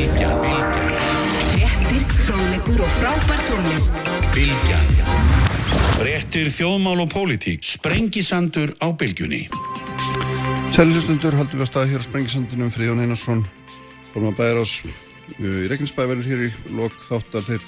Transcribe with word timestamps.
Bilgjan, 0.00 0.32
Fréttir, 1.52 2.04
fróðlegur 2.24 2.78
og 2.80 2.92
frábær 2.96 3.40
tónlist. 3.44 3.98
Bilgjan. 4.32 4.86
Fréttir 5.98 6.48
þjóðmál 6.48 7.02
og 7.02 7.10
pólitík. 7.12 7.60
Sprengisandur 7.68 8.72
á 8.80 8.88
Bilgjunni. 8.96 9.42
Sælisustundur 10.72 11.36
haldum 11.36 11.60
við 11.60 11.66
að 11.66 11.68
staða 11.68 11.90
hér 11.90 12.00
á 12.00 12.08
Sprengisandunum 12.08 12.70
Fríðjón 12.72 13.02
Einarsson, 13.04 13.42
Borma 14.14 14.32
Bæjarás 14.38 14.78
í 15.36 15.50
Reykjanesbæ 15.68 16.00
verður 16.00 16.30
hér 16.30 16.44
í 16.46 16.50
lok 16.78 16.96
þáttar 17.10 17.44
þeir 17.50 17.66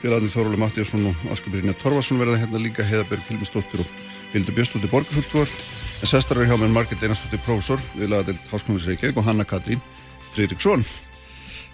félagarnir 0.00 0.32
Þóróli 0.32 0.60
Mattíasson 0.62 1.04
og 1.10 1.26
Askabirina 1.34 1.76
Torfarsson 1.82 2.22
verða 2.22 2.38
hérna 2.40 2.62
líka 2.62 2.86
Heiðaberg 2.88 3.28
Hilmisdóttir 3.28 3.84
og 3.84 3.98
Hildur 4.32 4.56
Björnstóttir 4.56 4.94
Borgarfulltúar 4.94 5.52
en 5.52 6.08
sestar 6.08 6.40
eru 6.40 6.48
hjá 6.48 6.56
með 6.56 6.72
Margit 6.72 7.04
Einarstóttir 7.04 7.44
Prófessor 7.44 7.84
við 7.98 8.14
lagadelt 8.14 8.48
Háskólanins 8.48 8.88
Reykjavík 8.88 9.20
og 9.20 9.28
Hanna 9.28 9.44
Katrín 9.44 9.84
Fridriksson 10.32 10.86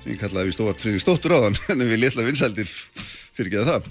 sem 0.03 0.13
ég 0.15 0.21
kallaði 0.21 0.51
við 0.51 0.59
stóart 0.59 0.83
Fridriksdóttur 0.83 1.37
á 1.39 1.39
þann 1.47 1.63
en 1.77 1.87
við 1.87 2.05
litla 2.05 2.27
vinsældir 2.27 2.69
fyrir 2.69 3.49
ekki 3.49 3.65
það 3.71 3.89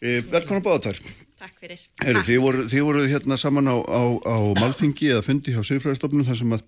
e, 0.00 0.18
Velkonar 0.32 0.64
báðatær 0.64 1.00
Takk 1.36 1.58
fyrir. 1.60 1.80
Heru, 2.00 2.20
þið, 2.24 2.38
voru, 2.40 2.62
þið 2.72 2.84
voru 2.86 3.00
hérna 3.10 3.36
saman 3.36 3.68
á, 3.68 3.76
á, 3.76 4.02
á 4.24 4.36
Malþingi 4.56 5.10
eða 5.12 5.24
fundi 5.26 5.52
hjá 5.52 5.60
Sigfræðistofnun 5.68 6.24
þar 6.24 6.38
sem 6.40 6.54
að 6.56 6.62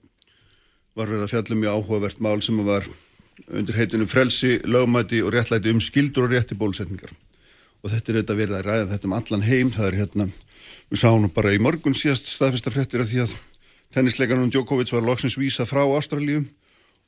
var 0.98 1.09
verið 1.09 1.25
að 1.25 1.33
fjallum 1.33 1.62
í 1.65 1.70
áhugavert 1.70 2.20
mál 2.20 2.43
sem 2.45 2.59
var 2.67 2.84
undir 3.48 3.79
heitinu 3.79 4.05
frelsi, 4.11 4.59
lögmæti 4.69 5.23
og 5.25 5.33
réttlæti 5.33 5.73
um 5.73 5.81
skildur 5.81 6.27
og 6.27 6.34
rétti 6.34 6.59
bólusetningar. 6.59 7.15
Og 7.81 7.95
þetta 7.95 8.12
er 8.12 8.20
þetta 8.20 8.39
verið 8.42 8.59
að 8.59 8.67
ræða 8.67 8.91
þetta 8.92 9.09
um 9.09 9.17
allan 9.17 9.47
heim. 9.47 9.73
Það 9.73 9.89
er 9.89 9.98
hérna, 10.03 10.29
við 10.91 11.03
sáum 11.05 11.29
bara 11.33 11.55
í 11.55 11.62
morgun 11.62 11.97
síðast 11.97 12.29
staðfesta 12.29 12.75
fréttir 12.75 13.05
af 13.05 13.09
því 13.09 13.25
að 13.25 13.37
tennisleikarnum 13.97 14.51
Djokovic 14.53 14.92
var 14.92 15.06
loksins 15.06 15.39
vísa 15.41 15.65
frá 15.69 15.84
Ástralíu 15.87 16.42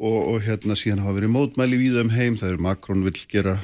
og, 0.00 0.18
og 0.32 0.40
hérna 0.46 0.76
síðan 0.78 1.02
hafa 1.04 1.18
verið 1.18 1.34
mótmæli 1.34 1.78
víða 1.80 2.04
um 2.06 2.14
heim 2.14 2.38
það 2.40 2.54
er 2.54 2.64
Macron 2.64 3.04
vil 3.04 3.16
gera 3.28 3.58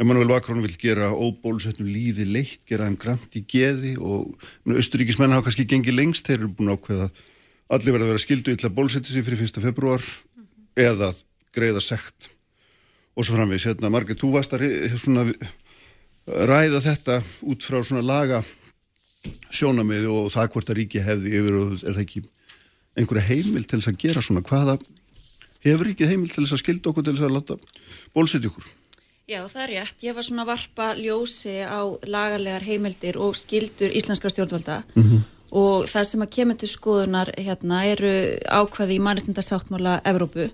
Emmanuel 0.00 0.30
Macron 0.30 0.62
vil 0.64 0.76
gera 0.80 1.10
óbólusetnum 1.12 1.90
lífi 1.90 2.24
leitt, 2.26 2.62
gera 2.66 2.86
þeim 2.88 2.98
gramt 3.02 3.34
í 3.38 3.42
geði 3.46 3.96
og 4.00 4.32
austuríkismenn 4.70 5.34
hafa 5.34 5.48
kannski 5.48 5.66
gengið 5.68 5.98
lengst, 5.98 6.26
þeir 6.26 6.40
eru 6.40 6.52
búin 6.56 6.72
ákveða 6.72 7.10
allir 7.72 7.94
verða 7.94 8.06
að 8.06 8.14
vera 8.14 8.22
skildu 8.22 8.54
illa 8.54 8.72
bólusetið 8.72 9.16
sér 9.16 9.26
fyrir 9.26 9.44
1. 9.44 9.60
februar 9.62 10.00
mm 10.00 10.46
-hmm. 10.46 10.86
eða 10.86 11.12
greiða 11.52 11.80
sekt 11.80 12.30
og 13.16 13.26
svo 13.26 13.36
framvegis, 13.36 13.66
hérna 13.66 13.90
Margreit, 13.92 14.20
þú 14.20 14.32
varst 14.32 14.52
að 14.54 14.64
ræða 16.26 16.80
þetta 16.80 17.22
út 17.42 17.62
frá 17.62 17.82
svona 17.84 18.02
laga 18.02 18.42
sjónamiði 19.50 20.08
og 20.10 20.32
það 20.32 20.50
hvort 20.54 20.70
að 20.70 20.78
ríki 20.78 21.02
hefði 21.02 21.34
yfir 21.38 21.58
og 21.58 21.72
er 21.82 21.94
það 21.94 22.04
ekki 22.04 22.22
einhverja 22.96 23.28
heimil 23.28 23.64
til 23.64 23.78
þess 23.78 23.90
að 23.90 24.00
gera 24.02 24.22
svona 24.22 24.44
hvaða 24.46 24.78
hefur 25.64 25.88
ríkið 25.88 26.12
heimil 26.12 26.30
til 26.30 26.44
þess 26.44 26.56
að 26.56 26.62
skilda 26.64 26.90
okkur 26.90 27.06
til 27.06 27.16
þess 27.16 27.28
að 27.28 27.36
láta 27.36 27.58
bólusetja 28.14 28.50
okkur? 28.50 28.70
Já, 29.30 29.38
það 29.46 29.62
er 29.62 29.70
rétt. 29.76 30.02
Ég 30.02 30.16
var 30.16 30.26
svona 30.26 30.42
að 30.42 30.50
varpa 30.50 30.88
ljósi 30.98 31.54
á 31.62 31.80
lagarlegar 32.10 32.64
heimildir 32.66 33.18
og 33.22 33.36
skildur 33.38 33.94
íslenskra 33.94 34.32
stjórnvalda. 34.32 34.82
Mm 34.96 35.02
-hmm. 35.02 35.20
og 35.52 35.84
það 35.84 36.04
sem 36.04 36.22
að 36.22 36.34
kemur 36.36 36.56
til 36.56 36.68
skoðunar 36.68 37.28
hérna 37.36 37.84
eru 37.84 38.12
ákvaði 38.48 38.96
í 38.96 39.04
mannreitindasáttmála 39.04 40.00
Evrópu. 40.04 40.50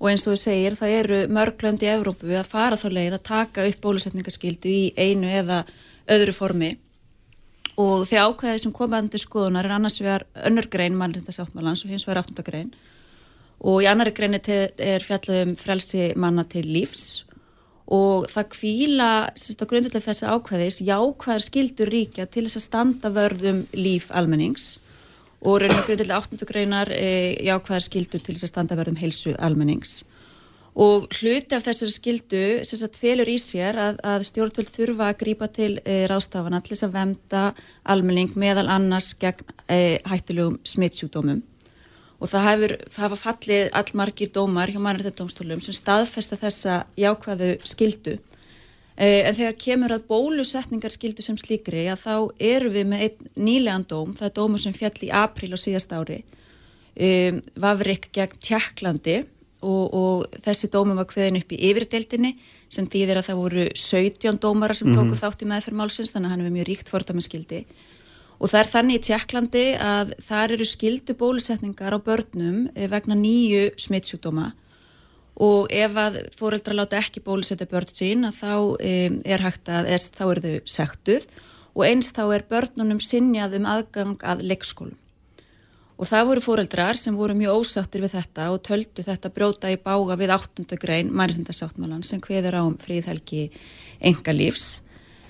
Og 0.00 0.10
eins 0.10 0.26
og 0.26 0.32
þú 0.32 0.36
segir 0.36 0.72
það 0.72 0.88
eru 1.00 1.18
mörglöndi 1.28 1.86
Evrópu 1.86 2.26
að 2.26 2.46
fara 2.46 2.76
þá 2.76 2.88
leið 2.88 3.14
að 3.14 3.22
taka 3.22 3.66
upp 3.68 3.80
bólusetningaskildu 3.80 4.68
í 4.68 4.92
einu 4.96 5.26
eða 5.26 5.64
öðru 6.08 6.32
formi. 6.32 6.78
Og 7.76 8.06
því 8.06 8.16
ákvaði 8.16 8.58
sem 8.58 8.72
komið 8.72 9.10
til 9.10 9.20
skoðunar 9.20 9.64
er 9.64 9.70
annars 9.70 10.00
vegar 10.00 10.26
önnur 10.34 10.66
grein 10.70 10.96
mannreitindasáttmálans 10.96 11.84
og 11.84 11.90
hins 11.90 12.06
vegar 12.06 12.22
áttundagrein 12.22 12.72
og 13.60 13.82
í 13.82 13.88
annari 13.90 14.12
greini 14.14 14.38
er 14.38 15.02
fjallið 15.02 15.40
um 15.46 15.54
frelsi 15.58 16.12
manna 16.16 16.44
til 16.46 16.66
lífs. 16.68 17.24
Og 17.88 18.26
það 18.28 18.50
kvíla 18.52 19.12
grundulega 19.64 20.04
þessi 20.04 20.28
ákveðis 20.28 20.82
jákvæðar 20.84 21.44
skildur 21.44 21.88
ríkja 21.88 22.26
til 22.28 22.44
þess 22.44 22.60
að 22.60 22.66
standa 22.66 23.10
vörðum 23.14 23.64
líf 23.72 24.10
almennings. 24.12 24.76
Og 25.40 25.62
rauninu 25.62 25.86
grundulega 25.86 26.20
áttundugreinar 26.20 26.92
e, 26.92 27.08
jákvæðar 27.48 27.86
skildur 27.86 28.22
til 28.22 28.36
þess 28.36 28.50
að 28.50 28.52
standa 28.52 28.78
vörðum 28.78 29.00
heilsu 29.00 29.34
almennings. 29.40 30.02
Og 30.78 31.08
hluti 31.16 31.56
af 31.56 31.64
þessari 31.64 31.90
skildu 31.90 32.42
sem 32.68 32.78
sagt 32.78 33.00
felur 33.00 33.26
í 33.26 33.38
sér 33.40 33.80
að, 33.82 33.96
að 34.04 34.28
stjórnvöld 34.28 34.68
þurfa 34.70 35.08
að 35.08 35.20
grípa 35.24 35.48
til 35.50 35.72
e, 35.82 36.04
rástafana 36.12 36.60
til 36.62 36.76
þess 36.76 36.86
að 36.86 36.98
venda 37.00 37.44
almenning 37.88 38.36
meðal 38.38 38.68
annars 38.76 39.14
gegn 39.18 39.48
e, 39.66 39.96
hættilegum 40.06 40.60
smittsjúkdómum 40.68 41.40
og 42.18 42.30
það 42.30 42.46
hefur, 42.48 42.74
það 42.90 43.04
hafa 43.04 43.18
fallið 43.20 43.68
allmargir 43.80 44.32
dómar 44.34 44.72
hjá 44.72 44.80
mannrættadómstólum 44.82 45.62
sem 45.62 45.76
staðfesta 45.76 46.38
þessa 46.38 46.80
jákvæðu 46.98 47.52
skildu 47.68 48.16
eh, 48.98 49.22
en 49.22 49.36
þegar 49.38 49.56
kemur 49.62 49.94
að 49.94 50.08
bólusetningar 50.10 50.94
skildu 50.94 51.22
sem 51.22 51.38
slíkri 51.38 51.86
að 51.92 52.02
þá 52.02 52.14
eru 52.50 52.74
við 52.74 52.90
með 52.90 53.06
einn 53.06 53.32
nýlegan 53.48 53.86
dóm, 53.86 54.14
það 54.18 54.30
er 54.30 54.36
dómur 54.40 54.64
sem 54.64 54.74
fjall 54.74 54.98
í 55.06 55.14
april 55.14 55.54
á 55.54 55.58
síðast 55.58 55.94
ári. 55.94 56.22
Um, 56.98 57.36
Vavrik 57.62 58.08
gegn 58.10 58.40
Tjekklandi 58.42 59.20
og, 59.62 59.84
og 59.94 60.40
þessi 60.42 60.66
dómur 60.74 60.98
var 60.98 61.06
hveðin 61.12 61.38
upp 61.38 61.52
í 61.54 61.60
yfirdeildinni 61.68 62.32
sem 62.66 62.88
þýðir 62.90 63.20
að 63.20 63.28
það 63.28 63.42
voru 63.44 63.66
17 63.70 64.40
dómara 64.42 64.74
sem 64.74 64.90
tóku 64.90 65.04
mm 65.04 65.12
-hmm. 65.12 65.20
þátt 65.22 65.44
í 65.44 65.50
meðferð 65.52 65.78
málsins 65.78 66.10
þannig 66.10 66.26
að 66.26 66.32
hann 66.32 66.42
hefur 66.42 66.56
mjög 66.56 66.68
ríkt 66.68 66.90
fordæmaskildi 66.90 67.60
Og 68.38 68.52
það 68.52 68.60
er 68.60 68.70
þannig 68.70 68.98
í 68.98 69.04
Tjekklandi 69.08 69.66
að 69.82 70.14
þar 70.22 70.54
eru 70.54 70.66
skildu 70.68 71.14
bólusetningar 71.18 71.96
á 71.96 71.98
börnum 71.98 72.68
eh, 72.74 72.86
vegna 72.90 73.18
nýju 73.18 73.72
smittsjúkdóma 73.80 74.52
og 75.38 75.70
ef 75.70 75.98
að 75.98 76.16
fóreldra 76.34 76.74
láta 76.74 76.98
ekki 76.98 77.22
bólusetja 77.22 77.68
börn 77.70 77.90
sín 77.94 78.26
þá 78.34 78.54
um, 78.74 79.18
er 79.22 79.44
hægt 79.44 79.70
að, 79.70 79.92
þá 80.14 80.24
eru 80.32 80.42
þau 80.42 80.72
sektuð. 80.78 81.28
Og 81.78 81.84
eins 81.86 82.10
þá 82.10 82.24
er 82.34 82.46
börnunum 82.50 82.98
sinjað 82.98 83.54
um 83.60 83.68
aðgang 83.70 84.24
að 84.26 84.42
leikskólum. 84.50 84.96
Og 85.98 86.06
það 86.06 86.26
voru 86.30 86.42
fóreldrar 86.42 86.98
sem 86.98 87.14
voru 87.18 87.34
mjög 87.38 87.60
ósáttir 87.62 88.02
við 88.02 88.16
þetta 88.16 88.48
og 88.54 88.60
töldu 88.66 89.02
þetta 89.02 89.30
bróta 89.34 89.70
í 89.70 89.78
bága 89.82 90.16
við 90.18 90.34
áttundagrein 90.34 91.10
mæriðindarsáttmálan 91.14 92.04
sem 92.06 92.22
hveður 92.22 92.58
á 92.58 92.62
um 92.62 92.76
fríðhelgi 92.78 93.48
enga 94.10 94.34
lífs 94.34 94.80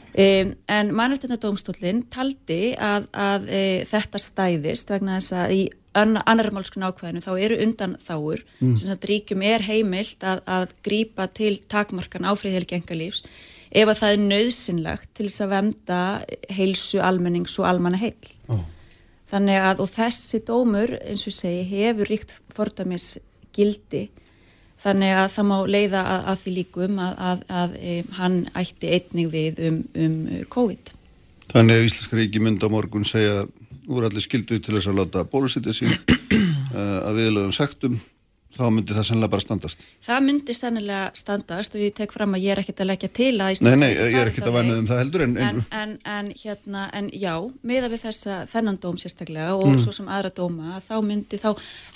Um, 0.08 0.54
en 0.72 0.94
mannrættindadómstólinn 0.96 2.06
taldi 2.10 2.72
að, 2.80 3.10
að 3.12 3.42
e, 3.52 3.58
þetta 3.86 4.20
stæðist 4.22 4.88
vegna 4.88 5.18
þess 5.18 5.34
að 5.36 5.52
í 5.52 5.60
annar 5.98 6.48
málskun 6.54 6.86
ákvæðinu 6.86 7.22
þá 7.24 7.30
eru 7.36 7.58
undan 7.64 7.96
þáur 8.00 8.42
mm. 8.60 8.74
sem 8.80 8.94
að 8.94 9.06
ríkjum 9.10 9.44
er 9.46 9.64
heimilt 9.66 10.24
að, 10.26 10.40
að 10.48 10.74
grípa 10.86 11.28
til 11.36 11.54
takmarkan 11.70 12.28
áfriðhelgi 12.28 12.78
engalífs 12.78 13.24
ef 13.68 13.84
að 13.88 14.00
það 14.00 14.14
er 14.14 14.24
nöðsynlegt 14.32 15.10
til 15.16 15.28
þess 15.28 15.44
að 15.44 15.54
venda 15.54 16.00
heilsu 16.56 17.02
almennings 17.04 17.58
og 17.60 17.68
almanna 17.68 18.00
heil 18.00 18.32
oh. 18.52 18.64
þannig 19.28 19.68
að 19.70 19.84
og 19.84 19.92
þessi 19.92 20.42
dómur 20.48 20.94
eins 21.02 21.26
og 21.28 21.36
segi 21.36 21.66
hefur 21.72 22.12
ríkt 22.12 22.36
fordamis 22.54 23.16
gildi 23.56 24.06
Þannig 24.78 25.14
að 25.18 25.28
það 25.34 25.46
má 25.48 25.56
leiða 25.66 26.02
að, 26.06 26.20
að 26.30 26.42
því 26.42 26.52
líkum 26.54 27.00
að, 27.02 27.14
að, 27.30 27.40
að 27.60 27.72
e, 27.82 27.94
hann 28.18 28.36
ætti 28.58 28.92
einnig 28.94 29.32
við 29.32 29.62
um, 29.68 29.80
um 29.98 30.18
COVID. 30.54 30.92
Þannig 31.48 31.80
að 31.80 31.88
Íslenska 31.88 32.18
ríki 32.20 32.42
mynd 32.44 32.62
á 32.62 32.68
morgun 32.70 33.08
segja 33.08 33.40
úr 33.88 34.06
allir 34.06 34.22
skildu 34.22 34.60
til 34.60 34.76
þess 34.76 34.90
að 34.90 35.00
láta 35.00 35.24
bólusitja 35.26 35.74
sín 35.74 35.90
uh, 35.90 37.08
að 37.08 37.18
viðlögum 37.22 37.54
sektum 37.56 37.96
þá 38.56 38.62
myndi 38.72 38.94
það 38.96 39.06
sennilega 39.08 39.32
bara 39.32 39.44
standast. 39.44 39.82
Það 40.04 40.22
myndi 40.24 40.54
sennilega 40.56 41.00
standast 41.18 41.76
og 41.76 41.82
ég 41.82 41.94
tek 41.98 42.14
fram 42.14 42.36
að 42.36 42.44
ég 42.46 42.54
er 42.54 42.62
ekkert 42.62 42.82
að 42.82 42.90
leggja 42.90 43.10
til 43.18 43.30
að 43.44 43.62
Nei, 43.66 43.74
nei, 43.82 43.88
ég 43.92 44.16
er 44.18 44.30
ekkert 44.30 44.48
að 44.48 44.56
vænað 44.56 44.80
um 44.80 44.88
það 44.88 45.00
heldur 45.02 45.24
en... 45.26 45.36
En, 45.48 45.60
en, 45.80 45.94
en 46.16 46.30
hérna, 46.40 46.86
en 46.96 47.10
já, 47.12 47.34
miða 47.70 47.92
við 47.92 48.04
þessa 48.06 48.40
þennan 48.50 48.80
dóm 48.82 48.98
sérstaklega 49.00 49.54
og 49.58 49.72
mm. 49.74 49.80
svo 49.84 49.94
sem 49.98 50.08
aðra 50.08 50.32
dóma, 50.40 50.80
þá 50.84 50.94
myndi 51.04 51.40
þá 51.40 51.50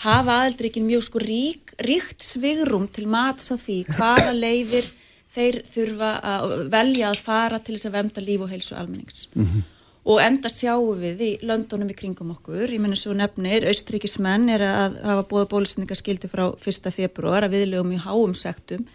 hafa 0.05 0.39
aðeldrikin 0.43 0.89
mjög 0.89 1.07
sko 1.09 1.25
rík, 1.25 1.77
ríkt 1.89 2.27
svigrum 2.27 2.89
til 2.93 3.09
mats 3.11 3.53
á 3.53 3.57
því 3.57 3.83
hvaða 3.97 4.37
leiðir 4.45 4.93
þeir 5.33 5.63
þurfa 5.65 6.17
að 6.29 6.59
velja 6.73 7.13
að 7.15 7.23
fara 7.25 7.63
til 7.65 7.79
þess 7.79 7.89
að 7.89 7.97
vemda 7.97 8.25
líf 8.25 8.45
og 8.45 8.53
heilsu 8.53 8.77
almennings. 8.77 9.31
Mm 9.33 9.47
-hmm 9.47 9.71
og 10.03 10.19
enda 10.23 10.51
sjáum 10.51 10.99
við 10.99 11.21
í 11.23 11.31
löndunum 11.47 11.91
í 11.93 11.97
kringum 11.99 12.33
okkur, 12.35 12.67
ég 12.67 12.83
menn 12.83 12.97
svo 12.99 13.15
nefnir 13.15 13.69
austríkismenn 13.71 14.49
er 14.51 14.65
að 14.67 14.99
hafa 15.07 15.29
bóða 15.31 15.51
bólusetningaskildu 15.53 16.31
frá 16.33 16.49
1. 16.51 16.91
februar 16.91 17.47
að 17.47 17.59
viðlegum 17.59 17.95
í 17.95 18.03
háum 18.03 18.35
sektum 18.35 18.87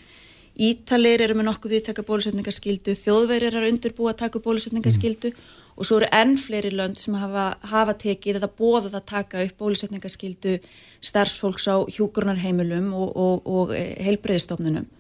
Ítalir 0.57 1.21
eru 1.21 1.35
með 1.37 1.51
nokkuð 1.51 1.73
viðtaka 1.75 2.03
bólusetningaskildu 2.07 2.95
þjóðverðir 2.97 3.51
eru 3.51 3.59
að 3.67 3.73
undirbúa 3.75 4.15
að 4.15 4.21
taka 4.23 4.39
bólusetningaskildu 4.41 5.29
mm. 5.29 5.43
og 5.77 5.85
svo 5.85 5.99
eru 5.99 6.09
enn 6.17 6.33
fleiri 6.41 6.71
lönd 6.73 6.97
sem 6.97 7.13
hafa, 7.13 7.51
hafa 7.61 7.93
tekið 8.01 8.39
þetta 8.39 8.49
bóðað 8.57 8.97
að 8.97 9.05
taka 9.13 9.45
upp 9.45 9.61
bólusetningaskildu 9.61 10.57
starfsfólks 10.97 11.69
á 11.69 11.77
hjúgrunarheimilum 11.93 12.89
og, 12.97 13.13
og, 13.13 13.45
og 13.45 13.75
heilbreyðistofnunum 13.77 14.89
E, 14.89 14.96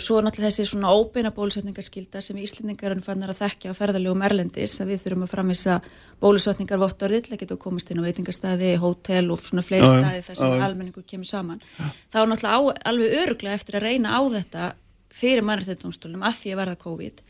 svo 0.00 0.16
er 0.16 0.24
náttúrulega 0.24 0.48
þessi 0.48 0.64
svona 0.70 0.92
óbeina 0.96 1.32
bólusetningarskylda 1.36 2.22
sem 2.24 2.38
Íslendingar 2.40 2.94
er 2.94 3.02
fannar 3.04 3.32
að 3.34 3.42
þekkja 3.42 3.74
á 3.74 3.76
ferðarlegum 3.76 4.22
erlendis 4.24 4.78
að 4.80 4.94
við 4.94 5.02
þurfum 5.02 5.26
að 5.26 5.32
framvisa 5.34 5.74
bólusetningar 6.22 6.80
vottorði 6.80 7.20
til 7.26 7.34
að 7.34 7.42
geta 7.42 7.58
komast 7.60 7.92
inn 7.92 8.00
á 8.00 8.06
veitingastæði, 8.06 8.70
hótel 8.80 9.26
og 9.34 9.42
svona 9.44 9.64
fleiri 9.66 9.90
staði 9.90 10.22
þar 10.24 10.40
sem 10.40 10.64
almenningur 10.64 11.04
kemur 11.04 11.28
saman. 11.28 11.60
Þá 12.08 12.18
er 12.22 12.32
náttúrulega 12.32 12.56
á, 12.56 12.60
alveg 12.88 13.18
öruglega 13.20 13.60
eftir 13.60 13.76
að 13.76 13.86
reyna 13.90 14.16
á 14.16 14.20
þetta 14.32 14.72
fyrir 15.12 15.44
mannrættindómstólum 15.44 16.24
að 16.24 16.40
því 16.40 16.54
að 16.54 16.60
verða 16.62 16.80
COVID 16.86 17.22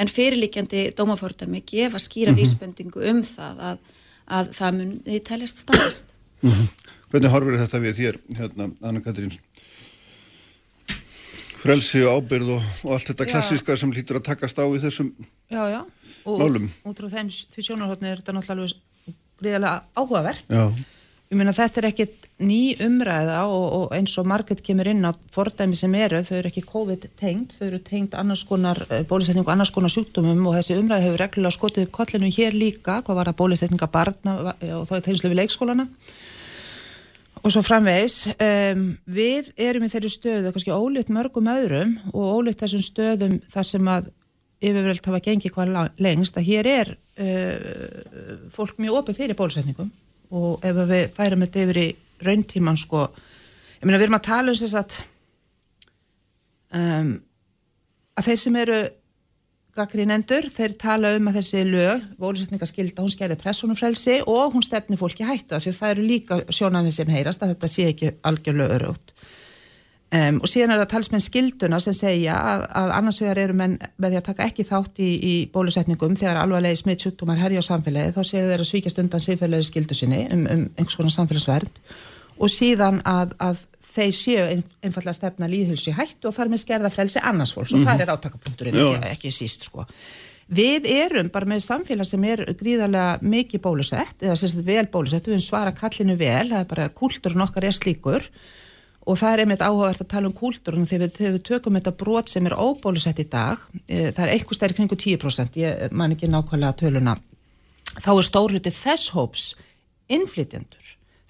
en 0.00 0.10
fyrirlíkjandi 0.10 0.84
dómafórdæmi 0.98 1.62
gefa 1.66 2.00
skýra 2.02 2.34
vísbendingu 2.36 3.02
um 3.10 3.22
það 3.26 3.64
að, 3.70 3.84
að 4.28 4.52
það 4.56 4.76
mun 4.78 4.96
því 5.06 5.20
teljast 5.26 5.64
staðist. 5.64 6.12
Hvernig 7.10 7.32
horfir 7.32 7.58
þetta 7.58 7.80
við 7.82 7.96
þér, 7.98 8.18
hérna? 8.38 8.68
Frelsi 11.60 12.04
og 12.08 12.20
ábyrð 12.20 12.54
og, 12.56 12.68
og 12.86 12.94
allt 12.96 13.10
þetta 13.10 13.26
Já. 13.26 13.32
klassíska 13.34 13.76
sem 13.76 13.92
hlýtur 13.92 14.20
að 14.20 14.28
takast 14.30 14.60
á 14.60 14.64
í 14.64 14.80
þessum 14.80 15.10
Já, 15.52 15.62
já. 15.68 15.80
Og 16.28 16.40
Málum. 16.40 16.70
út 16.84 17.00
frá 17.00 17.08
þeim 17.12 17.28
því 17.32 17.66
sjónarhóttni 17.66 18.10
er 18.10 18.22
þetta 18.22 18.36
náttúrulega 18.36 18.56
alveg 18.56 19.14
gríðarlega 19.40 19.76
áhugavert. 19.96 20.50
Já, 20.52 20.64
Ég 21.30 21.38
meina 21.38 21.52
þetta 21.54 21.78
er 21.78 21.86
ekkit 21.92 22.24
ný 22.42 22.72
umræða 22.82 23.44
og, 23.46 23.66
og 23.76 23.92
eins 23.94 24.16
og 24.18 24.26
margit 24.26 24.64
kemur 24.66 24.88
inn 24.90 25.06
á 25.06 25.14
fordæmi 25.30 25.76
sem 25.78 25.92
eru, 25.94 26.18
þau 26.26 26.40
eru 26.40 26.50
ekki 26.50 26.64
COVID-tengt, 26.66 27.54
þau 27.54 27.68
eru 27.68 27.78
tengt 27.86 28.16
annars 28.18 28.42
konar 28.48 28.80
eh, 28.88 29.04
bólusetningu 29.06 29.46
og 29.46 29.52
annars 29.54 29.70
konar 29.70 29.92
sjúkdómum 29.94 30.42
og 30.50 30.56
þessi 30.58 30.80
umræða 30.80 31.04
hefur 31.04 31.22
reglulega 31.22 31.54
skotið 31.54 31.86
upp 31.86 31.92
kollinu 32.00 32.32
hér 32.34 32.58
líka, 32.58 32.98
hvað 33.06 33.20
var 33.20 33.30
að 33.30 33.38
bólusetninga 33.44 33.86
barna 33.94 34.34
og 34.50 34.88
þá 34.90 34.92
er 34.98 35.06
tegnslu 35.06 35.30
við 35.30 35.38
leikskólana 35.44 35.86
og 37.40 37.52
svo 37.52 37.62
framvegis 37.64 38.16
um, 38.34 38.86
við 39.08 39.50
erum 39.60 39.86
í 39.86 39.90
þeirri 39.92 40.10
stöðu 40.12 40.52
kannski 40.52 40.74
ólíkt 40.74 41.12
mörgum 41.14 41.48
öðrum 41.50 41.94
og 42.12 42.40
ólíkt 42.40 42.64
þessum 42.64 42.84
stöðum 42.84 43.38
þar 43.48 43.68
sem 43.70 43.90
að 43.90 44.10
yfirvöld 44.60 45.06
hafa 45.08 45.22
gengið 45.24 45.54
hvað 45.54 45.72
lengst 46.04 46.36
að 46.36 46.48
hér 46.50 46.68
er 46.68 46.92
uh, 46.92 48.44
fólk 48.52 48.76
mjög 48.82 49.00
opið 49.00 49.22
fyrir 49.22 49.38
bólusetningum. 49.38 49.88
Og 50.36 50.62
ef 50.66 50.76
við 50.90 51.08
færum 51.14 51.42
þetta 51.46 51.64
yfir 51.64 51.80
í 51.80 51.88
rauntíman 52.20 52.78
sko, 52.78 53.06
ég 53.80 53.88
meina 53.88 53.98
við 53.98 54.06
erum 54.06 54.18
að 54.20 54.28
tala 54.28 54.52
um 54.52 54.60
þess 54.60 54.76
að 54.78 54.98
um, 56.76 57.14
að 58.20 58.28
þeir 58.28 58.40
sem 58.44 58.58
eru 58.60 58.80
gaggrínendur, 59.76 60.48
þeir 60.50 60.76
tala 60.80 61.12
um 61.16 61.28
að 61.30 61.40
þessi 61.40 61.64
lög, 61.68 62.06
bólusetningaskylda, 62.20 63.04
hún 63.04 63.12
skerði 63.12 63.36
pressunumfrelsi 63.40 64.20
og 64.26 64.56
hún 64.56 64.64
stefni 64.66 64.98
fólki 64.98 65.26
hættu 65.26 65.56
af 65.56 65.64
því 65.64 65.74
að 65.74 65.78
það 65.78 65.92
eru 65.94 66.06
líka 66.08 66.40
sjónafið 66.50 66.96
sem 66.96 67.12
heyrast 67.14 67.44
að 67.44 67.54
þetta 67.54 67.70
sé 67.70 67.86
ekki 67.92 68.10
algjörlega 68.26 68.80
örugt. 68.80 69.14
Um, 70.10 70.40
og 70.42 70.50
síðan 70.50 70.72
er 70.74 70.80
það 70.80 70.88
talsmenn 70.90 71.22
skilduna 71.22 71.78
sem 71.78 71.94
segja 71.94 72.34
að, 72.34 72.64
að 72.80 72.92
annars 72.96 73.20
vegar 73.22 73.38
eru 73.44 73.54
menn 73.60 73.76
með 73.94 74.10
því 74.10 74.18
að 74.18 74.24
taka 74.26 74.46
ekki 74.50 74.64
þátt 74.66 74.96
í, 74.98 75.10
í 75.22 75.34
bólusetningum 75.54 76.16
þegar 76.18 76.40
alvarlegi 76.40 76.80
smittsjúkdómar 76.80 77.38
herja 77.38 77.62
á 77.62 77.68
samfélagi 77.68 78.16
þá 78.16 78.24
séu 78.26 78.48
þeir 78.48 78.64
að 78.64 78.70
svíkjast 78.72 78.98
undan 79.04 79.22
siðferðlega 79.22 79.68
skildu 79.68 79.94
sinni 79.94 80.24
um, 80.34 80.42
um 80.50 80.64
einhvers 80.74 80.98
konar 80.98 81.14
samfélagsvernd 81.14 81.78
og 82.40 82.50
síðan 82.52 83.02
að, 83.08 83.34
að 83.42 83.62
þeir 83.84 84.16
séu 84.16 84.40
ein, 84.54 84.64
einfallega 84.84 85.16
stefna 85.16 85.48
líðhulsi 85.50 85.94
hættu 85.96 86.30
og 86.30 86.36
þar 86.36 86.52
með 86.52 86.62
skerða 86.64 86.90
frelsi 86.94 87.22
annars 87.26 87.52
fólks. 87.56 87.74
Og 87.76 87.84
það 87.86 88.04
er 88.04 88.12
átakapunkturinn 88.14 88.80
ekki, 88.80 89.10
ekki 89.14 89.32
síst 89.34 89.66
sko. 89.68 89.86
Við 90.50 90.88
erum 90.90 91.28
bara 91.30 91.46
með 91.46 91.62
samfélag 91.62 92.08
sem 92.08 92.24
er 92.26 92.42
gríðarlega 92.58 93.20
mikið 93.22 93.62
bólusett 93.62 94.24
eða 94.24 94.38
sagt 94.40 94.64
vel 94.66 94.86
bólusett, 94.90 95.28
við 95.30 95.44
svara 95.44 95.74
kallinu 95.76 96.16
vel, 96.18 96.48
það 96.50 96.64
er 96.64 96.72
bara 96.72 96.88
kúltúrun 96.90 97.44
okkar 97.46 97.68
er 97.68 97.76
slíkur. 97.76 98.26
Og 99.08 99.16
það 99.16 99.32
er 99.32 99.42
einmitt 99.44 99.62
áhugavert 99.64 100.02
að 100.02 100.10
tala 100.10 100.28
um 100.28 100.34
kúltúrun 100.36 100.88
þegar 100.88 101.06
við, 101.06 101.14
þegar 101.16 101.36
við 101.36 101.44
tökum 101.46 101.78
þetta 101.78 101.94
brot 102.02 102.32
sem 102.32 102.46
er 102.50 102.58
óbólusett 102.58 103.22
í 103.22 103.28
dag, 103.30 103.62
e, 103.86 104.10
það 104.10 104.24
er 104.26 104.32
einhver 104.34 104.58
stærri 104.58 104.76
kringu 104.76 104.98
10%, 104.98 105.56
ég 105.62 105.94
man 105.96 106.14
ekki 106.14 106.28
nákvæmlega 106.30 106.76
töluna, 106.82 107.14
þá 107.96 108.10
er 108.12 108.26
stórluti 108.26 108.74
þess 108.74 109.14
hóps 109.14 109.46
innflytjendur 110.10 110.79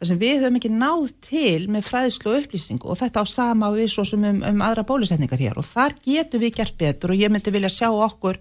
þar 0.00 0.08
sem 0.08 0.20
við 0.20 0.38
höfum 0.40 0.56
ekki 0.56 0.72
náð 0.72 1.10
til 1.26 1.68
með 1.68 1.84
fræðslu 1.84 2.32
og 2.32 2.40
upplýsingu 2.40 2.88
og 2.88 2.96
þetta 2.96 3.20
á 3.20 3.26
sama 3.28 3.68
við 3.74 3.90
svo 3.92 4.06
sem 4.08 4.24
um, 4.24 4.40
um 4.48 4.64
aðra 4.64 4.86
bólusetningar 4.88 5.42
hér 5.42 5.60
og 5.60 5.68
þar 5.68 5.98
getum 6.00 6.40
við 6.40 6.56
gert 6.56 6.76
betur 6.80 7.12
og 7.12 7.20
ég 7.20 7.32
myndi 7.32 7.52
vilja 7.52 7.68
sjá 7.74 7.90
okkur 7.92 8.40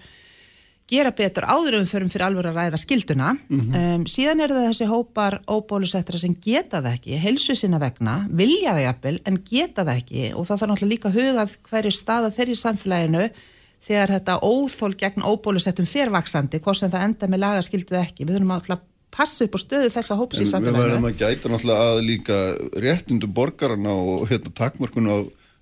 gera 0.89 1.11
betur 1.13 1.45
áður 1.45 1.81
förum 1.89 2.09
fyrir 2.09 2.25
alveg 2.29 2.47
að 2.49 2.55
ræða 2.61 2.79
skilduna. 2.81 3.35
um, 3.75 4.07
síðan 4.09 4.41
er 4.45 4.55
það 4.55 4.67
þessi 4.69 4.89
hópar 4.89 5.39
óbólusettra 5.51 6.21
sem 6.21 6.33
geta 6.33 6.79
það 6.79 6.95
ekki, 6.95 7.19
helsu 7.27 7.55
sinna 7.59 7.77
vegna, 7.81 8.15
vilja 8.31 8.73
það 8.73 8.85
jafnvel 8.87 9.15
en 9.29 9.43
geta 9.51 9.85
það 9.85 9.99
ekki 9.99 10.25
og 10.33 10.47
það 10.47 10.63
þarf 10.63 10.71
náttúrulega 10.71 10.93
líka 10.95 11.11
að 11.11 11.19
hugað 11.19 11.57
hverju 11.69 11.95
staða 11.99 12.33
þeirri 12.39 12.55
í 12.55 12.61
samfélaginu 12.63 13.25
þegar 13.85 14.15
þetta 14.15 14.39
óþól 14.43 14.95
gegn 14.99 15.27
óbólusettum 15.27 15.87
fyrrvaksandi, 15.87 16.63
hvort 16.63 16.79
sem 16.79 16.91
það 16.91 17.05
enda 17.09 17.29
með 17.31 17.43
lagaskildu 17.45 17.99
ekki. 17.99 18.25
Við 18.25 18.39
þurfum 18.39 18.55
að 18.57 18.65
passa 19.11 19.45
upp 19.47 19.57
á 19.57 19.59
stöðu 19.63 19.89
þessa 19.93 20.15
hóps 20.19 20.37
í 20.37 20.41
en 20.41 20.45
við 20.45 20.51
samfélaginu. 20.53 20.85
verðum 20.85 21.09
að 21.09 21.19
gæta 21.23 21.51
náttúrulega 21.53 21.89
að 21.89 21.99
líka 22.09 22.37
réttindu 22.85 23.27
borgarana 23.27 23.93
og 23.93 24.27
hérna 24.29 24.51
takmörkun 24.55 25.09
á 25.09 25.17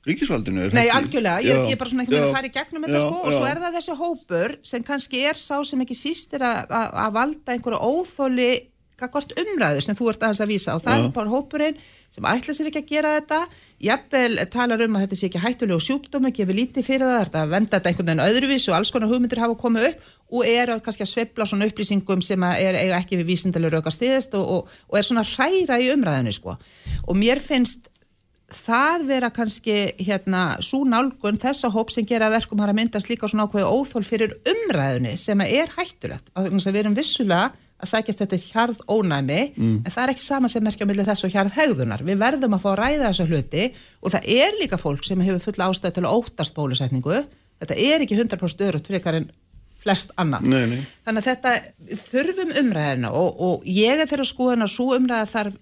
ríkisvaldinu. 0.07 0.69
Nei, 0.71 0.85
ekki? 0.88 0.95
algjörlega, 0.97 1.41
ég, 1.44 1.61
ég 1.67 1.75
er 1.75 1.79
bara 1.81 1.89
svona 1.91 2.03
einhvern 2.05 2.15
veginn 2.15 2.29
að 2.31 2.38
fara 2.38 2.47
í 2.47 2.55
gegnum 2.55 2.85
þetta 2.88 2.99
sko 3.03 3.17
og 3.23 3.31
já. 3.31 3.38
svo 3.38 3.47
er 3.49 3.59
það 3.63 3.77
þessi 3.77 3.95
hópur 3.99 4.53
sem 4.63 4.83
kannski 4.88 5.23
er 5.27 5.39
sá 5.41 5.55
sem 5.67 5.81
ekki 5.83 5.97
síst 5.99 6.33
er 6.38 6.45
að- 6.47 7.13
valda 7.17 7.55
einhverju 7.57 7.79
óþóli 7.83 8.51
kakvart 8.97 9.33
umræðu 9.38 9.83
sem 9.85 9.97
þú 9.97 10.09
ert 10.11 10.25
aðeins 10.25 10.41
að 10.44 10.51
vísa 10.51 10.75
og 10.75 10.83
það 10.85 11.03
er 11.03 11.11
bara 11.15 11.31
hópurinn 11.31 11.79
sem 12.13 12.27
ætla 12.27 12.55
sér 12.55 12.69
ekki 12.69 12.81
að 12.81 12.91
gera 12.91 13.13
þetta. 13.17 13.39
Jafnvel 13.83 14.38
talar 14.53 14.83
um 14.85 14.95
að 14.97 15.03
þetta 15.05 15.19
sé 15.19 15.27
ekki 15.27 15.41
hættulegu 15.44 15.83
sjúkdómi, 15.85 16.31
gefur 16.33 16.57
lítið 16.57 16.88
fyrir 16.88 17.05
það, 17.05 17.19
þetta 17.25 17.41
að 17.44 17.51
venda 17.53 17.75
þetta 17.75 17.91
einhvern 17.91 18.09
veginn 18.09 18.23
öðruvís 18.25 18.67
og 18.71 18.77
alls 18.77 18.94
konar 18.95 19.11
hugmyndir 19.11 19.44
hafa 19.44 19.59
komið 19.59 19.89
upp 19.91 20.07
og 20.38 20.47
er 20.47 20.71
að 20.73 20.81
kannski 20.88 21.05
að 21.05 21.11
sveifla 21.11 21.47
svona 21.47 21.67
upplýsingum 21.69 22.23
sem 22.25 22.47
að 22.47 22.63
er 22.63 22.79
eiga 22.79 23.01
ekki 23.01 23.19
við 23.19 23.29
vísindalega 23.33 23.77
rauka 23.77 23.94
stiðist 23.94 24.33
og, 24.39 24.47
og, 24.55 24.73
og 24.89 24.97
er 24.97 25.05
svona 25.07 25.23
að 25.25 25.35
hræra 25.35 25.77
í 25.83 25.91
umræðinu 25.94 26.33
sko. 26.35 26.57
Og 27.05 27.19
mér 27.19 27.44
finnst 27.44 27.91
það 28.53 29.05
vera 29.09 29.29
kannski 29.35 29.75
hérna 29.99 30.57
svo 30.63 30.85
nálgun 30.88 31.39
þessa 31.41 31.69
hóp 31.73 31.91
sem 31.91 32.07
gera 32.07 32.29
að 32.29 32.38
verkum 32.38 32.61
har 32.63 32.71
að 32.71 32.79
myndast 32.79 33.09
líka 33.11 33.27
svona 33.27 33.47
ákveði 33.47 33.67
óþól 33.67 34.05
fyrir 34.07 34.38
umræðunni 34.47 35.17
sem 35.19 35.44
að 35.44 35.55
er 35.59 35.73
hættulegt 35.75 36.31
að 37.77 37.89
sækjast 37.91 38.21
þetta 38.24 38.39
hjarð 38.41 38.79
ónæmi 38.89 39.41
en 39.57 39.91
það 39.91 40.03
er 40.03 40.13
ekki 40.13 40.25
sama 40.25 40.50
sem 40.50 40.63
merkja 40.65 40.88
millir 40.89 41.06
þess 41.06 41.27
og 41.27 41.33
hjarð 41.33 41.57
hegðunar 41.59 42.03
við 42.06 42.21
verðum 42.21 42.56
að 42.57 42.63
fá 42.63 42.69
að 42.71 42.79
ræða 42.81 43.09
þessu 43.12 43.27
hluti 43.29 43.65
og 44.01 44.13
það 44.15 44.29
er 44.38 44.57
líka 44.62 44.79
fólk 44.81 45.06
sem 45.06 45.21
hefur 45.21 45.44
fulla 45.45 45.68
ástæð 45.69 45.97
til 45.97 46.06
að 46.07 46.15
óttast 46.18 46.56
bólusetningu. 46.57 47.19
Þetta 47.62 47.77
er 47.77 48.06
ekki 48.06 48.18
100% 48.18 48.65
örugt 48.68 48.89
frekar 48.89 49.19
en 49.19 49.29
flest 49.77 50.12
annað. 50.18 50.50
Nei, 50.50 50.65
nei. 50.74 50.81
þannig 51.06 51.21
að 51.21 51.29
þetta 51.29 52.01
þurfum 52.01 52.53
umræðina 52.63 53.13
og, 53.13 53.29
og 53.38 53.69
ég 53.69 54.01
er 54.01 54.09
þeirra 54.09 54.25
skoðan 54.25 54.65
að 54.65 54.73
svo 54.73 54.89
umræða 54.97 55.30
þarf 55.31 55.62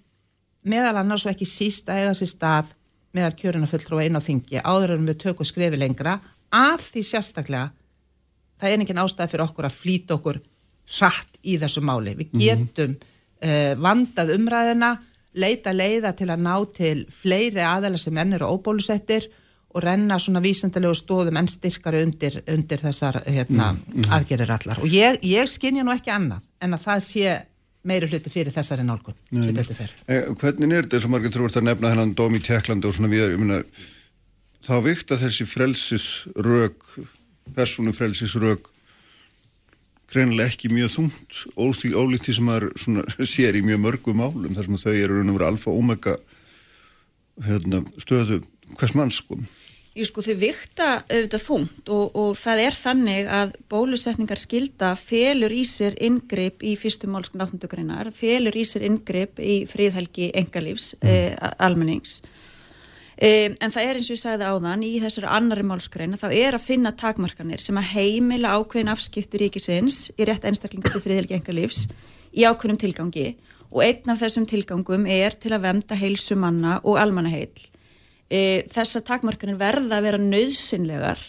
meðal 0.65 0.95
annars 1.01 1.27
og 1.27 1.35
ekki 1.35 1.47
síst 1.49 1.91
að 1.91 2.05
eiga 2.05 2.15
sér 2.17 2.31
stað 2.31 2.71
meðal 3.15 3.35
kjöruna 3.39 3.69
fulltrúa 3.69 4.07
inn 4.07 4.17
á 4.17 4.23
þingi 4.23 4.63
áður 4.63 4.95
en 4.95 5.09
við 5.09 5.19
tökum 5.27 5.47
skrefi 5.47 5.79
lengra. 5.79 6.17
Af 6.55 6.93
því 6.93 7.03
sérstaklega 7.11 7.69
það 8.61 8.71
er 8.71 8.83
engin 8.83 9.03
ástæð 9.03 9.33
fyrir 9.33 9.45
okkur 9.49 9.67
að 9.67 9.77
flýta 9.81 10.15
okkur 10.15 10.39
hratt 10.97 11.39
í 11.43 11.57
þessu 11.61 11.83
máli. 11.85 12.15
Við 12.19 12.35
getum 12.41 12.95
uh, 12.95 13.73
vandað 13.81 14.35
umræðina, 14.35 14.91
leita 15.35 15.73
leiða 15.75 16.13
til 16.15 16.29
að 16.31 16.45
ná 16.45 16.53
til 16.75 16.99
fleiri 17.11 17.63
aðeila 17.65 17.99
sem 17.99 18.21
enn 18.21 18.37
eru 18.37 18.53
óbólusettir 18.55 19.27
og 19.75 19.83
renna 19.83 20.15
svona 20.21 20.39
vísendalegu 20.43 20.95
stóðum 20.95 21.41
enn 21.41 21.49
styrkari 21.51 22.05
undir, 22.05 22.37
undir 22.47 22.79
þessar 22.79 23.19
hérna, 23.25 23.73
aðgerir 24.15 24.53
allar. 24.55 24.79
Og 24.79 24.87
ég, 24.87 25.19
ég 25.27 25.49
skinja 25.51 25.83
nú 25.83 25.91
ekki 25.91 26.13
annað 26.15 26.45
en 26.63 26.77
að 26.77 26.85
það 26.85 27.03
sé 27.09 27.33
meiri 27.85 28.07
hluti 28.09 28.31
fyrir 28.31 28.55
þessari 28.55 28.85
nálgun. 28.87 29.17
sem 29.29 29.75
fer. 29.77 29.91
Eh, 30.07 30.31
hvernig 30.39 30.71
er 30.71 30.87
þetta 30.87 31.01
og 31.03 31.11
margir 31.11 31.35
þurfast 31.35 31.59
að 31.59 31.67
nefna 31.67 31.91
hennan 31.91 32.15
dóm 32.17 32.37
í 32.37 32.41
Tjekklandi 32.41 32.87
og 32.87 32.95
svona 32.95 33.11
við 33.11 33.35
þá 34.65 34.75
vikta 34.85 35.19
þessi 35.21 35.45
frelsisrök 35.45 36.87
persónu 37.55 37.93
frelsisrök 37.93 38.71
greinilega 40.11 40.51
ekki 40.51 40.71
mjög 40.73 40.93
þungt 40.95 41.41
ólíkt 41.57 42.27
því 42.27 42.37
sem 42.37 42.49
maður 42.49 43.27
sér 43.35 43.59
í 43.59 43.65
mjög 43.65 43.83
mörgum 43.85 44.21
málum 44.21 44.55
þar 44.55 44.69
sem 44.69 44.81
þau 44.85 44.95
eru 44.95 45.19
raun 45.19 45.33
og 45.33 45.39
vera 45.39 45.51
alfa 45.53 45.71
og 45.71 45.83
omega 45.83 46.17
hérna, 47.45 47.83
stöðu 48.01 48.41
hvers 48.79 48.95
mann 48.97 49.13
sko 49.13 49.39
Jú 49.95 50.03
sko 50.03 50.19
þau 50.25 50.33
vikta 50.41 50.85
auðvitað 51.07 51.39
þungt 51.45 51.89
og, 51.95 52.17
og 52.19 52.33
það 52.35 52.61
er 52.65 52.75
þannig 52.75 53.29
að 53.31 53.53
bólusetningar 53.71 54.39
skilda 54.41 54.89
felur 54.99 55.53
í 55.55 55.61
sér 55.63 55.95
inngrip 56.03 56.65
í 56.67 56.73
fyrstu 56.75 57.07
málskun 57.07 57.45
8. 57.45 57.69
greinar, 57.71 58.09
felur 58.11 58.57
í 58.59 58.65
sér 58.67 58.83
inngrip 58.89 59.39
í 59.39 59.61
fríðhelgi 59.71 60.33
engalífs 60.35 60.97
eh, 60.99 61.31
almennings. 61.63 62.17
Eh, 63.15 63.53
en 63.63 63.71
það 63.71 63.85
er 63.85 63.97
eins 63.97 64.09
og 64.09 64.17
ég 64.17 64.19
sagði 64.19 64.47
áðan 64.51 64.81
í 64.83 64.91
þessari 64.99 65.29
annari 65.31 65.63
málskreina 65.63 66.17
þá 66.19 66.25
er 66.35 66.57
að 66.57 66.65
finna 66.65 66.91
takmarkanir 66.99 67.61
sem 67.63 67.77
að 67.79 67.93
heimila 67.93 68.57
ákveðin 68.59 68.91
afskipti 68.91 69.39
ríkisins 69.39 70.09
í 70.19 70.27
rétt 70.27 70.43
einstaklinga 70.43 70.91
til 70.91 70.99
fríðhelgi 70.99 71.37
engalífs 71.37 71.85
í 72.35 72.43
ákveðnum 72.43 72.81
tilgangi 72.81 73.29
og 73.69 73.85
einn 73.85 74.11
af 74.11 74.19
þessum 74.19 74.47
tilgangum 74.51 75.07
er 75.07 75.37
til 75.39 75.53
að 75.55 75.63
vemda 75.63 75.95
heilsu 75.95 76.35
manna 76.35 76.81
og 76.83 76.99
almannaheill. 76.99 77.55
e, 78.27 78.67
þessar 78.67 79.07
takmarkanir 79.07 79.55
verða 79.63 80.01
að 80.01 80.09
vera 80.09 80.19
nöðsynlegar 80.19 81.21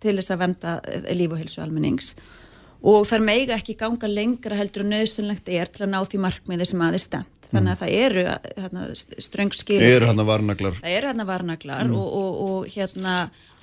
til 0.00 0.16
þess 0.16 0.32
að 0.32 0.42
venda 0.46 0.74
e, 0.88 1.12
líf 1.12 1.36
og 1.36 1.44
helsu 1.44 1.60
almennings 1.60 2.14
og 2.16 2.43
þar 3.08 3.24
meiga 3.24 3.56
ekki 3.56 3.78
ganga 3.80 4.10
lengra 4.10 4.58
heldur 4.58 4.84
og 4.84 4.92
nöðsynlegt 4.92 5.48
er 5.48 5.70
til 5.72 5.86
að 5.86 5.94
ná 5.94 6.00
því 6.04 6.20
markmiði 6.26 6.68
sem 6.68 6.84
aðeins 6.84 7.08
stemt 7.08 7.48
þannig 7.48 7.72
að 7.74 7.80
það 7.80 7.96
eru 8.02 8.22
hérna, 8.26 8.84
ströng 9.28 9.54
skil 9.54 9.80
Mm. 9.80 9.90
Eru 9.94 10.06
hann 10.10 10.22
að 10.22 10.30
varnaglar? 10.30 10.78
það 10.82 10.96
eru 10.98 11.10
hérna 11.10 11.26
varnaglar 11.28 11.90
og, 11.90 12.06
og, 12.20 12.38
og 12.44 12.70
hérna 12.74 13.16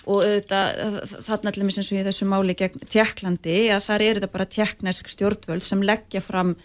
og 0.09 0.23
auðvitað 0.25 1.15
þarna 1.27 1.51
allir 1.51 1.67
eins 1.69 1.91
og 1.91 1.97
í 1.99 2.05
þessu 2.07 2.27
máli 2.29 2.55
gegn 2.57 2.85
Tjekklandi 2.89 3.57
að 3.73 3.83
þar 3.85 4.05
eru 4.07 4.23
það 4.23 4.31
bara 4.33 4.51
tjekknesk 4.55 5.11
stjórnvöld 5.13 5.65
sem 5.65 5.83
leggja 5.85 6.21
fram 6.25 6.55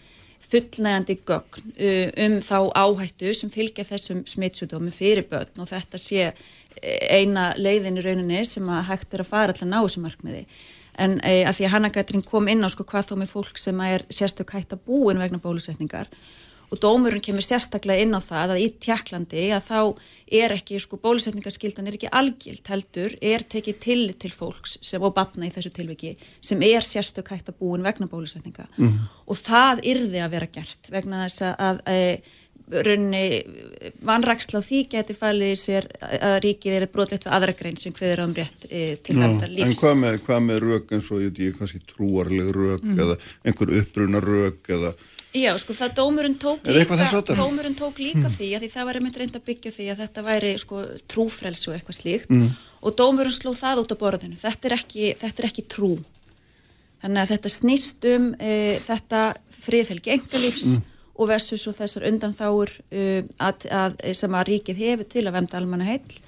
fullnægandi 0.47 1.17
gögn 1.27 1.73
um 2.25 2.39
þá 2.45 2.57
áhættu 2.77 3.33
sem 3.35 3.51
fylgja 3.53 3.85
þessum 3.87 4.23
smittsjúdómi 4.29 4.93
fyrir 4.93 5.27
börn. 5.29 5.53
Og 5.61 5.69
þetta 5.69 5.99
sé 6.01 6.29
eh, 6.29 7.21
eina 7.21 7.51
leiðin 7.57 7.97
í 7.97 8.05
rauninni 8.05 8.43
sem 8.45 8.65
að 8.69 8.87
hægt 8.91 9.13
er 9.13 9.25
að 9.25 9.31
fara 9.31 9.55
til 9.57 9.65
að 9.67 9.73
ná 9.73 9.79
þessu 9.81 10.03
markmiði 10.05 10.45
en 10.97 11.19
e, 11.21 11.43
að 11.47 11.59
því 11.59 11.67
að 11.67 11.73
Hanna 11.75 11.93
Katrín 11.93 12.25
kom 12.25 12.49
inn 12.51 12.65
á 12.65 12.69
sko 12.71 12.85
hvað 12.87 13.11
þá 13.11 13.15
með 13.21 13.31
fólk 13.35 13.61
sem 13.61 13.79
er 13.85 14.05
sérstök 14.09 14.53
hægt 14.55 14.75
að 14.75 14.83
búin 14.89 15.21
vegna 15.21 15.41
bólusetningar. 15.41 16.09
Og 16.67 16.81
dómurinn 16.83 17.23
kemur 17.23 17.45
sérstaklega 17.45 18.03
inn 18.03 18.11
á 18.11 18.19
það 18.19 18.57
að 18.57 18.61
í 18.65 18.67
Tjekklandi 18.83 19.43
að 19.55 19.67
þá 19.69 19.79
er 20.41 20.53
ekki 20.57 20.81
sko 20.83 20.97
bólusetningaskildan 20.99 21.87
er 21.87 21.95
ekki 21.95 22.09
algild 22.11 22.67
heldur 22.67 23.15
er 23.23 23.45
tekið 23.47 23.77
til 23.85 24.01
til 24.19 24.33
fólks 24.35 24.75
sem 24.83 25.03
og 25.03 25.15
batna 25.15 25.47
í 25.47 25.53
þessu 25.53 25.71
tilviki 25.77 26.17
sem 26.43 26.59
er 26.67 26.83
sérstök 26.83 27.31
hægt 27.31 27.53
að 27.53 27.61
búin 27.61 27.87
vegna 27.87 28.09
bólusetninga. 28.11 28.67
Og 29.31 29.39
það 29.39 29.85
yrði 29.93 30.25
að 30.25 30.35
vera 30.35 30.51
gert 30.59 30.91
vegna 30.91 31.23
þess 31.23 31.47
að, 31.47 31.79
að 31.87 32.35
raunni 32.67 33.21
vanraksla 34.03 34.59
á 34.59 34.63
því 34.67 34.79
geti 34.91 35.15
falið 35.15 35.51
í 35.53 35.57
sér 35.59 35.85
að 36.03 36.37
ríkið 36.43 36.73
er 36.81 36.85
brotlegt 36.91 37.23
við 37.27 37.35
aðra 37.37 37.53
grein 37.59 37.77
sem 37.79 37.93
hveður 37.95 38.23
um 38.25 38.33
rétt 38.35 38.65
e, 38.69 38.95
til 39.03 39.15
verndar 39.15 39.47
En 39.47 39.55
lífs. 39.55 39.79
hvað 39.81 39.95
með, 40.01 40.17
hvað 40.25 40.41
með 40.49 40.59
rök 40.65 40.91
eins 40.97 41.11
og 41.15 41.21
ég 41.23 41.39
ég 41.47 41.55
kannski 41.59 41.79
trúarleg 41.87 42.49
rök 42.55 42.83
Mhm. 42.83 42.99
eða 42.99 43.17
einhver 43.45 43.71
uppruna 43.81 44.19
rök 44.19 44.67
eða 44.67 44.93
Já, 45.37 45.51
sko 45.59 45.73
það 45.73 45.93
dómurinn 45.95 46.37
tók 46.39 46.59
Er 46.65 46.73
líka, 46.73 46.95
dómurinn 47.35 47.75
tók 47.77 47.97
líka 47.99 48.27
því 48.31 48.47
að 48.57 48.61
því 48.63 48.69
það 48.73 48.85
var 48.85 48.95
einmitt 48.95 49.17
reynd 49.17 49.35
að 49.35 49.43
byggja 49.45 49.71
því 49.75 49.85
að 49.91 49.99
þetta 50.01 50.23
væri 50.23 50.51
sko 50.59 50.83
trúfrelsi 51.07 51.67
og 51.69 51.75
eitthvað 51.75 51.99
slíkt 52.01 52.29
Mm. 52.31 52.49
og 52.81 52.95
dómurinn 52.95 53.31
sló 53.35 53.51
það 53.53 53.83
út 53.83 53.91
á 53.93 53.97
borðinu. 54.01 54.35
Þetta 54.39 54.65
er 54.65 54.73
ekki, 54.79 55.13
þetta 55.15 55.39
er 55.43 55.49
ekki 55.49 55.67
trú. 55.67 56.03
Þannig 57.03 57.21
að 57.21 57.31
þetta 57.37 57.49
snýst 57.53 58.07
um 58.15 58.35
e, 58.39 58.77
þetta 58.81 59.21
friðhelgi 59.51 60.11
engalífs 60.17 60.77
Mm. 60.77 60.83
Og 61.17 61.31
versus 61.31 61.65
og 61.69 61.75
þessar 61.77 62.05
undanþáur 62.11 62.71
að, 63.41 63.97
sem 64.15 64.37
að 64.37 64.47
ríkið 64.51 64.83
hefur 64.83 65.09
til 65.09 65.25
að 65.25 65.35
vemda 65.39 65.57
almanna 65.59 65.87
heill 65.87 66.19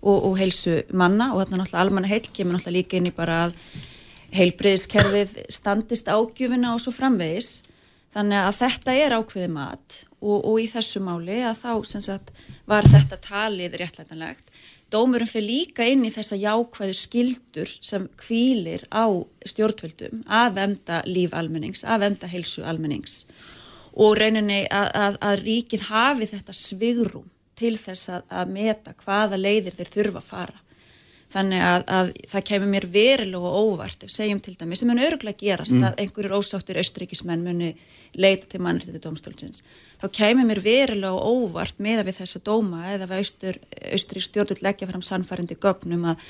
og, 0.00 0.16
og 0.30 0.38
heilsu 0.40 0.80
manna. 0.92 1.32
Og 1.34 1.42
þarna 1.42 1.62
náttúrulega 1.62 1.84
almanna 1.84 2.10
heill 2.10 2.26
kemur 2.32 2.56
náttúrulega 2.56 2.78
líka 2.78 2.98
inn 2.98 3.10
í 3.10 3.14
bara 3.14 3.42
að 3.46 3.58
heilbriðskerfið 4.38 5.34
standist 5.52 6.08
ágjöfina 6.08 6.74
og 6.74 6.82
svo 6.82 6.94
framvegis. 6.96 7.62
Þannig 8.14 8.40
að 8.40 8.56
þetta 8.62 8.96
er 8.96 9.14
ákveði 9.18 9.50
mat 9.52 10.00
og, 10.22 10.38
og 10.40 10.56
í 10.62 10.66
þessu 10.70 11.02
máli 11.04 11.42
að 11.44 11.60
þá 11.60 12.00
sagt 12.00 12.32
var 12.68 12.88
þetta 12.88 13.20
talið 13.20 13.76
réttlætanlegt. 13.82 14.48
Dómurinn 14.88 15.28
fyrir 15.28 15.44
líka 15.50 15.84
inn 15.84 16.06
í 16.08 16.10
þessa 16.12 16.38
jákvæðu 16.40 16.94
skildur 16.96 17.68
sem 17.68 18.06
kvílir 18.16 18.86
á 18.88 19.04
stjórnvöldum 19.44 20.22
að 20.24 20.54
vemda 20.56 21.02
líf 21.04 21.36
almennings, 21.36 21.84
að 21.84 22.06
vemda 22.06 22.30
heilsu 22.32 22.64
almennings 22.64 23.26
og 23.98 24.14
rauninni 24.18 24.62
að, 24.70 24.88
að, 24.94 25.18
að 25.26 25.42
ríkið 25.42 25.84
hafi 25.90 26.30
þetta 26.30 26.54
svigrum 26.54 27.26
til 27.58 27.74
þess 27.78 28.14
að, 28.14 28.24
að 28.30 28.54
meta 28.54 28.94
hvaða 29.02 29.38
leiðir 29.40 29.76
þeir 29.78 29.94
þurfa 29.96 30.22
að 30.22 30.28
fara. 30.28 30.58
Þannig 31.28 31.60
að, 31.60 31.82
að 31.92 32.10
það 32.30 32.44
kemur 32.48 32.70
mér 32.72 32.84
verilega 32.88 33.48
óvart 33.60 34.04
ef 34.06 34.12
segjum 34.14 34.38
til 34.40 34.54
dæmi 34.56 34.78
sem 34.80 34.88
mun 34.88 35.02
öruglega 35.04 35.36
gerast 35.42 35.76
að 35.76 35.98
einhverjur 36.00 36.38
ósáttur 36.38 36.78
austríkismenn 36.80 37.42
muni 37.44 37.74
leita 38.16 38.48
til 38.48 38.62
mannréttindi 38.64 39.02
dómstólsins. 39.04 39.60
Þá 40.00 40.06
kemur 40.16 40.48
mér 40.48 40.62
verilega 40.64 41.20
óvart 41.20 41.82
meða 41.84 42.06
við 42.08 42.22
þessa 42.22 42.40
dóma 42.46 42.86
eða 42.94 43.10
við 43.10 43.20
austur, 43.20 43.60
austrík 43.92 44.24
stjórnvöld 44.24 44.64
leggja 44.64 44.88
fram 44.88 45.04
sannfærandi 45.04 45.58
gögnum 45.60 46.08
að 46.14 46.24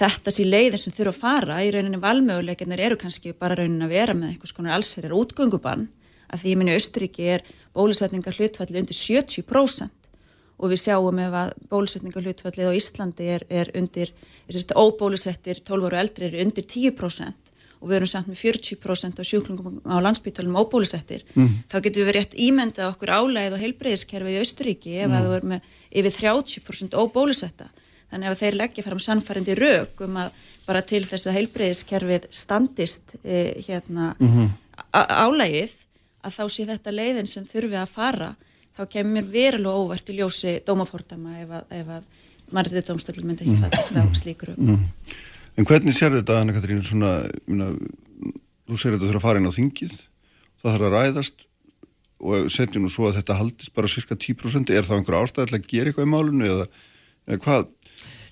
þetta 0.00 0.32
sé 0.32 0.48
leiðin 0.48 0.80
sem 0.80 0.96
þurfa 0.96 1.12
að 1.12 1.20
fara 1.26 1.60
í 1.66 1.70
rauninni 1.74 2.00
valmöguleikinir 2.00 2.86
eru 2.88 2.96
kannski 3.02 3.36
bara 3.36 3.58
raunin 3.60 3.84
að 3.84 3.96
vera 3.98 4.16
með 4.16 4.32
einhvers 4.32 4.56
konar 4.56 4.78
allsherjar 4.78 5.18
útgöngubann 5.18 5.90
að 6.32 6.42
því 6.42 6.52
ég 6.54 6.58
minni 6.60 6.74
Austuríki 6.76 7.28
er 7.34 7.44
bólusetningar 7.76 8.36
hlutfalli 8.38 8.80
undir 8.82 8.96
70% 8.96 9.90
og 10.58 10.72
við 10.72 10.80
sjáum 10.82 11.18
ef 11.22 11.34
að 11.38 11.52
bólusetningar 11.70 12.24
hlutfallið 12.26 12.70
á 12.70 12.78
Íslandi 12.78 13.28
er, 13.36 13.44
er 13.48 13.68
undir, 13.78 14.10
þess 14.48 14.66
að 14.72 14.80
óbólusettir 14.82 15.60
12 15.62 15.86
ára 15.92 16.00
eldri 16.02 16.26
eru 16.32 16.40
undir 16.42 16.66
10% 16.66 17.52
og 17.78 17.86
við 17.92 17.96
erum 18.00 18.10
samt 18.10 18.26
með 18.26 18.40
40% 18.42 19.20
af 19.22 19.26
sjúklingum 19.28 19.76
á 19.86 20.02
landsbytalum 20.02 20.56
óbólusettir, 20.58 21.22
þá 21.70 21.76
getum 21.84 22.08
við 22.08 22.16
rétt 22.16 22.32
ímyndað 22.34 22.88
okkur 22.90 23.12
álægið 23.14 23.54
og 23.54 23.62
heilbreyðiskerfi 23.62 24.32
í 24.34 24.40
Austuríki 24.42 24.96
ef 25.04 25.12
að 25.14 25.28
þú 25.28 25.36
er 25.36 25.46
með 25.52 25.68
yfir 26.02 26.16
30% 26.18 26.96
óbólusetta. 26.98 27.68
Þannig 28.10 28.30
að 28.32 28.40
þeir 28.42 28.56
leggja 28.58 28.82
fram 28.88 28.98
sannfærandi 29.04 29.54
rauk 29.60 30.02
um 30.08 30.18
að 30.24 30.42
bara 30.66 30.82
til 30.90 31.04
þess 31.06 31.28
að 31.30 31.36
heilbreyðiskerfið 31.38 32.26
standist 32.34 33.14
eh, 33.22 33.54
hérna 33.68 34.10
á- 34.90 35.28
álægið 35.28 35.76
að 36.28 36.36
þá 36.36 36.54
sé 36.54 36.68
þetta 36.68 36.94
leiðin 36.94 37.30
sem 37.30 37.46
þurfi 37.48 37.80
að 37.80 37.90
fara 37.96 38.30
þá 38.78 38.84
kemur 38.92 39.16
mér 39.16 39.30
verulega 39.32 39.82
óvart 39.82 40.12
í 40.12 40.18
ljósi 40.18 40.58
dómafordama 40.66 41.40
ef 41.42 41.54
að, 41.58 41.64
ef 41.80 41.90
að 41.96 42.04
mannréttið 42.54 42.86
dómstöldum 42.88 43.28
myndi 43.28 43.44
ekki 43.44 43.58
fættast 43.62 43.96
á 43.98 44.04
slíkur 44.16 44.54
rauk. 44.54 45.16
En 45.58 45.66
hvernig 45.66 45.96
sér 45.96 46.14
þetta, 46.14 46.38
Anna 46.38 46.54
Katrín, 46.54 46.80
svona, 46.86 47.16
minna, 47.48 47.72
þú 48.68 48.78
sér 48.78 48.94
þetta 48.94 49.08
þurfa 49.08 49.18
að 49.18 49.26
fara 49.26 49.42
inn 49.42 49.50
á 49.50 49.58
þingið, 49.58 49.96
það 50.62 50.70
þarf 50.70 50.86
að 50.86 50.94
ræðast 50.94 51.46
og 52.18 52.50
setjum 52.50 52.84
nú 52.84 52.92
svo 52.92 53.08
að 53.08 53.18
þetta 53.18 53.38
haldist 53.38 53.74
bara 53.74 53.90
cirka 53.90 54.18
10%, 54.18 54.70
er 54.74 54.86
það 54.86 55.00
einhver 55.00 55.18
ástæð 55.18 55.50
til 55.50 55.58
að 55.58 55.66
gera 55.72 55.90
eitthvað 55.90 56.06
í 56.06 56.12
málunni 56.14 56.48
eða, 56.50 56.68
eða 57.26 57.42
hvað? 57.44 57.66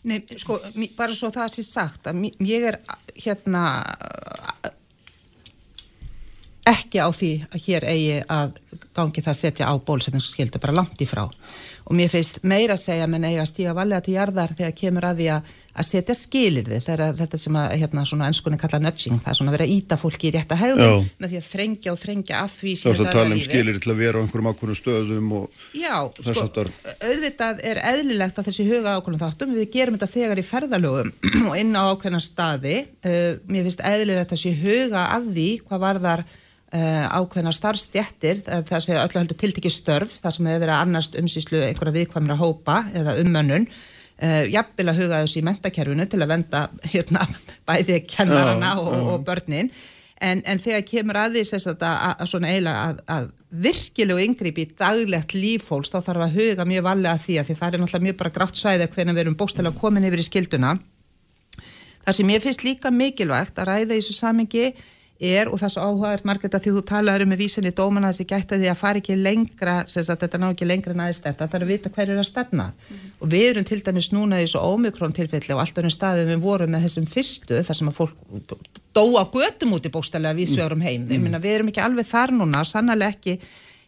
Nei, 0.06 0.20
sko, 0.38 0.60
bara 0.94 1.14
svo 1.18 1.32
það 1.34 1.52
sé 1.56 1.66
sagt 1.66 2.06
að 2.06 2.28
ég 2.46 2.66
er 2.70 2.78
hérna 3.18 3.66
ekki 6.66 6.98
á 7.02 7.08
því 7.14 7.32
að 7.50 7.66
hér 7.68 7.86
eigi 7.92 8.16
að 8.26 8.56
gangi 8.96 9.22
það 9.22 9.32
að 9.32 9.40
setja 9.42 9.70
á 9.70 9.74
bólusetningsskildu 9.86 10.62
bara 10.62 10.76
langt 10.80 11.00
í 11.00 11.08
frá. 11.08 11.26
Og 11.86 11.94
mér 11.94 12.10
finnst 12.10 12.40
meira 12.42 12.74
að 12.74 12.82
segja 12.82 13.06
menn 13.06 13.24
eiga 13.28 13.44
að 13.44 13.52
stíga 13.52 13.76
valega 13.76 14.02
til 14.02 14.16
jarðar 14.16 14.56
þegar 14.58 14.72
kemur 14.74 15.04
að 15.06 15.20
því 15.20 15.26
að, 15.36 15.50
að 15.76 15.86
setja 15.86 16.14
skilirði 16.18 16.78
þegar 16.82 17.18
þetta 17.20 17.38
sem 17.38 17.58
að 17.60 17.74
hérna 17.76 18.02
svona 18.10 18.30
ennskunni 18.30 18.58
kalla 18.58 18.80
nudging, 18.82 19.20
það 19.22 19.30
er 19.30 19.38
svona 19.38 19.52
að 19.52 19.56
vera 19.56 19.66
að 19.68 19.74
íta 19.76 19.98
fólki 20.00 20.26
í 20.26 20.32
rétta 20.34 20.58
hegðum 20.58 21.04
með 21.22 21.30
því 21.30 21.38
að 21.38 21.46
þrengja 21.52 21.92
og 21.92 22.00
þrengja 22.00 22.40
að 22.40 22.56
því 22.56 22.72
Það 22.80 22.90
er 22.90 23.02
að 23.04 23.18
tala 23.18 23.36
um 23.36 23.42
skilir 23.44 23.78
til 23.84 23.92
að 23.92 24.00
vera 24.00 24.18
á 24.18 24.22
einhverjum 24.24 24.48
ákvörnum 24.50 24.78
stöðum 24.80 25.28
og 25.38 25.60
Já, 25.78 25.94
sko, 26.16 26.34
háttar. 26.40 26.72
auðvitað 27.04 27.62
er 27.70 27.80
eðlilegt 27.92 28.40
að 28.42 28.48
þessi 28.48 28.66
huga 28.66 28.96
ákvörðum 28.96 29.22
þáttum, 29.22 29.52
við 29.60 29.70
gerum 29.76 30.00
þetta 30.00 30.10
þegar 30.16 30.42
í 30.42 30.46
ferðalögum 30.48 31.12
og 31.52 31.54
inn 31.60 31.70
á 31.78 31.86
ákveðna 31.92 32.22
staði, 32.24 32.80
uh, 33.06 33.38
mér 33.46 33.68
finnst 33.68 33.86
eðlilegt 33.86 34.26
að 34.26 34.34
þessi 34.34 34.56
huga 34.64 35.06
að 35.14 35.30
því 35.36 35.48
hvað 35.68 35.84
varðar 35.86 36.24
uh, 36.26 36.42
ákveðna 36.74 37.52
starfstjættir, 37.54 38.40
það 38.44 38.80
segja 38.82 39.04
öllu 39.04 39.20
heldur 39.20 39.38
tiltekki 39.38 39.70
störf, 39.70 40.16
þar 40.22 40.34
sem 40.34 40.48
hefur 40.50 40.64
verið 40.64 40.74
að 40.74 40.86
annast 40.86 41.18
umsýslu 41.20 41.60
einhverja 41.62 41.94
viðkvæmra 42.00 42.38
hópa 42.40 42.80
eða 42.96 43.14
ummönnun, 43.22 43.68
uh, 43.70 44.42
jafnvel 44.50 44.88
að 44.90 45.02
huga 45.02 45.20
þessu 45.22 45.40
í 45.40 45.44
mentakerfinu 45.46 46.08
til 46.10 46.22
að 46.22 46.32
venda 46.34 46.64
hérna, 46.90 47.26
bæði 47.68 48.00
kennarana 48.10 48.72
Já, 48.74 48.82
og, 48.82 49.12
og 49.14 49.28
börnin. 49.28 49.70
En, 50.16 50.40
en 50.48 50.58
þegar 50.62 50.86
kemur 50.88 51.18
að 51.20 51.36
því 51.36 51.44
að, 51.58 51.66
að, 51.76 51.96
að 52.16 52.30
svona 52.30 52.50
eiginlega 52.50 52.84
að, 52.88 53.00
að 53.12 53.30
virkilegu 53.66 54.24
yngripi 54.24 54.64
í 54.64 54.74
daglegt 54.74 55.34
lífhóls 55.36 55.92
þá 55.92 56.00
þarf 56.00 56.24
að 56.26 56.36
huga 56.40 56.66
mjög 56.66 56.86
valega 56.86 57.14
að 57.14 57.24
því 57.26 57.38
að 57.38 57.48
því 57.48 57.56
það 57.60 57.68
er 57.68 57.82
náttúrulega 57.82 58.06
mjög 58.06 58.18
bara 58.22 58.34
grátt 58.34 58.58
svæði 58.58 58.88
hvernig 58.94 59.16
við 59.16 59.22
erum 59.22 59.36
bókstælega 59.38 59.80
komin 59.80 60.06
yfir 60.08 60.22
í 60.22 60.26
skilduna 60.26 60.72
þar 62.06 62.16
sem 62.18 62.32
ég 62.32 62.42
finnst 62.42 62.64
líka 62.66 62.92
mikilvægt 62.94 63.60
að 63.60 63.70
ræða 63.70 63.92
í 63.92 64.00
þessu 64.00 64.16
samingi 64.16 64.66
er 65.20 65.48
og 65.48 65.56
það 65.60 65.66
er 65.66 65.72
svo 65.72 65.84
áhugavert 65.86 66.26
margætt 66.28 66.54
að 66.56 66.64
því 66.66 66.72
þú 66.76 66.82
talaður 66.90 67.24
um 67.24 67.30
með 67.32 67.40
vísinni 67.40 67.72
dómana 67.72 68.10
þessi 68.12 68.26
gætt 68.28 68.52
að 68.52 68.62
því 68.62 68.70
að 68.70 68.80
fara 68.80 69.00
ekki 69.00 69.16
lengra 69.16 69.76
sem 69.88 70.04
sagt, 70.04 70.24
þetta 70.24 70.40
ná 70.42 70.46
ekki 70.50 70.68
lengra 70.68 70.94
þetta 70.96 71.32
það 71.38 71.52
þarf 71.52 71.66
að 71.66 71.70
vita 71.72 71.92
hver 71.94 72.12
er 72.12 72.20
að 72.20 72.26
stefna. 72.28 72.66
Og 73.20 73.30
við 73.32 73.44
erum 73.50 73.68
til 73.68 73.78
dæmis 73.86 74.10
núna 74.12 74.40
í 74.40 74.44
þessu 74.44 74.60
ómikrón 74.60 75.16
tilfelli 75.16 75.54
og 75.54 75.62
allt 75.62 75.80
önnum 75.80 75.94
staðum 75.94 76.32
við 76.32 76.42
vorum 76.44 76.74
með 76.74 76.84
þessum 76.86 77.06
fyrstu 77.08 77.62
þar 77.64 77.80
sem 77.80 77.88
að 77.92 77.96
fólk 78.00 78.12
dóa 78.96 79.24
götum 79.32 79.76
út 79.76 79.88
í 79.88 79.92
bókstælega 79.94 80.36
vísvegarum 80.36 80.84
heim. 80.84 81.06
Ég 81.08 81.22
meina 81.22 81.40
við 81.40 81.60
erum 81.60 81.72
ekki 81.72 81.84
alveg 81.84 82.10
þar 82.10 82.36
núna 82.36 82.64
sannlega 82.64 83.14
ekki 83.16 83.38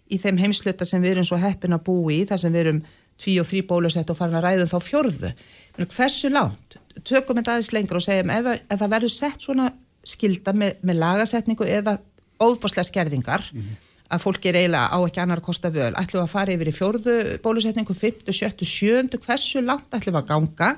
í 0.08 0.16
þeim 0.16 0.40
heimsluta 0.40 0.88
sem 0.88 1.04
við 1.04 1.18
erum 1.18 1.28
svo 1.28 1.36
heppin 1.40 1.76
að 1.76 1.84
búi 1.90 2.22
í 2.22 2.28
þar 2.28 2.40
sem 2.40 2.54
við 2.54 2.64
erum 2.64 2.80
tví 3.18 3.34
og 3.42 3.48
þrý 3.50 3.64
bólusett 3.68 4.08
og 4.08 4.16
farin 4.16 4.38
að 4.38 4.46
ræða 4.46 4.68
þá 4.70 4.78
Menni, 5.78 5.94
hversu 5.94 6.28
langt, 6.32 6.74
tökum 7.06 7.38
þetta 7.38 7.52
aðeins 7.54 7.68
lengur 7.70 8.00
og 8.00 8.02
segjum 8.02 8.32
ef, 8.34 8.48
ef 8.66 8.80
það 8.80 8.92
verður 8.96 9.12
sett 9.14 9.44
svona 9.44 9.68
skilda 10.08 10.54
með, 10.56 10.78
með 10.86 11.00
lagasetningu 11.02 11.68
eða 11.68 11.98
óbáslega 12.38 12.86
skerðingar 12.86 13.44
að 14.08 14.22
fólk 14.22 14.46
er 14.48 14.56
eiginlega 14.62 14.88
á 14.88 14.98
ekki 15.04 15.20
annar 15.22 15.42
kosta 15.44 15.70
völ. 15.72 15.90
Ætlum 15.98 16.24
að 16.24 16.32
fara 16.32 16.54
yfir 16.54 16.70
í 16.70 16.74
fjórðu 16.76 17.16
bólusetningu, 17.44 17.96
fymtu, 17.96 18.32
sjöttu, 18.32 18.68
sjöndu 18.68 19.20
hversu 19.20 19.60
langt 19.64 19.92
ætlum 19.94 20.16
að 20.20 20.30
ganga? 20.30 20.70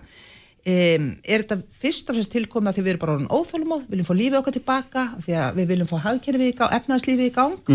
Um, 0.60 1.06
er 1.24 1.44
þetta 1.44 1.56
fyrst 1.72 2.10
og 2.10 2.18
fremst 2.18 2.34
tilkomið 2.34 2.68
að 2.68 2.76
því 2.76 2.82
við 2.84 2.90
erum 2.92 3.00
bara 3.00 3.12
orðin 3.14 3.30
óþólumóð, 3.32 3.84
viljum 3.88 4.08
fá 4.10 4.16
lífið 4.18 4.38
okkar 4.42 4.56
tilbaka 4.58 5.04
því 5.24 5.36
að 5.40 5.60
við 5.60 5.70
viljum 5.70 5.88
fá 5.88 5.94
hagkerfið 6.04 6.50
í 6.50 6.56
gang, 6.58 6.74
efnaðslífið 6.76 7.30
í 7.30 7.32
gang? 7.38 7.70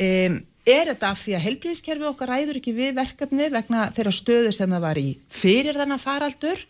Um, 0.00 0.40
er 0.66 0.90
þetta 0.90 1.12
af 1.12 1.20
því 1.22 1.36
að 1.36 1.44
helbriðskerfið 1.44 2.10
okkar 2.10 2.32
ræður 2.32 2.58
ekki 2.58 2.74
við 2.74 2.96
verkefni 2.98 3.46
vegna 3.54 3.86
þeirra 3.94 4.14
stöðu 4.16 4.50
sem 4.56 4.74
það 4.74 4.84
var 4.88 4.98
í 4.98 5.06
fyrir 5.30 5.78
þennan 5.78 6.02
faraldur? 6.02 6.64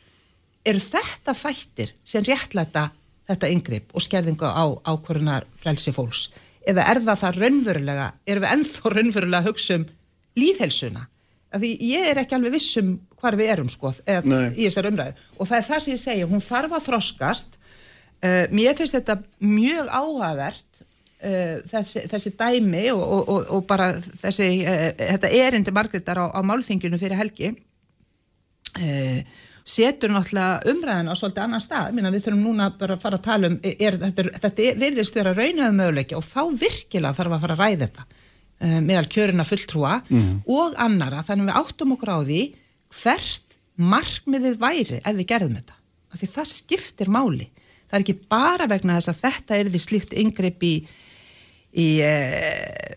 Eru 0.69 0.83
þetta 0.85 1.37
þættir 1.39 1.95
sem 2.05 2.27
réttlæta 2.27 2.91
þetta 3.31 3.53
yngripp 3.55 3.95
og 3.95 4.05
skerðingu 4.05 4.47
á 4.47 4.65
ákvörunar 4.85 5.47
frelsi 5.61 5.95
fólks? 5.95 6.29
Eða 6.69 6.85
er 6.93 7.01
það 7.07 7.23
það 7.23 7.41
raunverulega 7.45 8.11
erum 8.29 8.45
við 8.45 8.55
ennþá 8.57 8.93
raunverulega 8.95 9.41
að 9.41 9.49
hugsa 9.49 9.79
um 9.81 9.87
líðhelsuna 10.39 11.07
af 11.51 11.63
því 11.63 11.71
ég 11.89 12.11
er 12.11 12.21
ekki 12.23 12.37
alveg 12.37 12.55
vissum 12.55 12.93
hvar 13.21 13.37
við 13.39 13.53
erum 13.55 13.71
sko 13.71 13.93
eða, 14.05 14.45
í 14.55 14.67
þessar 14.67 14.91
umræðu. 14.91 15.25
Og 15.37 15.49
það 15.49 15.59
er 15.59 15.67
það 15.67 15.83
sem 15.85 15.93
ég 15.93 16.03
segja, 16.05 16.29
hún 16.31 16.45
þarf 16.45 16.77
að 16.77 16.87
þroskast. 16.87 17.59
Uh, 18.21 18.45
mér 18.53 18.77
finnst 18.77 18.97
þetta 18.99 19.17
mjög 19.41 19.89
áhugavert 19.89 20.83
uh, 21.25 21.57
þessi, 21.71 22.05
þessi 22.11 22.33
dæmi 22.37 22.85
og, 22.93 23.01
og, 23.01 23.23
og, 23.33 23.53
og 23.57 23.67
bara 23.69 23.95
þessi 23.97 24.49
uh, 24.61 24.87
þetta 25.01 25.33
erindi 25.41 25.75
Margreðar 25.75 26.21
á, 26.21 26.27
á 26.37 26.41
málþinginu 26.45 27.01
fyrir 27.01 27.21
helgi. 27.21 27.55
Uh, 28.77 29.23
setur 29.67 30.13
náttúrulega 30.15 30.71
umræðan 30.73 31.11
á 31.13 31.15
svolítið 31.19 31.45
annan 31.45 31.63
stað, 31.65 31.93
Minna, 31.97 32.13
við 32.15 32.27
þurfum 32.27 32.47
núna 32.47 32.71
bara 32.79 32.97
að 32.97 33.05
fara 33.05 33.19
að 33.21 33.27
tala 33.27 33.51
um, 33.51 33.59
er, 33.63 33.99
þetta, 34.01 34.25
þetta 34.45 34.67
virðist 34.81 35.19
vera 35.19 35.35
raunhafum 35.37 35.79
möguleiki 35.81 36.17
og 36.19 36.25
þá 36.27 36.41
virkilega 36.63 37.17
þarf 37.19 37.37
að 37.37 37.45
fara 37.45 37.57
að 37.57 37.63
ræða 37.65 37.87
þetta 37.87 38.07
uh, 38.09 38.81
meðal 38.89 39.07
kjörina 39.15 39.47
fulltrúa 39.49 39.95
og 40.57 40.81
annara, 40.87 41.25
þannig 41.27 41.51
við 41.51 41.61
áttum 41.61 41.95
okkur 41.97 42.15
á 42.15 42.19
því 42.23 42.41
hvert 43.01 43.59
markmiðið 43.81 44.59
væri 44.61 45.01
ef 45.01 45.15
við 45.17 45.31
gerðum 45.31 45.57
þetta, 45.61 45.79
af 46.11 46.21
því 46.21 46.31
það 46.35 46.51
skiptir 46.55 47.13
máli, 47.13 47.51
það 47.87 47.99
er 47.99 48.05
ekki 48.05 48.19
bara 48.31 48.69
vegna 48.71 48.99
þess 48.99 49.13
að 49.15 49.23
þetta 49.25 49.61
er 49.61 49.71
því 49.71 49.85
slíkt 49.87 50.19
yngreip 50.25 50.67
í, 50.67 50.75
í 51.81 51.89
uh, 52.05 52.91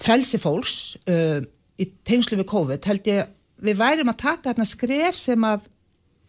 frelsi 0.00 0.40
fólks 0.40 0.96
uh, 1.10 1.40
í 1.76 1.88
tengslu 2.06 2.38
við 2.40 2.48
COVID 2.50 2.88
held 2.88 3.10
ég 3.10 3.32
við 3.62 3.78
værum 3.80 4.12
að 4.12 4.20
taka 4.22 4.50
þarna 4.50 4.68
skref 4.68 5.18
sem 5.18 5.46
að 5.48 5.68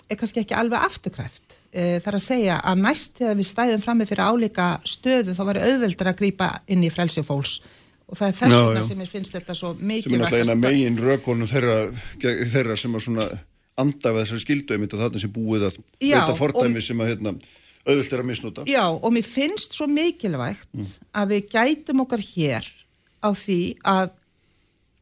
er 0.08 0.20
kannski 0.20 0.44
ekki 0.44 0.56
alveg 0.56 0.86
afturkræft. 0.88 1.58
E, 1.68 1.98
þar 2.04 2.18
að 2.18 2.24
segja 2.24 2.60
að 2.64 2.84
næst 2.86 3.20
þegar 3.20 3.40
við 3.40 3.50
stæðum 3.50 3.84
frammi 3.84 4.08
fyrir 4.08 4.24
álíka 4.24 4.68
stöðu 4.88 5.36
þá 5.36 5.44
var 5.50 5.60
auðveldur 5.66 6.12
að 6.14 6.22
grípa 6.22 6.54
inn 6.72 6.86
í 6.88 6.92
frelsi 6.94 7.24
fólks. 7.28 7.60
Og 8.08 8.16
það 8.16 8.30
er 8.30 8.38
þess 8.38 8.56
vegna 8.56 8.86
sem 8.88 9.04
ég 9.04 9.12
finnst 9.12 9.36
þetta 9.36 9.56
svo 9.58 9.74
sem 9.76 9.90
er 9.92 10.22
náttúrulega 10.22 10.46
eina 10.46 10.56
megin 10.62 11.00
rökonum 11.02 11.50
þeirra, 11.52 11.78
þeirra 12.24 12.78
sem 12.80 12.96
að 12.96 13.04
svona 13.04 13.26
anda 13.78 14.14
við 14.14 14.24
þessari 14.24 14.44
skildu 14.46 14.78
og 14.78 15.02
þarna 15.02 15.22
sem 15.22 15.34
búið 15.34 15.66
að 15.68 15.80
veita 16.00 16.38
fordæmi 16.38 16.84
sem 16.86 17.04
að 17.04 17.12
hérna, 17.12 17.34
auðvilt 17.88 18.16
er 18.16 18.24
að 18.24 18.30
misnota. 18.30 18.66
Já, 18.70 18.86
og 18.88 19.12
mér 19.14 19.28
finnst 19.28 19.76
svo 19.76 19.90
mikilvægt 19.92 20.72
að 21.12 21.36
við 21.36 21.52
gætum 21.52 22.06
okkar 22.06 22.24
hér 22.32 22.72
á 23.20 23.30
því 23.36 23.62
að 23.84 24.16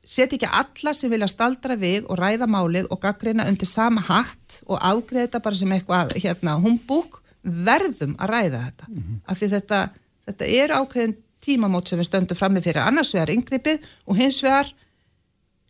setja 0.05 0.37
ekki 0.37 0.49
alla 0.61 0.93
sem 0.93 1.11
vilja 1.11 1.27
staldra 1.31 1.75
við 1.79 2.05
og 2.05 2.19
ræða 2.19 2.47
málið 2.49 2.89
og 2.93 3.01
gaggreina 3.01 3.47
undir 3.49 3.69
sama 3.69 4.03
hatt 4.05 4.61
og 4.65 4.79
afgreða 4.79 5.27
þetta 5.27 5.43
bara 5.47 5.59
sem 5.59 5.75
eitthvað 5.75 6.15
hérna 6.21 6.55
humbúk, 6.61 7.21
verðum 7.43 8.15
að 8.21 8.33
ræða 8.33 8.63
þetta. 8.67 8.89
Af 9.25 9.41
því 9.41 9.51
þetta, 9.55 9.83
þetta 10.29 10.49
er 10.61 10.75
ákveðin 10.77 11.17
tímamót 11.45 11.89
sem 11.89 11.99
við 11.99 12.09
stöndum 12.09 12.37
frammi 12.37 12.63
fyrir 12.65 12.85
annars 12.85 13.13
vegar 13.13 13.33
yngrippið 13.33 13.85
og 14.05 14.17
hins 14.17 14.41
vegar 14.45 14.71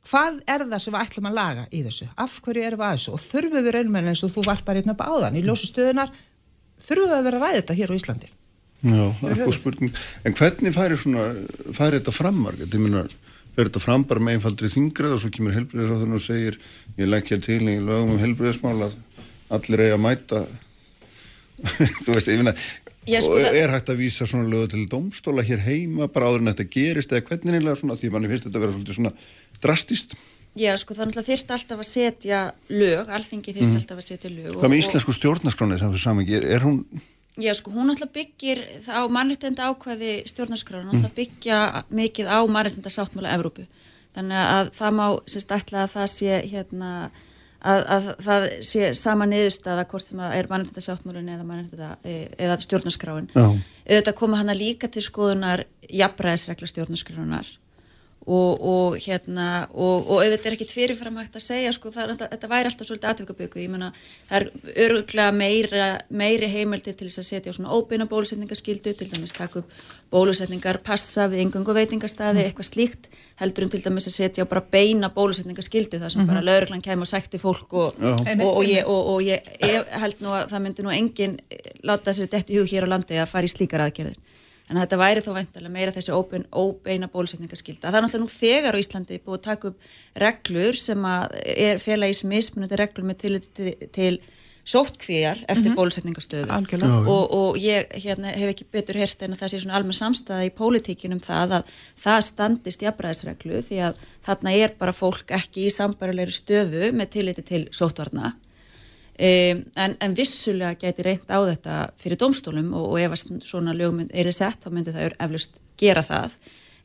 hvað 0.06 0.40
er 0.52 0.64
það 0.70 0.82
sem 0.84 0.94
við 0.94 1.02
ætlum 1.02 1.30
að 1.30 1.38
laga 1.40 1.66
í 1.72 1.82
þessu? 1.86 2.08
Af 2.22 2.40
hverju 2.46 2.64
erum 2.64 2.82
við 2.82 2.88
að 2.88 2.96
þessu? 2.96 3.14
Og 3.16 3.24
þurfum 3.26 3.66
við 3.66 3.76
raunmenn 3.76 4.10
eins 4.12 4.24
og 4.26 4.34
þú 4.36 4.46
varpar 4.46 4.80
hérna 4.80 4.96
upp 4.96 5.04
áðan 5.06 5.38
í 5.40 5.44
ljósu 5.46 5.70
stöðunar, 5.72 6.12
þurfum 6.86 7.12
við 7.12 7.18
að 7.18 7.28
vera 7.30 7.40
að 7.40 7.46
ræða 7.46 7.62
þetta 7.62 7.78
hér 7.80 7.94
á 7.94 7.98
Íslandi? 8.00 8.32
Já, 8.86 9.06
það 9.20 9.32
er 9.32 9.40
góð 9.42 9.56
spurning. 9.58 10.02
En 10.28 10.36
hvernig 10.38 10.76
færi, 10.76 10.98
svona, 11.02 11.24
færi 11.74 12.00
þetta 12.00 12.14
fram, 12.14 12.42
Margrét? 12.44 12.76
Ég 12.76 12.84
meina, 12.84 13.06
fer 13.56 13.70
þetta 13.70 13.84
fram 13.84 14.06
bara 14.08 14.24
með 14.24 14.38
einfaldri 14.38 14.72
þingrið 14.72 15.16
og 15.16 15.22
svo 15.24 15.32
kemur 15.34 15.56
helbriðisráðun 15.56 16.18
og 16.18 16.24
segir 16.24 16.60
ég 17.00 17.10
legg 17.10 17.32
hér 17.32 17.44
til 17.46 17.62
í 17.64 17.78
lögum 17.80 18.16
um 18.16 18.22
helbriðismál 18.22 18.78
að 18.90 18.98
allir 19.56 19.86
eigi 19.86 19.96
að 19.96 20.04
mæta 20.06 20.42
þú 22.04 22.18
veist, 22.18 22.32
ég 22.32 22.66
Já, 23.06 23.20
sko, 23.22 23.36
og 23.38 23.54
er 23.54 23.70
hægt 23.70 23.90
að 23.94 24.00
vísa 24.02 24.26
svona 24.26 24.50
lögu 24.50 24.72
til 24.72 24.88
domstóla 24.90 25.44
hér 25.46 25.60
heima 25.62 26.08
bara 26.10 26.32
áður 26.32 26.42
en 26.42 26.50
þetta 26.50 26.66
gerist 26.74 27.12
eða 27.14 27.28
hvernig 27.28 27.54
nýlega 27.54 27.78
svona 27.78 27.98
því 28.00 28.10
manni 28.16 28.32
finnst 28.32 28.48
þetta 28.48 28.58
að 28.58 28.64
vera 28.66 28.74
svolítið 28.74 28.98
svona 28.98 29.12
drastist 29.62 30.16
Já, 30.56 30.72
sko, 30.80 30.96
það 30.96 31.10
náttúrulega 31.10 31.28
þyrft 31.28 31.50
alltaf 31.52 31.82
að 31.84 31.88
setja 31.90 32.40
lög, 32.72 33.10
alþingi 33.12 33.54
þyrft 33.58 33.76
alltaf 33.76 33.98
að 34.00 34.06
setja 34.08 34.30
lög. 34.32 34.54
Hvað 34.56 34.72
með 34.72 34.80
íslensku 34.80 35.16
stjórnarskráni 35.18 35.80
sem 35.82 35.92
þú 35.92 36.00
saman 36.00 36.30
er, 36.32 36.46
er 36.48 36.64
hún 36.64 36.78
Já, 37.36 37.52
sko, 37.54 37.72
hún 37.76 37.90
náttúrulega 37.92 38.16
byggir 38.16 38.60
á 38.88 39.04
mannréttenda 39.12 39.68
ákvæði 39.68 40.24
stjórnarskrána, 40.30 40.88
náttúrulega 40.88 41.18
byggja 41.20 41.58
mikið 41.92 42.30
á 42.32 42.40
mannréttenda 42.48 42.92
sáttmála 42.94 43.34
Evrópu. 43.36 43.66
Þannig 44.16 44.40
að 44.40 44.70
það 44.78 44.94
má, 44.96 45.06
sérst, 45.28 45.52
ætla 45.52 45.82
að 45.84 45.96
það 45.98 46.08
sé, 46.14 46.38
hérna, 46.54 46.92
að, 47.60 47.82
að 47.92 48.08
það 48.24 48.48
sé 48.70 48.94
sama 48.96 49.28
niðurstaða 49.28 49.84
hvort 49.92 50.08
sem 50.08 50.24
að 50.24 50.38
er 50.38 50.50
mannréttenda 50.54 50.86
sáttmálun 50.88 51.34
eða 51.36 51.90
e- 52.08 52.32
eða 52.40 52.58
stjórnarskráin. 52.64 53.28
Já. 53.36 53.46
Auðvitað 53.84 54.18
koma 54.22 54.40
hana 54.40 54.56
líka 54.56 54.88
til 54.88 55.04
skoðunar 55.04 55.66
jafnræðisregla 55.92 56.72
stjórnarskránar 56.72 57.52
og, 58.26 58.62
og 58.66 58.96
hérna 58.98 59.48
og, 59.70 60.08
og 60.10 60.24
auðvitað 60.24 60.48
er 60.50 60.56
ekki 60.56 60.66
fyrirfram 60.74 61.20
hægt 61.22 61.36
að 61.38 61.44
segja 61.46 61.74
sko, 61.76 61.92
það, 61.94 62.04
er 62.08 62.14
alltaf- 62.16 62.32
þetta 62.34 62.50
væri 62.50 62.70
alltaf 62.72 62.88
svolítið 62.90 63.10
atvikaböku 63.12 63.62
ég 63.62 63.70
meina 63.70 63.92
það 64.30 64.38
er 64.40 64.48
öruglega 64.88 65.36
meira, 65.38 65.90
meiri 66.10 66.50
heimildir 66.50 66.98
til 66.98 67.06
þess 67.12 67.22
að 67.22 67.28
setja 67.30 67.54
á 67.54 67.58
svona 67.60 67.76
óbeina 67.78 68.08
bólusetningaskildu 68.10 68.96
til 68.98 69.10
dæmis 69.14 69.36
taka 69.38 69.62
upp 69.62 69.70
bólusetningar 70.16 70.82
passa 70.86 71.28
við 71.30 71.44
yngungu 71.46 71.76
veitingastæði 71.78 72.48
eitthvað 72.48 72.70
slíkt 72.72 73.10
heldur 73.42 73.66
um 73.68 73.72
til 73.76 73.84
dæmis 73.86 74.08
að 74.10 74.16
setja 74.18 74.46
bara 74.50 74.64
beina 74.74 75.10
bólusetningaskildu 75.14 76.00
þar 76.02 76.14
sem 76.16 76.26
bara 76.30 76.42
lauruglan 76.46 76.82
kemur 76.86 77.06
og 77.06 77.12
sækti 77.14 77.38
fólk 77.42 77.74
og, 77.74 77.98
og, 78.02 78.26
og, 78.58 78.64
ég, 78.66 78.86
og, 78.90 79.10
og 79.16 79.22
ég, 79.28 79.50
ég 79.62 79.90
held 80.02 80.22
nú 80.24 80.34
að 80.34 80.50
það 80.54 80.64
myndi 80.66 80.86
nú 80.86 80.94
engin 80.96 81.38
láta 81.86 82.14
sér 82.16 82.30
dett 82.32 82.50
í 82.50 82.58
hug 82.62 82.70
hér 82.72 82.88
á 82.90 82.94
landi 82.96 83.20
að 83.22 83.30
fara 83.34 83.46
í 83.46 83.52
slíkar 83.54 83.84
aðgerðir 83.86 84.18
en 84.70 84.80
þetta 84.82 85.00
væri 85.02 85.24
þó 85.26 85.32
væntalega 85.36 85.74
meira 85.74 85.94
þessi 85.94 86.14
óbein, 86.16 86.48
óbeina 86.52 87.10
bólusetningaskylda. 87.12 87.90
Það 87.90 88.00
er 88.00 88.06
náttúrulega 88.06 88.26
nú 88.26 88.34
þegar 88.34 88.78
á 88.78 88.82
Íslandi 88.82 89.20
búið 89.22 89.38
að 89.38 89.46
taka 89.50 89.70
upp 89.72 89.92
reglur 90.26 90.80
sem 90.80 91.06
að 91.10 91.38
er 91.54 91.84
fela 91.84 92.10
í 92.10 92.18
mismunandi 92.32 92.82
reglur 92.82 93.08
með 93.10 93.22
til, 93.22 93.40
til, 93.54 93.76
til 93.94 94.16
sóttkvíjar 94.66 95.44
eftir 95.52 95.76
bólusetningastöðu 95.78 96.50
Algjörlega. 96.50 97.04
og, 97.06 97.34
og 97.38 97.58
ég 97.62 97.92
hérna, 98.02 98.32
hef 98.34 98.56
ekki 98.56 98.66
betur 98.74 98.98
hert 98.98 99.22
en 99.22 99.36
að 99.36 99.44
það 99.44 99.52
sé 99.52 99.60
svona 99.62 99.76
almenn 99.78 99.98
samstæða 99.98 100.48
í 100.48 100.54
pólitíkinum 100.58 101.22
það 101.22 101.60
að 101.60 101.76
það 102.02 102.24
standist 102.32 102.86
jafnbræðisreglu 102.86 103.62
því 103.68 103.84
að 103.92 104.02
þarna 104.26 104.56
er 104.64 104.74
bara 104.80 104.96
fólk 104.96 105.36
ekki 105.38 105.68
í 105.68 105.76
sambarilegri 105.76 106.34
stöðu 106.34 106.90
með 106.98 107.12
tilliti 107.14 107.46
til 107.46 107.62
sóttvarna 107.70 108.34
Um, 109.16 109.62
en, 109.80 109.94
en 110.04 110.16
vissulega 110.16 110.76
gæti 110.76 111.06
reynt 111.06 111.30
á 111.32 111.40
þetta 111.40 111.76
fyrir 112.02 112.20
dómstólum 112.20 112.74
og, 112.76 112.90
og 112.92 112.98
ef 113.00 113.14
svona 113.46 113.72
lögum 113.72 114.02
er 114.04 114.28
þið 114.28 114.36
sett 114.36 114.66
þá 114.66 114.74
myndi 114.76 114.92
það 114.92 115.16
eflust 115.24 115.56
gera 115.80 116.04
það. 116.04 116.36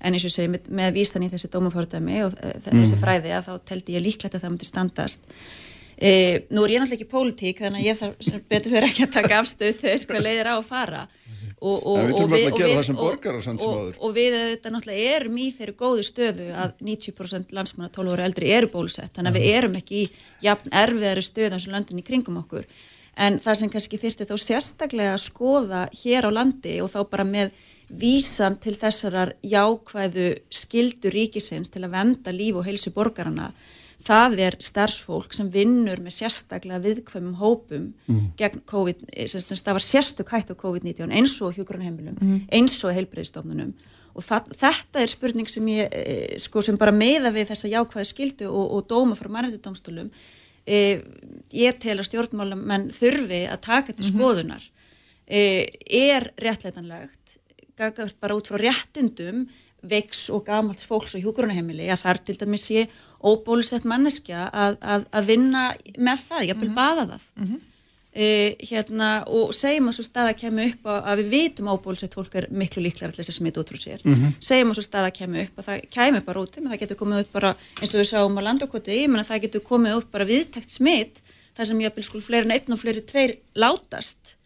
En 0.01 0.15
eins 0.15 0.27
og 0.29 0.33
segi 0.33 0.53
með, 0.53 0.69
með 0.79 0.93
vísan 1.01 1.25
í 1.27 1.31
þessi 1.33 1.51
dómafórdæmi 1.51 2.21
og 2.29 2.37
uh, 2.39 2.53
þessi 2.69 3.01
fræði 3.01 3.35
að 3.35 3.49
þá 3.49 3.67
teldi 3.73 3.99
ég 3.99 4.05
líklegt 4.05 4.39
að 4.39 4.45
það 4.45 4.55
myndi 4.55 4.69
standast. 4.69 5.27
Uh, 6.01 6.39
nú 6.55 6.63
er 6.63 6.77
ég 6.77 6.85
náttúrulega 6.85 7.01
ekki 7.01 7.11
pólitík 7.11 7.65
þannig 7.65 7.83
að 7.83 7.89
ég 7.91 7.99
þarf 7.99 8.47
betur 8.55 8.77
fyrir 8.77 8.89
ekki 8.93 9.09
að 9.09 9.17
taka 9.19 9.43
afstöð 9.43 9.75
til 9.81 9.91
þess 9.91 10.07
hvað 10.09 10.27
leiðir 10.29 10.53
á 10.53 10.55
að 10.55 10.69
fara 10.71 11.03
og, 11.61 11.87
og, 11.87 11.99
við 11.99 12.15
og 12.15 12.31
við- 12.33 12.85
sem 12.87 12.97
og- 12.97 13.03
borgarar 13.05 13.43
sem 13.45 13.59
og- 13.59 13.77
við 14.17 14.37
auðvitað 14.41 14.75
náttúrulega 14.77 15.17
erum 15.17 15.37
í 15.37 15.49
þeirri 15.53 15.75
góðu 15.83 16.05
stöðu 16.07 16.47
að 16.57 16.73
90% 16.81 17.53
landsmanna 17.53 17.91
12 17.93 18.15
ára 18.17 18.25
eldri 18.25 18.51
eru 18.57 18.71
bólusett. 18.73 19.13
Þannig 19.13 19.35
að 19.35 19.41
við 19.41 19.51
erum 19.59 19.77
ekki 19.81 19.99
í 20.05 20.11
jafn 20.43 20.71
erfiðari 20.73 21.23
og 21.69 21.75
löndin 21.75 22.01
í 22.01 22.07
kringum 22.07 22.39
okkur. 22.43 22.65
En 23.17 23.37
það 23.39 23.57
sem 23.61 23.69
kannski 23.71 23.99
þyrfti 24.01 24.25
þá 24.31 24.37
sérstaklega 24.41 25.13
að 25.13 25.25
skoða 25.29 25.83
hér 26.03 26.25
á 26.25 26.31
landi 26.33 26.81
og 26.81 26.89
þá 26.95 27.01
bara 27.11 27.25
með 27.25 27.51
vísan 27.91 28.55
til 28.63 28.73
þessarar 28.79 29.33
jákvæðu 29.45 30.39
skildu 30.49 31.11
ríkisins 31.11 31.69
til 31.75 31.83
að 31.83 31.91
venda 31.97 32.31
líf 32.33 32.55
og 32.57 32.65
heilsu 32.65 32.93
borgarana 32.95 33.53
það 34.01 34.37
er 34.47 34.57
starfsfólk 34.65 35.35
sem 35.37 35.49
vinnur 35.53 36.01
með 36.03 36.17
sérstaklega 36.23 36.81
viðkvæmum 36.85 37.39
hópum 37.41 37.89
gegn 38.41 38.63
COVID, 38.67 39.07
sem, 39.27 39.43
sem 39.45 39.59
stafar 39.59 39.85
sérstök 39.85 40.33
hætt 40.33 40.53
á 40.53 40.57
COVID-19 40.57 41.13
eins 41.13 41.37
og 41.45 41.57
hjúgrunheimilum, 41.59 42.21
eins 42.49 42.79
og 42.85 42.95
heilbreyðstofnunum 42.97 43.75
og 44.15 44.27
það, 44.27 44.51
þetta 44.59 45.03
er 45.03 45.13
spurning 45.13 45.51
sem 45.51 45.71
ég, 45.71 45.89
e, 45.95 46.39
sko, 46.43 46.63
sem 46.65 46.79
bara 46.81 46.95
meða 46.95 47.33
við 47.35 47.53
þessa 47.53 47.71
jákvæðu 47.71 48.09
skildu 48.09 48.51
og, 48.51 48.77
og 48.77 48.87
dóma 48.91 49.17
frá 49.19 49.31
mannrættidómstólum 49.31 50.11
e, 50.67 50.81
ég 51.55 51.79
tel 51.83 51.99
að 51.99 52.09
stjórnmálamenn 52.09 52.91
þurfi 52.95 53.45
að 53.51 53.63
taka 53.67 53.95
til 53.95 54.09
skoðunar. 54.11 54.65
E, 55.31 55.67
er 55.87 56.33
réttleitanlegt 56.43 57.37
gagast 57.79 58.19
bara 58.21 58.37
út 58.37 58.51
frá 58.51 58.59
réttundum 58.61 59.47
veiks 59.81 60.27
og 60.35 60.45
gamalt 60.49 60.83
fólks 60.85 61.15
og 61.17 61.23
hjúgrunahemili 61.25 61.87
að 61.89 62.03
þar 62.03 62.21
til 62.27 62.37
dæmis 62.43 62.67
sé 62.69 62.89
óbólusett 63.25 63.85
manneskja 63.89 64.47
að, 64.49 64.79
að, 64.81 65.09
að 65.13 65.27
vinna 65.33 65.65
með 65.99 66.23
það, 66.29 66.47
ég 66.49 66.61
vil 66.61 66.71
baða 66.77 67.07
það. 67.11 67.27
E, 68.11 68.29
hérna, 68.67 69.11
og 69.31 69.53
segjum 69.55 69.87
að 69.93 69.97
svo 70.01 70.05
staða 70.09 70.33
kemur 70.35 70.73
upp 70.73 70.89
að, 70.91 70.97
að 71.13 71.21
við 71.21 71.29
vitum 71.35 71.69
óbólusett 71.71 72.17
fólk 72.19 72.35
er 72.41 72.49
miklu 72.51 72.83
líklar 72.83 73.13
allir 73.13 73.29
sem 73.29 73.37
smitt 73.37 73.61
út 73.61 73.71
frá 73.71 73.79
sér. 73.79 74.03
Segjum 74.43 74.73
að 74.73 74.81
svo 74.81 74.87
staða 74.89 75.13
kemur 75.15 75.45
upp 75.45 75.61
að 75.63 75.69
það 75.69 75.85
kemur 75.95 76.27
bara 76.27 76.43
út 76.43 76.59
það 76.59 76.81
getur 76.81 77.01
komið 77.05 77.23
upp 77.23 77.33
bara 77.39 77.55
eins 77.79 77.95
og 77.95 78.03
við 78.03 78.11
sáum 78.11 78.41
á 78.41 78.43
að 78.43 79.31
það 79.31 79.43
getur 79.47 79.67
komið 79.69 80.01
upp 80.01 80.11
bara 80.11 80.27
viðtækt 80.27 80.71
smitt, 80.75 81.23
það 81.55 81.71
sem 81.71 81.81
ég 81.87 81.95
vil 81.95 82.09
sko 82.09 82.25
fleiri 82.25 82.49
en 82.49 82.57
einn 82.57 82.75
og 82.75 82.83
fleiri 82.83 83.07
tveir 83.07 83.37
látast 83.55 84.40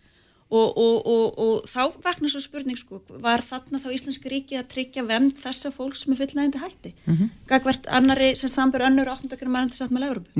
og, 0.54 0.78
og, 0.78 1.08
og, 1.10 1.38
og 1.44 1.66
þá 1.68 1.98
vaknar 2.04 2.32
svo 2.32 2.42
spurning 2.42 2.78
sko, 2.78 3.00
var 3.22 3.42
þarna 3.44 3.80
þá 3.82 3.88
Íslenski 3.96 4.30
ríki 4.32 4.58
að 4.58 4.70
tryggja 4.74 5.04
vemd 5.08 5.36
þessa 5.40 5.72
fólk 5.74 5.96
sem 5.98 6.14
er 6.14 6.20
fullnægandi 6.20 6.62
hætti 6.62 6.92
mm 6.94 7.14
-hmm. 7.14 7.32
gagvert 7.50 7.88
annari 7.98 8.34
sem 8.36 8.50
sambur 8.52 8.86
önnur 8.86 9.10
og 9.10 9.24
8. 9.24 9.38
mærandi 9.46 9.78
sátt 9.78 9.94
með 9.94 10.08
Európu 10.08 10.30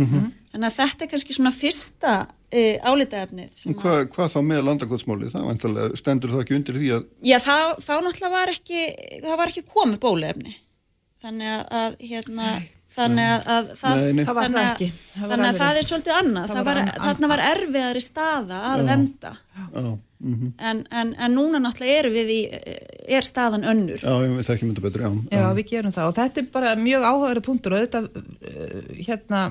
þannig 0.53 0.68
að 0.70 0.79
þetta 0.79 1.05
er 1.05 1.11
kannski 1.11 1.35
svona 1.35 1.50
fyrsta 1.50 2.12
e, 2.50 2.79
álitaefnið 2.79 3.66
En 3.66 3.74
Hvað, 3.74 4.29
þá 4.35 4.40
með 4.42 4.64
landakotsmáli? 4.68 5.31
Það 5.31 5.96
stendur 5.98 6.31
það 6.31 6.44
ekki 6.44 6.57
undir 6.59 6.79
því 6.79 6.90
að 6.96 7.03
Já, 7.22 7.38
þá, 7.38 7.57
þá 7.87 7.94
náttúrulega 8.05 8.37
var 8.37 8.48
ekki 8.55 8.81
það 9.22 9.37
var 9.40 9.48
ekki 9.48 9.64
komið 9.74 9.98
bóluefni 10.00 10.55
þannig 11.24 11.48
að, 11.48 11.64
að 11.81 11.96
hérna 12.00 12.48
þannig 12.94 13.28
að, 13.28 13.44
að 13.54 13.70
það, 13.80 14.00
Nei, 14.00 14.12
nei. 14.14 14.24
Það 14.24 14.38
var 14.38 14.46
þannig 14.46 14.64
það. 14.64 14.98
Það 15.14 15.33
þannig 15.33 15.48
að 15.48 15.61
það 15.61 15.78
er 15.80 15.87
svolítið 15.88 16.16
annað. 16.20 16.44
Það 16.48 16.59
það 16.59 16.68
var 16.68 16.78
var, 16.78 16.83
an- 16.83 17.04
þarna 17.04 17.30
var 17.33 17.42
erfiðari 17.50 18.02
staða 18.04 18.61
að 18.70 18.85
venda. 18.90 19.33
Já, 19.54 19.88
mhm. 20.24 20.52
en, 20.70 20.85
en, 21.02 21.12
en 21.26 21.37
núna 21.37 21.61
náttúrulega 21.64 22.04
erum 22.04 22.16
við 22.18 22.33
í 22.35 22.40
er 23.18 23.26
staðan 23.26 23.66
önnur. 23.68 24.00
Já, 24.00 24.14
veit 24.38 24.52
ekki 24.54 24.68
mynda 24.68 24.85
betur, 24.85 25.04
já. 25.04 25.11
Já, 25.35 25.48
við 25.59 25.68
gerum 25.74 25.94
það. 25.94 26.11
Og 26.11 26.16
þetta 26.18 26.42
er 26.42 26.48
bara 26.54 26.76
mjög 26.80 27.09
áhugaður 27.11 27.44
punktur 27.44 27.76
og 27.76 27.85
þetta 27.85 28.04
uh, 28.07 28.92
hérna, 28.96 29.42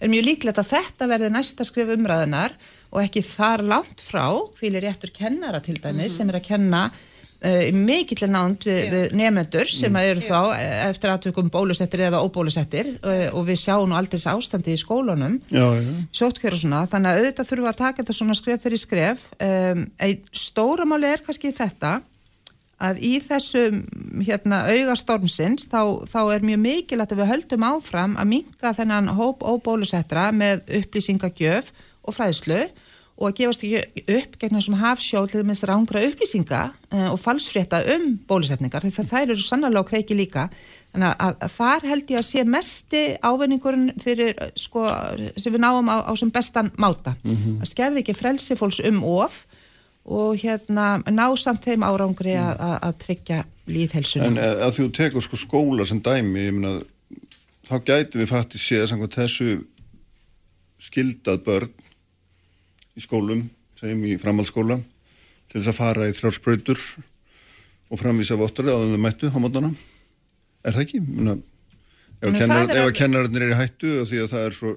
er 0.00 0.12
mjög 0.12 0.26
líklegt 0.30 0.62
að 0.62 0.72
þetta 0.72 1.10
verði 1.12 1.32
næsta 1.34 1.66
skrif 1.66 1.92
umræðunar 1.94 2.56
og 2.92 3.02
ekki 3.02 3.22
þar 3.26 3.64
langt 3.66 4.02
frá 4.04 4.26
hvílir 4.58 4.86
réttur 4.86 5.12
kennara 5.14 5.60
til 5.64 5.76
dæmis 5.82 6.16
sem 6.18 6.28
er 6.32 6.40
að 6.40 6.48
kenna 6.48 6.86
mikill 7.74 8.28
nánd 8.32 8.64
við, 8.66 8.82
við 8.92 9.14
nefnendur 9.18 9.70
sem 9.70 9.98
eru 10.00 10.22
þá 10.24 10.38
eh, 10.56 10.80
eftir 10.88 11.12
aðtökum 11.12 11.50
bólusettir 11.52 12.06
eða 12.08 12.22
óbólusettir 12.24 12.90
uh, 12.96 13.28
og 13.36 13.46
við 13.50 13.60
sjáum 13.62 13.90
nú 13.90 13.98
aldrei 13.98 14.16
þessi 14.16 14.32
ástandi 14.32 14.74
í 14.74 14.80
skólunum. 14.80 15.38
Já, 15.52 15.66
já. 15.76 15.94
sótkjör 16.20 16.56
og 16.56 16.62
svona, 16.62 16.82
þannig 16.90 17.12
að 17.12 17.22
auðvitað 17.22 17.50
þurfum 17.50 17.66
við 17.66 17.72
að 17.72 17.80
taka 17.82 18.02
þetta 18.02 18.18
svona 18.18 18.38
skref 18.38 18.66
fyrir 18.66 18.82
skref. 18.82 19.24
Um, 19.36 19.86
ein 20.02 20.28
stóra 20.46 20.88
máli 20.88 21.10
er 21.12 21.24
kannski 21.26 21.54
þetta 21.56 21.98
að 22.86 22.98
í 23.08 23.12
þessum 23.24 23.78
hérna 24.20 24.64
augastormsins 24.68 25.68
þá, 25.72 26.04
þá 26.04 26.20
er 26.34 26.44
mjög 26.44 26.60
mikilvægt 26.64 27.14
að 27.14 27.22
við 27.22 27.30
höldum 27.30 27.68
áfram 27.70 28.16
að 28.20 28.32
minka 28.34 28.72
þennan 28.76 29.14
hóp 29.16 29.46
óbólusettra 29.46 30.28
með 30.36 30.66
upplýsingagjöf 30.82 31.70
og 32.04 32.16
fræðslu 32.16 32.66
og 33.16 33.30
að 33.30 33.36
gefast 33.40 33.64
ekki 33.64 34.02
upp 34.12 34.34
gegn 34.40 34.58
þessum 34.58 34.78
hafsjól 34.80 35.26
til 35.30 35.42
þess 35.48 35.66
rángra 35.68 36.02
upplýsinga 36.04 36.62
uh, 36.92 37.06
og 37.14 37.20
falsfrétta 37.20 37.80
um 37.94 38.10
bólusetningar 38.28 38.84
það 38.84 39.12
þær 39.12 39.32
eru 39.34 39.44
sannlega 39.44 39.80
á 39.80 39.88
kreiki 39.88 40.16
líka. 40.18 40.46
Þannig 40.92 41.08
að, 41.08 41.16
að, 41.24 41.36
að 41.46 41.54
þar 41.56 41.86
held 41.90 42.12
ég 42.12 42.20
að 42.20 42.26
sé 42.28 42.44
mesti 42.48 43.02
ávinningurinn 43.24 43.88
fyrir 44.00 44.32
eh, 44.36 44.52
sko, 44.56 44.84
sem 45.36 45.52
við 45.52 45.64
náum 45.64 45.88
á, 45.92 45.96
á 46.08 46.12
sem 46.16 46.32
bestan 46.32 46.70
máta. 46.80 47.16
Að 47.60 47.68
skerði 47.68 48.04
ekki 48.04 48.16
frelsi 48.16 48.56
fólks 48.56 48.80
um 48.84 49.02
of 49.04 49.42
og 50.06 50.36
hérna 50.38 51.00
ná 51.10 51.26
samt 51.36 51.66
þeim 51.66 51.82
árangri 51.82 52.36
að, 52.38 52.60
að, 52.62 52.76
að 52.86 52.98
tryggja 53.02 53.38
líðhelsuna 53.66 54.28
En 54.28 54.38
eh, 54.38 54.60
að 54.66 54.76
þú 54.78 54.90
tekur 54.94 55.24
sko 55.24 55.40
skóla 55.40 55.86
sem 55.88 55.98
dæmi, 56.04 56.44
ég 56.46 56.54
meina, 56.54 56.76
þá 57.66 57.76
gæti 57.88 58.20
við 58.20 58.30
fætti 58.30 58.60
séð 58.62 58.86
samkvæmt 58.92 59.18
þessu 59.18 59.56
skildað 60.86 61.42
börn 61.48 61.74
í 62.96 63.04
skólum, 63.04 63.44
segjum 63.78 64.04
í 64.08 64.16
framhaldsskóla, 64.20 64.78
til 65.50 65.60
þess 65.60 65.72
að 65.72 65.78
fara 65.78 66.08
í 66.08 66.14
þrjársprautur 66.16 66.80
og 67.92 68.00
framvísa 68.00 68.38
vottur 68.40 68.70
á 68.72 68.76
þau 68.76 68.96
mættu 69.00 69.30
á 69.30 69.38
mótana. 69.38 69.70
Er 70.66 70.74
það 70.74 70.84
ekki? 70.86 71.02
Meina, 71.04 71.36
ef, 72.20 72.40
er 72.40 72.82
að 72.82 72.94
kennararnir 72.98 73.46
eru 73.46 73.54
í 73.54 73.60
hættu 73.60 73.92
og 74.00 74.08
því 74.10 74.22
að 74.24 74.32
það 74.32 74.46
er 74.48 74.56
svo, 74.56 74.72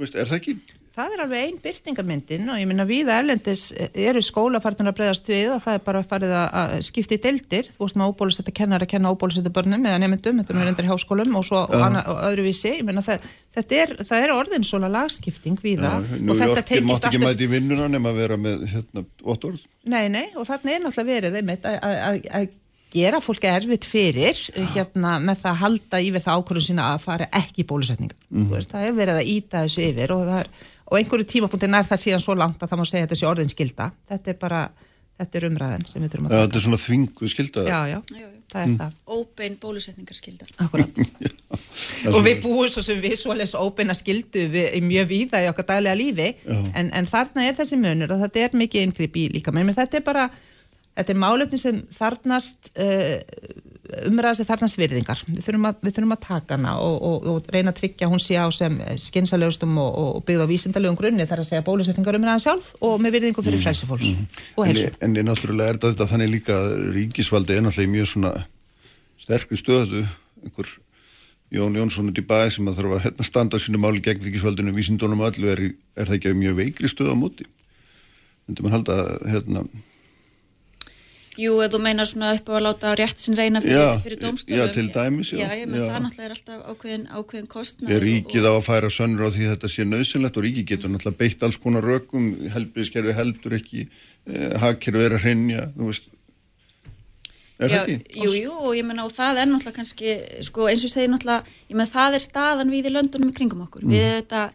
veist, 0.00 0.16
er 0.16 0.30
það 0.30 0.38
ekki? 0.40 0.56
Það 0.96 1.12
er 1.12 1.20
alveg 1.26 1.42
einn 1.44 1.56
byrtingamyndin 1.60 2.46
og 2.48 2.56
ég 2.56 2.68
minna 2.70 2.86
viða 2.88 3.18
erlendis 3.20 3.66
eru 3.92 4.22
skólafarnir 4.24 4.88
að 4.88 4.94
breyðast 4.96 5.26
við 5.28 5.50
og 5.52 5.60
það 5.60 5.74
er 5.76 5.82
bara 5.84 6.00
farið 6.08 6.32
að, 6.32 6.46
að 6.62 6.72
skipta 6.86 7.18
í 7.18 7.20
deildir, 7.26 7.68
þú 7.74 7.82
veist 7.84 7.98
með 8.00 8.12
óbólusetta 8.14 8.54
kennar 8.56 8.84
að 8.86 8.90
kenna 8.94 9.12
óbólusetta 9.12 9.52
börnum 9.52 9.84
eða 9.84 10.00
nefndum, 10.06 10.40
þetta 10.40 10.54
er 10.54 10.58
nú 10.60 10.64
reyndar 10.70 10.88
í 10.88 10.92
háskólum 10.94 11.36
og 11.36 11.44
svo 11.50 11.60
og, 11.66 11.76
hana, 11.84 12.00
og 12.08 12.22
öðruvísi, 12.30 12.72
ég 12.78 12.86
minna 12.88 13.04
það, 13.04 13.28
þetta 13.58 13.80
er, 13.82 13.94
það 14.08 14.24
er 14.24 14.34
orðin 14.38 14.64
svona 14.64 14.88
lagskipting 14.96 15.60
viða 15.60 15.92
Nú 16.16 16.32
og 16.32 16.38
í 16.38 16.40
þetta 16.40 16.52
orki 16.62 16.68
tengist 16.72 16.92
mátt 17.04 17.08
ekki 17.12 17.24
mæti 17.26 17.44
í 17.44 17.52
vinnuna 17.58 17.88
nema 17.92 18.14
að 18.14 18.22
vera 18.24 18.38
með 18.40 18.64
hérna, 18.72 19.04
vottorð. 19.28 19.66
nei 19.84 20.06
nei 20.16 20.24
og 20.32 20.48
þarna 20.48 20.72
er 20.78 20.86
náttúrulega 20.86 21.12
verið 21.12 21.36
einmitt 21.42 21.68
að- 21.68 21.82
að 21.84 21.98
að- 22.08 22.30
að 22.40 22.54
gera 22.96 23.18
fólki 23.20 23.48
erfitt 23.50 23.84
fyrir 23.84 24.38
hérna 24.72 25.16
með 25.20 25.42
það 25.42 25.50
að 25.50 25.58
halda 25.60 25.98
yfir 26.06 26.22
það 26.24 26.38
ákvörðun 26.40 26.66
sína 26.70 26.84
að 26.94 27.00
fara 27.04 27.26
ekki 27.36 27.64
í 27.64 27.66
bólusetningar 27.68 28.16
Mhm. 28.30 28.46
mm. 28.46 28.70
það 28.72 28.86
er 28.88 28.94
verið 28.96 29.18
að 29.20 29.30
íta 29.34 29.64
þessu 29.66 29.82
yfir 29.90 30.14
og 30.14 30.22
það 30.30 30.38
er, 30.40 30.48
og 30.86 30.98
einhverju 31.00 31.26
tímapunkti 31.32 31.68
nær 31.70 31.86
það 31.88 32.02
síðan 32.04 32.22
svo 32.24 32.36
langt 32.38 32.62
að 32.62 32.70
það 32.72 32.80
má 32.82 32.86
segja 32.86 33.02
að 33.04 33.08
þetta 33.08 33.20
sé 33.22 33.26
orðin 33.30 33.52
skilda 33.52 33.90
þetta 34.12 34.32
er 34.32 34.38
bara, 34.40 34.60
þetta 35.20 35.38
er 35.40 35.46
umræðin 35.50 35.86
sem 35.90 36.02
við 36.04 36.12
þurfum 36.14 36.30
Já, 36.30 36.36
að 36.36 36.42
þetta 36.46 36.58
er 36.60 36.64
svona 36.66 36.80
þvingu 36.84 37.30
skildað. 37.32 37.70
já, 37.72 37.78
já, 37.90 37.98
Jú, 38.12 38.22
jú. 38.22 38.32
það 38.52 38.62
er 38.66 38.74
það. 38.80 38.96
Óbein 39.16 39.56
bólusetningarskildar 39.62 40.52
Akkurat. 40.62 41.00
og 42.14 42.18
við 42.26 42.42
búum 42.44 42.68
svo 42.70 42.84
sem 42.86 43.00
við 43.02 43.16
svoleiðs 43.18 43.56
óbeina 43.58 43.96
skildu 43.98 44.44
við, 44.52 44.68
í 44.78 44.82
mjög 44.86 45.08
víða 45.10 45.42
í 45.42 45.48
okkar 45.50 45.66
daglega 45.72 45.98
lífi. 45.98 46.28
En, 46.76 46.92
en 46.94 47.08
þarna 47.10 47.46
er 47.48 47.56
þessi 47.58 47.78
munur 47.80 48.12
að 48.14 48.22
þetta 48.26 48.44
er 48.46 48.60
mikið 48.62 48.86
inngrip 48.86 49.18
í 49.18 49.24
líka 49.34 49.54
menn 49.56 49.72
þetta 49.74 49.98
er 49.98 50.06
bara, 50.06 50.28
þetta 50.94 51.16
er 51.16 51.20
málefni 51.24 51.58
sem 51.60 51.82
þarnast 51.98 52.70
uh, 52.78 53.18
umræða 54.06 54.38
sem 54.38 54.48
þarnast 54.48 54.80
virðingar 54.80 55.22
við 55.28 55.42
þurfum 55.44 55.68
að, 55.70 55.78
við 55.86 55.96
þurfum 55.96 56.16
að 56.16 56.22
taka 56.26 56.56
hana 56.56 56.74
og, 56.82 56.96
og, 57.08 57.28
og 57.32 57.50
reyna 57.54 57.72
að 57.72 57.80
tryggja 57.80 58.08
að 58.08 58.14
hún 58.14 58.22
sé 58.22 58.38
á 58.40 58.46
sem 58.54 58.80
skynsalegastum 59.06 59.78
og, 59.82 60.00
og 60.02 60.26
byggð 60.26 60.46
á 60.46 60.50
vísindalegum 60.50 60.98
grunni 60.98 61.28
þar 61.28 61.44
að 61.44 61.50
segja 61.50 61.66
bólusetningar 61.66 62.18
umræðan 62.18 62.44
sjálf 62.46 62.72
og 62.80 62.98
með 63.02 63.18
virðingu 63.18 63.46
fyrir 63.46 63.62
frelsi 63.62 63.88
fólks 63.88 64.12
og 64.56 64.64
En, 64.64 64.72
helsu 64.72 64.92
en 65.04 65.16
er 65.16 65.26
náttúrulega 65.28 65.74
er 65.74 65.80
þetta 65.86 66.10
þannig 66.12 66.32
líka 66.34 66.58
að 66.58 66.74
ríkisvaldi 66.96 67.56
er 67.56 67.66
náttúrulega 67.66 67.94
mjög 67.94 68.10
svona 68.12 68.34
sterkri 69.20 69.58
stöðu. 69.60 70.04
Einhver 70.44 70.70
Jón 71.50 71.76
Jónsson 71.78 72.10
út 72.10 72.18
í 72.18 72.24
bæ 72.26 72.48
sem 72.50 72.66
að 72.66 72.80
þarf 72.80 72.96
að 72.96 73.04
hérna, 73.04 73.26
standa 73.26 73.58
sínu 73.62 73.78
máli 73.78 74.02
gegn 74.02 74.24
ríkisvaldinu 74.24 74.74
vísindunum 74.74 75.22
öllu 75.28 75.50
er, 75.52 75.62
er 75.94 76.08
það 76.08 76.16
ekki 76.18 76.32
mjög 76.34 76.56
veikri 76.58 76.90
stöðu 76.90 77.14
á 77.14 77.16
móti? 77.18 77.46
Myndi 78.46 78.64
mann 78.64 78.74
halda 78.74 78.96
hérna, 79.30 79.62
Jú, 81.36 81.60
ef 81.60 81.72
þú 81.74 81.80
meinar 81.84 82.06
svona 82.08 82.30
upp 82.38 82.46
á 82.48 82.52
að 82.56 82.62
láta 82.64 82.94
rétt 82.96 83.18
sinn 83.20 83.36
reyna 83.36 83.60
fyrir, 83.60 83.76
Já, 83.76 83.98
fyrir 84.00 84.18
dómstofum. 84.22 84.56
já, 84.56 84.66
til 84.72 84.88
dæmis, 84.94 85.32
já, 85.32 85.38
Já, 85.44 85.48
ég 85.60 85.66
menn 85.68 85.82
það 85.84 86.00
náttúrulega 86.06 86.24
er 86.24 86.34
alltaf 86.36 86.60
ákveðin, 86.72 87.06
ákveðin 87.12 87.46
kostnað. 87.52 87.90
er 87.92 88.00
ríkið 88.06 88.44
á 88.48 88.52
að 88.56 88.64
færa 88.64 88.88
sönnur 88.90 89.26
á 89.28 89.30
því 89.36 89.44
þetta 89.52 89.68
sé 89.68 89.84
nöðsynlegt 89.84 90.36
og 90.36 90.44
ríkið 90.46 90.66
getur 90.72 90.90
náttúrulega 90.94 91.18
beitt 91.20 91.42
alls 91.42 91.56
konar 91.60 91.84
rökum 91.84 92.48
helbriðskerfi 92.54 93.12
heldur 93.16 93.52
ekki 93.58 93.88
eh, 94.26 94.58
hagkerfi 94.60 95.04
er 95.04 95.12
að 95.12 95.22
hreinja 95.26 95.66
þú 95.76 95.84
veist 95.92 96.08
er 97.58 97.68
Já, 97.68 97.78
það 97.84 97.88
ekki? 97.96 98.20
jú, 98.20 98.30
jú, 98.42 98.52
og 98.52 98.76
ég 98.76 98.84
menna 98.84 99.04
og 99.04 99.12
það 99.12 99.38
er 99.40 99.46
náttúrulega 99.48 99.76
kannski, 99.76 100.16
sko, 100.44 100.68
eins 100.68 100.80
og 100.84 100.88
ég 100.88 100.92
segi 100.92 101.08
náttúrulega, 101.08 101.44
ég 101.68 101.76
menna 101.76 101.92
það 101.92 102.14
er 102.14 102.24
staðan 102.24 102.70
við 102.72 102.88
í 102.88 102.92
löndunum 102.96 103.30
í 103.32 103.36
kringum 103.36 103.62
okkur. 103.64 103.84
Við 103.84 104.08
þetta 104.20 104.50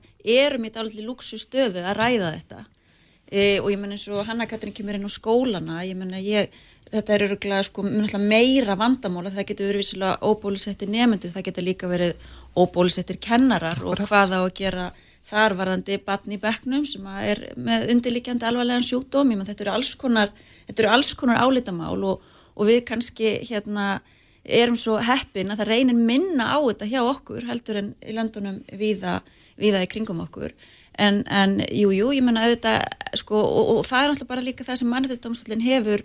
þetta 6.91 7.15
er 7.15 7.25
öruglega 7.27 7.63
sko 7.65 7.85
meira 7.85 8.75
vandamála, 8.79 9.31
það 9.31 9.47
getur 9.51 9.69
verið 9.69 9.83
vissilega 9.83 10.19
óbólusettir 10.27 10.91
nefnendur, 10.91 11.31
það 11.31 11.47
getur 11.47 11.67
líka 11.67 11.89
verið 11.91 12.29
óbólusettir 12.57 13.19
kennarar 13.23 13.81
og 13.85 14.01
hvað 14.01 14.35
á 14.35 14.41
að 14.41 14.53
gera 14.59 14.91
þar 15.27 15.55
varðandi 15.59 15.99
batn 16.05 16.33
í 16.35 16.39
bekknum 16.41 16.85
sem 16.87 17.05
er 17.21 17.43
með 17.55 17.91
undirlikjandi 17.93 18.47
alvarlegan 18.47 18.85
sjúkdóm, 18.85 19.31
ég 19.31 19.39
menn 19.39 19.47
þetta 19.47 19.67
eru 19.67 19.75
alls 19.75 19.93
konar, 19.95 20.33
þetta 20.67 20.83
eru 20.83 20.93
alls 20.95 21.13
konar 21.17 21.43
álitamál 21.45 21.99
og, 22.09 22.25
og 22.57 22.67
við 22.67 22.81
kannski 22.89 23.37
hérna 23.47 24.01
erum 24.41 24.75
svo 24.75 24.97
heppin 25.05 25.53
að 25.53 25.61
það 25.61 25.69
reynir 25.69 25.97
minna 25.97 26.49
á 26.49 26.59
þetta 26.59 26.89
hjá 26.89 27.01
okkur 27.05 27.45
heldur 27.45 27.77
en 27.83 27.91
í 28.01 28.15
löndunum 28.17 28.61
viða, 28.73 29.19
viða 29.61 29.83
í 29.85 29.89
kringum 29.91 30.23
okkur. 30.25 30.55
En, 30.99 31.21
en 31.29 31.59
jú, 31.69 31.91
jú, 31.93 32.09
ég 32.11 32.25
menna 32.25 32.47
auðvitað 32.47 32.81
sko, 33.21 33.37
og, 33.37 33.69
og 33.77 33.85
það 33.87 34.01
er 34.01 34.09
náttúrulega 34.11 34.31
bara 34.33 34.45
líka 34.45 34.65
það 34.65 34.81
sem 34.81 34.91
mannréttindómstallin 34.91 35.63
hefur 35.63 36.03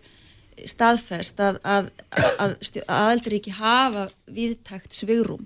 staðfest 0.65 1.41
að, 1.43 1.59
að, 1.65 1.91
að, 2.17 2.57
að 2.57 2.81
aðeldaríki 2.87 3.53
hafa 3.59 4.07
viðtækt 4.33 4.97
svigrum 4.97 5.45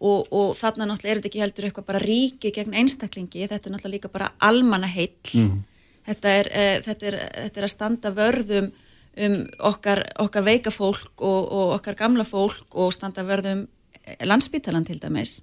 og, 0.00 0.26
og 0.30 0.52
þarna 0.58 0.88
náttúrulega 0.88 1.12
er 1.12 1.20
þetta 1.20 1.30
ekki 1.30 1.42
heldur 1.42 1.68
eitthvað 1.68 1.88
bara 1.90 2.02
ríki 2.02 2.52
gegn 2.54 2.76
einstaklingi, 2.78 3.46
þetta 3.46 3.68
er 3.68 3.74
náttúrulega 3.74 3.96
líka 3.96 4.12
bara 4.12 4.32
almanna 4.44 4.90
heill 4.90 5.14
þetta, 6.06 6.34
er, 6.34 6.50
e, 6.50 6.66
þetta, 6.86 7.10
er, 7.10 7.18
þetta 7.44 7.60
er 7.60 7.68
að 7.68 7.74
standa 7.74 8.14
vörðum 8.14 8.70
um 9.18 9.36
okkar, 9.66 10.04
okkar 10.22 10.46
veika 10.46 10.70
fólk 10.70 11.22
og, 11.26 11.40
og 11.50 11.74
okkar 11.78 11.98
gamla 11.98 12.26
fólk 12.26 12.76
og 12.78 12.92
standa 12.94 13.24
verðum 13.26 13.66
landsbítalan 14.24 14.86
til 14.86 15.00
dæmis 15.02 15.40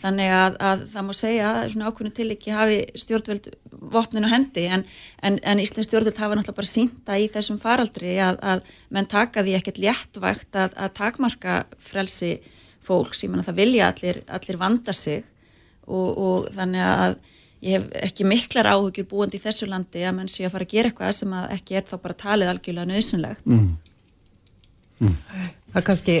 þannig 0.00 0.32
að, 0.36 0.56
að 0.60 0.82
það 0.92 1.06
má 1.06 1.12
segja 1.16 1.52
að 1.52 1.68
svona 1.72 1.90
ákveðinu 1.90 2.16
til 2.16 2.26
ekki 2.34 2.56
hafi 2.56 2.80
stjórnvöld 3.00 3.48
vopninu 3.96 4.28
hendi 4.28 4.66
en, 4.72 4.84
en, 5.24 5.38
en 5.40 5.62
Íslands 5.62 5.88
stjórnvöld 5.88 6.20
hafa 6.20 6.36
náttúrulega 6.36 6.58
bara 6.58 6.70
sínta 6.72 7.16
í 7.16 7.30
þessum 7.32 7.60
faraldri 7.62 8.18
að, 8.20 8.40
að 8.44 8.74
menn 8.92 9.08
taka 9.08 9.44
því 9.46 9.56
ekkert 9.56 9.80
léttvægt 9.80 10.58
að, 10.58 10.76
að 10.76 10.92
takmarka 11.00 11.62
frelsi 11.80 12.36
fólks, 12.86 13.24
ég 13.24 13.32
menna 13.32 13.46
það 13.46 13.62
vilja 13.62 13.88
allir, 13.90 14.20
allir 14.28 14.60
vanda 14.60 14.94
sig 14.94 15.24
og, 15.86 16.10
og 16.12 16.52
þannig 16.54 16.84
að 16.86 17.16
ég 17.64 17.78
hef 17.78 17.88
ekki 18.10 18.26
miklar 18.28 18.68
áhugjur 18.68 19.08
búandi 19.10 19.40
í 19.40 19.42
þessu 19.42 19.68
landi 19.70 20.04
að 20.04 20.18
menn 20.18 20.30
sé 20.30 20.44
að 20.46 20.52
fara 20.54 20.66
að 20.68 20.74
gera 20.74 20.90
eitthvað 20.90 21.14
sem 21.16 21.36
að 21.36 21.52
ekki 21.56 21.78
er 21.78 21.86
þá 21.88 21.96
bara 22.02 22.18
talið 22.20 22.52
algjörlega 22.52 22.90
nöðsynlegt 22.92 23.48
mm. 23.48 23.70
Mm. 25.00 25.16
Það 25.72 25.80
er 25.80 25.86
kannski 25.86 26.16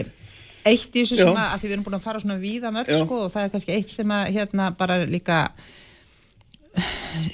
eitt 0.68 0.92
í 0.92 1.02
þessu 1.02 1.18
sem 1.20 1.32
að, 1.32 1.48
að 1.48 1.58
því 1.62 1.68
við 1.68 1.74
erum 1.76 1.86
búin 1.86 1.98
að 1.98 2.06
fara 2.06 2.22
svona 2.22 2.38
víða 2.42 2.72
mörg 2.74 2.92
sko 2.92 3.24
og 3.24 3.32
það 3.32 3.46
er 3.46 3.52
kannski 3.54 3.74
eitt 3.76 3.92
sem 3.92 4.14
að 4.16 4.30
hérna 4.36 4.70
bara 4.78 5.00
líka 5.08 5.40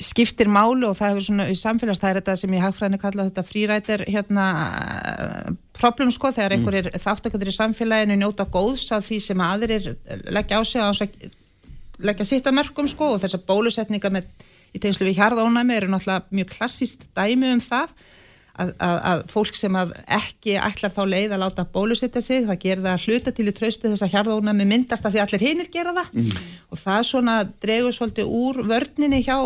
skiptir 0.02 0.46
málu 0.52 0.86
og 0.86 0.96
það 0.98 1.12
hefur 1.12 1.24
svona 1.26 1.46
í 1.50 1.56
samfélags, 1.58 1.98
það 1.98 2.12
er 2.12 2.18
þetta 2.20 2.34
sem 2.38 2.54
ég 2.54 2.62
hagfræðinu 2.62 3.00
kalla 3.02 3.26
þetta 3.26 3.44
frírætir 3.46 4.04
hérna 4.06 4.46
problem 5.74 6.12
sko 6.14 6.30
þegar 6.36 6.56
einhverjir 6.56 6.90
mm. 6.92 7.02
þáttökundir 7.02 7.50
í 7.50 7.56
samfélaginu 7.56 8.18
njóta 8.20 8.46
góðs 8.46 8.86
af 8.94 9.06
því 9.08 9.18
sem 9.24 9.42
aðrir 9.42 9.88
leggja 10.30 10.60
á 10.60 10.62
sig 10.62 10.84
á 10.84 10.90
leggja 12.02 12.26
sitt 12.26 12.46
að 12.46 12.58
mörgum 12.60 12.90
sko 12.90 13.14
og 13.16 13.22
þessar 13.22 13.42
bólusetninga 13.48 14.12
með 14.14 14.30
í 14.72 14.80
tegnslu 14.80 15.08
við 15.08 15.18
hjarðónami 15.18 15.76
eru 15.76 15.90
náttúrulega 15.92 16.38
mjög 16.38 16.54
klassíst 16.56 17.08
dæmi 17.16 17.50
um 17.56 17.62
það 17.62 17.96
að, 18.60 18.72
að, 18.84 18.96
að 19.10 19.22
fólk 19.32 19.56
sem 19.56 19.76
að 19.80 19.92
ekki 20.18 20.56
ætlar 20.60 20.92
þá 20.92 21.00
leið 21.08 21.32
að 21.36 21.40
láta 21.44 21.64
bólusetja 21.72 22.20
sig 22.24 22.44
það 22.48 22.58
gerir 22.64 22.82
það 22.84 22.92
að 22.98 23.06
hluta 23.06 23.32
til 23.38 23.46
í 23.48 23.54
trausti 23.56 23.88
þess 23.92 24.04
að 24.04 24.12
hjarðónami 24.16 24.66
myndast 24.68 25.06
af 25.08 25.14
því 25.14 25.22
allir 25.24 25.44
hinir 25.46 25.70
gera 25.72 25.94
það 25.96 26.36
og 26.72 26.82
það 26.82 27.00
svona 27.08 27.36
dregur 27.64 27.96
svolítið 27.96 28.34
úr 28.42 28.60
vörninni 28.68 29.22
hjá 29.24 29.38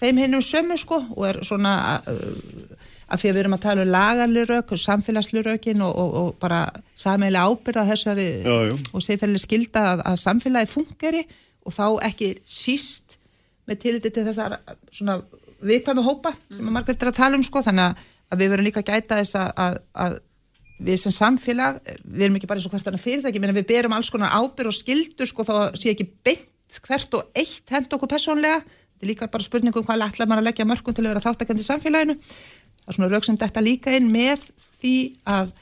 þeim 0.00 0.22
hinnum 0.24 0.44
sömu 0.44 0.78
sko 0.80 1.02
og 1.16 1.26
er 1.28 1.40
svona 1.44 1.74
uh, 2.08 2.88
af 3.12 3.20
því 3.20 3.28
að 3.28 3.36
við 3.36 3.42
erum 3.44 3.56
að 3.58 3.64
tala 3.66 3.84
um 3.84 3.92
lagarlurök 3.92 4.72
samfélagslurökin 4.80 5.82
og, 5.84 5.92
og, 6.00 6.14
og 6.22 6.30
bara 6.40 6.62
sameiginlega 6.96 7.52
ábyrða 7.52 7.84
þessari 7.92 8.24
Já, 8.40 8.56
já. 8.70 8.74
og 8.96 9.04
segfæli 9.04 9.42
skilda 9.42 9.82
að, 9.92 10.02
að 10.08 10.16
samfélagi 10.24 10.70
fungeri 10.72 11.20
og 11.68 11.76
þá 11.76 11.84
ekki 12.08 12.32
síst 12.48 13.18
með 13.68 13.82
tilliti 13.84 14.10
til 14.16 14.24
þessar 14.26 14.56
svona 14.92 15.20
viðkvæmu 15.64 16.02
hópa 16.04 16.32
sem 16.52 16.64
að 16.68 16.74
margir 16.74 16.96
er 16.98 17.12
að 17.12 17.16
tala 17.20 17.38
um 17.38 17.44
sko 17.46 17.62
þannig 17.64 17.86
að- 17.92 18.10
að 18.32 18.44
við 18.44 18.54
verum 18.54 18.68
líka 18.68 18.82
að 18.82 18.92
gæta 18.92 19.18
þess 19.20 19.38
að, 19.40 19.50
að, 19.64 19.76
að 20.04 20.16
við 20.84 21.00
sem 21.04 21.14
samfélag, 21.14 21.80
við 22.04 22.26
erum 22.26 22.38
ekki 22.38 22.50
bara 22.50 22.60
eins 22.60 22.68
og 22.68 22.74
hvert 22.74 22.88
annað 22.90 23.04
fyrirtæki, 23.04 23.42
við 23.44 23.68
berum 23.68 23.94
alls 23.96 24.10
konar 24.12 24.34
ábyrð 24.34 24.72
og 24.72 24.76
skildur 24.76 25.30
sko 25.30 25.46
þá 25.46 25.54
sé 25.78 25.92
ekki 25.94 26.08
beint 26.26 26.80
hvert 26.84 27.14
og 27.14 27.28
eitt 27.38 27.70
hend 27.70 27.92
okkur 27.94 28.10
persónlega 28.10 28.64
þetta 28.64 29.04
er 29.04 29.10
líka 29.12 29.28
bara 29.30 29.44
spurningum 29.44 29.84
hvað 29.86 30.06
ætlar 30.08 30.28
maður 30.30 30.42
að 30.42 30.48
leggja 30.48 30.66
mörgum 30.66 30.96
til 30.96 31.04
að 31.04 31.12
vera 31.12 31.22
þáttakandi 31.22 31.62
í 31.62 31.66
samfélaginu. 31.68 32.16
Það 32.80 32.90
er 32.90 32.96
svona 32.96 33.10
rauk 33.12 33.26
sem 33.26 33.38
þetta 33.40 33.62
líka 33.64 33.94
inn 33.94 34.10
með 34.12 34.48
því 34.80 34.96
að 35.30 35.52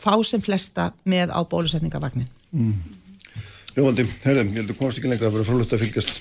fá 0.00 0.12
sem 0.26 0.42
flesta 0.42 0.90
með 1.08 1.32
á 1.34 1.40
bólusetningavagnin 1.44 2.28
Ljófandi, 3.76 4.06
herðum, 4.24 4.48
ég 4.50 4.62
held 4.62 4.72
að 4.72 4.78
komast 4.80 4.98
ekki 4.98 5.10
lengra 5.10 5.28
að 5.28 5.36
vera 5.36 5.46
frólægt 5.46 5.74
að 5.76 5.82
fylgjast 5.84 6.16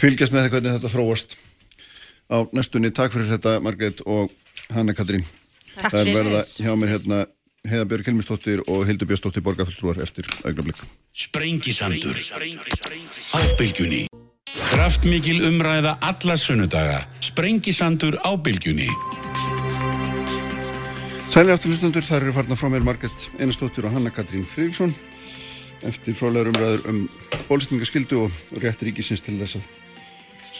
fylgjast 0.00 0.34
með 0.34 0.46
það 0.46 0.54
hvernig 0.54 0.74
þetta 0.74 0.92
þróast 0.92 1.36
á 2.34 2.36
næstunni. 2.56 2.90
Takk 2.90 3.14
fyrir 3.14 3.30
þetta 3.30 3.52
Margrét 3.62 4.02
og 4.10 4.32
Hanna 4.72 4.94
Katrín. 4.96 5.24
Takk 5.74 5.90
Það 5.90 6.00
er 6.00 6.04
fyrir. 6.04 6.18
verða 6.20 6.42
hjá 6.64 6.72
mér 6.78 6.92
hérna 6.94 7.18
Heiða 7.64 7.84
Björg 7.88 8.08
Hilmisdóttir 8.08 8.60
og 8.68 8.84
Hildur 8.86 9.08
Björnsdóttir 9.08 9.42
borgarfulltrúar 9.44 9.98
eftir 10.04 10.28
augnablik. 10.44 10.82
Sprengisandur 11.16 12.16
á 13.32 13.40
bylgjunni 13.58 14.04
Kraftmikil 14.74 15.40
umræða 15.48 15.96
alla 16.04 16.36
sunnudaga 16.36 17.00
Sprengisandur 17.24 18.18
á 18.20 18.30
bylgjunni 18.36 18.88
Sælir 21.34 21.56
aftur 21.56 21.72
hlustendur, 21.72 22.04
þar 22.04 22.22
eru 22.28 22.34
farna 22.36 22.54
frá 22.54 22.68
mér 22.70 22.84
Margrét 22.86 23.24
Einarsdóttir 23.40 23.88
og 23.88 23.96
Hanna 23.96 24.12
Katrín 24.14 24.44
Friðriksson 24.46 24.92
eftir 25.84 26.14
frálegar 26.16 26.52
umræður 26.52 26.84
um 26.92 27.00
bólusetningaskildu 27.48 28.20
og 28.26 28.60
rétt 28.62 28.84
ríkisins 28.86 29.24
til 29.24 29.34
þess 29.40 29.58
að 29.58 29.64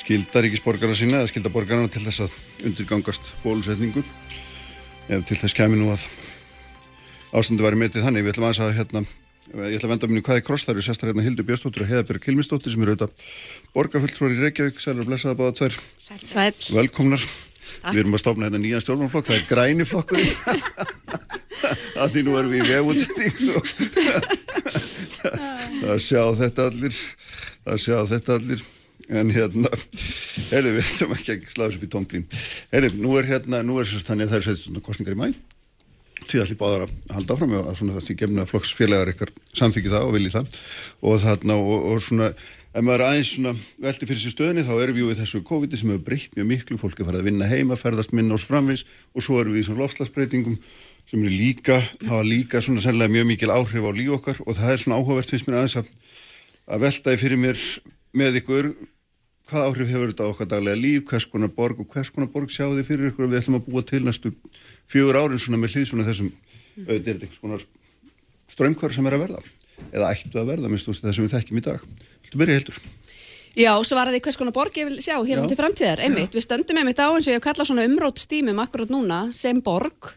skilda 0.04 0.42
ríkisborgara 0.44 0.92
sína 0.96 1.22
eða 1.22 1.30
skilda 1.30 1.48
borgarana 1.52 1.88
til 1.88 2.02
þess 2.04 2.26
að 2.26 2.34
undirgangast 2.68 3.28
bólusetningu 3.40 4.02
ef 5.08 5.22
til 5.24 5.38
þess 5.40 5.56
kemi 5.56 5.78
nú 5.80 5.88
að 5.94 6.04
ástandi 7.34 7.64
væri 7.64 7.80
metið 7.80 8.04
þannig. 8.04 8.26
Við 8.26 8.34
ætlum 8.34 8.46
aðeins 8.50 8.60
að 8.64 8.74
hérna, 8.76 9.02
ég 9.64 9.78
ætla 9.78 9.88
að 9.88 9.94
venda 9.94 10.10
minni 10.10 10.24
hvað 10.26 10.40
er 10.40 10.44
kross, 10.44 10.66
það 10.66 10.74
eru 10.74 10.84
sestar 10.84 11.10
hérna 11.10 11.24
Hildur 11.24 11.48
Björnsdóttir 11.48 11.86
og 11.86 11.88
Heiðabjörg 11.88 12.26
Kilmisdóttir 12.26 12.74
sem 12.74 12.84
eru 12.84 12.94
auðvitað 12.94 13.32
borgarfulltrúar 13.72 14.36
í 14.36 14.38
Reykjavík, 14.44 14.84
sælir 14.84 15.06
og 15.06 15.08
blessaða 15.08 15.38
báða 15.40 15.56
tvær. 15.62 15.80
Sæll. 16.04 16.76
Velkomnar. 16.76 17.24
Við 17.88 18.02
erum 18.04 18.18
að 18.18 18.22
stofna 18.26 18.48
hérna 18.50 18.60
nýjan 18.60 18.84
stjórnmálflokk, 18.84 19.30
það 19.30 19.40
er 19.40 19.48
græni 19.48 19.88
flokkur. 19.88 20.20
að 22.04 22.12
því 22.12 22.24
nú 22.26 22.36
erum 22.38 22.52
við 22.52 22.60
í 22.60 22.68
vefútsending 22.68 23.36
og 23.56 23.64
það 25.80 26.00
sjá 26.04 26.22
þetta 26.44 26.68
allir, 26.68 27.02
það 27.64 27.84
sjá 27.88 27.98
þetta 28.12 28.38
allir. 28.38 28.64
En 29.12 29.28
hérna, 29.34 29.68
heyrðu, 30.48 30.70
við 30.78 30.86
ætlum 30.86 31.10
ekki 31.12 31.34
að 31.34 31.48
sláða 31.52 31.66
þessu 31.66 31.80
upp 31.80 31.84
í 31.84 31.90
tónglím. 31.92 32.24
Heyrðu, 32.72 32.90
nú 33.02 33.16
er 33.20 33.28
hérna, 33.28 33.60
nú 33.66 33.76
er 33.80 33.88
sérst 33.88 34.08
þannig 34.08 34.30
að 34.30 34.32
það 34.32 34.38
er 34.38 34.46
setjast 34.46 34.68
svona 34.68 34.84
kostningar 34.86 35.16
í 35.16 35.20
mæ. 35.20 35.26
Því 36.24 36.40
ætlum 36.40 36.60
báðar 36.62 36.86
að 36.86 36.94
halda 37.12 37.36
áfram 37.36 37.54
að 37.58 37.70
svona 37.76 37.96
það 37.98 38.06
því 38.06 38.16
gefna 38.22 38.46
flokksfélagar 38.48 39.12
ykkar 39.12 39.32
samþykki 39.60 39.92
það 39.92 40.06
og 40.06 40.14
vilji 40.16 40.32
það. 40.32 40.54
Og 41.04 41.20
þarna, 41.20 41.58
og, 41.60 41.90
og 41.90 42.00
svona, 42.06 42.30
ef 42.72 42.86
maður 42.88 43.04
aðeins 43.10 43.34
svona 43.34 43.52
velti 43.84 44.08
fyrir 44.08 44.22
sér 44.22 44.34
stöðinni, 44.38 44.64
þá 44.64 44.74
erum 44.78 44.98
við 45.00 45.12
í 45.12 45.18
þessu 45.20 45.42
COVID 45.50 45.76
sem 45.76 45.92
hefur 45.92 46.06
breytt 46.08 46.38
mjög 46.38 46.48
miklu, 46.54 46.80
fólk 46.80 47.02
er 47.02 47.10
farið 47.10 47.20
að 47.20 47.28
vinna 47.28 47.50
heima, 47.50 47.76
ferðast 47.76 48.16
minna 48.16 48.38
ás 48.40 48.48
framvis 48.48 48.86
og 49.12 49.26
svo 49.26 49.42
erum 49.42 49.52
við 49.52 49.66
í 49.66 49.68
svona 49.68 49.84
lofslagsbreytingum 49.84 50.56
sem 51.10 51.20
eru 51.20 51.34
líka, 51.34 51.76
hafa 52.08 52.24
líka 52.24 52.62
svona 52.64 52.80
sennilega 52.80 53.12
mjög 53.12 53.28
mikil 53.28 53.52
áhrif 53.52 53.84
á 53.84 53.92
líf 53.92 54.14
okkar 54.16 54.40
og 54.46 54.56
það 54.56 54.72
er 54.72 54.80
svona 54.80 54.96
áhugavert 54.96 55.28
finnst 55.28 55.48
mér 55.48 55.58
aðeins 55.60 55.76
að, 55.82 55.90
að 56.72 56.84
velta 56.86 57.12
því 57.12 57.20
fyrir 57.20 57.42
mér 57.42 57.64
með 58.16 58.38
ykkur 58.40 58.70
hvað 59.50 59.66
áhrif 59.68 59.92
hefur 59.92 60.12
þetta 60.12 60.24
á 60.24 60.30
okkar 60.32 60.50
daglega 60.50 60.80
líf, 60.80 61.04
hvers 61.10 61.26
konar 61.28 61.52
borg 61.52 61.80
og 61.82 61.88
hvers 61.92 62.10
konar 62.14 62.30
borg 62.32 62.52
sjáu 62.52 62.72
þið 62.76 62.88
fyrir 62.88 63.10
ykkur? 63.10 63.26
Og 63.26 63.32
við 63.32 63.42
ætlum 63.42 63.58
að 63.58 63.66
búa 63.68 63.84
til 63.84 64.02
næstu 64.04 64.32
fjögur 64.90 65.20
árin 65.20 65.42
svona 65.42 65.60
með 65.60 65.76
hlýð 65.76 65.90
svona 65.90 66.06
þessum 66.08 66.30
auðvitað 66.74 66.94
er 66.94 67.18
þetta 67.18 67.26
eitthvað 67.28 67.40
svona 67.40 67.58
strömmkvar 68.54 68.94
sem 68.94 69.08
er 69.08 69.16
að 69.16 69.24
verða 69.26 69.42
eða 69.90 70.12
ættu 70.14 70.40
að 70.40 70.52
verða 70.52 70.70
minnst 70.70 70.88
það 70.90 71.16
sem 71.16 71.26
við 71.26 71.34
þekkjum 71.34 71.60
í 71.60 71.64
dag. 71.64 71.88
Viltu 72.24 72.40
byrja 72.40 72.58
heldur? 72.60 72.78
Já, 73.54 73.70
svaraði 73.86 74.22
hvers 74.24 74.38
konar 74.38 74.54
borg 74.54 74.78
ég 74.80 74.88
vil 74.88 75.02
sjá 75.02 75.14
hérna 75.20 75.44
Já. 75.44 75.50
til 75.52 75.58
framtíðar, 75.60 76.00
einmitt, 76.02 76.32
við 76.34 76.42
stöndum 76.42 76.80
einmitt 76.80 76.98
á 76.98 77.06
eins 77.06 77.28
og 77.28 77.30
ég 77.30 77.38
hef 77.38 77.44
kallað 77.44 77.68
svona 77.70 77.84
umrótstímum 77.86 78.58
akkurat 78.64 78.90
núna 78.90 79.20
sem 79.36 79.60
borg 79.62 80.10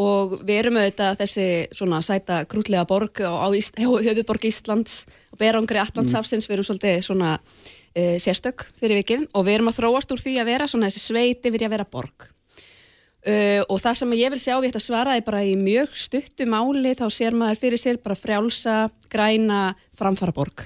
og 0.00 0.38
við 0.48 0.62
erum 0.62 0.78
auðvitað 0.80 1.18
þessi 1.20 1.48
svona 1.76 1.98
sæta 2.04 2.38
krútlega 2.48 2.86
borg 2.88 3.20
á, 3.20 3.36
á 3.36 3.48
Íslands 4.50 5.02
og 5.28 5.42
berangri 5.42 5.82
Allandshafsins, 5.82 6.48
við 6.48 6.56
erum 6.56 6.68
svolítið 6.70 7.04
svona 7.04 7.34
e, 7.94 8.18
sérstök 8.22 8.66
fyrir 8.78 9.00
vikið 9.02 9.30
og 9.34 9.46
við 9.46 9.58
erum 9.58 9.70
að 9.72 9.80
þróast 9.80 10.12
úr 10.14 10.22
því 10.22 10.36
að 10.42 10.52
vera 10.52 10.68
svona 10.70 10.90
þessi 10.90 11.06
sveit 11.06 11.48
yfir 11.48 11.64
í 11.64 11.68
að 11.68 11.74
vera 11.76 11.88
borg. 11.90 12.30
Uh, 13.20 13.60
og 13.68 13.76
það 13.82 13.96
sem 13.98 14.12
ég 14.16 14.30
vil 14.32 14.38
sjá 14.40 14.54
við 14.54 14.70
þetta 14.70 14.80
svaraði 14.80 15.22
bara 15.26 15.40
í 15.44 15.50
mjög 15.60 15.90
stuttu 16.06 16.46
máli 16.48 16.94
þá 16.96 17.04
sér 17.12 17.34
maður 17.36 17.58
fyrir 17.60 17.80
sér 17.82 17.98
bara 18.00 18.16
frjálsa, 18.16 18.76
græna, 19.12 19.74
framfara 19.92 20.32
borg. 20.32 20.64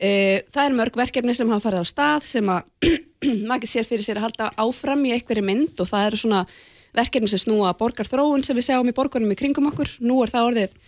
Uh, 0.00 0.40
það 0.54 0.62
er 0.62 0.78
mörg 0.78 0.96
verkefni 0.96 1.34
sem 1.36 1.52
hafa 1.52 1.66
farið 1.66 1.84
á 1.84 1.92
stað 1.92 2.30
sem 2.30 2.48
að 2.48 2.88
maður 3.50 3.68
sér 3.68 3.88
fyrir 3.90 4.08
sér 4.08 4.22
að 4.22 4.30
halda 4.30 4.48
áfram 4.64 5.04
í 5.04 5.12
einhverju 5.18 5.44
mynd 5.44 5.84
og 5.84 5.90
það 5.92 6.08
eru 6.08 6.22
svona 6.22 6.42
verkefni 6.96 7.28
sem 7.28 7.44
snúa 7.44 7.76
borgarþróun 7.76 8.46
sem 8.46 8.56
við 8.56 8.70
sjáum 8.70 8.88
í 8.88 8.96
borgunum 8.96 9.36
í 9.36 9.36
kringum 9.36 9.68
okkur. 9.68 9.98
Nú 10.00 10.22
er 10.24 10.32
það 10.32 10.48
orðið 10.54 10.80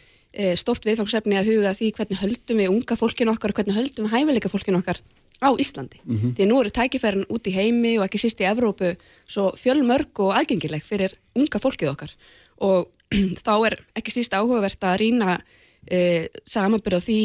stort 0.61 0.85
viðfangsefni 0.88 1.37
að 1.40 1.53
huga 1.53 1.77
því 1.77 1.92
hvernig 1.97 2.21
höldum 2.23 2.59
við 2.61 2.73
unga 2.73 2.97
fólkinu 3.01 3.33
okkar 3.33 3.53
og 3.53 3.61
hvernig 3.61 3.77
höldum 3.77 4.09
við 4.09 4.12
hæfileika 4.16 4.51
fólkinu 4.53 4.81
okkar 4.81 5.01
á 5.38 5.48
Íslandi. 5.55 6.01
Því 6.35 6.44
að 6.44 6.51
nú 6.51 6.59
eru 6.61 6.72
tækifærin 6.74 7.29
út 7.31 7.46
í 7.46 7.55
heimi 7.55 7.98
og 7.98 8.07
ekki 8.07 8.20
síst 8.22 8.40
í 8.42 8.48
Evrópu 8.48 8.94
svo 9.27 9.53
fjölmörg 9.59 10.11
og 10.24 10.35
aðgengileg 10.35 10.83
fyrir 10.83 11.14
unga 11.38 11.62
fólkið 11.62 11.92
okkar 11.92 12.14
og 12.59 12.90
þá 13.46 13.55
er 13.68 13.79
ekki 13.96 14.12
síst 14.12 14.35
áhugavert 14.35 14.83
að 14.85 14.98
rýna 15.03 15.38
e, 15.87 16.29
samanbyrð 16.48 16.98
á 16.98 17.07
því 17.07 17.18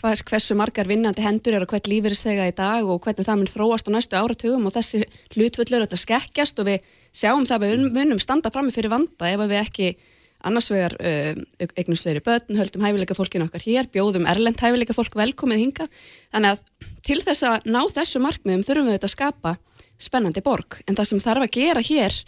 hvers, 0.00 0.22
hversu 0.26 0.56
margar 0.58 0.88
vinnandi 0.88 1.22
hendur 1.24 1.58
eru 1.58 1.68
og 1.68 1.74
hvert 1.74 1.90
lífeyrisþega 1.90 2.48
í 2.50 2.56
dag 2.56 2.88
og 2.88 3.02
hvernig 3.04 3.28
það 3.28 3.40
mun 3.42 3.52
þróast 3.52 3.90
á 3.90 3.94
næstu 3.94 4.18
áratugum 4.18 4.66
og 4.66 4.74
þessi 4.74 5.04
hlutvöllur 5.36 5.84
þetta 5.84 6.00
skekkjast 6.00 6.62
og 6.62 6.70
við 6.70 6.88
sjáum 7.12 7.46
það 7.46 7.58
að 7.58 7.66
við 7.66 7.86
munum 7.98 8.22
standa 8.22 8.52
frammi 8.54 8.74
fyrir 8.74 8.92
vanda 8.92 9.30
ef 9.30 9.44
að 9.44 9.52
við 9.52 9.62
ekki 9.62 9.92
annars 10.46 10.70
vegar 10.72 10.96
uh, 10.98 11.32
eignust 11.76 12.06
fleiri 12.06 12.22
börn, 12.24 12.58
höldum 12.58 12.84
hæfileika 12.86 13.16
fólkinu 13.18 13.46
okkar 13.48 13.64
hér, 13.66 13.90
bjóðum 13.92 14.28
erlend 14.30 14.60
hæfileika 14.60 14.96
fólk 14.96 15.16
velkomið 15.20 15.64
hinga, 15.64 15.88
þannig 16.34 16.56
að 16.56 16.92
til 17.06 17.20
þess 17.24 17.46
að 17.48 17.70
ná 17.70 17.80
þessu 17.90 18.22
markmiðum 18.24 18.66
þurfum 18.66 18.90
við 18.90 18.98
þetta 18.98 19.10
að 19.10 19.16
skapa 19.16 19.56
spennandi 20.00 20.44
borg, 20.44 20.80
en 20.88 20.96
það 20.96 21.10
sem 21.10 21.24
þarf 21.24 21.46
að 21.46 21.56
gera 21.58 21.84
hér 21.84 22.20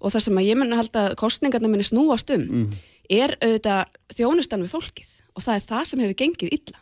og 0.00 0.14
það 0.14 0.24
sem 0.26 0.40
ég 0.42 0.62
að 0.64 0.78
halda 0.80 1.02
kostningarna 1.20 1.70
minni 1.70 1.86
snúast 1.86 2.32
um 2.34 2.70
er 3.10 3.34
auðvitað 3.42 3.98
þjónustan 4.14 4.64
við 4.64 4.74
fólkið. 4.76 5.18
Og 5.34 5.44
það 5.44 5.56
er 5.56 5.66
það 5.66 5.84
sem 5.90 6.02
hefur 6.04 6.18
gengið 6.22 6.54
illa. 6.56 6.80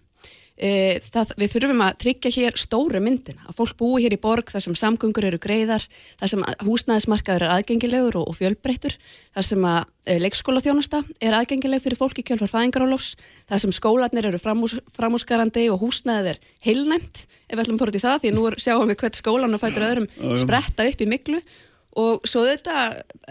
E, 0.58 0.98
það, 1.14 1.32
við 1.38 1.52
þurfum 1.52 1.82
að 1.86 1.98
tryggja 2.02 2.30
hér 2.34 2.56
stóru 2.58 2.98
myndina, 3.02 3.44
að 3.46 3.60
fólk 3.60 3.76
búi 3.78 4.02
hér 4.02 4.16
í 4.16 4.18
borg 4.18 4.48
þar 4.50 4.64
sem 4.64 4.74
samgöngur 4.80 5.28
eru 5.28 5.38
greiðar, 5.38 5.84
þar 6.18 6.32
sem 6.32 6.42
húsnæðismarkaður 6.66 7.44
er 7.46 7.52
aðgengilegur 7.54 8.18
og, 8.18 8.24
og 8.32 8.38
fjölbreyttur, 8.40 8.96
þar 9.36 9.46
sem 9.46 9.68
að 9.70 9.78
e, 10.02 10.16
leikskólaþjónusta 10.24 11.04
er 11.22 11.36
aðgengileg 11.38 11.84
fyrir 11.84 12.00
fólki 12.00 12.26
kjölfar 12.26 12.50
fæðingarólofs, 12.56 13.12
þar 13.46 13.62
sem 13.62 13.76
skólanir 13.78 14.28
eru 14.32 14.42
framús, 14.42 14.74
framúsgarandi 14.98 15.68
og 15.70 15.78
húsnæðið 15.84 16.32
er 16.32 16.42
heilnæmt, 16.66 17.22
ef 17.46 17.54
við 17.54 17.62
ætlum 17.62 17.78
að 17.78 17.84
fóra 17.84 17.94
út 17.94 18.00
í 18.00 18.04
það, 18.08 18.18
því 18.24 18.34
nú 18.34 18.50
sjáum 18.58 18.90
við 18.90 19.00
hvert 19.04 19.22
skólan 19.22 19.54
og 19.54 19.62
fætur 19.62 19.86
öðrum 19.92 20.10
spretta 20.42 20.88
upp 20.90 21.06
í 21.06 21.10
miklu 21.14 21.38
og 21.98 22.26
svo 22.26 22.42
þetta 22.46 22.88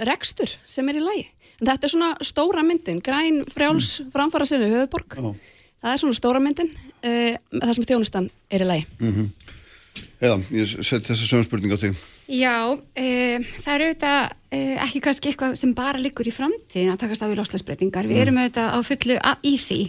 rekstur 0.07 0.55
sem 0.63 0.87
er 0.87 1.01
í 1.01 1.03
lagi. 1.03 1.27
En 1.57 1.71
þetta 1.71 1.87
er 1.87 1.91
svona 1.91 2.09
stóra 2.25 2.63
myndin, 2.65 3.03
græn, 3.03 3.41
frjáls, 3.49 3.97
framfara 4.13 4.47
sinni, 4.47 4.69
höfuborg. 4.71 5.15
Já. 5.17 5.56
Það 5.81 5.93
er 5.93 6.01
svona 6.01 6.17
stóra 6.17 6.41
myndin, 6.41 6.71
uh, 7.05 7.33
það 7.59 7.73
sem 7.77 7.87
þjónustan 7.91 8.29
er 8.49 8.65
í 8.65 8.69
lagi. 8.69 8.87
Eða, 10.17 10.37
ég 10.49 10.77
set 10.81 11.05
þessa 11.05 11.27
sögum 11.29 11.45
spurning 11.45 11.73
á 11.73 11.77
þig. 11.77 11.97
Já, 12.27 12.75
e, 12.97 13.37
það 13.61 13.73
eru 13.73 13.85
auðvitað 13.87 14.17
e, 14.51 14.57
ekki 14.83 15.01
kannski 15.05 15.29
eitthvað 15.31 15.53
sem 15.61 15.71
bara 15.77 16.01
liggur 16.01 16.27
í 16.27 16.33
framtíðin 16.33 16.91
að 16.91 16.99
takast 17.05 17.23
á 17.23 17.29
við 17.29 17.39
loslasbreytingar. 17.39 18.09
Við 18.09 18.19
erum 18.25 18.39
auðvitað 18.41 18.73
á 18.75 18.79
fullu 18.83 19.15
a, 19.21 19.31
í 19.47 19.53
því 19.61 19.79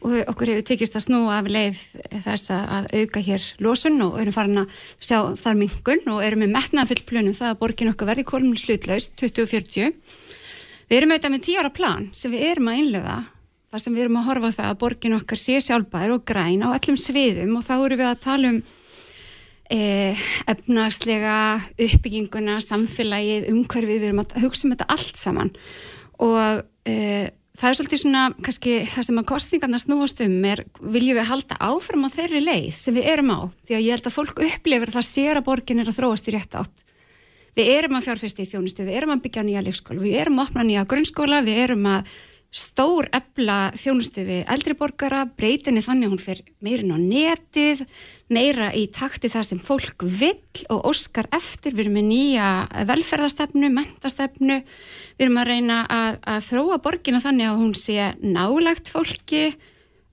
og 0.00 0.14
okkur 0.30 0.52
hefur 0.52 0.66
tekist 0.68 0.94
að 0.96 1.04
snúa 1.08 1.40
af 1.40 1.48
leið 1.50 1.80
þess 2.24 2.52
að, 2.54 2.86
auka 2.94 3.24
hér 3.24 3.48
losun 3.60 3.98
og 4.06 4.20
erum 4.22 4.36
farin 4.36 4.62
að 4.62 4.78
sjá 5.02 5.18
þar 5.40 5.58
mingun 5.60 6.06
og 6.14 6.22
erum 6.24 6.44
með 6.44 6.54
metnaða 6.54 6.92
full 6.92 7.04
plönum 7.10 7.36
það 7.36 7.50
að 7.50 7.60
borgin 7.64 7.90
okkar 7.92 8.12
verði 8.12 8.26
kolumn 8.30 8.56
slutlaust 8.56 9.12
2040. 9.20 9.92
Við 10.88 10.96
erum 10.96 11.12
auðvitað 11.12 11.34
með 11.34 11.44
10 11.50 11.60
ára 11.60 11.74
plan 11.74 12.08
sem 12.16 12.32
við 12.32 12.46
erum 12.52 12.70
að 12.70 12.80
innlega 12.84 13.18
þar 13.70 13.82
sem 13.84 13.94
við 13.94 14.04
erum 14.04 14.18
að 14.18 14.28
horfa 14.28 14.50
á 14.50 14.56
það 14.58 14.68
að 14.68 14.78
borgin 14.82 15.16
okkar 15.20 15.38
sé 15.38 15.58
sjálfbær 15.62 16.14
og 16.16 16.24
græn 16.26 16.64
á 16.66 16.74
öllum 16.74 16.98
sviðum 16.98 17.56
og 17.58 17.66
þá 17.66 17.74
erum 17.78 18.00
við 18.00 18.08
að 18.08 18.22
tala 18.24 18.50
um 18.50 18.60
eh, 19.70 20.22
efnagslega 20.50 21.34
uppbygginguna, 21.86 22.56
samfélagið, 22.66 23.50
umhverfið, 23.52 24.00
við 24.00 24.08
erum 24.08 24.24
að 24.24 24.40
hugsa 24.42 24.66
um 24.66 24.74
þetta 24.74 24.88
allt 24.96 25.20
saman 25.22 25.52
og 26.20 26.64
eh, 26.90 27.30
það 27.60 27.68
er 27.68 27.78
svolítið 27.78 28.02
svona, 28.02 28.24
kannski 28.42 28.74
það 28.90 29.06
sem 29.06 29.20
að 29.20 29.28
kostningarna 29.30 29.80
snúast 29.82 30.22
um 30.24 30.36
er, 30.50 30.64
viljum 30.80 31.20
við 31.20 31.30
halda 31.30 31.58
áfram 31.70 32.08
á 32.08 32.14
þeirri 32.14 32.40
leið 32.42 32.80
sem 32.80 32.96
við 32.96 33.10
erum 33.12 33.30
á, 33.30 33.40
því 33.68 33.76
að 33.76 33.84
ég 33.86 33.94
held 33.94 34.10
að 34.10 34.16
fólk 34.16 34.42
upplifir 34.48 34.90
að 34.90 34.98
það 34.98 35.08
sér 35.12 35.40
að 35.40 35.46
borgin 35.46 35.82
er 35.82 35.92
að 35.92 36.00
þróast 36.00 36.26
í 36.26 36.34
rétt 36.34 36.58
átt. 36.58 36.86
Við 37.58 37.70
erum 37.74 37.96
að 37.98 38.04
fjárfesta 38.06 38.44
í 38.44 38.48
þjónustu, 38.48 38.84
við 38.86 38.96
erum 39.00 39.12
að 39.16 39.24
byggja 39.26 39.42
nýja 39.44 39.62
leikskóla, 39.66 40.02
við 40.02 40.18
erum 40.22 40.38
að 40.38 40.48
opna 40.48 40.64
nýja 40.64 40.84
grunnskóla, 40.88 41.40
við 41.44 41.62
erum 41.66 41.88
að 41.90 42.12
stór 42.50 43.06
ebla 43.14 43.70
þjónustu 43.78 44.24
við 44.26 44.40
eldriborgara, 44.50 45.22
breytinni 45.38 45.82
þannig 45.84 46.10
hún 46.10 46.22
fer 46.22 46.40
meirinn 46.64 46.90
á 46.90 46.98
netið, 46.98 47.84
meira 48.30 48.72
í 48.74 48.88
takti 48.90 49.30
það 49.30 49.44
sem 49.46 49.60
fólk 49.62 50.02
vill 50.02 50.64
og 50.74 50.88
óskar 50.90 51.28
eftir, 51.34 51.76
við 51.76 51.86
erum 51.86 51.98
með 52.00 52.08
nýja 52.08 52.48
velferðastefnu, 52.90 53.70
mentastefnu, 53.74 54.60
við 55.14 55.26
erum 55.26 55.38
að 55.42 55.50
reyna 55.52 55.82
að, 55.86 56.18
að 56.34 56.40
þróa 56.48 56.80
borgina 56.82 57.22
þannig 57.22 57.50
að 57.50 57.60
hún 57.62 57.76
sé 57.78 58.08
nálagt 58.18 58.90
fólki, 58.90 59.44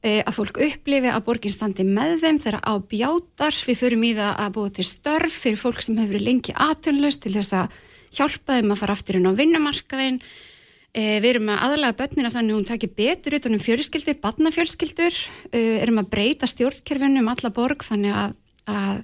eh, 0.05 0.21
að 0.21 0.37
fólk 0.37 0.61
upplifi 0.67 1.09
að 1.09 1.25
borgin 1.25 1.57
standi 1.57 1.87
með 1.89 2.19
þeim 2.21 2.41
þegar 2.45 2.59
á 2.61 2.73
bjátar, 2.93 3.61
við 3.65 3.81
förum 3.81 4.05
í 4.05 4.13
það 4.19 4.43
að 4.45 4.53
búa 4.59 4.75
til 4.77 4.85
störf 4.85 5.41
fyrir 5.47 5.61
fólk 5.63 5.81
sem 5.81 5.97
hefur 5.97 6.21
lengi 6.21 6.53
aðtunlust 6.53 7.25
til 7.25 7.33
þess 7.33 7.57
að 7.63 7.81
hjálpa 8.17 8.59
þeim 8.59 8.71
að 8.75 8.83
fara 8.83 8.93
aftur 8.93 9.17
inn 9.17 9.29
á 9.29 9.33
vinnumarkaðin, 9.37 10.21
við 10.97 11.29
erum 11.29 11.51
að 11.53 11.61
aðalega 11.65 11.97
börnina 11.99 12.31
þannig 12.33 12.53
að 12.53 12.57
hún 12.57 12.67
takir 12.71 12.91
betur 12.97 13.35
utan 13.37 13.53
um 13.53 13.61
fjölskyldur, 13.61 14.17
barnafjölskyldur, 14.23 15.17
eh, 15.51 15.77
erum 15.83 16.01
að 16.01 16.11
breyta 16.15 16.49
stjórnkerfinu 16.49 17.21
um 17.21 17.29
alla 17.29 17.51
borg 17.53 17.85
þannig 17.85 18.15
að, 18.17 18.33
að 18.65 19.03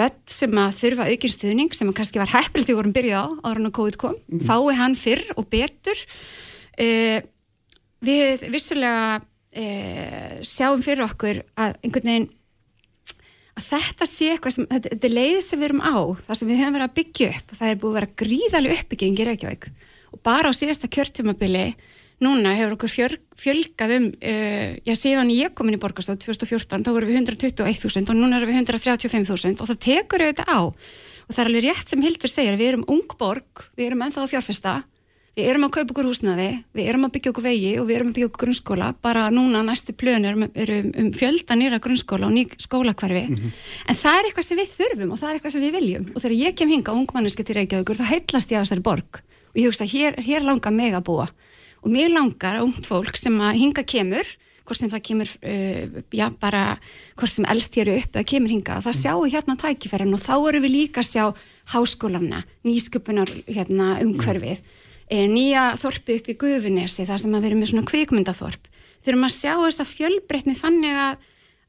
börn 0.00 0.16
sem 0.26 0.58
að 0.58 0.78
þurfa 0.80 1.06
aukinn 1.10 1.34
stuðning 1.34 1.76
sem 1.76 1.90
að 1.90 1.98
kannski 2.00 2.22
var 2.22 2.32
heppilegt 2.32 2.72
í 2.72 2.76
vorum 2.78 2.94
byrjuð 2.96 3.14
á 3.14 3.26
ára 3.46 3.60
en 3.60 3.68
að 3.68 3.76
COVID 3.78 3.98
kom, 4.00 4.16
fái 4.42 4.74
hann 4.80 4.96
fyrr 4.98 5.22
og 5.36 5.46
betur. 5.52 6.02
Eh, 6.80 7.20
við 8.02 8.48
vissulega 8.50 9.20
eh, 9.52 10.40
sjáum 10.42 10.82
fyrir 10.82 11.04
okkur 11.06 11.42
að 11.54 11.76
einhvern 11.84 12.10
veginn 12.10 12.28
að 13.60 13.68
þetta 13.68 14.08
sé 14.08 14.32
eitthvað 14.32 14.56
sem, 14.56 14.66
þetta, 14.72 14.98
er 15.06 15.14
leið 15.14 15.38
sem 15.44 15.60
við 15.62 15.68
erum 15.68 15.84
á, 15.84 15.94
það 16.26 16.40
sem 16.40 16.50
við 16.50 16.60
höfum 16.62 16.76
verið 16.78 16.88
að 16.88 16.98
byggja 16.98 17.30
upp. 17.36 17.46
Og 17.46 17.60
það 17.60 17.70
er 17.70 17.80
búið 17.84 17.92
að 17.92 17.98
vera 18.00 18.12
gríðalega 18.24 18.80
uppbygging 18.80 19.20
í 19.20 19.30
Reykjavík 19.30 19.70
og 20.10 20.22
bara 20.26 20.50
á 20.50 20.52
síðasta 20.56 20.90
kjörtjumabili 20.92 21.72
núna 22.20 22.52
hefur 22.56 22.76
okkur 22.76 22.92
fjör, 22.92 23.16
fjölgað 23.40 23.96
um 23.96 24.08
uh, 24.12 24.76
já 24.84 24.94
síðan 24.98 25.32
ég 25.32 25.54
kom 25.56 25.70
inn 25.70 25.78
í 25.78 25.82
borgarstofn 25.82 26.20
2014 26.20 26.84
þá 26.84 26.92
vorum 26.92 27.10
við 27.10 27.22
121.000 27.22 28.12
og 28.12 28.18
núna 28.18 28.40
erum 28.40 28.52
við 28.52 28.60
135.000 28.60 29.56
og 29.56 29.70
það 29.70 29.82
tekur 29.86 30.26
auðvitað 30.26 30.52
á. 30.52 30.60
Og 31.30 31.34
það 31.34 31.42
er 31.42 31.50
alveg 31.50 31.68
rétt 31.68 31.92
sem 31.92 32.02
Hildur 32.04 32.32
segir 32.32 32.58
við 32.60 32.72
erum 32.74 32.88
ung 32.90 33.16
borg, 33.18 33.68
við 33.78 33.90
erum 33.90 34.04
ennþá 34.04 34.26
að 34.26 34.32
fjárfesta 34.34 34.80
við 35.38 35.46
erum 35.46 35.64
að 35.64 35.72
kaupa 35.76 35.94
okkur 35.94 36.08
húsnaði 36.10 36.48
við 36.76 36.88
erum 36.90 37.06
að 37.06 37.12
byggja 37.14 37.32
okkur 37.32 37.44
vegi 37.46 37.70
og 37.80 37.86
við 37.88 37.96
erum 37.96 38.10
að 38.10 38.16
byggja 38.18 38.28
okkur 38.28 38.42
grunnskóla. 38.44 38.88
Bara 39.00 39.22
núna 39.32 39.62
næstu 39.64 39.94
plön 39.96 40.26
eru 40.26 40.48
er 40.52 40.72
um 40.90 41.10
fjölda 41.16 41.56
nýra 41.56 41.80
grunnskóla 41.80 42.28
og 42.28 42.34
ný 42.34 42.44
skólakvarfi 42.60 43.22
en 43.30 43.96
það 44.02 44.18
er 44.18 44.28
eitthvað 44.28 44.48
sem 44.48 44.60
við 44.60 44.72
þurfum 44.74 45.14
og 45.14 45.20
það 45.22 45.30
er 45.30 45.38
eitthvað 45.38 45.54
sem 45.54 45.64
við 45.64 45.76
viljum. 45.78 46.08
Og 46.12 46.24
þegar 46.24 46.36
ég 46.40 46.56
kem 46.58 46.74
hinga 46.74 46.96
ungmanniski 46.98 47.46
til 47.46 47.56
Reykjavíkur 47.60 48.00
þá 48.00 48.10
heillast 48.10 48.52
ég 48.52 48.60
af 48.60 48.66
þessari 48.66 48.86
borg 48.90 49.22
og 49.50 49.58
ég 49.60 49.70
hugsa 49.70 49.88
hér, 49.88 50.18
hér 50.22 50.46
langar 50.46 50.74
mig 50.74 50.94
að 50.94 51.06
búa. 51.10 51.26
Og 51.80 51.90
mér 51.92 52.12
langar 52.12 52.60
ungt 52.62 52.86
fólk 52.86 53.16
sem 53.18 53.36
að 53.40 53.58
hinga 53.62 53.84
kemur 53.88 54.36
hvort 54.70 54.78
sem 54.78 54.90
það 54.92 55.02
kemur 55.08 55.30
uh, 55.50 56.02
já 56.14 56.26
bara, 56.38 56.64
hvort 57.18 57.32
sem 57.32 57.46
elst 57.50 57.74
hér 57.78 57.90
upp 57.96 58.14
eða 58.14 58.28
kemur 58.30 58.52
hinga, 58.54 58.78
það 58.84 58.98
sjáum 59.00 59.24
við 59.24 59.34
hérna 59.34 59.56
tækifærin. 59.58 60.14
Og 60.14 60.22
þá 60.22 60.34
erum 60.36 60.66
við 60.66 60.74
líka 60.76 61.02
að 61.02 61.08
sjá 61.10 61.24
háskólanna, 61.74 62.44
nýsköpunar 62.66 63.32
hérna, 63.48 63.96
umhverfið. 64.04 64.62
E, 65.10 65.24
nýja 65.26 65.72
þorpi 65.78 66.20
upp 66.20 66.30
í 66.30 66.36
Guðunesi 66.38 67.06
þar 67.08 67.18
sem 67.18 67.34
að 67.34 67.48
erum 67.48 67.64
með 67.64 67.72
svona 67.72 67.88
kvikmyndaþorp. 67.90 68.70
Þurfum 69.02 69.26
að 69.26 69.34
sjá 69.34 69.52
þessa 69.56 69.86
fjölbreytni 69.90 70.54
þannig 70.54 71.00
að, 71.02 71.24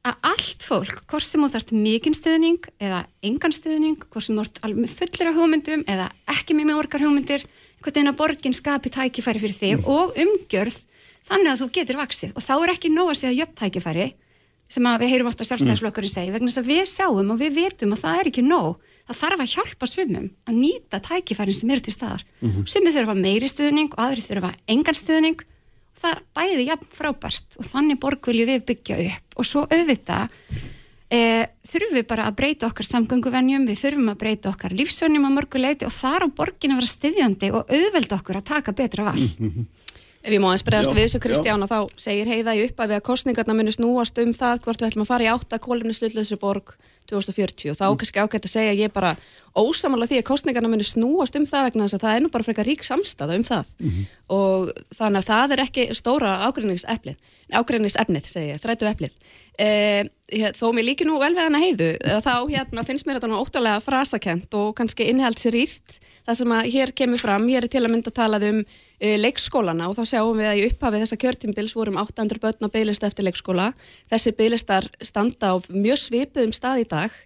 að 0.06 0.28
allt 0.30 0.66
fólk 0.66 1.02
hvort 1.10 1.26
sem 1.26 1.42
þú 1.42 1.48
þarft 1.56 1.74
mikinn 1.74 2.14
stöðning 2.14 2.70
eða 2.82 3.02
engan 3.26 3.54
stöðning, 3.56 3.98
hvort 4.12 4.28
sem 4.28 4.36
þú 4.36 4.44
þarft 4.44 4.62
alveg 4.62 4.84
með 4.84 4.94
fullera 5.00 5.34
hugmyndum 5.38 5.84
eða 5.90 6.06
ekki 6.36 6.58
með 6.58 6.70
með 6.70 6.82
orkar 6.84 7.02
hugmyndir 7.02 7.46
eina 7.90 8.12
borgin 8.16 8.54
skapi 8.54 8.90
tækifæri 8.92 9.42
fyrir 9.42 9.56
þig 9.58 9.86
og 9.90 10.14
umgjörð 10.22 10.76
þannig 11.28 11.50
að 11.52 11.60
þú 11.62 11.70
getur 11.78 11.98
vaksið 11.98 12.36
og 12.36 12.44
þá 12.44 12.52
er 12.56 12.72
ekki 12.76 12.92
nóg 12.92 13.10
að 13.10 13.18
segja 13.20 13.38
jöfn 13.42 13.58
tækifæri 13.58 14.06
sem 14.72 14.88
að 14.88 15.02
við 15.02 15.12
heyrum 15.12 15.28
ofta 15.28 15.46
sjálfstæðisflokkurinn 15.48 16.12
segja 16.12 16.32
vegna 16.32 16.48
þess 16.48 16.62
að 16.62 16.70
við 16.70 16.82
sjáum 16.88 17.32
og 17.34 17.40
við 17.40 17.56
vitum 17.58 17.92
að 17.92 18.02
það 18.02 18.20
er 18.20 18.30
ekki 18.30 18.44
nóg. 18.46 18.76
Það 19.02 19.18
þarf 19.18 19.42
að 19.42 19.52
hjálpa 19.52 19.88
sumum 19.90 20.28
að 20.48 20.58
nýta 20.62 21.00
tækifærin 21.02 21.58
sem 21.58 21.72
eru 21.74 21.82
til 21.84 21.92
staðar. 21.92 22.22
Sumum 22.70 22.94
þurfa 22.94 23.16
meiri 23.18 23.48
stuðning 23.50 23.90
og 23.92 24.00
aðri 24.00 24.24
þurfa 24.24 24.52
engan 24.72 24.96
stuðning. 24.96 25.42
Og 25.42 25.98
það 26.00 26.14
er 26.14 26.22
bæði 26.38 26.66
jafn 26.70 26.88
frábært 26.96 27.58
og 27.58 27.68
þannig 27.68 28.00
borg 28.00 28.30
viljum 28.30 28.48
við 28.48 28.64
byggja 28.70 29.00
upp. 29.08 29.36
Og 29.36 29.48
svo 29.50 29.66
auðvita 29.68 30.20
e, 31.12 31.20
þurfum 31.68 31.96
við 31.98 32.06
bara 32.08 32.26
að 32.30 32.38
breyta 32.40 32.68
okkar 32.70 32.88
samgönguvenjum 32.88 33.66
við 33.68 33.80
þurfum 33.84 34.10
að 34.12 34.18
breyta 34.22 34.52
okkar 34.52 34.74
lífsvenjum 34.78 35.28
á 35.28 35.30
mörguleiti 35.36 35.86
og 35.88 35.94
þar 35.94 36.26
á 36.26 36.28
borgin 36.40 36.74
að 36.74 36.82
vera 36.82 36.94
styðjandi 36.96 37.52
og 37.52 37.70
auðvelda 37.72 38.18
okkur 38.20 38.40
að 38.40 38.48
taka 38.52 38.74
betra 38.76 39.10
val. 39.10 39.28
Ef 40.22 40.30
ég 40.30 40.38
má 40.38 40.52
eins 40.52 40.62
bregðast 40.62 40.94
við 40.94 41.02
þessu 41.08 41.18
já. 41.18 41.22
Kristján 41.24 41.64
og 41.64 41.70
þá 41.72 41.78
segir 41.98 42.28
heiða 42.30 42.52
í 42.54 42.62
upphafi 42.68 42.94
að 42.94 43.06
kostningarna 43.08 43.56
muni 43.58 43.72
snúast 43.74 44.18
um 44.22 44.30
það 44.38 44.60
hvort 44.62 44.82
við 44.84 44.92
ætlum 44.92 45.02
að 45.02 45.10
fara 45.10 45.24
í 45.26 45.30
átta 45.32 45.58
kólumni 45.58 45.96
slutlöðsri 45.96 46.38
borg 46.38 46.76
2040 47.10 47.72
og 47.72 47.76
þá 47.80 47.86
kannski 47.98 48.22
ágætt 48.22 48.46
að 48.46 48.52
segja 48.52 48.76
ég 48.78 48.92
bara 48.94 49.16
ósamála 49.58 50.06
því 50.06 50.20
að 50.20 50.28
kostningarna 50.30 50.70
muni 50.70 50.86
snúast 50.86 51.34
um 51.34 51.42
það 51.50 51.66
vegna 51.66 51.88
þess 51.88 51.98
að 51.98 52.04
það 52.06 52.14
er 52.14 52.22
nú 52.22 52.30
bara 52.30 52.46
frekar 52.46 52.68
rík 52.70 52.86
samstæða 52.86 53.40
um 53.40 53.46
það. 53.50 53.72
Og 54.30 54.70
þannig 54.94 55.18
að 55.18 55.28
það 55.32 55.52
er 55.56 55.64
ekki 55.66 55.88
stóra 55.98 56.36
ágreiningseflið 56.46 57.18
ágreiningsefnið 57.52 58.24
segi 58.30 58.52
ég, 58.54 58.62
þrætu 58.62 58.86
eflið 58.88 59.10
eh, 59.58 60.06
hér- 60.06 60.12
þó 60.56 60.64
mér 60.74 60.86
líki 60.86 61.06
nú 61.08 61.18
vel 61.20 61.34
við 61.36 61.44
hana 61.44 61.60
heiðu 61.60 61.90
eh, 61.98 62.20
þá 62.24 62.34
hérna 62.48 62.84
finnst 62.86 63.06
mér 63.06 63.18
þetta 63.18 63.30
nú 63.32 63.40
óttalega 63.42 63.82
frasakent 63.84 64.56
og 64.58 64.72
kannski 64.78 65.08
innihaldsrýrt 65.10 65.98
það 66.26 66.38
sem 66.38 66.54
að 66.56 66.70
hér 66.72 66.92
kemur 66.96 67.22
fram, 67.22 67.46
hér 67.50 67.66
er 67.66 67.72
til 67.72 67.82
að 67.82 67.92
mynda 67.92 68.14
talað 68.14 68.48
um 68.48 68.58
uh, 68.62 69.16
leikskólana 69.20 69.88
og 69.90 69.96
þá 69.98 70.02
sjáum 70.14 70.38
við 70.38 70.50
að 70.50 70.60
í 70.60 70.66
upphafi 70.70 71.02
þessa 71.02 71.20
kjörtimbils 71.24 71.76
vorum 71.78 72.00
800 72.02 72.42
börn 72.42 72.68
á 72.68 72.72
bygglista 72.72 73.08
eftir 73.10 73.26
leikskóla. 73.26 73.72
Þessi 74.10 74.34
bygglistar 74.38 74.88
standa 75.02 75.52
á 75.52 75.56
mjög 75.74 76.04
svipuðum 76.06 76.54
stað 76.56 76.84
í 76.84 76.88
dag 76.92 77.16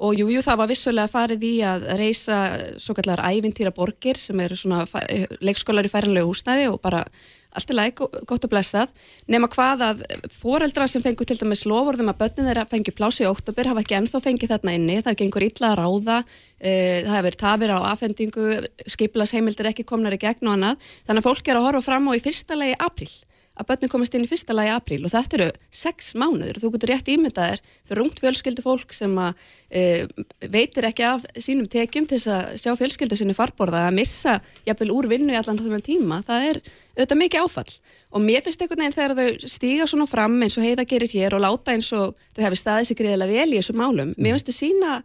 og 0.00 0.16
jújú 0.16 0.38
jú, 0.38 0.44
það 0.44 0.60
var 0.62 0.70
vissulega 0.70 1.12
farið 1.12 1.42
í 1.44 1.54
að 1.66 1.84
reysa 2.00 2.38
svo 2.80 2.96
kallar 2.96 3.20
ævintýra 3.20 3.72
borgir 3.76 4.18
sem 4.18 4.38
eru 4.40 4.56
svona 4.56 4.86
eh, 5.06 5.26
leikskólar 5.44 5.86
í 5.86 5.92
færanlegu 5.92 6.30
húsnæði 6.30 6.70
og 6.72 6.80
bara 6.82 7.04
allt 7.56 7.72
í 7.72 7.76
læg, 7.76 8.02
gott 8.28 8.46
og 8.46 8.52
blessað. 8.52 8.92
Nema 9.30 9.50
hvað 9.52 9.86
að 9.86 10.04
foreldra 10.34 10.86
sem 10.90 11.02
fengu 11.04 11.26
til 11.26 11.38
dæmis 11.40 11.66
lofurðum 11.68 12.12
að 12.12 12.20
börnin 12.22 12.50
þeirra 12.50 12.66
fengi 12.70 12.94
plási 12.94 13.24
í 13.24 13.30
oktober 13.30 13.70
hafa 13.70 13.84
ekki 13.84 13.98
ennþá 13.98 14.22
fengið 14.26 14.54
þarna 14.54 14.76
inni. 14.78 15.00
Það 15.06 15.18
gengur 15.22 15.46
illa 15.48 15.72
að 15.72 15.80
ráða 15.80 16.18
uh, 16.20 16.98
það 17.08 17.16
hefur 17.16 17.40
tafir 17.44 17.74
á 17.74 17.78
afhendingu 17.90 18.46
skiplas 18.86 19.34
heimildir 19.36 19.72
ekki 19.72 19.88
komnar 19.88 20.14
í 20.16 20.22
gegn 20.22 20.46
og 20.46 20.58
annað. 20.58 20.92
Þannig 21.08 21.24
að 21.24 21.28
fólk 21.30 21.50
er 21.50 21.60
að 21.60 21.68
horfa 21.68 21.86
fram 21.90 22.08
á 22.08 22.12
í 22.14 22.22
fyrsta 22.22 22.58
legi 22.58 22.78
april 22.78 23.12
að 23.60 23.68
börnin 23.68 23.90
komast 23.92 24.14
inn 24.16 24.24
í 24.24 24.28
fyrsta 24.30 24.54
lagi 24.56 24.72
apríl 24.72 25.02
og 25.04 25.12
þetta 25.12 25.36
eru 25.36 25.48
sex 25.82 26.14
mánuður 26.18 26.58
og 26.58 26.62
þú 26.64 26.70
getur 26.74 26.92
rétt 26.94 27.10
ímyndaðir 27.12 27.62
fyrir 27.86 28.02
ungt 28.04 28.20
fjölskyldu 28.22 28.64
fólk 28.64 28.94
sem 28.96 29.16
að 29.20 29.42
e, 29.68 29.82
veitir 30.50 30.88
ekki 30.88 31.06
af 31.06 31.26
sínum 31.36 31.68
tekjum 31.70 32.08
til 32.08 32.18
þess 32.18 32.32
að 32.34 32.60
sjá 32.62 32.72
fjölskyldu 32.80 33.18
sinni 33.20 33.36
farborða 33.36 33.86
að 33.88 33.98
missa 34.00 34.38
jafnvel 34.68 34.94
úr 34.96 35.10
vinnu 35.12 35.34
í 35.34 35.38
allan 35.38 35.60
þannig 35.60 35.86
tíma, 35.86 36.22
það 36.26 36.46
er 36.48 36.60
auðvitað 36.96 37.20
mikið 37.22 37.44
áfall. 37.44 37.74
Og 38.10 38.24
mér 38.24 38.44
finnst 38.44 38.62
einhvern 38.64 38.84
veginn 38.84 38.96
þegar 38.96 39.16
þau 39.18 39.50
stíga 39.54 39.88
svona 39.90 40.08
fram 40.10 40.36
eins 40.42 40.58
og 40.58 40.66
heiða 40.66 40.86
gerir 40.88 41.12
hér 41.12 41.36
og 41.36 41.44
láta 41.44 41.76
eins 41.76 41.92
og 41.96 42.16
þau 42.34 42.44
hefur 42.46 42.60
staðið 42.60 42.90
sig 42.90 43.00
greiðilega 43.00 43.36
vel 43.36 43.52
í 43.52 43.60
þessum 43.60 43.80
málum, 43.80 44.14
mér 44.16 44.36
finnst 44.36 44.50
þau 44.50 44.56
sína 44.56 44.96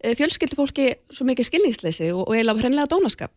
e, 0.00 0.14
fjölskyldu 0.18 0.58
fólki 0.58 0.90
svo 1.12 1.28
mikið 1.28 1.50
skilningsleysi 1.52 2.10
og, 2.14 2.24
og 2.26 2.34
eiginlega 2.34 3.30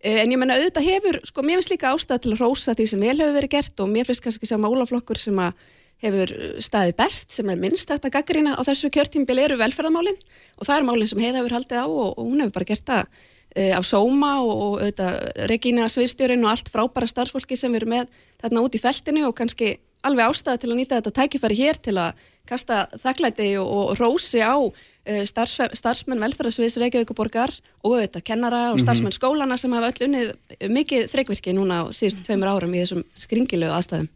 en 0.00 0.34
ég 0.34 0.40
menna 0.40 0.58
auðvitað 0.58 0.88
hefur, 0.88 1.20
sko 1.28 1.44
mér 1.44 1.60
finnst 1.60 1.72
líka 1.72 1.92
ástæða 1.94 2.22
til 2.24 2.34
að 2.34 2.42
rósa 2.42 2.74
því 2.76 2.86
sem 2.90 3.04
vel 3.04 3.16
hefur 3.16 3.38
verið 3.38 3.54
gert 3.54 3.80
og 3.84 3.90
mér 3.92 4.08
finnst 4.08 4.24
kannski 4.24 4.48
sá 4.48 4.56
málaflokkur 4.60 5.20
sem 5.20 5.38
að 5.40 5.54
hefur 6.04 6.32
staðið 6.62 6.96
best, 6.98 7.30
sem 7.32 7.50
er 7.52 7.60
minnst 7.60 7.88
þetta 7.90 8.10
gaggarina 8.12 8.56
á 8.58 8.62
þessu 8.66 8.90
kjörtímbil 8.92 9.38
eru 9.44 9.58
velferðamálin 9.60 10.18
og 10.58 10.66
það 10.66 10.76
er 10.76 10.88
málin 10.88 11.10
sem 11.10 11.22
heiða 11.22 11.40
hefur 11.40 11.56
haldið 11.58 11.80
á 11.80 11.86
og, 11.86 12.10
og 12.18 12.26
hún 12.26 12.42
hefur 12.42 12.56
bara 12.58 12.68
gert 12.68 12.84
það 12.90 13.22
e, 13.54 13.70
af 13.78 13.86
sóma 13.88 14.34
og, 14.42 14.52
og 14.52 14.76
auðvitað 14.82 15.48
Regína 15.50 15.88
Sviðstjórin 15.92 16.44
og 16.44 16.52
allt 16.52 16.70
frábæra 16.72 17.08
starfsfólki 17.10 17.58
sem 17.58 17.74
eru 17.78 17.88
með 17.94 18.10
þarna 18.42 18.64
út 18.66 18.76
í 18.76 18.82
feltinu 18.82 19.28
og 19.28 19.36
kannski 19.38 19.76
alveg 20.04 20.34
ástæða 20.34 20.60
til 20.60 20.72
að 20.72 20.80
nýta 20.80 20.98
þetta 20.98 21.14
tækifæri 21.20 21.60
hér 21.62 21.80
til 21.80 21.96
að 22.00 22.24
kasta 22.48 22.84
þakklæti 23.00 23.54
og, 23.62 23.70
og 23.72 23.94
rósi 24.02 24.42
á 24.44 24.58
starfs, 25.28 25.58
starfsmenn 25.76 26.22
velferðarsviðs 26.22 26.78
Reykjavíkuborgar 26.82 27.52
og 27.84 27.98
þetta 28.00 28.22
kennara 28.24 28.62
og 28.72 28.80
starfsmenn 28.82 29.14
skólana 29.14 29.58
sem 29.60 29.72
hafa 29.76 29.90
öll 29.92 30.06
unnið 30.08 30.30
mikið 30.72 31.08
þreikvirki 31.12 31.56
núna 31.56 31.82
á 31.84 31.92
síðustu 31.92 32.24
tveimur 32.24 32.52
árum 32.54 32.72
í 32.72 32.80
þessum 32.82 33.04
skringilegu 33.24 33.74
aðstæðum. 33.74 34.08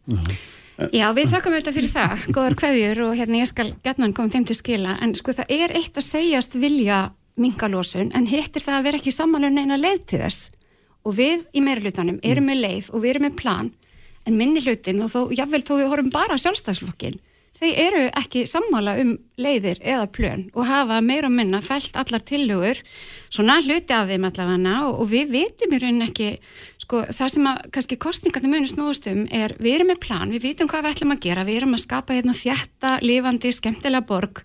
Já, 0.95 1.09
við 1.11 1.33
þakkum 1.33 1.57
auðvitað 1.57 1.75
fyrir 1.75 1.91
það, 1.91 2.27
góðar 2.37 2.55
kveðjur 2.61 3.01
og 3.09 3.17
hérna 3.19 3.41
ég 3.41 3.49
skal 3.51 3.67
getna 3.83 4.09
koma 4.15 4.31
þeim 4.31 4.45
til 4.47 4.57
skila. 4.57 4.95
En 5.03 5.15
sko 5.19 5.35
það 5.35 5.51
er 5.57 5.75
eitt 5.75 5.99
að 5.99 6.07
segjast 6.07 6.55
vilja 6.55 7.01
mingalósun 7.39 8.13
en 8.15 8.29
hittir 8.31 8.63
það 8.63 8.79
að 8.79 8.87
vera 8.87 9.01
ekki 9.01 9.15
samanlega 9.15 9.57
neina 9.57 9.79
leið 9.79 10.05
til 10.07 10.23
þess? 10.23 10.53
Og 11.07 11.17
við 11.19 11.45
í 11.51 11.63
meirulutanum 11.65 12.21
erum 12.27 12.47
með 12.51 12.63
leið 12.63 12.91
og 12.93 13.03
við 13.03 13.11
erum 13.15 13.27
með 13.27 13.37
plan 13.43 13.73
en 14.29 14.39
minni 14.39 14.63
hlutin 14.63 15.03
og 15.03 15.11
þó, 15.13 15.21
jável 15.35 15.63
þó 15.65 15.75
við 15.79 15.91
horfum 15.91 16.13
bara 16.15 16.39
sjálfstæðsflokkin, 16.39 17.19
þau 17.59 17.71
eru 17.87 18.03
ekki 18.21 18.45
sammála 18.49 18.97
um 19.03 19.15
leiðir 19.41 19.81
eða 19.83 20.09
plön 20.15 20.45
og 20.55 20.67
hafa 20.69 21.01
meira 21.05 21.31
og 21.31 21.35
minna 21.35 21.61
fælt 21.65 21.97
allar 21.99 22.23
tillögur, 22.27 22.83
svona 23.31 23.59
hluti 23.65 23.95
af 23.95 24.11
þeim 24.11 24.29
allavega 24.29 24.75
og, 24.89 25.01
og 25.03 25.11
við 25.13 25.33
vitum 25.35 25.75
í 25.75 25.81
raunin 25.83 26.07
ekki, 26.09 26.29
sko 26.85 27.03
það 27.09 27.33
sem 27.35 27.49
að 27.51 27.65
kannski 27.75 27.99
kostningarnir 28.05 28.55
munir 28.55 28.71
snúðust 28.71 29.09
um 29.11 29.25
er 29.31 29.57
við 29.59 29.81
erum 29.81 29.93
með 29.93 30.05
plan, 30.07 30.31
við 30.35 30.51
vitum 30.51 30.71
hvað 30.71 30.87
við 30.87 30.95
ætlum 30.97 31.17
að 31.17 31.25
gera, 31.27 31.49
við 31.49 31.63
erum 31.63 31.75
að 31.75 31.85
skapa 31.87 32.19
hérna 32.19 32.37
þjætta, 32.37 32.95
lifandi, 33.07 33.53
skemmtilega 33.55 34.07
borg 34.07 34.45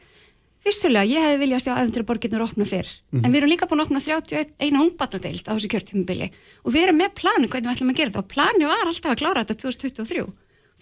Vissulega, 0.64 1.04
ég 1.04 1.20
hefði 1.20 1.40
viljað 1.42 1.64
sjá 1.66 1.74
eftir 1.82 2.04
að 2.04 2.08
borginur 2.08 2.44
opna 2.46 2.64
fyrr, 2.64 2.88
mm 2.88 3.18
-hmm. 3.20 3.26
en 3.26 3.32
við 3.34 3.38
erum 3.42 3.50
líka 3.52 3.68
búin 3.68 3.82
að 3.84 3.90
opna 3.90 4.00
31 4.00 4.78
ungbarnadeild 4.80 5.44
á 5.44 5.52
þessu 5.52 5.72
kjörtímubili 5.74 6.30
og 6.64 6.72
við 6.72 6.84
erum 6.84 6.98
með 7.04 7.10
planu 7.20 7.50
hvernig 7.52 7.68
við 7.68 7.74
ætlum 7.74 7.92
að 7.92 7.98
gera 7.98 8.10
þetta 8.10 8.24
og 8.24 8.32
plani 8.32 8.70
var 8.72 8.88
alltaf 8.88 9.12
að 9.12 9.20
klára 9.20 9.44
þetta 9.44 9.60
2023 9.60 10.24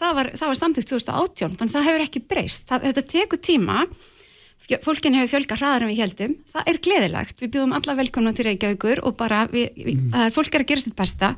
það 0.01 0.17
var, 0.17 0.31
var 0.41 0.59
samþygt 0.61 0.93
2018 0.93 1.59
þannig 1.59 1.75
það 1.75 1.87
hefur 1.89 2.05
ekki 2.07 2.23
breyst, 2.33 2.65
það, 2.69 2.87
þetta 2.89 3.05
tekur 3.13 3.43
tíma 3.49 3.83
fólkin 4.85 5.17
hefur 5.17 5.31
fjölga 5.35 5.57
hraðar 5.57 5.85
en 5.85 5.91
við 5.91 6.01
heldum, 6.03 6.33
það 6.53 6.67
er 6.69 6.81
gleðilegt 6.85 7.41
við 7.41 7.53
bjóðum 7.55 7.77
alla 7.79 7.97
velkomna 7.97 8.33
til 8.37 8.45
Reykjavíkur 8.47 9.01
og 9.07 9.15
bara 9.17 9.45
við, 9.51 9.71
við, 9.77 9.95
mm. 9.97 10.33
fólk 10.35 10.53
er 10.53 10.65
að 10.65 10.73
gera 10.73 10.83
sitt 10.83 10.97
besta 10.97 11.31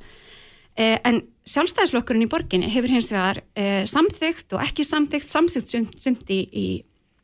eh, 0.76 0.98
en 1.08 1.22
sjálfstæðisflokkurinn 1.48 2.26
í 2.26 2.32
borginni 2.32 2.72
hefur 2.72 2.92
hins 2.92 3.12
vegar 3.14 3.40
eh, 3.56 3.86
samþygt 3.88 4.58
og 4.58 4.66
ekki 4.66 4.84
samþygt 4.88 5.32
samþygt 5.32 5.78
sumt 6.04 6.36
í, 6.36 6.42
í 6.52 6.68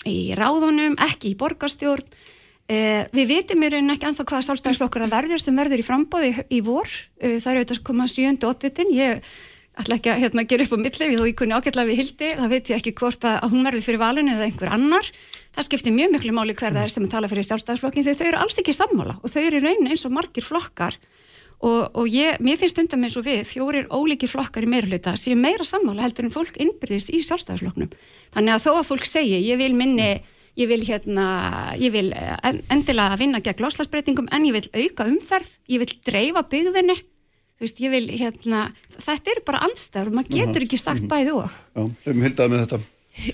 í 0.07 0.33
ráðunum, 0.37 0.95
ekki 1.09 1.33
í 1.33 1.37
borgarstjórn 1.39 2.05
eh, 2.71 3.03
við 3.15 3.31
vitum 3.33 3.63
í 3.63 3.71
rauninni 3.71 3.95
ekki 3.97 4.07
anþá 4.09 4.25
hvaða 4.29 4.47
sálstæðisflokkar 4.47 5.05
það 5.05 5.15
verður 5.15 5.43
sem 5.43 5.59
verður 5.59 5.83
í 5.83 5.87
frambóði 5.87 6.29
í, 6.31 6.43
í 6.55 6.59
vor, 6.63 6.91
eh, 7.19 7.37
það 7.41 7.51
eru 7.51 7.63
auðvitað 7.63 7.79
að 7.79 7.87
koma 7.89 8.07
7. 8.07 8.35
og 8.37 8.53
8. 8.55 8.85
ég 8.95 9.33
ætla 9.79 9.97
ekki 9.99 10.11
að 10.11 10.23
hérna, 10.23 10.45
gera 10.49 10.65
upp 10.65 10.73
á 10.75 10.79
millið, 10.79 11.13
þó 11.19 11.27
ég 11.27 11.37
kunni 11.39 11.55
ágætla 11.55 11.85
við 11.87 12.01
hildi 12.01 12.31
það 12.37 12.51
veit 12.53 12.71
ég 12.71 12.79
ekki 12.79 12.93
hvort 12.99 13.27
að 13.29 13.45
hún 13.53 13.67
verður 13.67 13.85
fyrir 13.85 14.01
valinu 14.01 14.33
eða 14.35 14.47
einhver 14.49 14.73
annar, 14.75 15.11
það 15.55 15.67
skiptir 15.67 15.95
mjög 15.95 16.11
miklu 16.15 16.33
máli 16.35 16.55
hver 16.57 16.75
það 16.75 16.83
er 16.83 16.93
sem 16.93 17.05
að 17.07 17.13
tala 17.13 17.29
fyrir 17.31 17.47
sálstæðisflokkin 17.47 18.07
þegar 18.07 18.19
þau 18.19 18.27
eru 18.31 18.41
alls 18.43 18.59
ekki 18.61 18.75
sammála 18.75 19.15
og 19.19 19.33
þau 19.33 19.39
eru 19.43 19.61
í 19.61 19.63
rauninni 19.63 19.95
eins 19.95 20.05
og 20.07 20.15
margir 20.15 20.45
flokkar. 20.45 20.99
Og, 21.59 21.79
og 21.99 22.05
ég, 22.07 22.37
mér 22.39 22.55
finnst 22.55 22.77
stundum 22.77 23.01
eins 23.03 23.17
og 23.19 23.25
við 23.25 23.41
fjórir 23.43 23.89
ólíkir 23.91 24.31
flokkar 24.31 24.63
í 24.63 24.69
meirhluta 24.71 25.17
sem 25.19 25.35
meira 25.35 25.65
sammála 25.67 26.05
heldur 26.05 26.29
en 26.29 26.31
fólk 26.31 26.55
innbyrðist 26.55 27.11
í 27.11 27.19
sjálfstæðarflokknum 27.27 27.89
þannig 28.31 28.53
að 28.53 28.63
þó 28.63 28.69
að 28.77 28.87
fólk 28.87 29.09
segi 29.09 29.41
ég 29.43 29.59
vil 29.59 29.73
minni 29.75 30.07
ég 30.59 30.69
vil, 30.71 30.79
hérna, 30.87 31.25
ég 31.79 31.91
vil 31.93 32.13
eh, 32.15 32.61
endilega 32.71 33.19
vinna 33.19 33.43
gegn 33.43 33.65
loslasbreytingum 33.65 34.31
en 34.31 34.47
ég 34.47 34.55
vil 34.55 34.85
auka 34.85 35.07
umferð, 35.11 35.51
ég 35.67 35.83
vil 35.83 35.97
dreifa 36.07 36.45
byggðinni 36.47 36.95
veist, 37.59 37.81
vil, 37.81 38.05
hérna, 38.19 38.67
þetta 38.97 39.33
er 39.33 39.43
bara 39.47 39.65
andstæður 39.67 40.13
og 40.13 40.19
maður 40.19 40.37
getur 40.37 40.65
ekki 40.67 40.79
sagt 40.81 41.05
bæði 41.09 41.35
og. 41.39 41.59
Já, 41.75 41.83
hefum 42.05 42.25
hildað 42.27 42.53
með 42.53 42.65
þetta. 42.65 42.81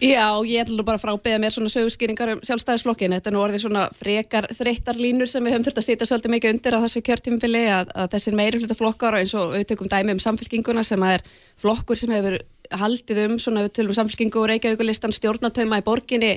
Já, 0.01 0.41
ég 0.47 0.63
ætla 0.63 0.83
bara 0.87 0.97
frá 0.97 1.11
að 1.11 1.21
beða 1.27 1.39
mér 1.43 1.53
svona 1.53 1.69
sögurskýringar 1.69 2.31
um 2.33 2.39
sjálfstæðisflokkin. 2.47 3.13
Þetta 3.17 3.29
er 3.29 3.35
nú 3.35 3.41
orðið 3.43 3.65
svona 3.65 3.83
frekar 3.93 4.47
þreyttar 4.55 4.97
línur 4.97 5.29
sem 5.29 5.45
við 5.45 5.53
höfum 5.53 5.65
þurft 5.67 5.81
að 5.81 5.85
sitja 5.85 6.07
svolítið 6.09 6.33
mikið 6.33 6.53
undir 6.55 6.77
á 6.79 6.83
þessu 6.85 7.01
kjörtímfili 7.05 7.63
að, 7.69 7.91
að 7.93 8.09
þessir 8.15 8.37
meiri 8.39 8.61
hluta 8.63 8.77
flokkar 8.79 9.17
og 9.17 9.21
eins 9.21 9.35
og 9.37 9.53
við 9.53 9.67
tökum 9.69 9.91
dæmi 9.91 10.15
um 10.15 10.23
samfélkinguna 10.23 10.85
sem 10.87 11.05
er 11.05 11.25
flokkur 11.61 11.99
sem 11.99 12.15
hefur 12.15 12.39
haldið 12.73 13.21
um 13.27 13.37
svona 13.41 13.65
við 13.67 13.75
tölum 13.77 13.93
um 13.93 13.99
samfélkingu 13.99 14.41
og 14.41 14.49
reykjavíkulistan 14.53 15.13
stjórnatöma 15.13 15.83
í 15.83 15.85
borginni 15.85 16.33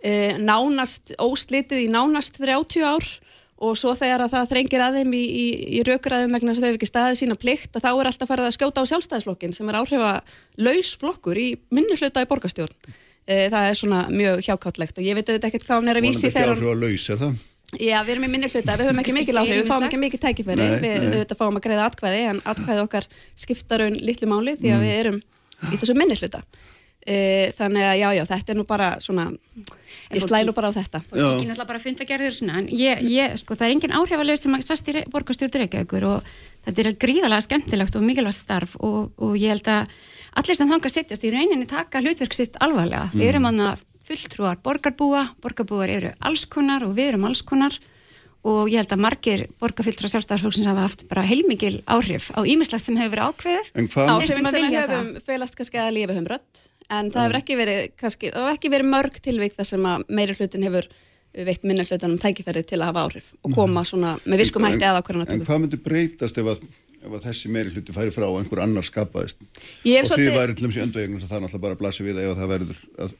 e, 0.00 0.12
nánast 0.40 1.12
óslitið 1.20 1.84
í 1.84 1.90
nánast 1.92 2.40
30 2.40 2.86
ár 2.88 3.10
og 3.58 3.74
svo 3.78 3.94
þegar 3.98 4.24
að 4.24 4.34
það 4.36 4.50
þrengir 4.52 4.84
að 4.84 4.96
þeim 5.00 5.12
í, 5.18 5.24
í, 5.24 5.46
í 5.78 5.82
raukuraðum 5.86 6.36
vegna 6.36 6.52
þess 6.52 6.60
að 6.60 6.62
þau 6.62 6.68
hefur 6.68 6.78
ekki 6.78 6.90
staðið 6.92 7.18
sína 7.20 7.36
plikt 7.42 7.72
að 7.74 7.84
þá 7.84 7.90
er 7.90 8.10
alltaf 8.10 8.30
farið 8.30 8.46
að 8.46 8.56
skjóta 8.56 8.78
á 8.86 8.88
sjálfstæðisflokkin 8.92 9.54
sem 9.56 9.68
er 9.70 9.78
áhrifa 9.80 10.12
laus 10.62 10.90
flokkur 11.00 11.36
í 11.42 11.48
minni 11.74 11.94
hluta 11.98 12.22
í 12.22 12.30
borgastjórn. 12.30 12.76
E, 13.28 13.50
það 13.52 13.64
er 13.66 13.76
svona 13.76 14.00
mjög 14.14 14.36
hjákáttlegt 14.46 14.96
og 15.00 15.04
ég 15.04 15.18
veit 15.18 15.26
auðvitað 15.26 15.48
ekkert 15.50 15.66
hvað 15.66 15.80
hann 15.80 15.90
er 15.92 15.98
að 16.00 16.06
vísi 16.06 16.30
þegar... 16.30 16.38
Það 16.38 16.44
er 16.44 16.52
ekki 16.54 16.68
áhrifa 16.70 16.82
laus, 16.86 17.04
er 17.10 17.18
það? 17.24 17.34
Já, 17.76 17.98
við 18.00 18.14
erum 18.14 18.24
í 18.24 18.32
minni 18.32 18.48
hluta, 18.48 18.78
við 18.80 18.86
höfum 18.88 19.00
ekki 19.02 19.12
mikil 19.12 19.36
áhrif, 19.36 19.58
við 19.58 19.66
fáum 19.68 19.84
ekki 19.84 19.98
mikil 20.00 20.20
tækifæri, 20.22 20.68
við 20.80 21.02
auðvitað 21.02 21.36
fáum 21.42 21.58
að 21.58 21.64
greiða 21.66 21.88
atkvæði 21.90 22.22
en 22.30 22.38
atkvæði 22.48 22.80
okkar 22.86 23.04
skiptar 23.36 23.84
að. 27.08 27.14
E, 27.14 27.50
þannig 27.56 27.86
að 27.88 27.96
já, 28.00 28.08
já, 28.18 28.22
þetta 28.32 28.52
er 28.52 28.58
nú 28.58 28.66
bara 28.68 28.90
svona, 29.04 29.24
ég 30.12 30.24
slælu 30.24 30.54
bara 30.56 30.70
á 30.70 30.72
þetta. 30.76 31.02
og 31.08 31.18
ekki 31.18 31.48
náttúrulega 31.48 31.68
bara 31.72 31.82
fundagerðir 31.82 32.36
svona 32.36 32.60
en 32.60 32.70
ég, 32.70 33.02
ég, 33.08 33.34
sko, 33.40 33.56
það 33.56 33.66
er 33.66 33.76
engin 33.76 33.96
áhrifalög 33.98 34.40
sem 34.40 34.54
að 34.54 34.68
sast 34.68 34.88
í 34.88 35.04
borgarstjórn 35.12 35.58
Reykjavíkur 35.62 36.08
og 36.12 36.30
þetta 36.68 36.84
er 36.84 37.00
gríðalega 37.04 37.46
skemmtilegt 37.48 37.98
og 37.98 38.06
mikilvægt 38.06 38.40
starf 38.40 38.78
og, 38.78 39.12
og 39.16 39.36
ég 39.40 39.54
held 39.56 39.68
að 39.72 39.92
allir 40.38 40.58
sem 40.58 40.70
þanga 40.70 40.92
sittjast 40.92 41.24
í 41.24 41.34
rauninni 41.34 41.68
taka 41.68 42.02
hlutverk 42.04 42.36
sitt 42.36 42.58
alvarlega, 42.62 43.08
mm. 43.10 43.20
við 43.20 43.32
erum 43.32 43.48
hann 43.48 43.62
að 43.72 43.84
fulltrúar 44.08 44.58
borgarbúa, 44.64 45.28
borgarbúar 45.42 45.92
eru 45.92 46.12
allskonar 46.24 46.86
og 46.86 46.96
við 46.96 47.12
erum 47.12 47.28
allskonar 47.28 47.76
og 48.48 48.70
ég 48.70 48.80
held 48.80 48.94
að 48.94 49.02
margir 49.02 49.44
borgarfylltra 49.60 50.08
sjálfstæðarflóksins 50.12 50.68
hafa 50.70 50.86
haft 50.86 51.04
bara 51.10 51.26
heilmikil 51.26 51.80
áhrif 51.90 52.30
á 52.32 52.40
ímislegt 52.46 52.86
sem 52.86 52.96
hefur 52.96 53.16
verið 53.16 53.32
ákveðið. 53.32 53.70
Áhrifin 53.98 54.32
sem, 54.32 54.50
sem 54.52 54.68
við 54.68 54.78
höfum 54.78 55.10
felast 55.26 55.58
kannski 55.58 55.80
að 55.82 55.94
lífa 55.98 56.16
um 56.16 56.28
rött 56.30 56.62
en 56.88 57.10
það 57.12 57.26
hefur 57.26 57.38
ekki 57.42 57.58
verið, 57.58 57.82
kannski, 58.00 58.32
það 58.32 58.46
hefur 58.46 58.56
ekki 58.56 58.72
verið 58.72 58.90
mörg 58.94 59.20
tilvík 59.24 59.56
þar 59.56 59.68
sem 59.70 59.86
að 59.90 60.08
meiri 60.08 60.36
hlutin 60.38 60.66
hefur 60.68 60.88
veitt 61.46 61.64
minna 61.68 61.84
hlutunum 61.84 62.18
tækifærið 62.22 62.66
til 62.72 62.80
að 62.80 62.90
hafa 62.90 63.04
áhrif 63.06 63.30
og 63.44 63.54
koma 63.54 63.84
svona 63.86 64.16
með 64.24 64.44
viskum 64.44 64.64
hætti 64.66 64.88
að 64.88 65.00
ákvarðan 65.02 65.32
En 65.36 65.46
hvað 65.46 65.62
myndi 65.64 65.80
breytast 65.84 66.40
ef 66.40 66.50
að, 66.54 66.66
ef 67.04 67.14
að 67.14 67.24
þessi 67.28 67.52
meiri 67.52 67.74
hluti 67.74 67.94
færi 67.94 68.14
frá 68.14 68.26
og 68.30 68.40
einhver 68.40 68.64
annar 68.64 68.86
skapaðist? 68.86 69.40
Og 69.84 70.12
því 70.14 70.28
væri 70.34 70.56
til 70.56 70.66
dæmis 70.66 70.80
í 70.80 70.84
öndaegnum 70.86 71.22
það 71.22 71.38
er 71.38 71.44
náttúrulega 71.44 71.64
bara 71.66 71.76
að 71.76 71.82
blasi 71.82 72.06
við 72.06 72.22
ef 72.24 72.38
það 72.38 72.54
verður 72.54 72.84
að. 73.04 73.16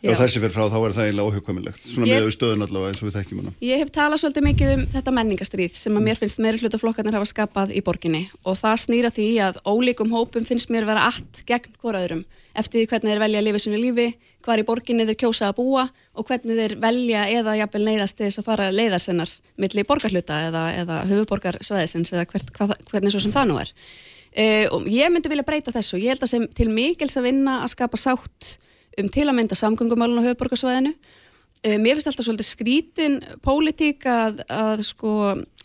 Ef 0.00 0.16
þessi 0.16 0.40
fyrir 0.40 0.54
frá 0.54 0.62
þá 0.72 0.76
er 0.80 0.94
það 0.96 1.06
eiginlega 1.10 1.28
óhugkvæmilegt 1.28 1.82
svona 1.84 2.06
með 2.08 2.28
stöðun 2.32 2.64
allavega 2.64 2.92
eins 2.92 3.02
og 3.02 3.08
við 3.08 3.16
þekkjum 3.18 3.40
hana. 3.42 3.50
Ég 3.60 3.82
hef 3.82 3.90
talað 3.92 4.22
svolítið 4.22 4.46
mikið 4.46 4.70
um 4.72 4.84
þetta 4.94 5.12
menningastrýð 5.18 5.74
sem 5.76 5.98
að 5.98 6.06
mér 6.06 6.16
finnst 6.16 6.40
meiri 6.40 6.60
hlutaflokkarnir 6.62 7.18
hafa 7.18 7.28
skapað 7.28 7.74
í 7.76 7.82
borginni 7.84 8.22
og 8.40 8.56
það 8.56 8.78
snýra 8.86 9.10
því 9.12 9.26
að 9.44 9.58
ólíkum 9.68 10.14
hópum 10.16 10.48
finnst 10.48 10.72
mér 10.72 10.88
vera 10.88 11.04
allt 11.10 11.42
gegn 11.44 11.76
hvoraðurum 11.84 12.24
eftir 12.60 12.86
hvernig 12.90 13.12
þeir 13.12 13.22
velja 13.24 13.40
að 13.40 13.46
lifa 13.48 13.62
sinu 13.64 13.80
lífi 13.80 14.06
hvar 14.44 14.60
í 14.60 14.66
borginni 14.68 15.06
þeir 15.08 15.18
kjósa 15.24 15.50
að 15.50 15.58
búa 15.58 15.86
og 16.14 16.28
hvernig 16.28 16.60
þeir 16.60 16.76
velja 16.82 17.26
eða 17.40 17.56
jafnvel 17.62 17.82
neyðast 17.88 18.18
til 18.18 18.28
þess 18.28 18.42
að 18.42 18.48
fara 18.50 18.70
leiðarsennar 18.74 19.34
millir 19.60 19.88
borgarhluta 19.88 20.40
eða, 20.48 20.64
eða 20.82 21.02
höfuborgarsvæðisins 21.10 22.14
eða 22.14 22.26
hvert, 22.30 22.54
hvað, 22.56 22.74
hvernig 22.92 23.14
svo 23.14 23.24
sem 23.24 23.34
það 23.34 23.50
nú 23.50 23.60
er 23.64 23.74
og 24.70 24.86
ég 24.86 25.10
myndi 25.10 25.30
vilja 25.30 25.42
breyta 25.46 25.72
þessu. 25.74 25.98
Ég 25.98 26.14
held 26.14 26.22
að 26.22 26.30
sem 26.30 26.44
til 26.54 26.68
mikils 26.70 27.16
að 27.18 27.26
vinna 27.26 27.60
að 27.64 27.72
skapa 27.74 27.98
sátt 27.98 28.58
um 28.98 29.08
til 29.10 29.26
að 29.26 29.36
mynda 29.38 29.58
samgöngumálun 29.58 30.22
á 30.22 30.26
höfuborgarsvæðinu. 30.28 30.94
Uh, 31.60 31.76
mér 31.76 31.98
finnst 31.98 32.08
alltaf 32.08 32.24
svolítið 32.24 32.46
skrítin 32.48 33.16
pólitík 33.44 34.06
að, 34.08 34.38
að 34.48 34.80
sko 34.88 35.10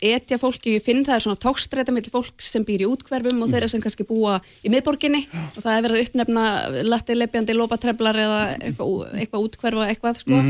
etja 0.04 0.36
fólki, 0.36 0.74
ég 0.76 0.84
finn 0.84 1.00
það 1.06 1.14
er 1.14 1.24
svona 1.24 1.40
tókstræta 1.40 1.94
mellir 1.94 2.12
fólk 2.12 2.42
sem 2.44 2.66
býr 2.68 2.84
í 2.84 2.88
útkverfum 2.90 3.40
og 3.40 3.48
þeirra 3.48 3.70
sem 3.72 3.80
kannski 3.80 4.04
búa 4.04 4.34
í 4.60 4.72
miðborginni. 4.74 5.22
Og 5.54 5.64
það 5.64 5.72
er 5.72 5.86
verið 5.86 5.96
að 5.96 6.04
uppnefna 6.04 6.44
lattileipjandi 6.84 7.56
lópatreflar 7.56 8.20
eða 8.26 8.42
eitthvað, 8.58 9.16
eitthvað 9.22 9.48
útkverfa 9.48 9.88
eitthvað 9.88 10.20
sko. 10.20 10.42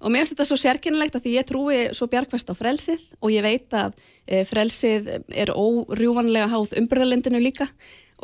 Og 0.00 0.12
mér 0.12 0.24
finnst 0.24 0.36
þetta 0.36 0.48
svo 0.48 0.60
sérkennilegt 0.62 1.20
að 1.20 1.26
því 1.26 1.36
ég 1.36 1.48
trúi 1.52 1.84
svo 1.92 2.08
bjargfest 2.08 2.48
á 2.48 2.54
frelsið. 2.56 3.04
Og 3.20 3.36
ég 3.36 3.44
veit 3.44 3.76
að 3.76 3.92
e, 4.24 4.40
frelsið 4.48 5.12
er 5.28 5.52
órjúvanlega 5.52 6.48
háð 6.48 6.78
umbyrðalindinu 6.80 7.44
líka. 7.44 7.68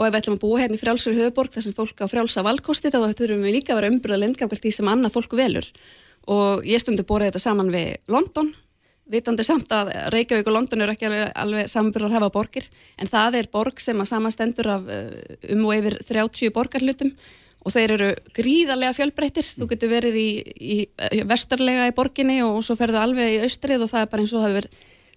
Og 0.01 0.07
ef 0.07 0.15
við 0.15 0.23
ætlum 0.23 0.41
að 0.41 0.45
búa 0.47 0.61
hérna 0.63 0.77
í 0.77 0.81
frjálsur 0.81 1.17
höfuborg 1.17 1.53
þar 1.53 1.67
sem 1.67 1.77
fólk 1.77 2.01
á 2.01 2.07
frjálsa 2.09 2.45
valkosti 2.47 2.89
þá 2.89 3.03
þurfum 3.13 3.45
við 3.45 3.59
líka 3.59 3.75
að 3.75 3.83
vera 3.83 3.91
umbyrðalind 3.93 4.41
gafkvæmt 4.41 4.65
því 4.65 4.79
sem 4.79 4.89
annað 4.89 5.19
fólk 5.19 5.37
velur 5.37 5.69
og 6.29 6.67
ég 6.69 6.83
stundi 6.83 7.07
borðið 7.07 7.33
þetta 7.33 7.45
saman 7.47 7.73
við 7.73 7.95
London. 8.13 8.53
Vitandi 9.11 9.43
samt 9.43 9.73
að 9.75 9.91
Reykjavík 10.15 10.47
og 10.47 10.55
London 10.55 10.85
eru 10.85 10.95
ekki 10.95 11.09
alveg, 11.09 11.31
alveg 11.43 11.71
samanbyrðar 11.73 12.17
hefa 12.19 12.31
borgir. 12.35 12.69
En 13.01 13.11
það 13.11 13.41
er 13.41 13.49
borg 13.51 13.81
sem 13.83 13.99
að 13.99 14.11
samastendur 14.13 14.71
af 14.71 14.91
um 15.51 15.65
og 15.67 15.75
yfir 15.81 15.97
30 16.07 16.53
borgarlutum 16.55 17.11
og 17.61 17.75
þeir 17.75 17.95
eru 17.97 18.11
gríðarlega 18.37 18.95
fjölbreyttir. 18.97 19.49
Þú 19.57 19.69
getur 19.73 19.91
verið 19.91 20.21
í, 20.21 20.29
í, 20.47 20.79
í 20.87 21.25
vestarlega 21.27 21.91
í 21.91 21.97
borginni 21.97 22.39
og 22.47 22.63
svo 22.65 22.79
ferðu 22.79 23.03
alveg 23.03 23.35
í 23.35 23.43
austrið 23.49 23.85
og 23.85 23.91
það 23.91 24.07
er 24.07 24.13
bara 24.15 24.25
eins 24.25 24.35
og 24.37 24.45
það 24.45 24.55
hefur 24.55 24.71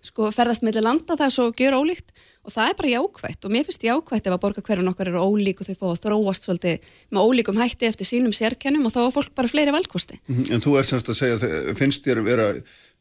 sko, 0.04 0.32
ferðast 0.36 0.66
með 0.66 0.82
landa, 0.84 1.16
það 1.16 1.28
er 1.28 1.36
svo 1.38 1.50
gjör 1.56 1.78
ólíkt 1.80 2.12
og 2.44 2.52
það 2.52 2.70
er 2.70 2.78
bara 2.80 2.92
jákvætt 2.92 3.46
og 3.48 3.54
mér 3.54 3.68
finnst 3.68 3.86
jákvætt 3.88 4.28
ef 4.28 4.36
að 4.36 4.42
borgarkverfin 4.44 4.92
okkar 4.92 5.12
eru 5.12 5.24
ólík 5.24 5.62
og 5.64 5.70
þau 5.70 5.78
fá 5.80 5.86
að 5.90 6.02
þróast 6.04 6.48
svolítið 6.48 6.90
með 7.16 7.28
ólíkum 7.30 7.60
hætti 7.62 7.88
eftir 7.88 8.10
sínum 8.10 8.36
sérkennum 8.36 8.88
og 8.90 8.96
þá 8.96 9.02
er 9.06 9.14
fólk 9.16 9.36
bara 9.38 9.52
fleiri 9.52 9.76
valkosti. 9.76 10.20
En 10.28 10.64
þú 10.64 10.76
ert 10.80 10.92
semst 10.92 11.12
að 11.14 11.20
segja, 11.22 11.54
finnst 11.80 12.04
þér 12.04 12.24
vera 12.28 12.50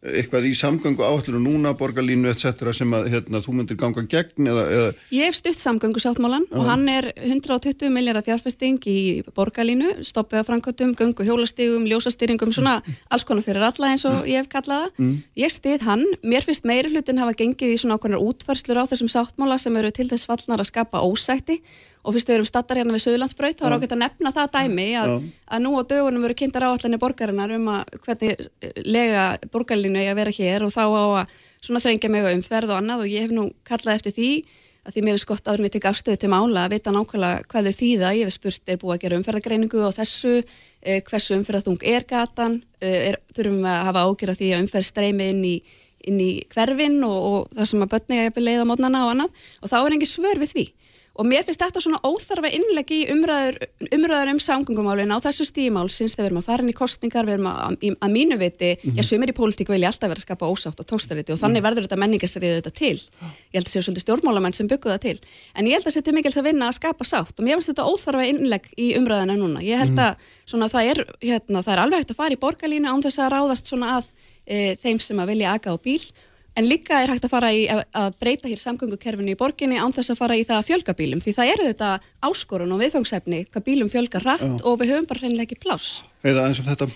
eitthvað 0.02 0.48
í 0.48 0.52
samgöngu 0.58 1.04
áallinu 1.06 1.38
núna, 1.38 1.72
borgarlínu 1.78 2.32
etc. 2.32 2.72
sem 2.74 2.90
að 2.96 3.08
hérna, 3.12 3.38
þú 3.44 3.54
myndir 3.54 3.78
ganga 3.78 4.02
gegn 4.10 4.48
eða, 4.50 4.64
eða... 4.74 4.88
Ég 5.14 5.28
hef 5.28 5.36
stutt 5.38 5.62
samgöngu 5.62 6.02
sáttmálan 6.02 6.48
og 6.50 6.66
hann 6.66 6.88
er 6.90 7.12
120 7.14 7.92
miljardar 7.94 8.26
fjárfesting 8.26 8.80
í 8.90 9.22
borgarlínu, 9.36 10.00
stoppiða 10.06 10.42
framkvæmtum, 10.48 10.96
göngu 10.98 11.26
hjólastígum, 11.28 11.86
ljósastýringum, 11.86 12.50
svona 12.54 12.80
alls 13.14 13.26
konar 13.28 13.46
fyrir 13.46 13.62
alla 13.68 13.92
eins 13.92 14.06
og 14.10 14.26
ég 14.26 14.42
hef 14.42 14.50
kallaða. 14.50 14.90
Mm. 14.98 15.14
Ég 15.38 15.54
stið 15.54 15.86
hann, 15.86 16.04
mér 16.26 16.48
finnst 16.48 16.66
meiri 16.66 16.90
hlutin 16.90 17.22
hafa 17.22 17.38
gengið 17.38 17.76
í 17.76 17.78
svona 17.78 18.00
okkurnar 18.00 18.26
útfærslur 18.26 18.82
á 18.82 18.90
þessum 18.90 19.12
sáttmála 19.12 19.60
sem 19.62 19.78
eru 19.78 19.94
til 19.94 20.10
þess 20.10 20.26
fallnar 20.26 20.64
að 20.64 20.72
skapa 20.72 21.06
ósætti 21.06 21.60
og 22.02 22.16
fyrst 22.16 22.30
við 22.30 22.38
erum 22.38 22.48
stattar 22.48 22.80
hérna 22.80 22.96
við 22.96 23.04
Suðlandsbraut 23.04 23.60
þá 23.60 23.66
er 23.68 23.76
ágætt 23.76 23.94
að 23.94 24.02
nefna 24.02 24.32
það 24.34 24.54
dæmi 24.56 24.86
að, 24.98 25.12
að 25.46 25.62
nú 25.62 25.74
á 25.78 25.82
dögunum 25.92 26.26
eru 26.26 26.36
kynntar 26.38 26.66
áallinni 26.66 26.98
borgarinnar 27.02 27.54
um 27.54 27.68
að 27.70 27.92
hvernig 28.02 28.42
lega 28.82 29.26
borgarlínu 29.54 30.02
er 30.02 30.10
að 30.10 30.18
vera 30.18 30.34
hér 30.34 30.66
og 30.66 30.74
þá 30.74 30.82
á 30.82 31.04
að 31.22 31.36
svona 31.62 31.82
þrengja 31.84 32.10
mig 32.10 32.26
umferð 32.32 32.72
og 32.74 32.80
annað. 32.80 33.04
Og 33.04 33.12
ég 33.12 33.26
hef 33.26 33.34
nú 33.34 33.46
kallað 33.68 34.00
eftir 34.00 34.16
því 34.16 34.32
að 34.82 34.96
því 34.96 35.04
mér 35.04 35.14
finnst 35.14 35.28
gott 35.30 35.50
árinni 35.52 35.70
til 35.70 35.82
afstöðu 35.86 36.18
til 36.18 36.30
mála 36.32 36.64
að 36.66 36.72
vita 36.74 36.90
nákvæmlega 36.90 37.46
hvað 37.52 37.68
þau 37.68 37.78
þýða, 37.78 38.08
ég 38.18 38.26
hef 38.26 38.34
spurt 38.34 38.72
er 38.72 38.80
búið 38.82 38.96
að 38.96 39.02
gera 39.04 39.18
umferðagreiningu 39.20 39.82
og 39.86 39.94
þessu? 39.94 40.32
Eh, 40.82 40.98
hversu 41.06 41.36
umferðathung 41.38 41.78
er 41.86 42.02
gatan? 42.10 42.58
Eh, 42.82 43.12
er, 43.12 43.20
þurfum 43.36 43.62
að 43.62 43.78
hafa 43.86 44.02
ágjör 44.08 44.32
að 44.34 44.40
því 44.40 44.48
að 44.50 44.64
umferð 44.64 44.88
streymi 44.88 45.28
inn 45.30 45.44
í, 45.46 45.54
inn 46.10 46.18
í 46.18 46.30
hverfin 46.50 46.98
og, 47.06 47.18
og 47.30 47.54
það 47.54 47.70
sem 47.70 47.86
að 47.86 47.92
börni 47.94 48.20
að 48.24 48.42
leiða 48.42 48.66
mótnana 48.66 49.04
og 49.06 49.12
annað? 49.14 49.46
Og 49.62 49.70
þá 49.70 49.78
er 49.84 49.94
engi 49.94 50.10
svör 50.10 50.42
við 50.42 50.56
því 50.56 50.66
og 51.12 51.28
mér 51.28 51.44
finnst 51.44 51.60
þetta 51.60 51.80
svona 51.82 52.00
óþarfa 52.06 52.50
innlegi 52.56 53.02
í 53.02 53.08
umræður, 53.12 53.58
umræður 53.92 54.30
um 54.32 54.40
samgöngumálin 54.40 55.12
á 55.12 55.18
þessu 55.20 55.44
stímál 55.48 55.90
sinns 55.92 56.14
þegar 56.16 56.24
við 56.24 56.30
erum 56.30 56.40
að 56.40 56.46
fara 56.48 56.64
inn 56.64 56.72
í 56.72 56.76
kostningar, 56.76 57.28
við 57.28 57.36
erum 57.36 57.48
að, 57.50 57.58
að, 57.92 58.10
mínu 58.14 58.38
viti, 58.40 58.70
mm 58.72 58.80
-hmm. 58.80 58.96
já, 58.96 59.02
sumir 59.04 59.32
í 59.32 59.36
pólitík 59.36 59.68
vilja 59.68 59.90
alltaf 59.92 60.08
vera 60.08 60.20
að 60.20 60.26
skapa 60.26 60.48
ósátt 60.48 60.80
og 60.80 60.88
tókstariti 60.88 61.32
og 61.34 61.40
þannig 61.42 61.60
mm. 61.60 61.66
verður 61.68 61.84
þetta 61.86 62.00
menningastriðið 62.00 62.58
þetta 62.60 62.74
til. 62.80 62.98
Ég 63.52 63.56
held 63.56 63.64
að 63.64 63.68
það 63.68 63.74
séu 63.74 63.82
svolítið 63.82 64.04
stjórnmálamenn 64.06 64.56
sem 64.56 64.68
byggu 64.68 64.88
það 64.88 65.02
til. 65.04 65.18
En 65.54 65.66
ég 65.66 65.76
held 65.76 65.86
að 65.86 65.96
þetta 65.96 66.10
er 66.10 66.16
mikils 66.16 66.38
að 66.40 66.48
vinna 66.48 66.68
að 66.68 66.78
skapa 66.80 67.04
sátt 67.04 67.36
og 67.36 67.44
mér 67.44 67.60
finnst 67.60 67.72
þetta 67.72 67.88
óþarfa 67.88 68.24
innleg 68.32 68.62
í 68.76 68.96
umræðina 68.96 69.36
núna. 69.36 69.60
Ég 69.60 69.76
held 69.78 69.92
mhm. 69.92 70.00
að 70.00 70.16
svona, 70.48 70.68
það, 70.72 70.82
er, 70.90 71.04
hérna, 71.20 71.62
það 71.62 71.74
er 71.76 71.82
alveg 71.84 71.98
hægt 72.00 72.14
að 72.14 72.20
fara 72.22 72.32
í 72.32 72.40
borgarlínu 72.40 72.88
án 72.88 73.04
þess 73.04 73.20
að 73.20 73.32
ráðast 73.36 73.68
svona 73.68 74.00
að 74.00 74.08
e, 74.46 74.76
En 76.52 76.66
líka 76.68 76.98
er 77.00 77.08
hægt 77.08 77.24
að 77.24 77.32
fara 77.32 77.52
í 77.56 77.62
að 77.70 78.16
breyta 78.20 78.50
hér 78.50 78.60
samgöngukerfinu 78.60 79.32
í 79.32 79.38
borginni 79.40 79.78
án 79.80 79.94
þess 79.94 80.12
að 80.12 80.18
fara 80.20 80.36
í 80.36 80.42
það 80.44 80.58
að 80.58 80.66
fjölga 80.68 80.94
bílum 80.98 81.22
því 81.24 81.32
það 81.38 81.52
eru 81.54 81.68
þetta 81.70 81.92
áskorun 82.28 82.74
og 82.74 82.82
viðfangsefni 82.82 83.40
hvað 83.46 83.64
bílum 83.70 83.92
fjölgar 83.92 84.26
rætt 84.26 84.44
Já. 84.44 84.58
og 84.68 84.76
við 84.82 84.92
höfum 84.92 85.08
bara 85.08 85.22
hreinlega 85.24 85.48
ekki 85.48 85.62
pláss. 85.64 86.02
Eða 86.20 86.44
eins 86.50 86.60
og 86.60 86.68
þetta? 86.68 86.90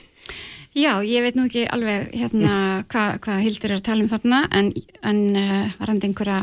Já, 0.76 0.92
ég 1.08 1.24
veit 1.24 1.38
nú 1.38 1.46
ekki 1.48 1.64
alveg 1.72 2.10
hérna 2.12 2.84
hvað 2.92 3.16
hva 3.24 3.38
Hildur 3.40 3.72
er 3.72 3.80
að 3.80 3.86
tala 3.88 4.04
um 4.04 4.12
þarna 4.12 4.42
en, 4.52 4.70
en 5.00 5.20
uh, 5.32 5.74
varandi 5.80 6.10
einhverja 6.10 6.42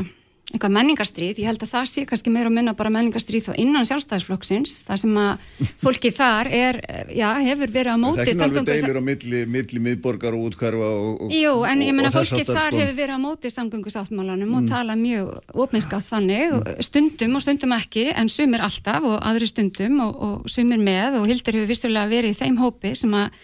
eitthvað 0.53 0.73
menningarstríð, 0.75 1.39
ég 1.41 1.49
held 1.49 1.63
að 1.65 1.71
það 1.71 1.85
sé 1.89 2.03
kannski 2.05 2.29
meira 2.29 2.49
að 2.51 2.57
minna 2.59 2.73
bara 2.77 2.91
menningarstríð 2.93 3.47
þá 3.47 3.55
innan 3.63 3.87
sjálfstæðisflokksins 3.89 4.75
þar 4.85 4.99
sem 5.01 5.15
að 5.17 5.47
fólki 5.83 6.11
þar 6.13 6.49
er, 6.53 6.79
já, 7.09 7.25
hefur 7.41 7.73
verið 7.73 7.97
á 7.97 7.97
móti 7.97 8.19
Það 8.19 8.23
er 8.23 8.31
ekki 8.33 8.45
alveg 8.45 8.67
deilir 8.69 8.99
á 9.01 9.03
milli, 9.07 9.41
milli 9.55 9.81
miðborgar 9.87 10.37
og 10.37 10.45
útkvarfa 10.51 10.91
og, 10.99 11.25
og 11.25 11.33
Jú, 11.33 11.55
en 11.69 11.81
ég 11.81 11.97
menna 11.97 12.13
fólki 12.13 12.45
þar 12.45 12.69
sko. 12.69 12.83
hefur 12.83 12.99
verið 13.01 13.17
á 13.17 13.25
móti 13.25 13.53
samgöngusáttmálanum 13.57 14.53
mm. 14.53 14.59
og 14.59 14.69
tala 14.69 14.99
mjög 14.99 15.57
opinskátt 15.65 16.07
þannig, 16.11 16.53
mm. 16.53 16.85
stundum 16.85 17.39
og 17.39 17.45
stundum 17.47 17.75
ekki 17.79 18.07
en 18.13 18.29
sumir 18.29 18.61
alltaf 18.69 19.09
og 19.09 19.17
aðri 19.25 19.49
stundum 19.49 20.05
og, 20.05 20.23
og 20.29 20.53
sumir 20.53 20.81
með 20.85 21.23
og 21.23 21.29
Hildur 21.33 21.63
hefur 21.63 21.73
vissulega 21.73 22.13
verið 22.13 22.37
í 22.37 22.41
þeim 22.43 22.61
hópi 22.61 22.93
sem 22.99 23.17
að 23.17 23.43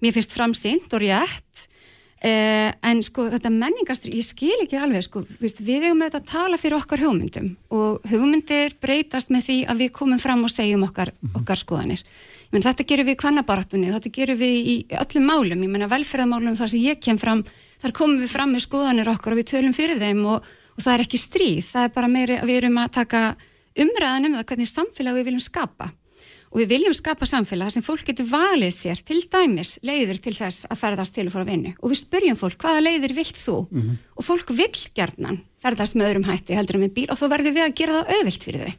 mér 0.00 0.16
finnst 0.16 0.32
framsýnt 0.32 0.96
og 0.96 1.04
rétt 1.04 1.68
Eh, 2.26 2.72
en 2.82 3.02
sko 3.06 3.28
þetta 3.30 3.50
menningastri, 3.54 4.10
ég 4.18 4.26
skil 4.26 4.56
ekki 4.64 4.78
alveg 4.82 5.04
sko, 5.04 5.20
veist, 5.38 5.60
við 5.62 5.84
hefum 5.86 6.00
auðvitað 6.02 6.22
að 6.24 6.30
tala 6.32 6.56
fyrir 6.58 6.74
okkar 6.80 7.02
hugmyndum 7.04 7.52
og 7.76 8.08
hugmyndir 8.10 8.74
breytast 8.82 9.30
með 9.30 9.44
því 9.46 9.58
að 9.70 9.82
við 9.84 9.92
komum 9.94 10.18
fram 10.18 10.42
og 10.42 10.50
segjum 10.50 10.82
okkar, 10.88 11.12
mm 11.12 11.28
-hmm. 11.28 11.36
okkar 11.40 11.60
skoðanir. 11.60 12.02
Menn, 12.50 12.62
þetta 12.62 12.86
gerum 12.88 13.06
við 13.06 13.14
í 13.14 13.20
kvannabarátunni, 13.22 13.92
þetta 13.94 14.10
gerum 14.16 14.38
við 14.38 14.54
í 14.72 14.76
öllum 14.90 15.26
málum, 15.26 15.62
ég 15.62 15.70
menna 15.70 15.86
velferðamálum 15.86 16.56
þar 16.56 16.70
sem 16.70 16.80
ég 16.80 17.00
kem 17.00 17.18
fram, 17.18 17.44
þar 17.82 17.92
komum 17.92 18.18
við 18.18 18.30
fram 18.30 18.50
með 18.52 18.66
skoðanir 18.66 19.08
okkar 19.08 19.32
og 19.32 19.38
við 19.38 19.50
tölum 19.52 19.74
fyrir 19.74 19.98
þeim 19.98 20.26
og, 20.26 20.42
og 20.76 20.82
það 20.82 20.94
er 20.94 21.04
ekki 21.06 21.18
stríð, 21.18 21.62
það 21.62 21.84
er 21.84 21.94
bara 21.94 22.08
meiri 22.08 22.40
að 22.40 22.46
við 22.46 22.56
erum 22.56 22.78
að 22.78 22.90
taka 22.90 23.36
umræðan 23.76 24.26
um 24.26 24.34
það 24.34 24.46
hvernig 24.46 24.68
samfélag 24.68 25.14
við 25.14 25.24
viljum 25.24 25.46
skapa 25.46 25.92
og 26.50 26.60
við 26.62 26.72
viljum 26.74 26.94
skapa 26.96 27.26
samfélag 27.28 27.72
sem 27.74 27.84
fólk 27.84 28.06
getur 28.08 28.28
valið 28.30 28.72
sér. 28.74 29.02
Til 29.06 29.20
dæmis 29.32 29.76
leiðir 29.86 30.20
til 30.22 30.34
þess 30.36 30.68
að 30.70 30.80
ferðast 30.82 31.16
til 31.16 31.26
og 31.28 31.34
fóra 31.34 31.48
vinnu. 31.48 31.74
Og 31.82 31.92
við 31.92 32.02
spurjum 32.02 32.38
fólk 32.38 32.58
hvaða 32.62 32.84
leiðir 32.86 33.16
vilt 33.16 33.38
þú? 33.38 33.56
Mm 33.70 33.82
-hmm. 33.82 33.96
og 34.16 34.24
fólk 34.24 34.50
vil 34.50 34.76
gerðnan 34.94 35.40
ferðast 35.62 35.96
með 35.96 36.08
öðrum 36.10 36.28
hætti 36.30 36.54
heldur 36.54 36.76
en 36.76 36.84
með 36.86 36.94
bíl 36.96 37.10
og 37.10 37.18
þá 37.18 37.26
verður 37.28 37.56
við 37.56 37.64
að 37.64 37.74
gera 37.74 37.92
það 37.92 38.12
auðvilt 38.14 38.44
fyrir 38.44 38.60
þau. 38.66 38.74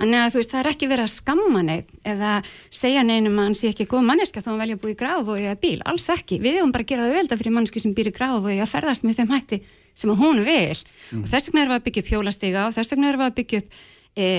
Þannig 0.00 0.16
að 0.16 0.30
þú 0.32 0.38
veist 0.40 0.52
það 0.54 0.60
er 0.60 0.70
ekki 0.70 0.86
verið 0.88 1.04
að 1.04 1.12
skamma 1.12 1.62
neitt 1.62 1.90
eða 2.08 2.30
segja 2.70 3.02
neinum 3.04 3.36
að 3.36 3.44
hann 3.44 3.56
sé 3.58 3.68
ekki 3.68 3.84
góð 3.90 4.06
manneska 4.08 4.40
þá 4.40 4.48
hann 4.48 4.62
velja 4.62 4.76
að 4.78 4.80
búi 4.80 4.92
í 4.94 4.96
gráf 4.96 5.28
og 5.28 5.36
ég 5.36 5.52
að 5.52 5.60
bíl. 5.60 5.82
Alls 5.84 6.08
ekki, 6.08 6.38
við 6.40 6.56
hefum 6.56 6.72
bara 6.72 6.86
að 6.86 6.88
gera 6.88 7.02
það 7.02 7.10
auðvelda 7.10 7.36
fyrir 7.36 7.52
mannesku 7.52 7.82
sem 7.84 7.92
býr 7.92 8.08
í 8.08 8.14
gráf 8.16 8.38
og 8.40 8.48
ég 8.48 8.64
að 8.64 8.72
ferðast 8.72 9.04
með 9.04 9.20
þeim 9.20 9.34
hætti 9.34 9.60
sem 10.00 10.14
hún 10.16 10.40
vil. 10.46 10.80
Mm. 11.10 11.20
og 11.20 11.28
þess 11.28 11.50
vegna 11.50 11.60
erum 11.66 11.74
við 11.74 11.80
að 11.80 11.84
byggja 11.84 12.02
upp 12.02 12.12
hjólastiga 12.14 12.66
og 12.66 12.76
þess 12.78 12.94
vegna 12.94 13.10
erum 13.10 13.20
við 13.20 13.28
að 13.28 13.36
byggja 13.42 13.60
upp 13.60 13.80
e, 14.16 14.30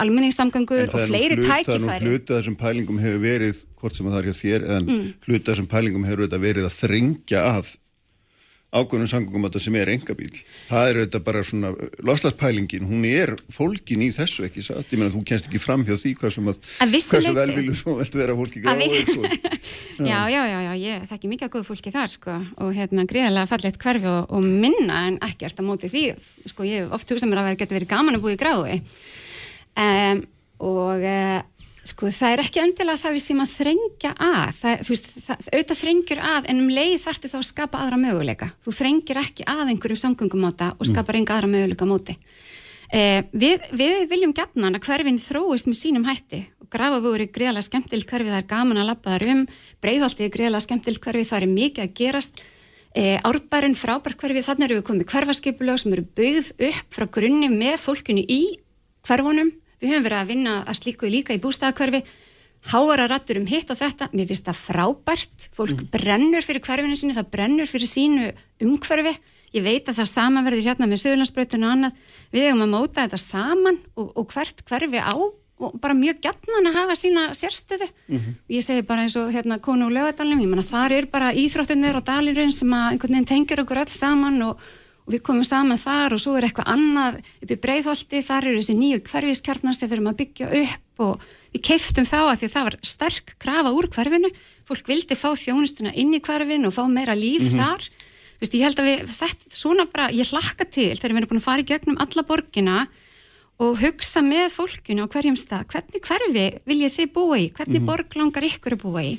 almenningssamgangur 0.00 0.88
og 0.88 1.04
fleiri 1.10 1.38
hlut, 1.38 1.46
tækifæri. 1.46 1.84
Það 1.84 1.94
er 1.94 2.06
nú 2.06 2.14
hluta 2.14 2.38
þessum 2.38 2.58
pælingum 2.60 3.02
hefur 3.02 3.22
verið, 3.24 3.62
hvort 3.80 3.98
sem 3.98 4.10
það 4.10 4.18
er 4.22 4.30
hjá 4.30 4.40
þér, 4.40 4.66
en 4.76 4.88
mm. 4.88 5.06
hluta 5.28 5.52
þessum 5.52 5.70
pælingum 5.70 6.08
hefur 6.08 6.40
verið 6.40 6.68
að 6.68 6.76
þringja 6.80 7.46
að 7.54 7.76
ákveðnum 8.70 9.08
samgangum 9.10 9.46
að 9.48 9.56
það 9.56 9.62
sem 9.64 9.76
er 9.80 9.90
engabíl. 9.90 10.30
Það 10.68 10.88
er 10.88 10.98
auðvitað 11.00 11.22
bara 11.26 11.40
svona, 11.46 11.70
loslaspælingin, 12.06 12.86
hún 12.86 13.06
er 13.08 13.32
fólkin 13.50 14.04
í 14.06 14.10
þessu 14.14 14.44
ekki 14.46 14.62
satt. 14.62 14.92
Ég 14.92 15.00
menna 15.00 15.10
þú 15.10 15.22
kennst 15.26 15.48
ekki 15.48 15.62
fram 15.62 15.82
hjá 15.86 15.96
því 15.98 16.12
hvað 16.20 16.34
sem 16.36 16.50
að, 16.52 16.60
hversu 16.92 17.34
velvilu 17.34 17.74
þú 17.80 17.96
velt 17.98 18.18
vera 18.20 18.36
fólki 18.38 18.62
gráðu. 18.62 19.00
Sko. 19.00 19.32
já, 20.10 20.20
já, 20.30 20.42
já, 20.46 20.58
já, 20.68 20.72
ég 20.84 21.08
þekki 21.10 21.32
mikið 21.32 21.52
góð 21.56 21.66
fólki 21.72 21.94
þar 21.94 22.12
sko 22.14 22.36
og 22.62 22.70
hérna 22.76 23.06
gríðarlega 23.10 23.50
fallegt 23.50 23.80
hverfi 23.82 24.10
og, 24.12 24.30
og 24.30 24.46
minna 24.46 25.02
en 25.08 25.18
ekkert 25.26 25.58
á 25.58 25.62
móti 25.66 25.90
því. 25.90 26.04
Sko 26.52 26.68
ég 26.68 26.94
oft 26.94 27.10
hugsa 27.10 27.26
mér 27.26 27.42
að 27.42 27.50
vera 27.50 27.62
getur 27.64 27.80
verið 27.80 27.90
gaman 27.90 28.20
að 28.20 28.28
búið 28.28 28.38
gráði 28.44 28.78
um, 29.80 30.20
og 30.70 31.06
uh, 31.06 31.40
sko 31.88 32.10
það 32.12 32.34
er 32.34 32.42
ekki 32.44 32.62
endilega 32.62 33.00
það 33.00 33.16
við 33.16 33.24
sem 33.24 33.42
að 33.42 33.52
þrengja 33.54 34.12
að. 34.14 34.52
Það, 34.58 34.84
þú 34.84 34.94
veist, 34.94 35.10
það, 35.26 35.48
auðvitað 35.48 35.80
þrengjur 35.80 36.22
að 36.30 36.48
en 36.52 36.62
um 36.62 36.70
leið 36.76 36.94
þartu 37.04 37.32
þá 37.32 37.36
að 37.40 37.48
skapa 37.48 37.82
aðra 37.82 38.00
möguleika. 38.00 38.50
Þú 38.64 38.76
þrengir 38.76 39.20
ekki 39.22 39.48
að 39.48 39.72
einhverjum 39.72 40.02
samgöngumáta 40.04 40.70
og 40.76 40.84
mm. 40.84 40.90
skapar 40.92 41.20
enga 41.20 41.36
aðra 41.36 41.52
möguleika 41.54 41.88
móti. 41.88 42.16
Uh, 42.90 43.20
við, 43.32 43.66
við 43.78 44.06
viljum 44.10 44.34
gætna 44.36 44.72
að 44.72 44.80
hverfinn 44.86 45.20
þróist 45.22 45.70
með 45.70 45.80
sínum 45.80 46.08
hætti. 46.08 46.44
Og 46.60 46.70
grafaður 46.72 47.24
er 47.24 47.32
greiðlega 47.34 47.68
skemmtilt 47.68 48.08
hverfi 48.10 48.32
það 48.32 48.40
er 48.42 48.48
gaman 48.50 48.82
að 48.82 48.90
lappa 48.90 49.14
þar 49.14 49.28
um. 49.34 49.44
Breyðaltið 49.82 50.26
er 50.26 50.34
greiðlega 50.36 50.66
skemmtilt 50.66 51.04
hverfi 51.04 51.28
það 51.28 51.46
er 51.46 51.54
mikið 51.54 51.86
að 51.86 51.94
gerast. 52.02 52.42
Uh, 52.90 53.16
árbærin 53.22 53.78
frábært 53.78 54.18
hverfi 54.18 54.42
þannig 54.42 54.66
eru 54.66 54.80
við 54.80 54.86
komið 54.88 55.12
hverfaskipulög 55.12 55.78
sem 55.78 55.92
eru 55.94 56.02
byggð 56.18 56.48
upp 56.66 56.96
frá 56.96 57.06
grunni 57.14 57.46
með 57.52 57.76
fólkunni 57.78 58.24
í 58.26 58.40
hverfunum 59.06 59.52
við 59.80 59.94
höfum 59.94 60.06
verið 60.06 60.20
að 60.20 60.30
vinna 60.34 60.56
að 60.64 60.78
slíku 60.80 61.10
líka 61.10 61.36
í 61.36 61.40
bústæðakverfi 61.42 62.04
háara 62.68 63.08
rattur 63.08 63.40
um 63.40 63.48
hitt 63.48 63.72
og 63.72 63.78
þetta. 63.80 64.10
Mér 64.12 64.30
finnst 64.30 64.48
það 64.48 64.60
frábært, 64.60 65.50
fólk 65.56 65.84
brennur 65.92 66.44
fyrir 66.44 66.64
hverfinu 66.64 66.98
sínu, 66.98 67.16
það 67.16 67.30
brennur 67.32 67.70
fyrir 67.70 67.88
sínu 67.88 68.30
umhverfi, 68.66 69.14
ég 69.56 69.64
veit 69.64 69.88
að 69.88 70.02
það 70.02 70.10
sama 70.12 70.44
verður 70.46 70.66
hérna 70.68 70.88
með 70.90 71.04
sögurlandsbrautun 71.04 71.66
og 71.66 71.74
annað. 71.74 72.00
Við 72.34 72.48
hefum 72.48 72.64
að 72.66 72.74
móta 72.74 73.04
þetta 73.06 73.22
saman 73.24 73.80
og, 73.96 74.10
og 74.12 74.34
hvert 74.34 74.64
hverfi 74.68 75.00
á 75.00 75.14
og 75.60 75.74
bara 75.76 75.92
mjög 75.92 76.22
gætnan 76.24 76.70
að 76.70 76.76
hafa 76.78 76.94
sína 76.96 77.24
sérstöðu. 77.36 77.88
Ég 78.48 78.64
segi 78.64 78.84
bara 78.86 79.04
eins 79.04 79.16
og 79.20 79.32
hérna 79.32 79.58
konu 79.60 79.90
og 79.90 79.92
lögadalum, 79.92 80.40
ég 80.40 80.48
menna 80.48 80.64
þar 80.64 80.94
er 80.96 81.08
bara 81.12 81.34
íþróttunir 81.36 81.98
og 81.98 82.06
dalirinn 82.06 82.52
sem 82.52 82.70
að 82.72 82.94
einhvern 82.94 83.18
veginn 83.18 83.28
tengir 83.28 83.60
okkur 83.60 83.82
öll 83.82 83.92
saman 83.92 84.40
og, 84.46 84.62
og 85.06 85.14
við 85.14 85.22
komum 85.26 85.46
saman 85.46 85.80
þar 85.80 86.14
og 86.16 86.22
svo 86.22 86.36
er 86.38 86.46
eitthvað 86.48 86.70
annað 86.74 87.18
upp 87.20 87.52
í 87.54 87.58
breiðholti, 87.64 88.22
þar 88.26 88.48
eru 88.50 88.60
þessi 88.60 88.76
nýju 88.78 89.02
hverfiskjarnar 89.08 89.76
sem 89.76 89.90
við 89.90 89.96
erum 89.96 90.10
að 90.12 90.18
byggja 90.20 90.50
upp 90.60 91.04
og 91.06 91.26
við 91.50 91.64
keiftum 91.66 92.06
þá 92.06 92.18
að 92.20 92.36
því 92.40 92.48
að 92.48 92.54
það 92.54 92.68
var 92.68 92.78
sterk 92.92 93.34
krafa 93.42 93.74
úr 93.74 93.90
hverfinu, 93.90 94.30
fólk 94.68 94.90
vildi 94.90 95.18
fá 95.18 95.28
þjónustuna 95.34 95.94
inn 95.98 96.14
í 96.14 96.22
hverfinu 96.22 96.70
og 96.70 96.76
fá 96.76 96.84
meira 96.90 97.16
líf 97.18 97.48
þar, 97.56 97.86
þú 98.38 98.44
veist, 98.44 98.56
ég 98.56 98.66
held 98.68 98.82
að 98.82 98.90
við 98.90 99.14
þetta 99.16 99.54
svona 99.60 99.86
bara, 99.90 100.10
ég 100.14 100.30
hlakka 100.30 100.68
til 100.68 100.92
þegar 100.94 101.16
við 101.16 101.22
erum 101.22 101.32
búin 101.32 101.42
að 101.42 101.48
fara 101.48 101.64
í 101.64 101.70
gegnum 101.70 101.98
alla 102.04 102.26
borgina 102.28 102.76
og 103.60 103.80
hugsa 103.82 104.22
með 104.24 104.46
fólkinu 104.54 105.04
á 105.04 105.12
hverjum 105.12 105.36
stað, 105.36 105.66
hvernig 105.74 106.06
hverfi 106.06 106.46
viljið 106.68 106.94
þið 106.96 107.10
búa 107.16 107.40
í, 107.40 107.50
hvernig 107.56 107.84
borg 107.84 108.16
langar 108.16 108.46
ykkur 108.46 108.78
að 108.78 108.84
búa 108.86 109.02
í? 109.04 109.10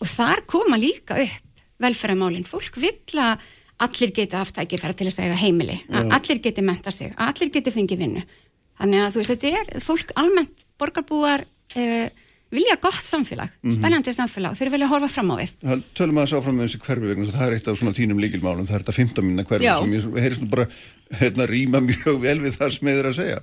Og 0.00 0.08
þar 0.08 0.44
koma 0.48 0.78
líka 0.80 1.18
upp 1.20 1.42
velferðamálin, 1.84 2.46
fólk 2.48 2.78
vill 2.80 3.20
að 3.20 3.42
allir 3.84 4.12
geti 4.16 4.38
haft 4.38 4.56
tækifæra 4.56 4.96
til 4.98 5.08
að 5.10 5.16
segja 5.18 5.38
heimili, 5.38 5.78
að 5.92 6.12
allir 6.18 6.42
geti 6.44 6.64
menta 6.64 6.92
sig, 6.94 7.14
allir 7.16 7.52
geti 7.54 7.74
fengið 7.74 8.04
vinnu 8.04 8.24
þannig 8.80 9.04
að 9.04 9.14
þú 9.14 9.22
veist, 9.22 9.32
þetta 9.34 9.62
er 9.62 9.84
fólk 9.84 10.14
almennt 10.18 10.64
borgarbúar 10.80 11.44
eh, 11.78 12.08
vilja 12.54 12.76
gott 12.82 13.02
samfélag, 13.02 13.50
spennandi 13.74 14.14
samfélag 14.14 14.56
þeir 14.58 14.70
vilja 14.74 14.88
horfa 14.90 15.10
fram 15.10 15.32
á 15.34 15.36
við 15.40 15.54
Það 15.62 15.84
tölum 15.98 16.18
að 16.20 16.26
þess 16.26 16.38
áfram 16.38 16.58
með 16.58 16.68
þessi 16.68 16.82
hverfi 16.84 17.10
vegna 17.10 17.34
það 17.34 17.46
er 17.46 17.56
eitt 17.56 17.70
af 17.70 17.78
svona 17.80 17.94
þínum 17.96 18.20
líkilmálum, 18.22 18.68
það 18.68 18.76
er 18.76 18.84
þetta 18.84 18.96
15 19.00 19.28
minna 19.28 19.46
hverfi 19.48 19.66
Já. 19.66 19.74
sem 19.80 19.94
ég 19.96 20.20
heyrist 20.24 20.44
nú 20.44 20.50
bara 20.52 20.66
hérna 21.20 21.48
rýma 21.50 21.82
mjög 21.84 22.20
vel 22.22 22.36
við 22.44 22.58
það 22.58 22.74
sem 22.76 22.90
þið 22.90 23.00
er 23.00 23.08
að 23.10 23.16
segja. 23.18 23.40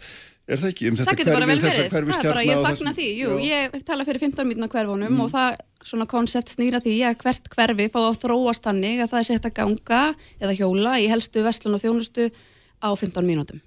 Er 0.51 0.59
það 0.59 0.71
ekki? 0.73 0.89
Um 0.91 0.97
þetta 0.99 1.15
vel 1.47 1.57
þessa 1.61 1.71
er 1.71 1.91
bara, 1.91 1.91
hverfiskjarna 1.93 2.43
ég 2.43 2.63
fagna 2.65 2.91
því, 2.97 3.07
jú, 3.15 3.33
Já. 3.39 3.43
ég 3.47 3.75
hef 3.75 3.85
talað 3.87 4.09
fyrir 4.09 4.23
15 4.25 4.49
mínúna 4.49 4.67
hverfunum 4.71 5.19
og 5.23 5.31
það 5.31 5.59
svona 5.87 6.07
koncept 6.11 6.51
snýra 6.51 6.81
því 6.83 6.95
að 7.07 7.17
hvert 7.23 7.49
hverfi 7.55 7.87
fá 7.93 7.99
að 8.01 8.19
þróast 8.25 8.67
þannig 8.67 9.01
að 9.01 9.11
það 9.13 9.21
er 9.21 9.27
sett 9.29 9.47
að 9.47 9.55
ganga 9.61 10.01
eða 10.41 10.57
hjóla 10.59 10.95
í 11.01 11.07
helstu 11.11 11.45
vestlun 11.45 11.77
og 11.77 11.83
þjónustu 11.83 12.27
á 12.83 12.89
15 12.91 13.27
mínútum. 13.27 13.61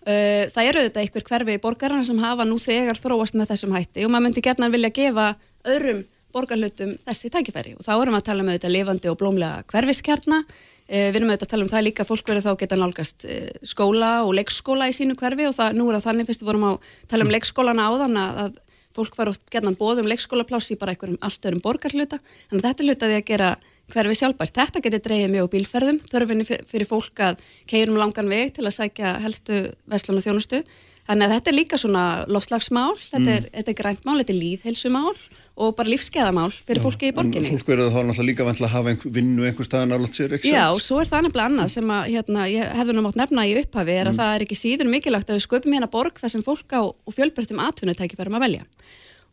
Uh, 0.00 0.48
það 0.52 0.68
eru 0.68 0.82
auðvitað 0.82 1.02
einhver 1.04 1.26
hverfi 1.28 1.56
í 1.56 1.60
borgarana 1.60 2.06
sem 2.08 2.20
hafa 2.22 2.46
nú 2.48 2.56
þegar 2.60 3.00
þróast 3.00 3.36
með 3.36 3.52
þessum 3.52 3.74
hætti 3.76 4.06
og 4.06 4.12
maður 4.12 4.26
myndi 4.28 4.44
gerna 4.44 4.70
vilja 4.72 4.92
gefa 4.96 5.26
öðrum 5.68 6.04
borgarhlutum 6.32 6.94
þessi 7.04 7.30
tækifæri. 7.32 7.74
Og 7.76 7.84
þá 7.84 7.92
erum 7.96 8.14
við 8.14 8.20
að 8.20 8.28
tala 8.28 8.44
um 8.44 8.52
auðvitað 8.52 8.74
lifandi 8.76 9.10
og 9.10 9.18
blómlega 9.20 9.64
hverfiskjarna. 9.72 10.40
uh, 10.40 10.79
við 10.90 11.20
erum 11.20 11.30
auðvitað 11.30 11.46
að 11.46 11.52
tala 11.54 11.66
um 11.66 11.70
það 11.70 11.86
líka 11.86 12.02
að 12.04 12.10
fólk 12.10 12.30
verður 12.32 12.46
þá 12.46 12.60
geta 12.64 12.80
nálgast 12.80 13.26
uh, 13.28 13.46
skóla 13.62 14.10
og 14.26 14.34
leikskóla 14.38 14.90
í 14.90 14.96
sínu 14.96 15.16
hverfi 15.20 15.46
og 15.46 15.54
það, 15.56 15.78
nú 15.78 15.86
er 15.88 15.98
það 15.98 16.08
þannig 16.08 16.30
fyrst 16.30 16.42
við 16.42 16.50
vorum 16.50 16.68
að 16.70 16.92
tala 17.12 17.26
um 17.26 17.34
leikskólana 17.34 17.88
áðan 17.90 18.20
að, 18.20 18.40
að 18.44 18.60
fólk 18.98 19.18
var 19.20 19.30
oft 19.30 19.44
gerna 19.54 19.74
bóðum 19.78 20.10
leikskólapláss 20.10 20.72
í 20.74 20.78
bara 20.80 20.96
einhverjum 20.96 21.20
allt 21.22 21.46
öðrum 21.46 21.62
borgarhluta 21.62 22.18
þannig 22.50 22.64
að 22.64 22.66
þetta 22.68 22.82
er 22.82 22.90
hluta 22.90 23.10
því 23.10 23.18
að 23.20 23.28
gera 23.30 23.50
hverfi 23.90 24.18
sjálfbært. 24.20 24.54
Þetta 24.54 24.82
getur 24.84 25.02
dreigið 25.06 25.32
mjög 25.34 25.48
bílferðum, 25.54 25.98
þörfinni 26.10 26.46
fyr- 26.46 26.62
fyrir 26.68 26.88
fólk 26.88 27.22
að 27.26 27.40
keirum 27.70 27.98
langan 27.98 28.30
veg 28.30 28.54
til 28.56 28.66
að 28.66 28.76
sækja 28.76 29.16
helstu 29.24 29.60
vestlun 29.90 30.20
og 30.20 30.26
þjónustu. 30.26 30.62
Þannig 31.08 31.26
að 31.26 31.34
þetta 31.34 31.50
er 31.50 31.56
líka 31.56 31.78
svona 31.80 32.04
lofslagsmál, 32.30 32.94
þetta 32.94 33.32
er, 33.34 33.46
þetta 33.50 33.72
er 33.72 33.78
grænt 33.80 34.04
mál, 34.06 34.18
þetta 34.20 34.34
er 34.34 34.42
líðhelsumál 34.44 35.14
og 35.60 35.74
bara 35.76 35.92
lífskeðamál 35.92 36.48
fyrir 36.54 36.80
fólki 36.80 37.10
í 37.10 37.14
borginni. 37.16 37.50
Fólk 37.52 37.68
verður 37.68 37.92
þá 37.92 37.98
náttúrulega 38.00 38.28
líka 38.30 38.46
vant 38.46 38.62
að 38.64 38.72
hafa 38.72 38.92
einhver, 38.94 39.12
vinnu 39.18 39.44
einhver 39.44 39.68
staðan 39.68 39.94
alveg 39.96 40.16
sér, 40.16 40.34
ekki 40.38 40.54
Já, 40.54 40.62
sant? 40.72 40.86
svo 40.86 41.00
er 41.02 41.10
það 41.10 41.26
nefnilega 41.26 41.50
annað 41.50 41.70
sem 41.74 41.92
að 41.96 42.08
hérna, 42.14 42.46
ég 42.48 42.72
hefði 42.80 42.96
nú 42.96 43.04
mátt 43.04 43.20
nefna 43.20 43.44
í 43.44 43.54
upphafi 43.60 43.96
er 44.00 44.10
að 44.10 44.18
það 44.22 44.34
er 44.34 44.44
ekki 44.46 44.58
síður 44.58 44.90
mikilvægt 44.94 45.30
að 45.30 45.38
við 45.38 45.46
sköpum 45.46 45.76
hérna 45.76 45.90
borg 45.92 46.20
þar 46.22 46.34
sem 46.34 46.44
fólk 46.46 46.76
á 46.76 46.82
og 46.88 47.16
fjölbreyttum 47.16 47.62
atvinnutækifærum 47.66 48.40
að 48.40 48.44
velja. 48.46 48.66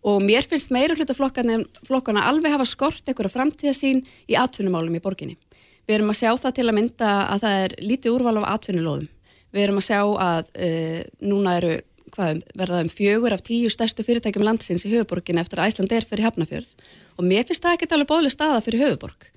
Og 0.07 0.21
mér 0.23 0.45
finnst 0.47 0.71
meira 0.75 0.95
hluta 0.95 1.15
flokkana 1.15 2.27
alveg 2.29 2.53
hafa 2.53 2.67
skort 2.67 3.07
einhverja 3.07 3.33
framtíðasín 3.33 4.03
í 4.27 4.37
atvinnumálum 4.37 4.99
í 4.99 5.03
borginni. 5.03 5.39
Við 5.87 6.01
erum 6.01 6.11
að 6.11 6.19
sjá 6.19 6.31
það 6.35 6.57
til 6.59 6.67
að 6.67 6.75
mynda 6.75 7.11
að 7.31 7.43
það 7.45 7.61
er 7.63 7.75
lítið 7.79 8.15
úrval 8.17 8.39
af 8.41 8.49
atvinnulóðum. 8.57 9.07
Við 9.55 9.63
erum 9.63 9.79
að 9.79 9.85
sjá 9.87 10.01
að 10.03 10.49
uh, 10.53 10.99
núna 11.23 11.53
eru 11.61 11.77
hvað, 12.17 12.43
verða 12.57 12.83
um 12.83 12.91
fjögur 12.91 13.35
af 13.35 13.43
tíu 13.45 13.69
stærstu 13.71 14.05
fyrirtækjum 14.05 14.45
landsins 14.45 14.85
í 14.87 14.91
höfuborginni 14.95 15.43
eftir 15.43 15.61
að 15.61 15.71
Æsland 15.71 15.93
er 15.93 16.07
fyrir 16.07 16.27
Hafnafjörð 16.27 16.73
og 17.17 17.25
mér 17.25 17.45
finnst 17.47 17.65
það 17.65 17.77
ekki 17.77 17.89
alveg 17.93 18.09
bóðlega 18.09 18.35
staða 18.35 18.63
fyrir 18.65 18.83
höfuborg. 18.85 19.27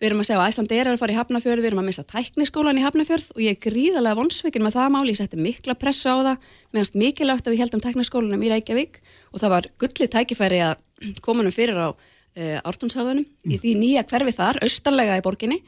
Við 0.00 0.08
erum 0.08 0.22
að 0.22 0.28
segja 0.30 0.40
að 0.40 0.50
Æsland 0.50 0.72
er 0.72 0.88
að 0.88 1.00
fara 1.00 1.12
í 1.12 1.16
Hafnafjörð, 1.18 1.60
við 1.60 1.68
erum 1.70 1.82
að 1.82 1.88
missa 1.90 2.04
tækniskólan 2.08 2.78
í 2.80 2.84
Hafnafjörð 2.86 3.26
og 3.34 3.42
ég 3.44 3.56
er 3.56 3.60
gríðarlega 3.60 4.16
vonsvikinn 4.16 4.64
með 4.64 4.78
það 4.78 4.94
máli, 4.94 5.12
ég 5.12 5.18
setti 5.20 5.40
mikla 5.40 5.76
pressu 5.76 6.08
á 6.08 6.16
það, 6.24 6.46
meðanst 6.72 6.96
mikilvægt 7.02 7.50
að 7.50 7.52
við 7.52 7.62
heldum 7.66 7.82
tækniskólanum 7.84 8.46
í 8.46 8.52
Reykjavík 8.54 8.96
og 9.28 9.42
það 9.42 9.52
var 9.52 9.68
gullið 9.84 10.12
tækifæri 10.14 10.62
að 10.70 10.80
koma 11.26 11.44
nú 11.44 11.52
fyrir 11.52 11.76
á 11.76 11.92
uh, 11.92 12.58
Ártúnshafðunum 12.64 13.28
í 13.44 13.60
því 13.60 13.74
nýja 13.82 14.06
hverfi 14.08 14.36
þar, 14.38 14.62
austarlega 14.64 15.20
í 15.20 15.24
borginni 15.26 15.60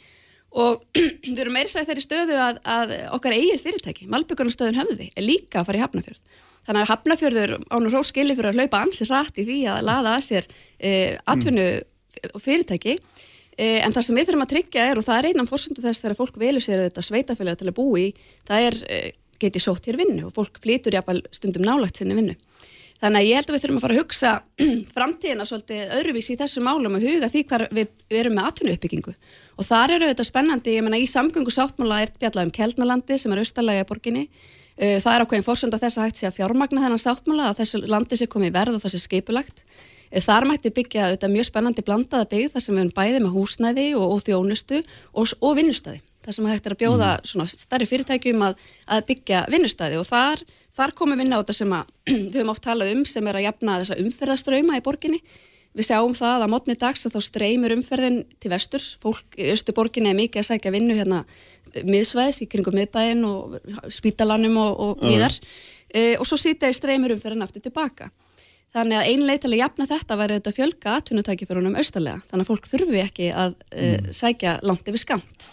og 0.56 0.80
við 1.28 1.44
erum 1.44 1.56
meira 1.56 1.68
sætt 1.68 1.90
þeirri 1.90 2.06
stöðu 2.06 2.40
að, 2.40 2.62
að 2.64 2.96
okkar 3.18 3.36
eigið 3.36 3.66
fyrirtæki, 3.66 4.08
Malbyggarnastöðun 4.12 4.80
höfði, 4.80 5.10
er 5.12 5.28
líka 5.28 5.60
að 5.60 5.68
fara 5.68 5.80
í 5.80 5.84
Hafnafjörð. 5.84 6.24
Þannig 6.66 6.84
að 6.84 6.90
Hafnafjörður 6.92 7.54
ánur 7.74 7.96
róskili 7.96 8.36
fyrir 8.38 8.52
að 8.52 8.60
hlaupa 8.60 8.82
ansi 8.84 9.06
rætt 9.08 9.40
í 9.42 9.46
því 9.48 9.58
að 9.72 9.84
laða 9.88 10.16
að 10.16 10.26
sér 10.28 10.48
uh, 10.48 11.16
atvinnu 11.32 11.68
fyrirtæki. 12.42 12.98
Eh, 13.60 13.82
en 13.84 13.92
það 13.92 14.06
sem 14.06 14.16
við 14.16 14.28
þurfum 14.28 14.44
að 14.46 14.52
tryggja 14.54 14.84
er 14.88 14.98
og 14.98 15.04
það 15.04 15.18
er 15.18 15.26
einan 15.32 15.48
fórsundu 15.48 15.82
þess 15.84 16.00
þegar 16.00 16.16
fólk 16.16 16.36
velur 16.40 16.64
sér 16.64 16.86
þetta 16.86 17.02
sveitafélag 17.04 17.58
til 17.60 17.68
að 17.68 17.76
búi 17.76 18.04
í, 18.06 18.12
það 18.48 18.68
er 18.68 18.78
eh, 18.88 19.08
geti 19.42 19.60
sótt 19.60 19.88
hér 19.90 19.98
vinnu 20.00 20.28
og 20.28 20.32
fólk 20.32 20.56
flýtur 20.62 20.96
jafnvel 20.96 21.20
stundum 21.34 21.66
nálagt 21.66 22.00
sinni 22.00 22.16
vinnu. 22.16 22.36
Þannig 23.02 23.18
að 23.18 23.28
ég 23.28 23.38
held 23.38 23.50
að 23.50 23.54
við 23.56 23.62
þurfum 23.64 23.78
að 23.78 23.84
fara 23.84 23.96
að 23.96 24.00
hugsa 24.00 24.32
framtíðina 24.96 25.46
svolítið 25.50 25.94
öðruvísi 25.98 26.32
í 26.32 26.38
þessu 26.40 26.64
málum 26.64 26.96
og 26.96 27.04
huga 27.04 27.28
því 27.28 27.44
hvar 27.50 27.66
við, 27.74 27.92
við 28.08 28.22
erum 28.22 28.36
með 28.38 28.48
atvinnu 28.48 28.76
uppbyggingu 28.78 29.14
og 29.58 29.68
þar 29.68 29.96
eru 29.98 30.10
þetta 30.12 30.28
spennandi, 30.30 30.76
ég 30.78 30.86
menna 30.86 31.02
í 31.02 31.08
samgöngu 31.10 31.52
sáttmála 31.52 32.02
er 32.06 32.12
fjallað 32.14 32.46
um 32.46 32.54
Keldnalandi 32.56 33.18
sem 33.20 33.34
er 33.34 33.42
austalega 33.42 33.88
borginni. 33.90 34.28
Eh, 34.30 34.61
það 34.76 35.14
er 35.14 35.24
ákveðin 35.24 35.46
fórsönda 35.46 35.80
þess 35.80 35.98
að 35.98 36.06
hægt 36.08 36.20
sé 36.20 36.28
að 36.28 36.36
fjármagna 36.38 36.84
þennan 36.84 37.02
sáttmála 37.02 37.48
að 37.50 37.58
þessu 37.62 37.82
landi 37.92 38.18
sé 38.18 38.28
komið 38.30 38.54
verð 38.56 38.78
og 38.78 38.84
þessi 38.86 39.02
skipulagt. 39.04 39.64
Eh, 40.12 40.20
Þar 40.20 40.46
mætti 40.48 40.72
byggja 40.74 41.10
þetta 41.14 41.30
mjög 41.32 41.48
spennandi 41.48 41.84
blandaða 41.86 42.28
byggð 42.30 42.54
þar 42.54 42.64
sem 42.64 42.76
við 42.76 42.84
erum 42.84 42.96
bæði 42.96 43.20
með 43.24 43.36
húsnæði 43.36 43.86
og, 43.98 44.08
og 44.14 44.24
þjónustu 44.26 44.80
og, 45.12 45.36
og 45.40 45.54
vinnustæði. 45.58 46.02
Það 46.22 46.36
sem 46.36 46.50
hægt 46.52 46.66
er 46.68 46.74
að 46.76 46.82
bjóða 46.82 47.12
svona 47.26 47.46
starri 47.50 47.86
fyrirtækjum 47.90 48.44
að, 48.46 48.66
að 48.94 49.06
byggja 49.08 49.46
vinnustæði 49.50 49.96
og 49.98 50.04
þar, 50.06 50.42
þar 50.76 50.92
komum 50.98 51.18
við 51.18 51.26
inn 51.26 51.34
á 51.34 51.40
þetta 51.40 51.56
sem 51.58 51.72
að, 51.74 51.88
við 52.12 52.36
höfum 52.36 52.52
oft 52.52 52.66
talað 52.66 52.92
um 52.92 53.06
sem 53.08 53.26
er 53.26 53.40
að 53.40 53.48
jafna 53.48 53.80
þessa 53.80 53.98
umferðaströyma 54.04 54.78
í 54.78 54.84
borginni. 54.84 55.22
Við 55.72 55.88
sjáum 55.88 56.12
það 56.12 56.44
að 56.44 56.50
mótni 56.52 56.74
dags 56.76 57.06
að 57.08 57.14
þá 57.16 57.24
streymur 57.24 57.72
umferðin 57.72 58.18
til 58.36 58.50
vesturs. 58.52 58.90
Fólk 59.00 59.38
í 59.40 59.48
Östuborginni 59.54 60.12
er 60.12 60.18
mikið 60.18 60.42
að 60.42 60.48
sækja 60.50 60.72
vinnu 60.74 60.98
hérna 60.98 61.22
miðsvæðis 61.80 62.42
í 62.44 62.48
kringum 62.52 62.76
miðbæinn 62.76 63.24
og 63.28 63.56
spítalanum 63.92 64.58
og, 64.60 64.82
og 64.86 65.06
víðar. 65.06 65.36
E, 65.92 66.16
og 66.18 66.28
svo 66.28 66.38
sýta 66.40 66.70
í 66.70 66.76
streymur 66.76 67.14
umferðin 67.16 67.44
aftur 67.44 67.64
tilbaka. 67.64 68.10
Þannig 68.72 68.98
að 68.98 69.08
ein 69.10 69.24
leið 69.28 69.40
til 69.42 69.50
að 69.50 69.58
jafna 69.60 69.88
þetta 69.90 70.16
væri 70.16 70.36
þetta 70.38 70.52
að 70.52 70.58
fjölga 70.58 70.92
atvinnutækiförunum 70.98 71.74
austarlega. 71.80 72.22
Þannig 72.30 72.46
að 72.46 72.52
fólk 72.52 72.70
þurfi 72.70 73.02
ekki 73.02 73.32
að 73.36 73.58
e, 73.68 73.90
sækja 74.16 74.54
langt 74.64 74.88
yfir 74.88 75.02
skamt. 75.02 75.50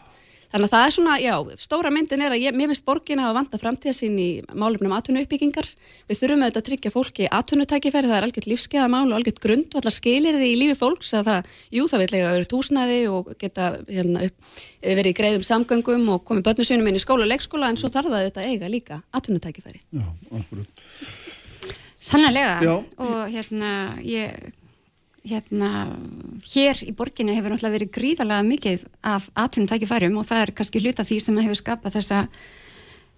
Þannig 0.49 0.65
að 0.65 0.71
það 0.73 0.83
er 0.83 0.93
svona, 0.95 1.15
já, 1.21 1.33
stóra 1.61 1.89
myndin 1.93 2.23
er 2.25 2.33
að 2.33 2.41
ég, 2.41 2.55
mér 2.57 2.71
finnst 2.71 2.85
borgin 2.87 3.19
að 3.21 3.35
vanda 3.37 3.59
framtíðasín 3.61 4.15
í 4.17 4.29
málefnum 4.57 4.95
atvinnuuppbyggingar. 4.97 5.67
Við 6.09 6.21
þurfum 6.23 6.41
auðvitað 6.45 6.61
að 6.63 6.67
tryggja 6.69 6.91
fólki 6.95 7.27
atvinnutækifæri, 7.37 8.09
það 8.09 8.17
er 8.17 8.27
algjört 8.27 8.49
lífskeiðamál 8.49 9.03
og 9.11 9.15
algjört 9.19 9.41
grund 9.43 9.69
og 9.69 9.83
allar 9.83 9.93
skilir 9.93 10.39
því 10.41 10.49
í 10.49 10.57
lífi 10.63 10.79
fólks 10.79 11.13
að 11.19 11.29
það, 11.29 11.53
jú, 11.77 11.85
það 11.91 12.03
vil 12.03 12.09
lega 12.15 12.33
auðvitað 12.33 12.57
húsnæði 12.57 12.99
og 13.13 13.31
geta 13.43 13.69
hérna, 13.85 14.25
upp, 14.25 14.53
verið 14.89 15.11
í 15.13 15.17
greiðum 15.21 15.45
samgöngum 15.51 16.09
og 16.15 16.25
komið 16.25 16.47
börnum 16.49 16.69
sínum 16.71 16.89
inn 16.89 16.97
í 16.97 17.05
skóla 17.05 17.27
og 17.27 17.33
leikskóla 17.35 17.69
en 17.69 17.77
svo 17.77 17.93
þarf 17.93 18.09
það 18.09 18.23
auðvitað 18.23 18.47
að 18.47 18.55
eiga 18.55 18.73
líka 18.73 19.01
atvinnutækifæri. 19.19 19.83
Já. 19.93 20.07
Sannlega 21.99 22.57
Já. 22.63 22.73
og 22.97 23.29
hérna 23.29 23.99
ég 24.01 24.53
hérna 25.28 25.72
hér 26.53 26.80
í 26.86 26.93
borginni 26.95 27.36
hefur 27.36 27.53
náttúrulega 27.53 27.76
verið 27.78 27.93
gríðarlega 27.97 28.47
mikið 28.47 28.88
af 29.03 29.30
atvinnutækifærum 29.36 30.17
og 30.20 30.28
það 30.30 30.41
er 30.45 30.55
kannski 30.57 30.82
hluta 30.84 31.05
því 31.07 31.20
sem 31.24 31.39
hefur 31.43 31.59
skapað 31.59 31.99
þessa 31.99 32.26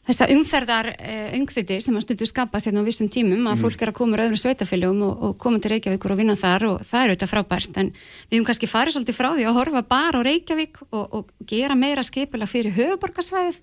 þessa 0.07 0.27
umferðar 0.33 0.89
uh, 0.95 1.33
ungþyti 1.37 1.77
sem 1.83 1.97
að 1.97 2.05
stundu 2.07 2.27
skapast 2.29 2.67
hérna 2.67 2.81
á 2.81 2.87
vissum 2.87 3.09
tímum 3.11 3.45
að 3.51 3.65
fólk 3.65 3.83
er 3.83 3.91
að 3.91 3.97
koma 3.99 4.17
úr 4.17 4.23
öðrum 4.25 4.41
sveitafélögum 4.41 5.03
og, 5.05 5.25
og 5.27 5.35
koma 5.41 5.61
til 5.61 5.75
Reykjavíkur 5.75 6.15
og 6.15 6.21
vinna 6.21 6.37
þar 6.39 6.65
og 6.71 6.79
það 6.87 7.03
er 7.03 7.13
auðvitað 7.13 7.33
frábært. 7.35 7.77
En 7.77 7.91
við 7.93 8.39
höfum 8.39 8.47
kannski 8.49 8.71
farið 8.71 8.95
svolítið 8.97 9.19
frá 9.19 9.29
því 9.35 9.45
að 9.45 9.59
horfa 9.59 9.83
bara 9.93 10.23
á 10.23 10.25
Reykjavík 10.25 10.81
og, 10.89 11.05
og 11.05 11.29
gera 11.49 11.77
meira 11.77 12.05
skipulega 12.05 12.49
fyrir 12.49 12.75
höfuborgarsvæðið 12.79 13.61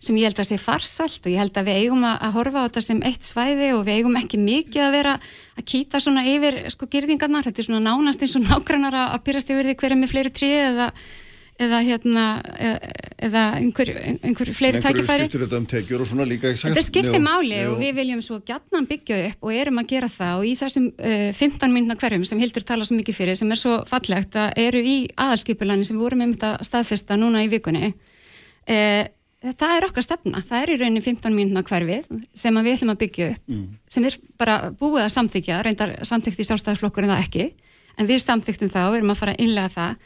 sem 0.00 0.16
ég 0.16 0.30
held 0.30 0.40
að 0.40 0.48
sé 0.48 0.56
farsalt 0.60 1.26
og 1.26 1.32
ég 1.34 1.42
held 1.42 1.56
að 1.60 1.68
við 1.68 1.80
eigum 1.84 2.04
að, 2.08 2.18
að 2.24 2.36
horfa 2.38 2.64
á 2.64 2.66
þetta 2.66 2.82
sem 2.86 3.00
eitt 3.04 3.26
svæði 3.26 3.72
og 3.76 3.82
við 3.84 3.98
eigum 4.00 4.20
ekki 4.20 4.40
mikið 4.40 4.84
að 4.86 4.94
vera 4.96 5.16
að 5.60 5.66
kýta 5.68 6.00
svona 6.00 6.24
yfir 6.28 6.60
sko 6.72 6.88
girðingarnar, 6.88 7.48
þetta 7.48 7.60
er 7.60 7.68
svona 7.68 7.82
nánast 7.84 8.24
eins 8.24 8.36
og 8.38 8.46
nágrannar 8.46 8.96
að, 8.96 9.18
pyrast 9.26 9.52
yfir 9.52 9.68
því 9.68 9.74
hverja 9.82 9.98
með 10.00 10.14
fleiri 10.14 10.32
trið 10.40 10.56
eða, 10.70 10.86
eða 11.66 11.82
hérna 11.84 12.24
eða, 12.70 12.94
eða 13.28 13.44
einhver, 13.58 13.92
einhver 14.24 14.52
fleiri 14.56 14.80
tækifæri. 14.80 15.28
skiptir 15.28 15.44
þetta 15.44 15.60
um 15.60 15.68
tekjur 15.74 16.06
og 16.06 16.10
svona 16.14 16.28
líka 16.32 16.54
sagt. 16.54 16.70
Þetta 16.70 16.86
skiptir 16.88 17.20
máli 17.20 17.60
já. 17.60 17.68
og 17.68 17.78
við 17.84 17.94
viljum 18.00 18.24
svo 18.24 18.40
gætnan 18.40 18.88
byggja 18.88 19.20
upp 19.28 19.44
og 19.50 19.60
erum 19.60 19.84
að 19.84 19.92
gera 19.92 20.08
það 20.16 20.40
og 20.40 20.48
í 20.48 20.56
þessum 20.64 20.90
uh, 20.96 21.28
15 21.36 21.76
mínuna 21.76 22.00
hverjum 22.00 22.24
sem 22.24 22.40
Hildur 22.40 22.64
tala 22.64 22.88
svo 22.88 22.96
mikið 22.96 23.20
fyrir 23.20 23.36
sem 23.36 23.52
er 23.52 23.60
svo 23.60 23.82
fallegt 23.90 24.40
að 24.40 24.56
eru 24.64 24.80
í 24.80 24.98
aðalskipulani 25.12 25.84
sem 25.84 26.00
við 26.00 26.08
vorum 26.08 26.24
einmitt 26.24 26.48
að 26.48 26.62
staðfesta 26.70 27.20
núna 27.20 27.44
í 27.44 27.52
vikunni 27.52 27.92
uh, 27.92 29.04
það 29.40 29.74
er 29.76 29.86
okkar 29.86 30.04
stefna, 30.04 30.42
það 30.44 30.62
er 30.62 30.70
í 30.70 30.78
rauninni 30.80 31.02
15 31.04 31.34
mínuna 31.36 31.64
hverfið 31.64 32.08
sem 32.36 32.60
við 32.60 32.74
ætlum 32.74 32.92
að 32.92 33.02
byggja 33.04 33.28
upp 33.32 33.52
sem 33.88 34.06
er 34.08 34.16
bara 34.40 34.56
búið 34.76 35.06
að 35.06 35.14
samþykja 35.16 35.60
reyndar 35.64 35.94
samþykkt 36.04 36.42
í 36.42 36.48
sjálfstæðarflokkurinn 36.50 37.12
það 37.14 37.24
ekki 37.24 37.46
en 38.00 38.08
við 38.08 38.22
samþyktum 38.24 38.72
það 38.72 38.88
og 38.88 38.98
erum 38.98 39.14
að 39.14 39.20
fara 39.20 39.36
að 39.36 39.44
innlega 39.44 39.72
það. 39.76 39.96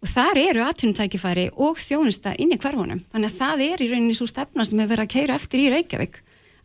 Og 0.00 0.08
þar 0.08 0.38
eru 0.40 0.62
atvinnutækifæri 0.64 1.46
og 1.60 1.80
þjónusta 1.80 2.32
inn 2.40 2.54
í 2.54 2.58
hverfunum. 2.60 3.02
Þannig 3.12 3.32
að 3.32 3.40
það 3.40 3.64
er 3.66 3.82
í 3.84 3.88
rauninni 3.90 4.16
svo 4.16 4.28
stefna 4.30 4.64
sem 4.64 4.80
hefur 4.80 4.94
verið 4.94 5.04
að 5.04 5.14
keira 5.14 5.36
eftir 5.36 5.60
í 5.60 5.70
Reykjavík 5.74 6.20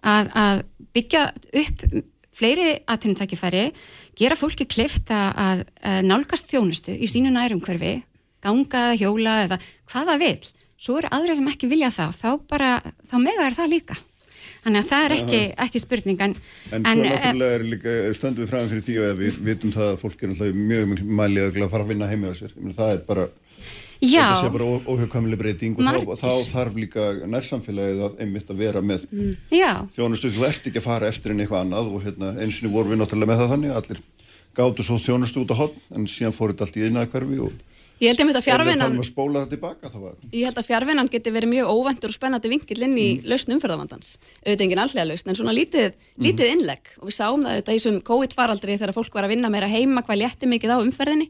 að, 0.08 0.30
að 0.40 0.62
byggja 0.96 1.24
upp 1.62 1.86
fleiri 2.36 2.70
atvinnutækifæri 2.92 3.66
gera 4.20 4.38
fólki 4.40 4.68
klift 4.72 5.12
að, 5.12 5.28
að, 5.36 5.64
nálgast 6.08 6.48
þjónustu 6.52 6.96
í 6.96 7.10
sínu 7.12 7.34
nærum 7.36 7.64
hverfi 7.64 7.98
ganga 8.44 8.90
eða 8.90 9.00
hjóla 9.02 9.36
eða 9.46 9.60
hvað 9.92 10.12
það 10.12 10.24
vil 10.24 10.40
svo 10.78 11.00
eru 11.00 11.12
aðra 11.16 11.38
sem 11.38 11.48
ekki 11.52 11.70
vilja 11.72 11.94
það 11.94 12.20
þá 12.20 12.30
bara, 12.50 12.74
þá 13.10 13.16
mega 13.24 13.48
er 13.48 13.58
það 13.58 13.74
líka 13.76 13.98
þannig 14.66 14.82
að 14.82 14.90
það 14.90 15.06
er 15.06 15.16
ekki, 15.16 15.40
ekki 15.66 15.82
spurning 15.82 16.22
en, 16.26 16.36
En 16.74 16.86
svo 16.86 17.06
náttúrulega 17.06 17.58
er 17.58 17.66
líka, 17.70 17.96
stöndum 18.18 18.44
við 18.44 18.52
fram 18.52 18.70
fyrir 18.72 18.86
því 18.86 18.96
að 19.04 19.22
við 19.22 19.40
vitum 19.46 19.74
það 19.76 19.92
að 19.92 19.98
fólk 20.02 20.24
er 20.26 20.54
mjög 20.58 20.94
mælið 21.06 21.50
að 21.50 21.74
fara 21.74 21.86
að 21.86 21.92
vinna 21.94 22.10
heimi 22.10 22.32
á 22.32 22.34
sér. 22.38 22.56
Það 22.78 22.94
er 22.96 23.04
bara, 23.06 23.28
já, 24.02 24.24
þetta 24.26 24.40
sé 24.42 24.52
bara 24.56 24.70
óhjökkamli 24.96 25.40
breyting 25.42 25.78
og 25.78 25.86
þá, 25.86 25.92
Margir. 25.92 26.22
þá 26.24 26.50
þarf 26.50 26.80
líka 26.82 27.06
nærsamfélagið 27.36 28.04
að 28.10 28.26
einmitt 28.26 28.50
að 28.50 28.66
vera 28.66 28.82
með 28.82 29.06
já, 29.54 29.72
þjónustu. 29.96 30.34
Þú 30.34 30.50
ert 30.50 30.70
ekki 30.72 30.82
að 30.82 30.88
fara 30.90 31.14
eftir 31.14 31.36
en 31.36 31.46
eitthvað 31.46 31.66
annað 31.68 31.94
og 31.94 32.06
hérna, 32.08 32.34
einsinni 32.42 32.74
vorum 32.74 32.96
við 32.96 33.04
náttúrulega 33.04 33.34
með 33.34 33.44
það 33.44 33.54
þannig 33.54 33.78
allir 33.80 34.04
gátu 34.56 34.86
svo 34.88 34.98
þjónustu 35.04 35.44
út 35.44 35.54
á 35.54 35.62
hotn 35.62 35.96
en 35.96 36.06
síðan 36.10 36.34
fór 36.36 36.54
þetta 36.54 36.66
allt 36.66 36.78
í 36.80 36.86
einaða 36.88 37.12
hverfi 37.12 37.40
og 37.44 37.64
Ég 38.04 38.12
held 38.12 38.36
að 38.36 38.44
fjárvinnan 38.44 38.90
talum 38.90 39.00
að 39.00 39.08
spóla 39.08 39.42
það 39.46 39.52
tilbaka 39.54 39.90
þá 39.90 39.98
var 40.02 40.16
Ég 40.36 40.46
held 40.50 40.58
að 40.60 40.68
fjárvinnan 40.68 41.10
geti 41.14 41.32
verið 41.32 41.52
mjög 41.54 41.70
óvæntur 41.72 42.12
og 42.12 42.16
spennandi 42.18 42.50
vinkill 42.52 42.84
inn 42.84 42.98
í 43.00 43.08
Mm. 43.16 43.28
lausn 43.32 43.54
umferðavandans. 43.56 44.18
Auðvitað 44.46 44.66
enginn 44.66 44.84
allega 44.84 45.06
lausn, 45.08 45.30
en 45.30 45.36
svona 45.36 45.56
lítið, 45.56 45.94
Mm. 45.96 46.24
lítið 46.26 46.52
innlegg. 46.52 46.84
Og 47.00 47.08
við 47.08 47.16
sáum 47.16 47.44
það 47.46 47.56
auðvitað 47.56 47.76
í 47.76 47.80
þessum 47.80 48.02
COVID-faraldri 48.04 48.78
þegar 48.78 48.94
fólk 48.94 49.14
var 49.14 49.24
að 49.24 49.30
vinna 49.36 49.50
meira 49.50 49.68
heima 49.72 50.04
hvað 50.04 50.20
létti 50.24 50.46
mikið 50.46 50.76
á 50.76 50.84
umferðinni. 50.84 51.30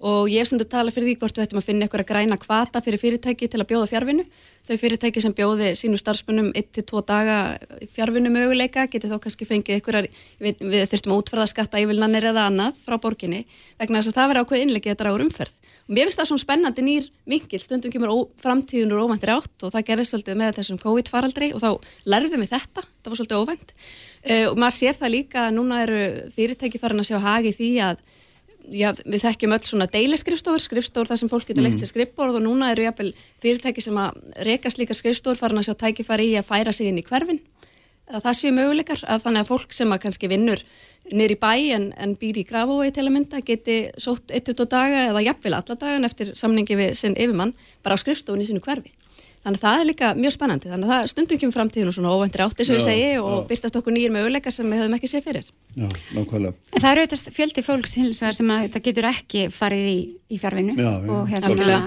Og 0.00 0.28
ég 0.30 0.46
stundu 0.46 0.64
tala 0.64 0.92
fyrir 0.94 1.10
því 1.10 1.18
hvort 1.18 1.34
við 1.36 1.44
ættum 1.44 1.58
að 1.58 1.64
finna 1.66 1.84
eitthvað 1.88 2.04
að 2.04 2.06
græna 2.06 2.36
kvata 2.38 2.80
fyrir 2.80 3.00
fyrirtæki 3.02 3.48
til 3.50 3.58
að 3.60 3.66
bjóða 3.66 3.88
fjárvinnu. 3.90 4.24
Þau 4.64 4.76
fyrirtæki 4.78 5.20
sem 5.20 5.32
bjóði 5.34 5.72
sínu 5.74 5.98
starfspunum 5.98 6.52
1-2 6.54 7.02
daga 7.04 7.58
fjárvinnu 7.96 8.30
möguleika 8.30 8.86
geti 8.88 9.08
þá 9.10 9.18
kannski 9.18 9.44
fengið 9.44 9.74
einhverjar, 9.80 10.06
við, 10.40 10.54
við 10.60 10.86
þurftum 10.86 11.12
að 11.12 11.18
útferða 11.18 11.48
skatta 11.50 11.82
yfirlannir 11.82 12.22
eða 12.30 12.46
annað 12.46 12.78
frá 12.78 12.96
borginni 13.00 13.44
vegna 13.78 13.98
þess 13.98 14.12
að 14.12 14.18
það 14.20 14.28
verði 14.28 14.44
ákveð 14.44 14.62
innleggi 14.62 14.90
að 14.94 14.98
draga 15.02 15.14
úr 15.18 15.26
umferð. 15.26 15.54
Mér 15.88 16.04
finnst 16.04 16.20
það 16.20 16.28
svona 16.28 16.42
spennandi 16.42 16.82
nýr 16.84 17.06
vinkil, 17.28 17.60
stundum 17.62 17.92
kemur 17.92 18.10
ó, 18.12 18.16
framtíðun 18.42 18.92
úr 18.92 19.06
óvæntir 19.06 19.32
átt 19.32 19.64
og 19.64 19.72
það 19.72 19.86
gerðist 19.88 20.12
svolítið 20.12 20.36
með 20.36 20.58
þessum 20.58 20.80
COVID-faraldri 20.82 21.48
og 21.56 21.62
þá 21.62 21.70
lærðum 22.12 22.44
við 22.44 22.52
þetta, 22.52 22.84
það 22.84 23.08
var 23.08 23.20
svolítið 23.20 23.40
óvænt. 23.40 23.72
Uh, 24.20 24.46
og 24.50 24.60
maður 24.60 24.76
sér 24.76 24.98
það 24.98 25.14
líka 25.14 25.46
að 25.46 25.54
núna 25.56 25.80
eru 25.86 26.02
fyrirtæki 26.34 26.82
farin 26.82 27.00
að 27.00 27.08
sjá 27.08 27.18
hagi 27.24 27.54
því 27.56 27.70
að 27.86 28.02
já, 28.68 28.90
við 29.00 29.24
þekkjum 29.24 29.56
öll 29.56 29.64
svona 29.64 29.88
deiliskrifstofur, 29.94 30.60
skrifstofur 30.60 31.08
þar 31.08 31.22
sem 31.22 31.32
fólk 31.32 31.48
getur 31.48 31.64
leikt 31.64 31.80
sér 31.80 31.90
skrifborð 31.92 32.36
og 32.40 32.44
núna 32.44 32.72
eru 32.74 32.84
jafnvel 32.84 33.14
fyrirtæki 33.40 33.84
sem 33.84 33.96
að 33.96 34.18
reka 34.44 34.72
slíkar 34.72 34.98
skrifstofur 34.98 35.40
farin 35.40 35.62
að 35.62 35.70
sjá 35.70 35.78
tækifæri 35.86 36.34
í 36.34 36.36
að 36.36 36.50
færa 36.50 36.74
sig 36.76 36.90
inn 36.90 37.00
í 37.00 37.06
hverfin 37.06 37.40
að 38.08 38.24
það 38.26 38.38
séu 38.40 38.52
möguleikar 38.56 39.02
að 39.06 39.24
þannig 39.26 39.44
að 39.44 39.50
fólk 39.52 39.74
sem 39.76 39.92
að 39.94 40.02
kannski 40.04 40.30
vinnur 40.32 40.62
niður 41.08 41.34
í 41.34 41.38
bæ 41.40 41.52
en, 41.76 41.88
en 41.96 42.14
býr 42.20 42.40
í 42.42 42.46
grafói 42.48 42.90
til 42.92 43.06
að 43.06 43.14
mynda 43.14 43.40
geti 43.44 43.78
sótt 44.00 44.32
eitt 44.34 44.48
út 44.52 44.64
á 44.64 44.66
daga 44.68 45.04
eða 45.10 45.24
jafnvel 45.24 45.56
alla 45.56 45.76
dagan 45.80 46.08
eftir 46.08 46.34
samningi 46.36 46.76
við 46.78 46.94
sinn 47.00 47.16
yfirmann 47.16 47.54
bara 47.84 47.96
á 47.96 48.02
skrifstofunni 48.02 48.48
sínu 48.48 48.64
hverfi. 48.64 48.92
Þannig 49.38 49.60
að 49.60 49.64
það 49.64 49.80
er 49.80 49.86
líka 49.86 50.08
mjög 50.18 50.34
spennandi. 50.34 50.68
Þannig 50.68 50.88
að 50.88 50.92
það 50.92 51.10
stundum 51.12 51.38
kemur 51.40 51.54
framtíðinu 51.54 51.92
svona 51.94 52.10
óvæntir 52.12 52.42
átti 52.42 52.64
sem 52.66 52.74
við 52.74 52.80
Já, 52.82 52.86
segi 52.88 53.10
og 53.22 53.30
já. 53.30 53.44
byrtast 53.52 53.78
okkur 53.78 53.94
nýjir 53.94 54.12
möguleikar 54.12 54.54
sem 54.54 54.72
við 54.72 54.82
höfum 54.82 54.96
ekki 54.98 55.10
séð 55.12 55.28
fyrir. 55.28 55.50
Já, 55.78 55.86
nákvæmlega. 56.16 56.52
En 56.74 56.82
það 56.82 56.90
eru 56.90 57.04
auðvitað 57.04 57.36
fjöldi 57.38 57.64
fólks 57.64 57.94
hins 58.00 58.22
vegar 58.24 58.36
sem 58.40 58.50
að 58.52 58.64
þetta 58.66 58.82
getur 58.88 59.08
ekki 59.12 59.44
farið 59.54 59.86
í, 59.92 59.96
í 60.34 60.40
fjárvinnu 60.42 60.74
Já, 60.74 60.90
já, 60.90 61.12
og, 61.14 61.30
hérna. 61.30 61.78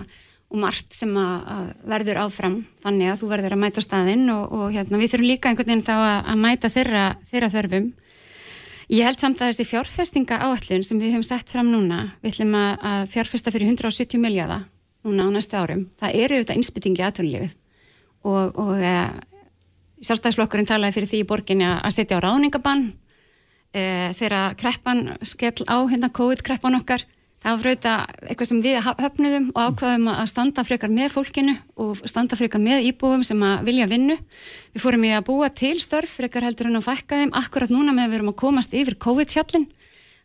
Og 0.51 0.59
margt 0.59 0.91
sem 0.95 1.11
að, 1.15 1.71
verður 1.87 2.19
áfram 2.25 2.57
þannig 2.83 3.11
að 3.11 3.21
þú 3.21 3.29
verður 3.31 3.55
að 3.55 3.61
mæta 3.63 3.83
staðinn 3.83 4.27
og, 4.33 4.51
og 4.51 4.75
hérna, 4.75 4.99
við 4.99 5.13
þurfum 5.13 5.29
líka 5.29 5.51
einhvern 5.51 5.71
veginn 5.71 5.85
þá 5.87 5.93
að, 5.95 6.17
að 6.33 6.41
mæta 6.43 6.71
þeirra, 6.73 7.05
þeirra 7.31 7.51
þörfum. 7.55 7.87
Ég 8.91 9.07
held 9.07 9.23
samt 9.23 9.39
að 9.39 9.53
þessi 9.53 9.69
fjárfestinga 9.69 10.41
áallun 10.43 10.83
sem 10.83 10.99
við 10.99 11.13
höfum 11.15 11.23
sett 11.23 11.53
fram 11.53 11.71
núna, 11.71 12.01
við 12.19 12.33
ætlum 12.33 12.57
að, 12.59 12.71
að 12.91 13.03
fjárfesta 13.13 13.53
fyrir 13.55 13.71
170 13.71 14.19
miljardar 14.19 14.65
núna 15.07 15.25
á 15.25 15.29
næstu 15.33 15.57
árum, 15.57 15.85
það 15.97 16.17
eru 16.19 16.37
auðvitað 16.37 16.59
innspyttingi 16.59 17.05
aðtunlífið 17.05 17.53
og, 18.27 18.59
og 18.59 18.75
e, 18.77 18.91
sjálfstæðisflokkurinn 20.05 20.69
talaði 20.69 20.97
fyrir 20.97 21.09
því 21.09 21.21
í 21.23 21.29
borginni 21.29 21.69
að 21.71 21.95
setja 21.95 22.19
á 22.21 22.23
ráðningabann 22.25 22.83
e, 23.73 23.83
þegar 24.17 24.59
kreppan 24.59 25.01
skell 25.25 25.65
á 25.65 25.77
hérna 25.89 26.11
COVID-kreppan 26.13 26.77
okkar 26.77 27.07
það 27.41 27.51
var 27.51 27.61
fröita 27.65 27.93
eitthvað 28.29 28.49
sem 28.51 28.61
við 28.63 28.79
höfnuðum 28.85 29.49
og 29.51 29.61
ákvaðum 29.65 30.09
að 30.13 30.31
standa 30.31 30.65
frekar 30.67 30.93
með 30.93 31.11
fólkinu 31.15 31.57
og 31.81 32.01
standa 32.05 32.39
frekar 32.39 32.61
með 32.63 32.87
íbúum 32.91 33.25
sem 33.25 33.41
að 33.43 33.67
vilja 33.67 33.89
vinnu. 33.91 34.17
Við 34.71 34.85
fórum 34.85 35.05
í 35.09 35.13
að 35.17 35.27
búa 35.31 35.49
til 35.49 35.75
störf 35.81 36.17
frekar 36.21 36.45
heldur 36.47 36.69
en 36.69 36.79
að 36.79 36.87
fækka 36.89 37.23
þeim 37.23 37.35
akkurat 37.41 37.73
núna 37.73 37.95
með 37.95 38.07
að 38.07 38.11
við 38.11 38.19
erum 38.19 38.33
að 38.33 38.41
komast 38.45 38.77
yfir 38.77 38.99
COVID-hjallin 39.01 39.69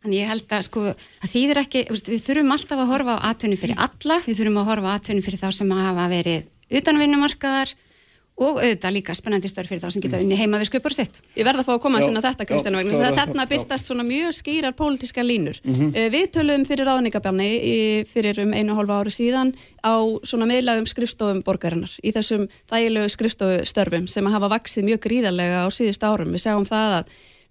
Þannig 0.06 0.20
ég 0.20 0.28
held 0.30 0.52
að 0.54 0.60
sko 0.62 0.82
að 0.92 1.30
þýðir 1.32 1.58
ekki, 1.64 1.80
við 1.90 2.20
þurfum 2.22 2.52
alltaf 2.54 2.78
að 2.78 2.90
horfa 2.92 3.14
á 3.18 3.26
atvinni 3.32 3.56
fyrir 3.58 3.80
alla, 3.82 4.20
við 4.22 4.38
þurfum 4.38 4.60
að 4.60 4.68
horfa 4.70 4.92
á 4.92 4.96
atvinni 5.00 5.24
fyrir 5.24 5.40
þá 5.40 5.48
sem 5.56 5.72
hafa 5.74 6.04
verið 6.12 6.46
utanvinnumarkaðar 6.78 7.72
og 8.36 8.58
auðvitað 8.60 8.92
líka 8.92 9.14
spennandi 9.16 9.48
störf 9.48 9.70
fyrir 9.70 9.80
þá 9.80 9.88
sem 9.94 10.02
geta 10.04 10.18
unni 10.20 10.36
heima 10.36 10.58
við 10.60 10.68
skupur 10.68 10.92
sitt. 10.92 11.22
Ég 11.38 11.46
verð 11.46 11.62
að 11.62 11.68
fá 11.68 11.72
að 11.72 11.80
koma 11.86 11.98
að 12.02 12.04
sinna 12.10 12.20
þetta, 12.20 12.44
já, 12.44 12.48
Kristján 12.50 12.74
Vagnar, 12.76 12.92
klára 12.92 13.06
það 13.06 13.14
það, 13.16 13.30
þarna 13.30 13.46
byrtast 13.52 13.86
svona 13.88 14.04
mjög 14.04 14.34
skýrar 14.36 14.74
pólitíska 14.76 15.24
línur. 15.24 15.60
Mhm. 15.64 15.86
Uh, 15.96 16.08
Við 16.12 16.26
töluðum 16.34 16.66
fyrir 16.68 16.84
ráðningabanni 16.90 17.48
í- 17.56 18.04
fyrir 18.04 18.42
um 18.44 18.52
einu 18.52 18.76
hálfa 18.76 18.98
ári 19.00 19.14
síðan 19.16 19.54
á 19.80 19.94
svona 20.28 20.44
miðlægum 20.50 20.84
skrifstofum 20.86 21.40
borgarinnar, 21.48 21.92
í 22.04 22.12
þessum 22.12 22.44
þægilegu 22.68 23.08
skrifstofustörfum 23.16 24.06
sem 24.08 24.26
hafa 24.26 24.48
vaksið 24.52 24.84
mjög 24.84 25.00
gríðarlega 25.08 25.64
á 25.64 25.68
síðust 25.72 26.04
árum. 26.04 26.28
Við 26.36 26.44
sjáum 26.44 26.68
það 26.68 27.00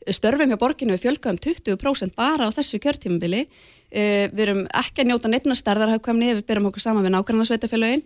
að 0.05 0.13
störfum 0.13 0.51
hjá 0.53 0.59
borginu 0.61 0.93
við 0.93 1.01
fjölga 1.07 1.31
um 1.33 1.37
20% 1.41 2.13
bara 2.15 2.45
á 2.45 2.53
þessu 2.53 2.77
kjörtímabili. 2.77 3.47
Uh, 3.95 4.27
við 4.33 4.39
erum 4.49 4.63
ekki 4.75 5.01
að 5.01 5.07
njóta 5.09 5.29
neittna 5.31 5.55
stærðarhagkvæmni 5.55 6.29
ef 6.33 6.37
við 6.41 6.45
byrjum 6.49 6.65
okkur 6.69 6.81
saman 6.83 7.05
við 7.05 7.13
nágrannarsveitafélögin 7.15 8.01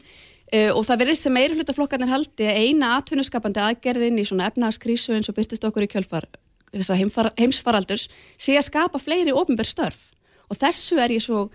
uh, 0.49 0.71
og 0.75 0.83
það 0.87 1.01
verðist 1.03 1.25
sem 1.27 1.35
meiri 1.35 1.57
hlutaflokkarnir 1.57 2.11
haldi 2.11 2.49
að 2.49 2.61
eina 2.65 2.93
atvinnuskapandi 2.97 3.63
aðgerðin 3.63 4.21
í 4.21 4.27
svona 4.27 4.49
efnahagskrísu 4.51 5.15
eins 5.15 5.31
og 5.31 5.37
byrtist 5.37 5.65
okkur 5.67 5.87
í 5.87 5.91
kjölfar 5.91 6.29
þessar 6.73 6.99
heimsfaraldurs 7.39 8.07
sé 8.37 8.57
að 8.57 8.67
skapa 8.67 9.01
fleiri 9.01 9.33
ofnbær 9.33 9.67
störf. 9.67 10.09
Og 10.49 10.57
þessu 10.57 10.99
er 11.01 11.13
ég 11.13 11.23
svo 11.23 11.47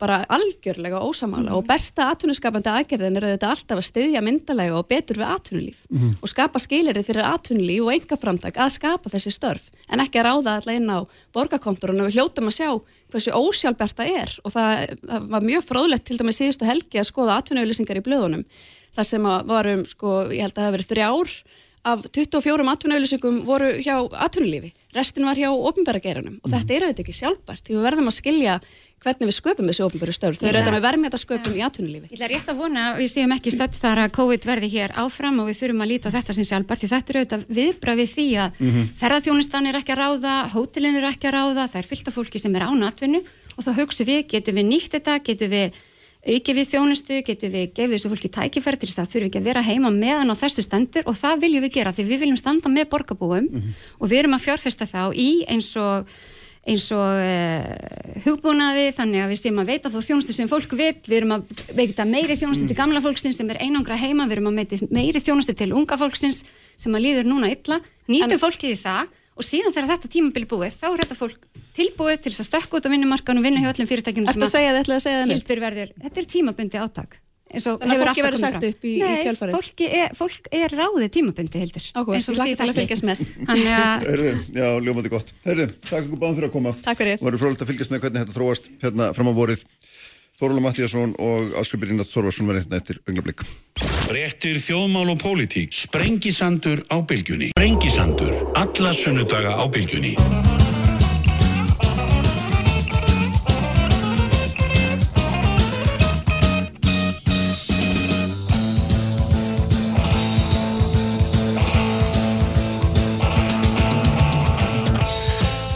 bara 0.00 0.22
algjörlega 0.32 1.02
ósamála 1.04 1.52
og 1.58 1.66
besta 1.68 2.08
atvinnuskapandi 2.14 2.70
aðgerðin 2.72 3.18
er 3.20 3.26
auðvitað 3.28 3.52
alltaf 3.52 3.80
að 3.82 3.86
styðja 3.90 4.22
myndalega 4.24 4.78
og 4.78 4.88
betur 4.88 5.20
við 5.20 5.28
atvinnulíf. 5.34 5.82
Og 6.22 6.32
skapa 6.32 6.62
skilirði 6.62 7.04
fyrir 7.04 7.28
atvinnulíf 7.28 7.84
og 7.84 7.92
enga 7.94 8.16
framtak 8.16 8.56
að 8.56 8.72
skapa 8.78 9.12
þessi 9.12 9.34
störf. 9.36 9.68
En 9.92 10.00
ekki 10.00 10.22
að 10.22 10.26
ráða 10.30 10.56
alltaf 10.56 10.74
inn 10.74 10.88
á 10.88 10.98
borgarkontorun 11.36 12.00
og 12.00 12.08
við 12.08 12.18
hljótum 12.18 12.48
að 12.48 12.56
sjá 12.56 12.70
hversu 13.12 13.36
ósjálfbært 13.36 13.96
það 14.00 14.12
er. 14.24 14.36
Og 14.44 14.56
það, 14.56 14.98
það 15.04 15.30
var 15.36 15.48
mjög 15.52 15.64
fróðlegt 15.68 16.06
til 16.08 16.18
dæmis 16.20 16.40
síðustu 16.40 16.68
helgi 16.68 17.00
að 17.00 17.10
skoða 17.10 17.40
atvinnuauðlýsingar 17.42 18.00
í 18.00 18.06
blöðunum. 18.08 18.44
Þar 18.96 19.06
sem 19.06 19.32
varum 19.46 19.84
sko, 19.86 20.20
ég 20.32 20.46
held 20.46 20.54
að 20.54 20.62
það 20.62 20.68
hafi 20.70 20.78
verið 20.78 20.92
þrjár 20.94 21.34
af 21.90 22.04
24 22.12 22.66
atvinnuauðlýsingum 22.74 23.40
voru 23.48 23.70
hjá 23.80 23.94
atvinnulífi, 24.20 24.74
restin 24.96 25.24
var 25.24 25.38
hjá 25.38 25.48
ofnbæra 25.48 26.02
geiranum. 26.02 26.36
Og 26.44 26.52
þetta 26.52 26.76
er 26.76 26.86
auðvitað 26.86 27.04
ekki 27.06 27.16
sjálfbært 27.16 27.64
því 27.64 27.76
við 27.76 27.86
verðum 27.88 28.10
að 28.10 28.16
skilja 28.18 28.56
hvernig 29.00 29.30
við 29.30 29.36
sköpum 29.36 29.68
þessi 29.70 29.84
ofnbæru 29.86 30.12
störf, 30.12 30.38
þau 30.40 30.46
eru 30.50 30.58
auðvitað 30.60 30.74
með 30.76 30.84
verðmeta 30.84 31.20
sköpum 31.20 31.56
í 31.56 31.62
atvinnulífi. 31.64 32.10
Ég 32.10 32.18
ætla 32.18 32.28
rétt 32.30 32.50
að 32.52 32.60
vona 32.60 32.82
að 32.90 33.00
við 33.00 33.10
séum 33.14 33.34
ekki 33.36 33.54
stödd 33.54 33.76
þar 33.80 34.02
að 34.04 34.14
COVID 34.18 34.48
verði 34.50 34.70
hér 34.74 34.94
áfram 35.00 35.40
og 35.40 35.48
við 35.48 35.60
þurfum 35.62 35.84
að 35.84 35.90
líta 35.94 36.12
á 36.12 36.16
þetta 36.18 36.36
sem 36.36 36.48
sjálfbært 36.50 36.84
því 36.84 36.90
þetta 36.92 37.14
er 37.14 37.20
auðvitað 37.20 37.46
viðbrað 37.60 38.00
við 38.02 38.10
því 38.14 38.28
að 38.44 38.60
mm 38.60 38.88
ferðarþjónustan 39.00 39.70
er 39.70 39.78
ekki 39.80 39.94
að 39.94 40.00
ráða, 40.02 40.34
hótelin 40.52 40.98
er 41.00 41.06
ekki 41.08 41.30
að 41.30 41.36
ráða, 41.38 41.68
það 41.72 41.80
er 41.80 41.88
fyllt 41.88 42.10
af 42.10 42.16
fólki 42.18 42.42
sem 42.42 42.56
er 42.58 42.66
án 42.68 42.84
atvinnu 42.84 43.22
og 43.56 43.64
þá 43.64 43.70
hugsu 43.80 44.04
við, 44.04 44.26
getum 44.28 44.58
við 44.60 44.66
nýtt 44.68 44.96
þetta, 44.98 45.14
getum 45.24 45.52
við 45.54 45.78
auki 46.20 46.52
við 46.52 46.66
þjónustu, 46.68 47.20
getum 47.24 47.52
við 47.54 47.70
gefið 47.76 47.94
þessu 47.96 48.10
fólki 48.12 48.30
tækifæri 48.34 48.80
til 48.80 48.90
þess 48.90 49.00
að 49.00 49.12
þurfi 49.14 49.28
ekki 49.30 49.40
að 49.40 49.46
vera 49.48 49.62
heima 49.64 49.92
meðan 49.94 50.32
á 50.32 50.36
þessu 50.36 50.64
stendur 50.66 51.06
og 51.08 51.16
það 51.16 51.46
viljum 51.46 51.64
við 51.64 51.78
gera 51.78 51.94
því 51.96 52.04
við 52.10 52.20
viljum 52.26 52.40
standa 52.40 52.72
með 52.72 52.90
borgarbúum 52.92 53.48
og 54.00 54.10
við 54.10 54.18
erum 54.18 54.36
að 54.36 54.44
fjárfesta 54.44 54.84
þá 54.90 55.16
í 55.16 55.30
eins 55.48 55.70
og 55.80 56.12
eins 56.68 56.86
og 56.92 57.20
uh, 57.24 58.18
hugbúnaði 58.26 58.90
þannig 58.96 59.24
að 59.24 59.30
við 59.32 59.40
séum 59.40 59.62
að 59.62 59.70
veita 59.72 59.92
þó 59.92 60.00
þjónustu 60.04 60.36
sem 60.36 60.50
fólk 60.50 60.74
vil, 60.76 60.92
við 61.06 61.16
erum 61.22 61.36
að 61.38 61.62
veita 61.78 62.04
meiri 62.08 62.36
þjónustu 62.36 62.68
til 62.68 62.76
gamla 62.76 63.00
fólksins 63.04 63.40
sem 63.40 63.48
er 63.54 63.62
einangra 63.64 63.96
heima. 64.00 64.28
Við 64.28 64.38
erum 64.38 64.50
að 64.52 64.60
veita 64.60 64.90
meiri 64.92 65.22
þjónustu 65.24 65.56
til 65.56 65.72
unga 65.72 65.96
fólksins 66.00 66.44
sem 66.80 66.94
að 66.96 67.06
líður 67.06 67.30
núna 67.32 67.50
illa. 67.54 67.80
Nýtum 68.10 68.42
fólkið 68.42 68.74
í 68.76 68.82
það 68.82 69.16
og 69.40 69.46
síðan 69.46 69.72
þegar 69.72 69.90
þetta 69.94 70.12
tímabili 70.12 70.50
búið 70.50 70.76
þá 70.76 70.86
er 70.90 71.02
þetta 71.04 71.16
fólk 71.16 71.48
tilbúið 71.76 72.20
til 72.20 72.34
þess 72.34 72.44
að 72.44 72.50
stökka 72.50 72.76
út 72.76 72.88
á 72.90 72.92
vinnumarkan 72.92 73.40
og 73.40 73.46
vinna 73.46 73.62
hjá 73.64 73.72
öllum 73.72 73.88
fyrirtækjum 73.88 74.28
Ertu 74.28 74.44
að 74.44 74.52
að 74.68 75.22
það 75.22 75.26
mitt? 75.30 75.38
hildur 75.38 75.64
verður, 75.64 75.92
þetta 76.04 76.20
er 76.20 76.30
tímabundi 76.34 76.82
og 76.82 77.20
Þannig 77.50 77.80
að 77.82 77.90
hefur 77.90 78.06
fólki 78.06 78.10
alltaf 78.10 78.26
verður 78.26 78.36
komið 78.36 78.44
sagt 78.44 78.58
fram. 78.60 78.70
upp 78.70 78.84
í- 78.84 78.94
í 78.94 79.00
Nei, 79.02 79.24
kjölfarið? 79.26 79.54
fólki 79.58 79.86
er, 80.00 80.12
fólk 80.20 80.50
er 80.60 80.74
ráðið 80.80 81.08
tímabundi 81.16 81.62
hildur 81.64 81.84
Áhugavert, 81.90 82.16
eins 82.20 82.28
og 82.30 82.36
þið 82.40 82.56
til 82.60 82.68
að 82.70 82.78
fylgjast 82.80 83.06
með. 83.10 83.24
Þannig 83.50 83.72
að 83.74 84.06
Heyrðu, 84.10 84.32
já, 84.54 84.66
ljómandi 84.86 85.10
gott. 85.10 85.32
Heyrðu, 85.44 85.66
takk 85.90 86.04
ykkur 86.06 86.20
báðum 86.22 86.38
fyrir 86.38 86.48
að 86.50 86.54
koma. 86.54 86.74
Takk 86.86 87.02
fyrir. 87.02 87.18
Verður 87.26 87.42
frólægt 87.42 87.64
að 87.66 87.70
fylgjast 87.72 87.90
með 87.94 88.02
hvernig 88.04 88.22
þetta 88.24 88.36
þróast 88.38 88.70
hérna 88.84 89.10
fram 89.18 89.30
á 89.30 89.34
vorið. 89.40 89.64
Þórulega 90.40 90.64
Mattíasson 90.64 91.10
og 91.20 91.50
Áskripir 91.60 91.90
Ínat 91.92 92.08
Þorvarsson 92.08 92.46
verður 92.48 92.62
hérna 92.64 92.78
eftir 92.80 92.96
augnablík. 93.04 93.42
Fréttir 94.06 94.56
þjóðmál 94.64 95.10
og 95.12 95.18
pólitík. 95.20 95.74
Sprengisandur 95.76 96.80
á 96.88 96.96
bylgjunni. 97.04 97.50
Sprengisandur. 97.52 98.32
Alla 98.56 98.94
sunnudaga 98.96 99.52
á 99.60 99.64
bylgjunni. 99.68 100.14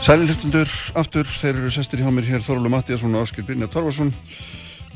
Sæli 0.05 0.27
hlustundur 0.29 0.69
aftur, 1.01 1.25
þeir 1.25 1.63
eru 1.63 1.71
sestir 1.73 2.03
hjá 2.05 2.11
mér 2.13 2.27
hér 2.29 2.43
Þórulega 2.45 2.75
Mattíasson 2.75 3.15
og 3.17 3.23
Áskripir 3.25 3.57
Ínat 3.57 3.73
Þorvarsson. 3.73 4.11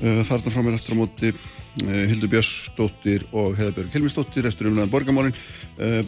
Uh, 0.02 0.18
Farnar 0.28 0.52
frá 0.52 0.60
mér 0.66 0.74
eftir 0.76 0.92
á 0.92 1.00
móti 1.00 1.30
uh, 1.32 2.02
Hildur 2.10 2.28
Björnsdóttir 2.34 3.24
og 3.32 3.56
Heðabjörg 3.56 3.96
Helmisdóttir 3.96 4.44
eftir 4.50 4.68
umlega 4.68 4.92
borgamálin. 4.92 5.32
Uh, 5.80 6.02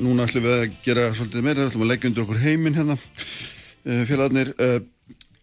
núna 0.00 0.24
ætlum 0.24 0.46
við 0.46 0.54
að 0.54 0.80
gera 0.86 1.04
svolítið 1.18 1.44
meira, 1.44 1.66
ætlum 1.68 1.84
að 1.84 1.92
leggja 1.92 2.08
undir 2.08 2.24
okkur 2.24 2.40
heiminn 2.46 2.80
hérna, 2.80 2.96
félagarnir. 3.84 4.54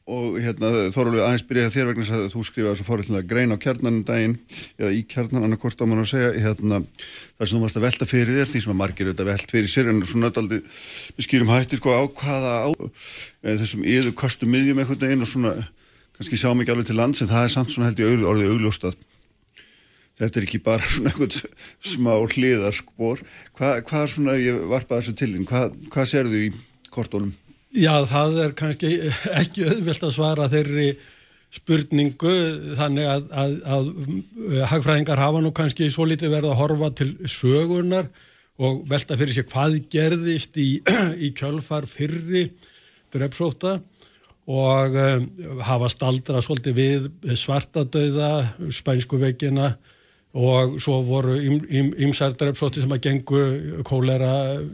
Og 0.03 0.35
hérna 0.43 0.67
Þórulega 0.91 1.29
aðeins 1.29 1.45
byrjaði 1.47 1.71
þér 1.71 1.87
vegna 1.87 2.03
að 2.17 2.25
þú 2.33 2.41
skrifaði 2.43 2.75
svo 2.75 2.85
fórhaldlega 2.89 3.23
grein 3.29 3.55
á 3.55 3.57
kjarnan 3.63 4.01
um 4.01 4.03
daginn, 4.03 4.35
eða 4.75 4.91
í 4.91 4.99
kjarnan 5.07 5.45
annarkvort 5.47 5.79
á 5.79 5.87
mann 5.87 6.03
að 6.03 6.09
segja, 6.11 6.33
hérna 6.43 6.81
þar 6.83 7.47
sem 7.47 7.55
þú 7.55 7.61
varst 7.63 7.79
að 7.79 7.85
velta 7.85 8.07
fyrir 8.09 8.35
þér, 8.35 8.49
því 8.51 8.59
sem 8.65 8.73
að 8.73 8.79
margir 8.81 9.07
auðvitað 9.07 9.29
velt 9.31 9.53
fyrir 9.55 9.71
sér, 9.71 9.87
en 9.93 10.03
svona 10.03 10.31
daldi 10.35 10.59
við 10.59 11.23
skýrum 11.23 11.53
hættir 11.53 11.79
sko 11.79 11.95
á 11.95 12.03
hvaða 12.03 12.51
á 12.67 12.69
e, 12.75 13.55
þessum 13.61 13.87
yður 13.87 14.11
kostu 14.19 14.43
miðjum 14.43 14.83
einhvern 14.83 14.99
veginn 15.05 15.23
og 15.23 15.31
svona, 15.31 15.55
kannski 16.19 16.35
sjáum 16.41 16.59
ekki 16.59 16.75
alveg 16.75 16.91
til 16.91 16.99
lands 16.99 17.23
en 17.23 17.31
það 17.31 17.47
er 17.47 17.55
samt 17.55 17.71
svona 17.71 17.87
held 17.87 18.03
ég 18.03 18.27
orðið 18.27 18.51
augljóst 18.57 18.83
að 18.91 18.99
þetta 20.19 20.35
er 20.35 20.49
ekki 20.49 20.59
bara 20.67 20.83
svona 20.97 21.15
einhvern 21.15 21.31
smá 21.79 22.11
hliðarskbor 22.19 23.23
hvað, 23.55 23.79
hvað 23.87 24.11
svona, 24.17 24.35
ég 24.35 24.67
varpaði 24.67 25.07
þessu 25.07 25.15
til 25.15 25.31
Já, 27.73 28.03
það 28.05 28.35
er 28.43 28.51
kannski 28.57 28.89
ekki 29.33 29.65
auðvilt 29.65 30.03
að 30.05 30.13
svara 30.13 30.49
þeirri 30.51 30.91
spurningu 31.53 32.33
þannig 32.77 33.07
að, 33.09 33.25
að, 33.33 33.55
að 33.65 34.67
hagfræðingar 34.69 35.21
hafa 35.21 35.41
nú 35.41 35.51
kannski 35.57 35.89
svo 35.93 36.05
litið 36.09 36.35
verið 36.35 36.51
að 36.53 36.59
horfa 36.59 36.89
til 36.97 37.09
sögunar 37.29 38.09
og 38.61 38.83
velta 38.89 39.17
fyrir 39.17 39.37
sér 39.37 39.47
hvað 39.49 39.79
gerðist 39.93 40.57
í, 40.61 40.67
í 41.25 41.31
kjölfar 41.37 41.89
fyrri 41.89 42.47
drepsóta 43.13 43.79
og 44.49 44.97
um, 44.99 45.27
hafa 45.65 45.89
staldra 45.89 46.41
svolítið 46.43 46.77
við 46.77 47.35
svartadauða, 47.39 48.31
spænsku 48.73 49.17
veikina 49.21 49.73
og 50.33 50.79
svo 50.81 50.95
voru 51.05 51.35
ymsar 51.37 52.33
drepsóti 52.33 52.81
sem 52.81 52.93
að 52.95 53.03
gengu 53.05 53.41
kólera, 53.85 54.31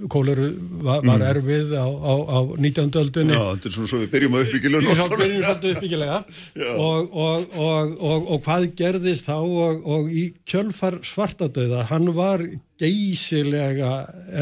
kóleru 0.08 0.54
var, 0.86 1.04
var 1.04 1.26
erfið 1.34 1.74
á, 1.76 1.84
á, 1.84 2.14
á 2.32 2.40
19. 2.56 2.88
öldunni. 3.02 3.36
Já, 3.36 3.44
þetta 3.58 3.68
er 3.68 3.76
svona 3.76 3.92
svo 3.92 4.00
við 4.00 4.14
byrjum 4.14 4.38
að 4.38 4.46
uppbyggilega 4.46 4.86
Við 4.86 5.12
byrjum 5.18 5.44
svolítið 5.44 5.74
uppbyggilega 5.76 6.22
og, 6.88 7.20
og, 7.26 7.60
og, 7.60 8.32
og 8.32 8.42
hvað 8.48 8.70
gerðist 8.80 9.28
þá 9.28 9.36
og 9.36 10.08
í 10.08 10.30
kjölfar 10.48 11.02
svartadauða, 11.04 11.84
hann 11.92 12.08
var 12.16 12.46
geysilega 12.80 13.94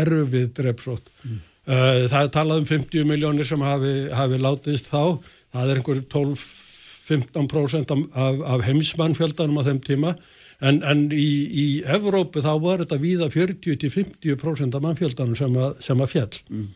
erfið 0.06 0.54
drepsót. 0.62 1.10
Mm. 1.26 1.42
Það 1.66 2.22
er 2.22 2.34
talað 2.38 2.62
um 2.62 2.72
50 2.78 3.10
miljónir 3.10 3.50
sem 3.50 3.66
hafi, 3.66 3.98
hafi 4.14 4.38
látist 4.40 4.94
þá, 4.94 5.18
það 5.50 5.74
er 5.74 5.82
einhver 5.82 6.06
12-15% 6.14 7.98
af, 7.98 8.48
af 8.54 8.68
heimsmannfjöldanum 8.70 9.66
á 9.66 9.68
þeim 9.74 9.82
tíma 9.82 10.18
En, 10.58 10.80
en 10.82 11.04
í, 11.14 11.28
í 11.54 11.66
Evrópu 11.86 12.42
þá 12.42 12.54
var 12.64 12.82
þetta 12.82 12.98
víða 13.02 13.28
40-50% 13.30 14.78
af 14.78 14.86
mannfjöldanum 14.86 15.38
sem 15.38 15.60
að, 15.62 15.76
sem 15.86 16.02
að 16.02 16.14
fjall 16.16 16.40
mm. 16.50 16.72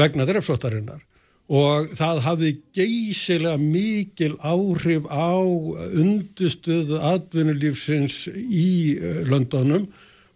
vegna 0.00 0.26
drefsóttarinnar 0.26 1.04
og 1.48 1.92
það 1.96 2.18
hafði 2.26 2.50
geysilega 2.76 3.56
mikil 3.62 4.34
áhrif 4.44 5.06
á 5.08 5.40
undustuðu 5.40 6.98
atvinnulífsins 7.14 8.26
í 8.34 8.98
Londonum 9.30 9.86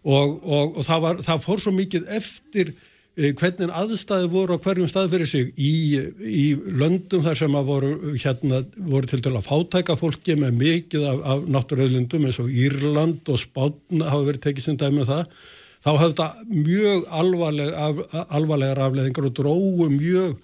og, 0.03 0.39
og, 0.41 0.79
og 0.79 0.81
það, 0.87 1.03
var, 1.05 1.21
það 1.27 1.43
fór 1.45 1.61
svo 1.61 1.75
mikið 1.75 2.09
eftir 2.17 2.73
hvernig 3.13 3.69
aðstæði 3.69 4.29
voru 4.33 4.55
á 4.57 4.63
hverjum 4.63 4.89
stað 4.89 5.11
fyrir 5.13 5.29
sig? 5.29 5.49
Í, 5.53 5.73
í 6.17 6.45
löndum 6.81 7.21
þar 7.25 7.37
sem 7.43 7.57
að 7.57 7.67
voru, 7.69 7.91
hérna, 8.17 8.63
voru 8.89 9.09
til 9.09 9.21
að 9.29 9.43
fátæka 9.45 9.97
fólki 9.99 10.37
með 10.39 10.55
mikið 10.61 11.05
af, 11.11 11.19
af 11.33 11.43
náttúröðlundum 11.55 12.25
eins 12.25 12.39
og 12.41 12.49
Írland 12.49 13.29
og 13.29 13.41
Spán 13.41 14.01
hafa 14.01 14.23
verið 14.31 14.47
tekið 14.47 14.65
sem 14.65 14.79
dæmi 14.81 15.03
um 15.03 15.11
það 15.11 15.27
þá 15.83 15.91
hafði 15.91 16.07
þetta 16.07 16.27
mjög 16.63 17.05
alvarleg, 17.19 17.71
af, 17.75 18.01
alvarlegar 18.39 18.81
afleðingar 18.87 19.29
og 19.29 19.37
dróðu 19.37 19.89
mjög 19.93 20.35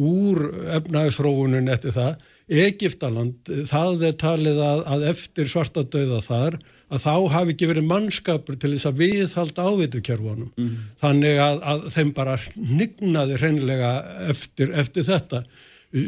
úr 0.00 0.44
efnaðisróunin 0.78 1.70
eftir 1.72 1.94
það. 1.94 2.28
Egiptaland, 2.50 3.50
það 3.70 4.06
er 4.08 4.14
talið 4.18 4.60
að, 4.64 4.80
að 4.90 5.08
eftir 5.12 5.50
svartadauða 5.50 6.22
þar 6.24 6.56
að 6.90 7.04
þá 7.04 7.14
hafi 7.34 7.54
ekki 7.54 7.68
verið 7.70 7.86
mannskapur 7.90 8.56
til 8.58 8.72
þess 8.74 8.88
að 8.90 9.02
viðhalda 9.04 9.66
ávitukjörfunum. 9.70 10.50
Mm. 10.58 10.70
Þannig 11.02 11.42
að, 11.44 11.60
að 11.72 11.84
þeim 11.94 12.14
bara 12.16 12.36
nignaði 12.56 13.38
hreinlega 13.38 13.92
eftir, 14.32 14.72
eftir 14.82 15.06
þetta. 15.06 15.44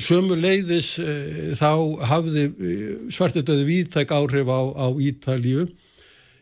Sömu 0.03 0.37
leiðis 0.39 0.97
e, 1.03 1.15
þá 1.59 1.71
hafði 2.11 2.45
svartadauði 3.15 3.67
viðtæk 3.67 4.15
áhrif 4.15 4.51
á, 4.51 4.61
á 4.79 4.87
Ítalíu. 5.03 5.69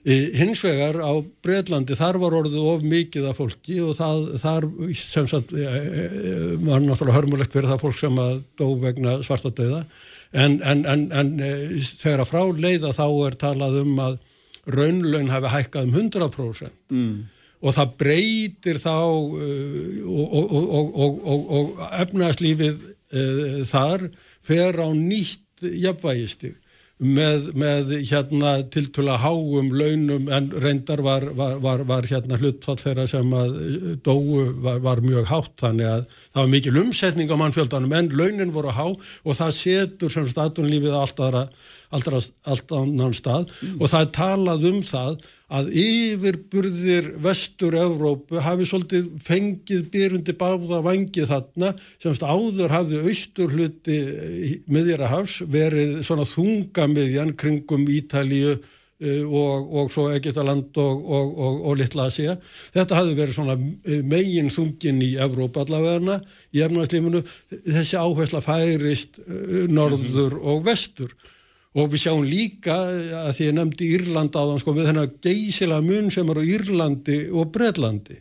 E, 0.01 0.17
hins 0.41 0.63
vegar 0.65 0.97
á 1.05 1.13
Breitlandi 1.45 1.97
þar 1.97 2.21
var 2.23 2.37
orðið 2.39 2.69
of 2.73 2.85
mikið 2.89 3.29
af 3.29 3.41
fólki 3.41 3.77
og 3.85 3.93
það, 3.99 4.25
þar 4.41 4.69
sem 4.97 5.29
sagt 5.29 5.53
e, 5.53 5.69
var 6.65 6.81
náttúrulega 6.85 7.19
hörmulegt 7.19 7.53
fyrir 7.53 7.69
það 7.69 7.85
fólk 7.85 8.01
sem 8.01 8.25
að 8.25 8.41
dó 8.61 8.67
vegna 8.81 9.19
svartadauða. 9.25 9.85
En, 10.31 10.61
en, 10.65 10.85
en, 10.89 11.09
en 11.13 11.33
þegar 11.85 12.25
að 12.25 12.33
frá 12.33 12.43
leiða 12.57 12.97
þá 12.97 13.07
er 13.27 13.41
talað 13.41 13.81
um 13.83 13.97
að 14.01 14.21
raunlaun 14.75 15.31
hafi 15.33 15.53
hækkað 15.57 15.89
um 15.89 15.99
100% 15.99 16.73
mm. 16.95 17.13
og 17.61 17.77
það 17.77 17.95
breytir 18.03 18.81
þá 18.83 18.97
uh, 18.97 20.01
og, 20.09 20.57
og, 20.57 21.21
og, 21.35 21.55
og 21.59 21.85
efnagslífið 22.03 22.81
uh, 22.81 23.63
þar 23.69 24.09
fer 24.47 24.81
á 24.81 24.89
nýtt 24.97 25.47
jafnvægistig 25.61 26.57
með, 27.01 27.47
með 27.57 27.93
hérna 28.11 28.53
tiltula 28.73 29.17
háum 29.23 29.71
launum 29.73 30.29
en 30.33 30.51
reyndar 30.61 31.01
var, 31.05 31.25
var, 31.37 31.57
var, 31.65 31.85
var 31.89 32.09
hérna 32.09 32.37
hlutfall 32.41 32.77
þeirra 32.81 33.07
sem 33.09 33.33
að 33.37 33.55
dóu 34.05 34.43
var 34.61 35.01
mjög 35.05 35.31
hátt 35.31 35.55
þannig 35.65 35.89
að 35.89 36.05
það 36.13 36.43
var 36.43 36.53
mikil 36.55 36.81
umsetning 36.83 37.33
á 37.33 37.41
mannfjöldanum 37.41 37.97
en 37.97 38.13
launin 38.13 38.53
voru 38.53 38.75
há 38.77 38.87
og 38.93 39.39
það 39.39 39.57
setur 39.57 40.13
sem 40.13 40.29
statunlífið 40.29 40.99
allt 41.01 41.25
aðra 41.25 41.47
allt 41.91 42.73
annan 42.77 43.15
stað 43.17 43.51
mm. 43.51 43.77
og 43.81 43.91
það 43.91 44.01
er 44.05 44.11
talað 44.17 44.67
um 44.71 44.81
það 44.87 45.21
að 45.51 45.71
yfirburðir 45.83 47.09
vestur-Evrópu 47.25 48.39
hafi 48.45 48.67
svolítið 48.71 49.09
fengið 49.27 49.89
byrjundi 49.91 50.35
báða 50.39 50.79
vangið 50.87 51.31
þarna 51.33 51.73
semst 52.03 52.23
áður 52.23 52.71
hafði 52.71 53.01
austur 53.11 53.57
hluti 53.57 53.97
miðjarahafs 54.71 55.41
verið 55.51 55.99
svona 56.07 56.29
þungamiðjan 56.31 57.35
kringum 57.41 57.89
Ítalíu 57.91 58.61
og, 59.01 59.71
og 59.81 59.93
svo 59.93 60.11
Egiptaland 60.13 60.77
og, 60.77 61.05
og, 61.09 61.61
og 61.71 61.79
Littla 61.81 62.11
Asia. 62.11 62.35
Þetta 62.75 62.99
hafði 62.99 63.17
verið 63.17 63.37
svona 63.39 63.57
megin 64.05 64.53
þungin 64.53 65.01
í 65.07 65.15
Evrópa 65.25 65.65
allavegna 65.65 66.19
í 66.53 66.61
efnarslífinu. 66.67 67.23
Þessi 67.49 67.97
áhersla 67.97 68.43
færist 68.45 69.23
norður 69.73 70.37
og 70.41 70.67
vestur 70.69 71.17
og 71.79 71.93
við 71.93 72.03
sjáum 72.03 72.25
líka 72.27 72.75
að 73.27 73.31
því 73.37 73.45
ég 73.47 73.55
nefndi 73.55 73.91
Írland 73.95 74.35
á 74.35 74.43
þann 74.43 74.59
sko 74.63 74.73
við 74.75 74.89
þennan 74.91 75.13
geysilega 75.23 75.85
mun 75.87 76.11
sem 76.11 76.33
er 76.33 76.41
á 76.43 76.45
Írlandi 76.57 77.19
og 77.31 77.53
Breitlandi 77.55 78.17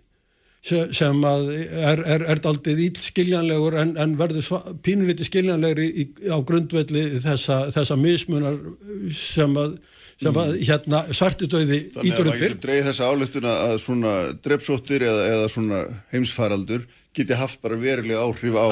se- 0.62 0.90
sem 0.94 1.22
að 1.26 1.48
er, 1.58 2.04
er, 2.04 2.26
er 2.36 2.42
daldið 2.44 2.82
íll 2.86 3.00
skiljanlegur 3.02 3.78
en, 3.82 3.96
en 3.98 4.18
verður 4.20 4.76
pínulítið 4.86 5.30
skiljanlegri 5.32 5.88
í, 5.90 6.06
á 6.30 6.38
grundvelli 6.46 7.06
þessa, 7.24 7.62
þessa 7.74 7.98
mismunar 7.98 8.60
sem 9.18 9.56
að, 9.58 9.78
sem 10.22 10.38
að 10.44 10.52
hérna 10.68 11.00
svartidauði 11.10 11.80
Þannig 11.88 12.04
að 12.04 12.10
ítrundir 12.12 12.44
getur 12.44 12.62
dreigð 12.68 12.90
þessa 12.92 13.08
áluftuna 13.10 13.54
að 13.70 13.78
svona 13.86 14.14
drepsóttir 14.46 15.08
eða, 15.10 15.24
eða 15.38 15.48
svona 15.56 15.80
heimsfaraldur 16.14 16.84
geti 17.18 17.40
haft 17.40 17.64
bara 17.66 17.80
verulega 17.82 18.22
áhrif 18.28 18.60
á 18.62 18.68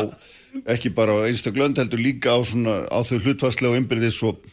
ekki 0.75 0.91
bara 0.93 1.17
á 1.17 1.25
einstak 1.31 1.57
lönd 1.57 1.79
heldur 1.81 2.03
líka 2.03 2.35
á 2.37 2.39
svona 2.45 2.83
á 2.93 2.99
þau 3.01 3.17
hlutvarslega 3.23 3.73
og 3.73 3.79
innbyrðis 3.81 4.21
og 4.27 4.43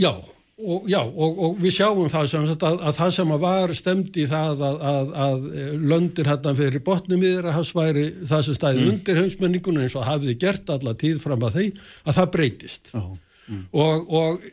Já, 0.00 0.12
og, 0.58 0.88
já 0.90 1.00
og, 1.02 1.38
og 1.46 1.60
við 1.62 1.76
sjáum 1.78 2.10
það 2.12 2.30
sem 2.30 2.46
sagt 2.50 2.66
að, 2.66 2.78
að 2.86 2.98
það 2.98 3.12
sem 3.16 3.34
að 3.34 3.44
var 3.44 3.74
stemd 3.78 4.18
í 4.20 4.26
það 4.30 4.64
að, 4.68 4.84
að, 4.92 5.12
að 5.26 5.46
löndir 5.92 6.30
hérna 6.30 6.54
fyrir 6.58 6.84
botnum 6.86 7.26
yfir 7.26 7.50
að 7.50 7.58
hans 7.58 7.74
væri 7.76 8.06
það 8.30 8.46
sem 8.48 8.58
stæði 8.58 8.88
undir 8.92 9.20
heimsmenningunum 9.22 9.86
eins 9.86 9.98
og 9.98 10.06
hafiði 10.08 10.38
gert 10.46 10.74
alla 10.74 10.96
tíð 10.98 11.20
fram 11.24 11.46
að 11.48 11.58
því 11.58 11.68
að 12.04 12.18
það 12.20 12.32
breytist 12.36 12.94
Já. 12.94 13.04
og, 13.84 14.14
og 14.20 14.50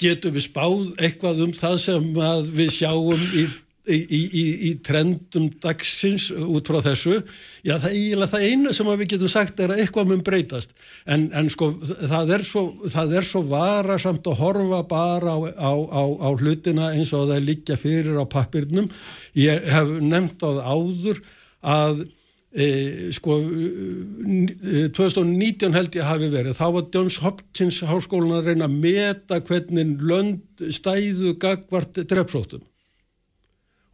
getum 0.00 0.36
við 0.36 0.46
spáð 0.46 0.84
eitthvað 0.96 1.42
um 1.46 1.56
það 1.56 1.80
sem 1.82 2.12
að 2.24 2.52
við 2.56 2.74
sjáum 2.78 3.24
í, 3.36 3.48
í, 3.88 3.98
í, 4.18 4.42
í, 4.68 4.72
trendum 4.84 5.48
dagsins 5.62 6.28
út 6.32 6.68
frá 6.68 6.80
þessu. 6.84 7.20
Já 7.66 7.76
það 7.76 7.88
er 7.88 7.96
eiginlega 7.96 8.32
það 8.32 8.46
eina 8.48 8.74
sem 8.76 8.90
við 8.90 9.10
getum 9.14 9.32
sagt 9.32 9.62
er 9.62 9.74
að 9.74 9.82
eitthvað 9.84 10.10
mun 10.12 10.24
breytast. 10.26 10.74
En, 11.08 11.28
en 11.36 11.48
sko 11.52 11.70
það 11.80 12.34
er, 12.36 12.44
svo, 12.46 12.64
það 12.92 13.16
er 13.20 13.28
svo 13.28 13.42
varasamt 13.48 14.28
að 14.28 14.38
horfa 14.42 14.82
bara 14.90 15.34
á, 15.34 15.38
á, 15.56 15.72
á, 15.72 16.02
á 16.24 16.28
hlutina 16.36 16.92
eins 16.92 17.14
og 17.16 17.30
það 17.32 17.48
liggja 17.48 17.80
fyrir 17.80 18.20
á 18.20 18.24
pappirnum 18.28 18.92
ég 19.38 19.66
hef 19.72 19.98
nefnt 20.04 20.44
á 20.44 20.48
það 20.48 20.62
áður 20.68 21.26
að 21.64 22.06
E, 22.48 23.12
sko 23.12 23.34
e, 23.44 24.86
2019 24.96 25.74
held 25.76 25.98
ég 25.98 26.06
hafi 26.08 26.30
verið. 26.32 26.56
Þá 26.56 26.64
var 26.78 26.86
Johns 26.94 27.18
Hopkins 27.20 27.82
háskólan 27.84 28.38
að 28.38 28.48
reyna 28.48 28.64
að 28.64 28.78
meta 28.86 29.40
hvernig 29.44 30.00
lönd 30.00 30.64
stæðu 30.72 31.34
gagvart 31.42 32.00
drepsóttum 32.08 32.64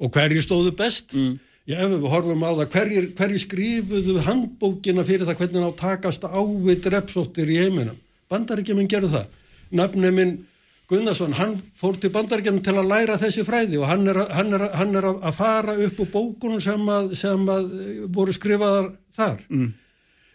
og 0.00 0.14
hverjir 0.14 0.44
stóðu 0.44 0.72
best 0.78 1.14
mm. 1.14 1.36
já 1.70 1.78
ef 1.84 1.92
við 1.94 2.08
horfum 2.12 2.46
á 2.46 2.50
það 2.50 2.72
hverjir, 2.76 3.10
hverjir 3.18 3.44
skrifuðu 3.44 4.16
handbókina 4.26 5.04
fyrir 5.06 5.28
það 5.28 5.40
hvernig 5.42 5.66
á 5.66 5.70
að 5.70 5.78
takast 5.82 6.26
á 6.26 6.40
við 6.40 6.82
drepsóttir 6.88 7.52
í 7.52 7.60
heiminum 7.62 8.00
bandaríkjuminn 8.32 8.90
gerðu 8.90 9.14
það 9.18 9.30
nafnuminn 9.74 10.36
Gunnarsson, 10.84 11.32
hann 11.38 11.54
fór 11.80 11.96
til 11.96 12.10
bandaríkjum 12.12 12.58
til 12.64 12.74
að 12.76 12.90
læra 12.90 13.14
þessi 13.16 13.40
fræði 13.46 13.78
og 13.80 13.86
hann 13.88 14.04
er, 14.12 14.18
hann 14.36 14.52
er, 14.52 14.66
hann 14.76 14.98
er 14.98 15.06
að 15.08 15.22
að 15.30 15.38
fara 15.38 15.76
upp 15.80 16.00
úr 16.04 16.10
bókunum 16.12 16.60
sem 16.60 16.90
að, 16.92 17.14
sem 17.16 17.46
að 17.48 17.70
eh, 17.78 18.02
voru 18.12 18.34
skrifaðar 18.36 18.90
þar 19.16 19.38
mm. 19.48 19.70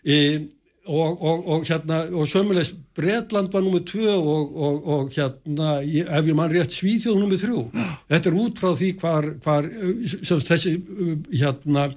e, 0.02 0.18
og, 0.90 1.22
og, 1.22 1.48
og 1.54 1.66
hérna 1.70 2.02
og 2.10 2.28
sömulegst 2.30 2.78
Bretland 2.98 3.54
var 3.54 3.64
nummið 3.64 3.86
tvö 3.94 4.16
og, 4.18 4.54
og, 4.58 4.88
og 4.96 5.16
hérna 5.16 5.80
ef 5.86 6.28
ég 6.28 6.36
mann 6.38 6.52
rétt 6.54 6.76
Svíþjóð 6.76 7.22
nummið 7.22 7.46
þrjú. 7.46 7.64
Þetta 8.10 8.32
er 8.32 8.40
út 8.44 8.62
frá 8.62 8.74
því 8.76 8.94
hvar, 9.02 9.34
hvar 9.46 9.70
þessi 10.50 10.78
hérna 11.30 11.92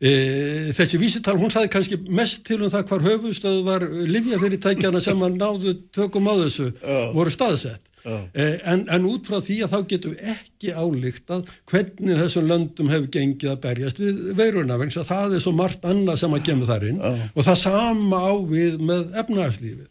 E, 0.00 0.72
þessi 0.72 0.96
vísital, 0.96 1.34
hún 1.36 1.50
saði 1.52 1.68
kannski 1.74 1.98
mest 2.08 2.46
til 2.48 2.62
um 2.64 2.70
það 2.72 2.86
hvar 2.88 3.02
höfustöð 3.04 3.58
var 3.66 3.82
livjafyrirtækjana 3.84 5.02
sem 5.04 5.26
að 5.26 5.34
náðu 5.36 5.74
tökum 5.92 6.30
á 6.32 6.40
þessu 6.40 6.70
voru 7.12 7.32
staðsett 7.34 7.89
en, 8.04 8.86
en 8.88 9.08
út 9.10 9.26
frá 9.28 9.38
því 9.44 9.56
að 9.64 9.74
þá 9.74 9.78
getum 9.90 10.14
við 10.14 10.30
ekki 10.34 10.72
álíktað 10.76 11.50
hvernig 11.70 12.20
þessum 12.22 12.48
löndum 12.48 12.90
hefur 12.92 13.10
gengið 13.16 13.52
að 13.52 13.60
berjast 13.66 14.00
við 14.00 14.22
veiruna 14.38 14.78
vegna 14.80 14.94
þess 14.94 15.04
að 15.04 15.12
það 15.12 15.36
er 15.36 15.44
svo 15.44 15.52
margt 15.58 15.84
annað 15.84 16.22
sem 16.22 16.38
að 16.38 16.46
kemur 16.48 16.70
þar 16.70 16.88
inn. 16.92 17.02
Og 17.34 17.46
það 17.46 17.60
sama 17.66 18.22
á 18.24 18.32
við 18.54 18.80
með 18.80 19.14
efnahagslífið. 19.24 19.86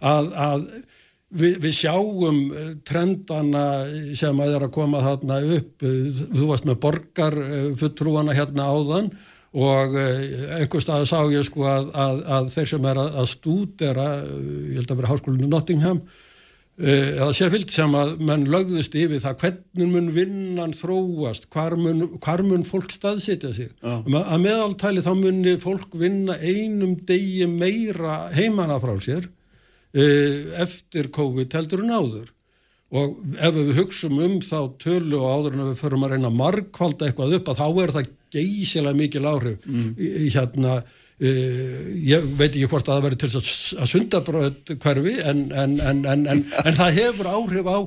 Að, 0.00 0.32
að 0.46 0.70
Við, 1.30 1.60
við 1.62 1.74
sjáum 1.76 2.38
eh, 2.58 2.70
trendana 2.82 3.60
sem 4.18 4.40
að 4.42 4.56
er 4.56 4.64
að 4.66 4.72
koma 4.74 4.98
þarna 5.04 5.36
upp, 5.54 5.84
eh, 5.86 6.24
þú 6.34 6.48
varst 6.48 6.64
með 6.66 6.80
borgar 6.82 7.36
eh, 7.38 7.68
fulltrúana 7.78 8.34
hérna 8.34 8.66
áðan 8.66 9.12
og 9.54 9.94
eh, 9.98 10.58
einhver 10.58 10.82
stað 10.82 11.06
sá 11.06 11.20
ég 11.30 11.46
sko 11.46 11.68
að, 11.70 11.92
að, 11.94 12.18
að 12.34 12.50
þeir 12.56 12.68
sem 12.72 12.90
er 12.90 13.00
að, 13.02 13.12
að 13.22 13.30
stúdera, 13.36 14.08
eh, 14.24 14.50
ég 14.72 14.80
held 14.80 14.90
að 14.90 15.00
vera 15.00 15.12
háskólinu 15.12 15.52
Nottingham, 15.54 16.02
eh, 16.02 16.10
eða 16.80 17.32
Sheffield 17.36 17.72
sem 17.72 17.94
að 17.98 18.14
menn 18.24 18.46
lögðust 18.50 18.94
yfir 18.96 19.20
það 19.20 19.42
hvernig 19.42 19.90
mun 19.92 20.08
vinnan 20.16 20.72
þróast, 20.76 21.48
hvar 21.52 21.76
mun, 21.76 22.06
hvar 22.22 22.42
mun 22.46 22.64
fólk 22.64 22.92
staðsetja 22.94 23.52
sig. 23.56 23.70
Að 23.84 24.36
meðaltali 24.40 25.04
þá 25.04 25.12
muni 25.18 25.56
fólk 25.60 25.92
vinna 26.00 26.38
einum 26.40 26.96
degi 27.08 27.48
meira 27.50 28.30
heimana 28.32 28.80
frá 28.80 28.94
sér 29.02 29.28
eh, 29.92 30.48
eftir 30.64 31.10
COVID 31.12 31.52
heldur 31.58 31.84
en 31.84 31.96
áður. 31.96 32.30
Og 32.90 33.20
ef 33.38 33.54
við 33.54 33.76
hugsum 33.78 34.16
um 34.18 34.40
þá 34.42 34.72
tölu 34.82 35.20
og 35.20 35.28
áður 35.30 35.58
en 35.58 35.68
við 35.68 35.82
förum 35.84 36.06
að 36.06 36.16
reyna 36.16 36.32
markvalda 36.34 37.06
eitthvað 37.06 37.36
upp 37.38 37.52
að 37.52 37.60
þá 37.60 37.68
er 37.84 37.92
það 37.98 38.08
geysilega 38.34 38.98
mikil 38.98 39.28
áhrif 39.30 39.68
í, 39.68 40.08
í 40.26 40.32
hérna 40.34 40.80
ég 41.20 42.24
veit 42.38 42.48
ekki 42.54 42.68
hvort 42.70 42.88
að 42.88 42.94
það 42.96 43.02
verður 43.06 43.20
til 43.20 43.28
að, 43.30 43.48
að 43.84 43.88
sundabröð 43.90 44.54
hverfi 44.84 45.14
en, 45.30 45.40
en, 45.52 45.74
en, 45.90 45.98
en, 46.14 46.22
en, 46.32 46.40
en 46.70 46.78
það 46.78 46.94
hefur 46.96 47.28
áhrif 47.28 47.68
á 47.68 47.78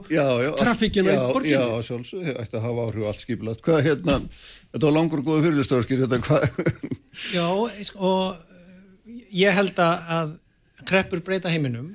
trafikina 0.59 1.15
já, 1.15 1.17
í 1.17 1.31
borginni. 1.33 1.55
Já, 1.57 1.87
sjálfsög, 1.87 2.27
ætti 2.43 2.59
að 2.59 2.67
hafa 2.67 2.85
áhrif 2.87 3.07
á 3.07 3.09
allt 3.09 3.23
skipilagt 3.25 3.63
Hvað 3.65 3.81
hérna, 3.87 4.19
þetta 4.73 4.85
var 4.89 4.95
langur 4.99 5.23
og 5.23 5.27
góða 5.31 5.45
fyrirlistöðarskir 5.47 6.03
þetta 6.05 6.21
hvað? 6.27 6.45
Já, 7.37 7.47
og 7.97 9.17
ég 9.33 9.57
held 9.57 9.81
að 9.81 10.13
að 10.19 10.35
kreppur 10.83 11.21
breyta 11.23 11.51
heiminum. 11.53 11.91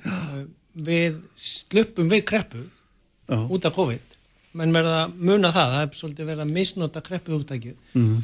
Við 0.89 1.19
sluppum 1.37 2.09
við 2.09 2.23
kreppu 2.31 2.61
Já. 3.29 3.39
út 3.53 3.67
af 3.69 3.75
COVID. 3.77 4.15
Menn 4.59 4.73
verða 4.73 5.03
að 5.05 5.19
muna 5.29 5.51
það, 5.53 5.73
það 5.75 5.83
er 5.85 5.99
svolítið 5.99 6.29
verið 6.31 6.45
að 6.47 6.53
misnota 6.57 7.03
kreppu 7.05 7.35
hugtækju 7.37 7.75
Mhm. 7.95 8.23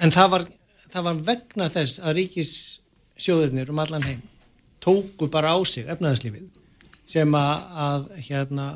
en 0.00 0.10
það 0.14 0.28
var, 0.32 0.44
það 0.92 1.08
var 1.08 1.24
vegna 1.30 1.70
þess 1.72 2.02
að 2.02 2.16
ríkissjóðirnir 2.20 3.72
um 3.72 3.82
allan 3.84 4.06
heim 4.06 4.22
tóku 4.84 5.28
bara 5.30 5.54
á 5.54 5.58
sig 5.66 5.88
efnaðarslífið 5.90 6.46
sem 7.08 7.34
að, 7.34 7.66
að 7.86 8.06
hérna 8.28 8.68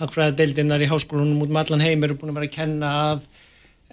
hagfræðadeildinnar 0.00 0.82
í 0.82 0.88
háskólunum 0.90 1.44
út 1.44 1.52
um 1.52 1.60
allan 1.60 1.84
heim 1.84 2.04
eru 2.06 2.16
búin 2.18 2.32
að 2.32 2.40
vera 2.40 2.50
að 2.50 2.56
kenna 2.56 2.92
að 3.10 3.24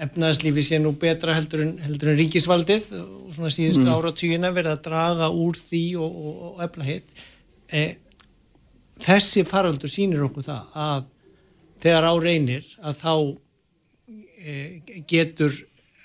efnaðarslífi 0.06 0.64
sé 0.64 0.80
nú 0.82 0.94
betra 1.00 1.36
heldur 1.36 1.64
en, 1.66 1.74
heldur 1.82 2.12
en 2.14 2.20
ríkisvaldið 2.20 2.92
og 3.02 3.32
svona 3.36 3.54
síðustu 3.54 3.84
mm. 3.84 3.94
áratugina 3.96 4.52
verið 4.54 4.76
að 4.76 4.84
draga 4.88 5.30
úr 5.34 5.58
því 5.58 5.84
og, 6.04 6.20
og, 6.22 6.44
og 6.52 6.62
efla 6.68 6.88
hitt 6.88 7.24
e, 7.74 7.84
þessi 9.02 9.44
faraldur 9.48 9.92
sýnir 9.92 10.22
okkur 10.28 10.46
það 10.46 10.78
að 10.86 11.08
þegar 11.82 12.10
á 12.10 12.14
reynir 12.22 12.70
að 12.78 13.02
þá 13.02 13.14
e, 14.38 14.54
getur 15.10 15.58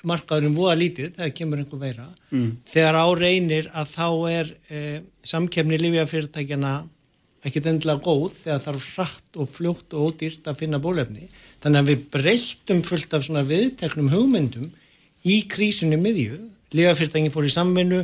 markaðurinn 0.08 0.56
voða 0.56 0.78
lítið 0.80 1.12
þegar 1.18 1.34
kemur 1.36 1.62
einhver 1.62 1.80
veira. 1.82 2.08
Mm. 2.30 2.50
þegar 2.68 2.98
á 2.98 3.06
reynir 3.18 3.68
að 3.72 3.92
þá 3.92 4.08
er 4.32 4.50
e, 4.68 4.80
samkefni 5.26 5.78
lífjafyrirtækjana 5.82 6.72
ekkit 7.42 7.68
endilega 7.70 8.02
góð 8.04 8.38
þegar 8.44 8.64
þarf 8.66 8.88
hratt 8.96 9.38
og 9.42 9.50
fljótt 9.50 9.94
og 9.96 10.10
ódýrt 10.12 10.46
að 10.46 10.58
finna 10.62 10.80
bólefni 10.82 11.28
þannig 11.62 11.80
að 11.80 11.90
við 11.90 12.04
breyttum 12.14 12.82
fullt 12.86 13.16
af 13.16 13.26
svona 13.26 13.44
viðteknum 13.46 14.10
hugmyndum 14.12 14.68
í 15.26 15.42
krísunni 15.50 15.98
miðju. 16.00 16.38
Lífjafyrirtækin 16.72 17.34
fór 17.34 17.46
í 17.46 17.54
samvinnu 17.54 18.02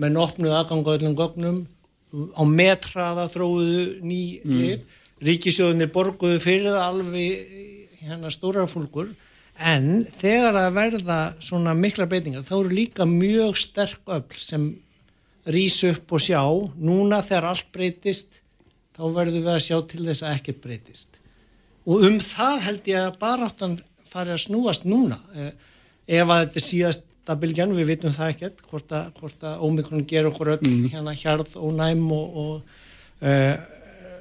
menn 0.00 0.20
opnuðu 0.20 0.54
aðganga 0.56 0.96
öllum 0.96 1.16
gögnum 1.18 1.62
á 2.36 2.42
metraða 2.48 3.26
þróuðu 3.32 3.84
ný 4.06 4.20
lif, 4.46 4.84
ríkisjóðunir 5.24 5.90
borguðu 5.92 6.38
fyrir 6.42 6.70
það 6.70 6.84
alveg 6.86 8.02
hérna 8.02 8.30
stóra 8.32 8.66
fólkur 8.70 9.10
en 9.56 10.04
þegar 10.12 10.58
að 10.60 10.74
verða 10.76 11.20
svona 11.40 11.74
mikla 11.76 12.06
breytingar 12.10 12.44
þá 12.44 12.56
eru 12.58 12.74
líka 12.76 13.06
mjög 13.08 13.56
sterk 13.60 14.12
öll 14.12 14.40
sem 14.40 14.68
rís 15.46 15.78
upp 15.86 16.12
og 16.12 16.22
sjá. 16.22 16.42
Núna 16.76 17.22
þegar 17.24 17.50
allt 17.52 17.68
breytist 17.74 18.40
þá 18.96 19.04
verðum 19.14 19.44
við 19.44 19.52
að 19.54 19.64
sjá 19.66 19.76
til 19.88 20.04
þess 20.06 20.24
að 20.24 20.38
ekkert 20.38 20.62
breytist. 20.64 21.20
Og 21.86 22.02
um 22.08 22.18
það 22.22 22.62
held 22.66 22.90
ég 22.90 23.04
að 23.04 23.18
baráttan 23.22 23.76
fari 24.10 24.34
að 24.34 24.42
snúast 24.46 24.86
núna. 24.88 25.20
Eh, 25.36 25.52
ef 26.18 26.30
að 26.30 26.42
þetta 26.42 26.60
er 26.60 26.66
síðasta 26.66 27.36
bylgjan, 27.40 27.74
við 27.76 27.90
vitum 27.92 28.14
það 28.14 28.32
ekkert 28.34 28.62
hvort 28.70 28.94
að, 28.94 29.22
að 29.42 29.64
Omikron 29.66 30.06
ger 30.08 30.28
okkur 30.30 30.54
öll 30.56 30.74
hérna 30.90 31.14
hjarð 31.16 31.56
og 31.60 31.74
næm 31.78 32.04
og, 32.14 32.36
og 32.42 33.26
uh, 33.26 33.56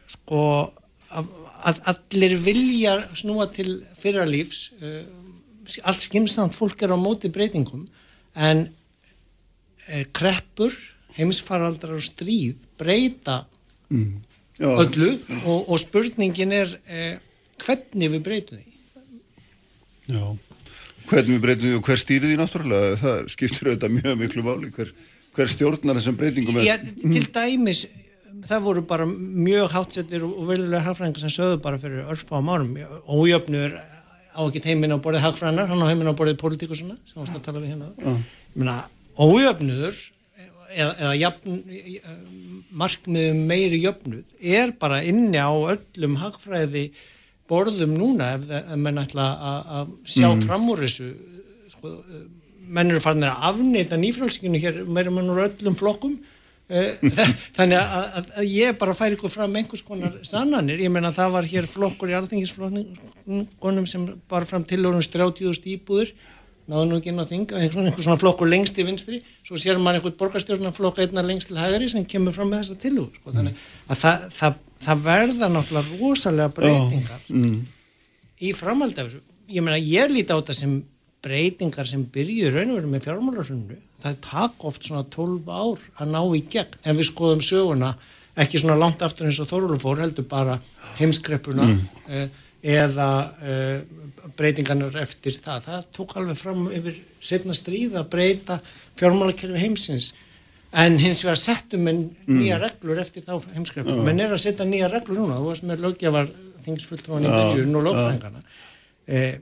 sko 0.10 0.42
að, 1.16 1.30
að 1.70 1.82
allir 1.94 2.36
vilja 2.42 2.96
snúa 3.18 3.48
til 3.54 3.80
fyrra 4.00 4.26
lífs 4.30 4.72
uh, 4.82 5.04
allt 5.84 6.06
skimsamt 6.06 6.58
fólk 6.58 6.84
er 6.86 6.94
á 6.94 6.98
móti 7.00 7.32
breytingum 7.34 7.86
en 8.36 8.68
uh, 8.68 10.04
kreppur 10.16 10.76
heimsfaraldrar 11.16 11.96
og 11.98 12.04
stríð 12.04 12.56
breyta 12.80 13.44
Já. 14.60 14.70
öllu 14.72 15.12
og, 15.44 15.70
og 15.70 15.78
spurningin 15.80 16.54
er 16.56 16.72
eh, 16.88 17.18
hvernig 17.62 18.12
við 18.16 18.24
breytum 18.26 18.60
því 18.60 18.76
Já. 20.16 20.24
Hvernig 21.06 21.36
við 21.36 21.44
breytum 21.44 21.70
því 21.70 21.76
og 21.80 21.90
hver 21.90 22.02
stýrið 22.02 22.32
því 22.32 22.40
náttúrulega, 22.40 22.96
það 23.02 23.20
skiptir 23.34 23.70
auðvitað 23.70 23.96
mjög 24.00 24.18
miklu 24.22 24.44
máli, 24.46 24.72
hver, 24.74 24.92
hver 25.38 25.52
stjórnar 25.52 26.00
þessum 26.00 26.18
breytingum 26.20 26.60
er. 26.62 26.68
Já, 26.68 26.76
til 26.82 27.26
dæmis 27.34 27.86
það 28.46 28.64
voru 28.66 28.84
bara 28.86 29.08
mjög 29.10 29.74
hátsettir 29.74 30.26
og 30.26 30.48
verðulega 30.50 30.84
hagfræðingar 30.86 31.24
sem 31.24 31.34
sögðu 31.34 31.60
bara 31.64 31.80
fyrir 31.82 32.10
örfáum 32.12 32.50
árum 32.52 32.74
ójöfnur 33.08 33.78
á 34.36 34.42
ekki 34.46 34.62
heiminn 34.66 34.92
á 34.96 35.00
borðið 35.00 35.24
hagfræðinar, 35.26 35.68
hann 35.72 35.82
á 35.84 35.88
heiminn 35.90 36.12
á 36.12 36.20
borðið 36.20 36.38
politíkusuna 36.44 36.98
sem 37.08 37.22
varst 37.22 37.36
að 37.40 37.46
tala 37.48 37.60
við 37.64 37.72
hérna 37.74 37.90
Já. 37.96 38.12
ég 38.12 38.60
meina, 38.62 38.76
ójöfnuður 39.18 39.96
eða, 40.76 40.92
eða 41.00 41.16
jafn, 41.20 41.60
markmiðum 42.76 43.44
meiri 43.50 43.80
jöfnuð 43.84 44.24
er 44.42 44.74
bara 44.80 45.02
inni 45.08 45.40
á 45.40 45.52
öllum 45.54 46.18
hagfræði 46.22 46.90
borðum 47.50 47.94
núna 48.00 48.32
ef, 48.40 48.46
ef 48.50 48.76
menn 48.82 48.98
ætla 49.04 49.26
að- 49.38 49.92
sjá 50.10 50.28
Mm. 50.34 50.44
fram 50.48 50.70
úr 50.70 50.80
þessu 50.84 51.10
sko, 51.70 51.92
menn 52.68 52.90
eru 52.92 53.00
farin 53.00 53.24
að 53.24 53.38
afneita 53.50 53.96
nýfrálsinginu 54.02 54.60
hér 54.60 54.86
meira 54.88 55.12
mann 55.12 55.30
úr 55.30 55.44
öllum 55.50 55.76
flokkum 55.78 56.18
þannig 57.58 57.78
að, 57.78 58.06
að, 58.20 58.30
að 58.42 58.46
ég 58.50 58.78
bara 58.82 58.96
færi 58.98 59.18
ykkur 59.18 59.30
fram 59.34 59.54
einhvers 59.60 59.84
konar 59.86 60.16
sannanir, 60.26 60.80
ég 60.82 60.90
meina 60.90 61.12
það 61.14 61.36
var 61.36 61.50
hér 61.52 61.68
flokkur 61.70 62.10
í 62.10 62.16
alþingisflokkunum 62.18 63.86
sem 63.90 64.08
bara 64.32 64.48
fram 64.50 64.64
til 64.68 64.82
orðum 64.86 65.04
30.000 65.04 65.70
íbúður 65.76 66.10
náðu 66.66 66.88
nú 66.90 66.98
ekki 66.98 67.12
inn 67.12 67.22
á 67.22 67.26
þing 67.30 67.52
einhvers 67.54 67.78
einhver 67.78 68.02
svona 68.08 68.18
flokkur 68.18 68.50
lengst 68.50 68.78
í 68.82 68.86
vinstri. 68.88 69.20
Svo 69.46 69.60
sér 69.62 69.78
maður 69.78 70.00
einhvern 70.00 70.16
borgarstjórnarflokk 70.24 71.04
einna 71.04 71.22
lengst 71.22 71.52
til 71.52 71.60
hægri 71.62 71.92
sem 71.92 72.08
kemur 72.10 72.34
fram 72.34 72.50
með 72.50 72.64
þessa 72.64 72.80
tilhugur 72.82 73.20
sko. 73.20 73.34
þannig 73.36 73.60
að 73.86 74.00
það, 74.02 74.26
það, 74.40 74.56
það 74.88 75.04
verða 75.06 75.52
náttúrulega 75.54 76.00
rosalega 76.02 76.56
breytingar 76.58 77.22
Mm. 77.30 77.60
í 78.42 78.50
framhaldi 78.58 78.98
af 79.04 79.12
þessu. 79.12 79.22
Ég 79.54 79.62
meina 79.62 79.78
ég 79.78 80.10
líti 80.10 80.34
á 80.34 80.42
þetta 80.42 80.58
sem 80.58 80.74
breytingar 81.26 81.88
sem 81.90 82.04
byrju 82.14 82.52
raun 82.54 82.72
og 82.76 82.78
veru 82.80 82.92
með 82.94 83.06
fjármálarhrunnu 83.08 83.78
það 84.06 84.18
takk 84.30 84.66
oft 84.70 84.86
svona 84.86 85.04
12 85.10 85.50
ár 85.50 85.82
að 85.98 86.12
ná 86.14 86.22
í 86.38 86.42
gegn 86.54 86.78
en 86.86 87.00
við 87.00 87.10
skoðum 87.10 87.42
söguna 87.46 87.96
ekki 88.38 88.60
svona 88.62 88.76
langt 88.78 89.02
aftur 89.06 89.26
eins 89.30 89.40
og 89.42 89.48
Þorvaldur 89.50 89.82
fór 89.82 90.02
heldur 90.04 90.28
bara 90.30 90.60
heimskreppuna 91.00 91.66
Mm. 91.66 91.80
eh, 92.10 92.28
eða 92.66 93.08
eh, 93.46 93.82
breytingarnir 94.38 94.96
eftir 95.02 95.36
það 95.42 95.66
það 95.70 95.84
tók 95.96 96.16
alveg 96.18 96.38
fram 96.40 96.64
yfir 96.74 96.96
setna 97.22 97.54
stríð 97.58 97.94
að 98.00 98.08
breyta 98.10 98.60
fjármálakerfi 99.00 99.62
heimsins 99.62 100.12
en 100.76 100.98
hins 101.00 101.22
vegar 101.24 101.38
settum 101.40 101.88
en 101.88 102.00
Mm. 102.28 102.40
nýja 102.42 102.60
reglur 102.60 103.00
eftir 103.00 103.24
þá 103.24 103.38
heimskreppu 103.56 103.96
Já. 103.96 104.04
menn 104.04 104.20
er 104.20 104.34
að 104.34 104.42
setja 104.44 104.66
nýja 104.66 104.90
reglur 104.92 105.18
núna 105.24 105.38
þú 105.40 105.46
varst 105.52 105.64
með 105.64 105.84
lögjafar 105.86 106.28
þingsfulltrúan 106.66 107.24
í 107.26 107.30
Já, 107.30 107.36
byrjun 107.54 107.76
og 107.76 107.84
já. 107.84 107.88
lögfræðingana 107.90 108.42
eh, 109.08 109.36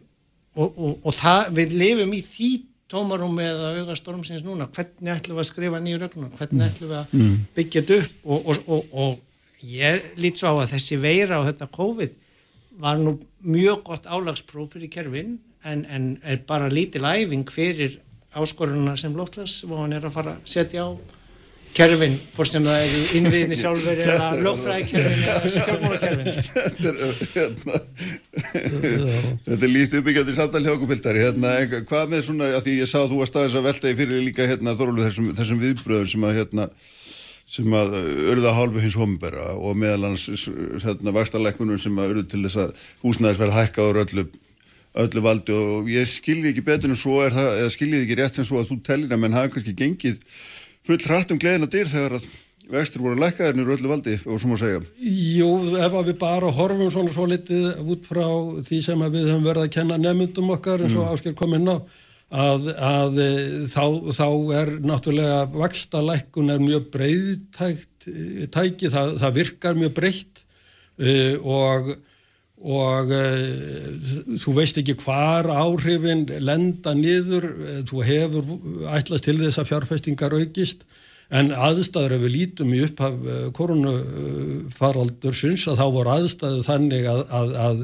og, 0.55 0.77
og, 0.77 0.93
og 1.05 1.13
það, 1.17 1.49
við 1.57 1.75
lifum 1.81 2.13
í 2.13 2.21
því 2.25 2.49
tómarúmi 2.93 3.45
eða 3.47 3.69
auga 3.79 3.95
stormsins 3.97 4.43
núna. 4.45 4.67
Hvernig 4.69 5.13
ætlum 5.15 5.37
við 5.39 5.43
að 5.43 5.47
skrifa 5.49 5.79
nýju 5.81 6.01
regluna 6.03 6.29
hvernig 6.37 6.67
ætlum 6.67 6.91
við 6.91 6.97
að 6.99 7.13
Mm. 7.17 7.37
byggja 7.55 7.81
þetta 7.81 7.97
upp? 8.03 8.19
Og, 8.25 8.45
og, 8.51 8.67
og, 8.67 8.93
og 8.93 9.63
ég 9.65 10.03
lít 10.21 10.37
svo 10.37 10.53
á 10.53 10.61
að 10.61 10.73
þessi 10.75 10.99
veira 11.01 11.39
og 11.39 11.47
þetta 11.49 11.69
COVID 11.73 12.13
var 12.83 12.97
nú 13.01 13.15
mjög 13.45 13.83
gott 13.87 14.05
álagspróf 14.05 14.73
fyrir 14.75 14.89
kerfin 14.93 15.39
en, 15.63 15.85
en 15.89 16.07
er 16.23 16.41
bara 16.47 16.69
lítil 16.69 17.01
æfing 17.05 17.45
fyrir 17.49 17.99
áskorunna 18.35 18.95
sem 18.97 19.13
loftlas 19.15 19.59
og 19.69 19.77
hann 19.79 19.93
er 19.93 20.05
að 20.05 20.15
fara 20.15 20.33
að 20.37 20.47
setja 20.49 20.85
á 20.85 20.89
kerfin, 21.73 22.15
hvort 22.35 22.49
sem 22.49 22.65
það 22.65 22.83
eru 22.85 23.01
innviðinni 23.17 23.57
sjálfur 23.61 24.01
eða 24.03 24.29
lögfræðikerfin 24.45 25.23
eða 25.25 25.51
stjórnmálakerfin 25.53 26.27
Þetta 26.73 26.89
er, 26.91 26.97
hérna, 27.33 27.79
er 29.55 29.71
lítið 29.71 29.99
uppbyggjandi 30.01 30.35
samtal 30.37 30.63
hjá 30.65 30.73
okkur 30.75 30.91
fylgtari, 30.93 31.23
hérna, 31.25 31.53
hvað 31.89 32.13
með 32.13 32.25
svona, 32.27 32.51
að 32.57 32.67
því 32.67 32.75
ég 32.79 32.91
sá 32.91 32.99
að 33.01 33.09
þú 33.13 33.21
varst 33.23 33.39
aðeins 33.39 33.57
að 33.59 33.67
velta 33.69 33.91
í 33.91 33.97
fyrir 33.99 34.23
líka, 34.27 34.49
hérna, 34.49 34.75
Þorlu, 34.77 35.01
þessum, 35.07 35.31
þessum 35.37 35.61
viðbröðum 35.63 36.11
sem 36.13 36.27
að, 36.27 36.37
hérna, 36.39 36.69
sem 37.57 37.77
að 37.81 37.97
urða 38.35 38.55
hálfu 38.57 38.85
hins 38.85 38.97
hombera 38.99 39.49
og 39.57 39.77
meðal 39.79 40.11
hans, 40.11 40.29
hérna, 40.85 41.15
vakstarleikunum 41.17 41.81
sem 41.81 41.99
að 41.99 42.15
urðu 42.15 42.25
til 42.31 42.45
þess 42.47 42.63
að 42.67 42.87
húsnæðisverð 43.05 43.59
hækka 43.59 43.85
á 43.85 43.87
öllu, 43.91 44.27
öllu 45.03 45.25
valdi. 45.25 45.53
Og 45.57 45.93
ég 45.93 46.09
skilji 46.09 46.53
ekki 46.53 46.65
betur 46.65 46.93
en 46.93 46.99
svo 46.99 47.21
er 47.25 47.33
það, 47.33 47.53
eða 47.61 47.77
skilji 47.77 48.03
ekki 48.03 48.19
rétt 48.21 48.41
en 48.41 48.49
svo 48.49 48.61
að 48.61 48.69
þú 48.71 48.81
tellir 48.85 49.13
að 49.13 49.23
menn 49.25 49.37
hafa 49.37 49.53
kannski 49.55 49.77
gengið 49.77 50.21
full 50.87 50.99
hratt 51.07 51.31
um 51.33 51.39
gleðina 51.41 51.69
dyr 51.71 51.89
þegar 51.89 52.17
að 52.19 52.27
vextur 52.73 53.03
voru 53.03 53.19
lækkaðir 53.19 53.57
nýru 53.57 53.75
öllu 53.75 53.91
valdi 53.91 54.15
og 54.23 54.39
svo 54.39 54.53
má 54.53 54.55
segja. 54.59 54.79
Jú, 55.03 55.49
ef 55.75 55.97
að 55.99 56.11
við 56.11 56.17
bara 56.21 56.51
horfum 56.55 56.91
svona 56.93 57.11
svo 57.15 57.27
litið 57.27 57.83
út 57.91 58.07
frá 58.07 58.25
því 58.63 58.79
sem 58.85 59.03
að 59.03 59.17
við 59.17 59.29
höfum 59.31 59.49
verið 59.49 59.67
að 59.67 59.73
kenna 59.75 59.99
nefndum 59.99 60.53
okkar 60.55 60.85
eins 60.85 60.95
og 60.95 61.03
Mm. 61.03 61.11
Ásker 61.13 61.35
kom 61.35 61.53
inn 61.57 61.67
á 61.67 61.77
að, 62.33 62.69
að 62.73 63.19
e, 63.21 63.31
þá, 63.69 63.83
þá 64.15 64.27
er 64.57 64.71
náttúrulega 64.81 65.41
vaksta 65.53 66.01
lækkun 66.01 66.53
er 66.53 66.63
mjög 66.63 66.87
breyðtækt 66.93 68.07
e, 68.09 68.47
tæki, 68.53 68.89
það, 68.93 69.17
það 69.21 69.37
virkar 69.37 69.77
mjög 69.77 69.93
breytt 69.99 70.43
e, 70.97 71.13
og 71.37 71.93
og 72.63 73.11
e, 73.11 73.27
þú 74.39 74.53
veist 74.55 74.79
ekki 74.79 74.95
hvar 75.03 75.43
áhrifin 75.51 76.23
lenda 76.39 76.95
niður, 76.95 77.43
e, 77.51 77.83
þú 77.89 77.97
hefur 78.07 78.43
ætlast 78.95 79.27
til 79.27 79.35
þess 79.41 79.59
að 79.59 79.69
fjárfestingar 79.73 80.31
aukist 80.37 80.79
en 81.33 81.49
aðstæður 81.51 82.15
ef 82.17 82.21
við 82.23 82.35
lítum 82.37 82.73
í 82.75 82.83
upphaf 82.85 83.13
koronafaraldursins 83.57 85.63
að 85.71 85.79
þá 85.81 85.87
voru 85.97 86.09
aðstæður 86.13 86.67
þannig 86.67 87.03
að, 87.09 87.21
að, 87.39 87.47
að 87.67 87.77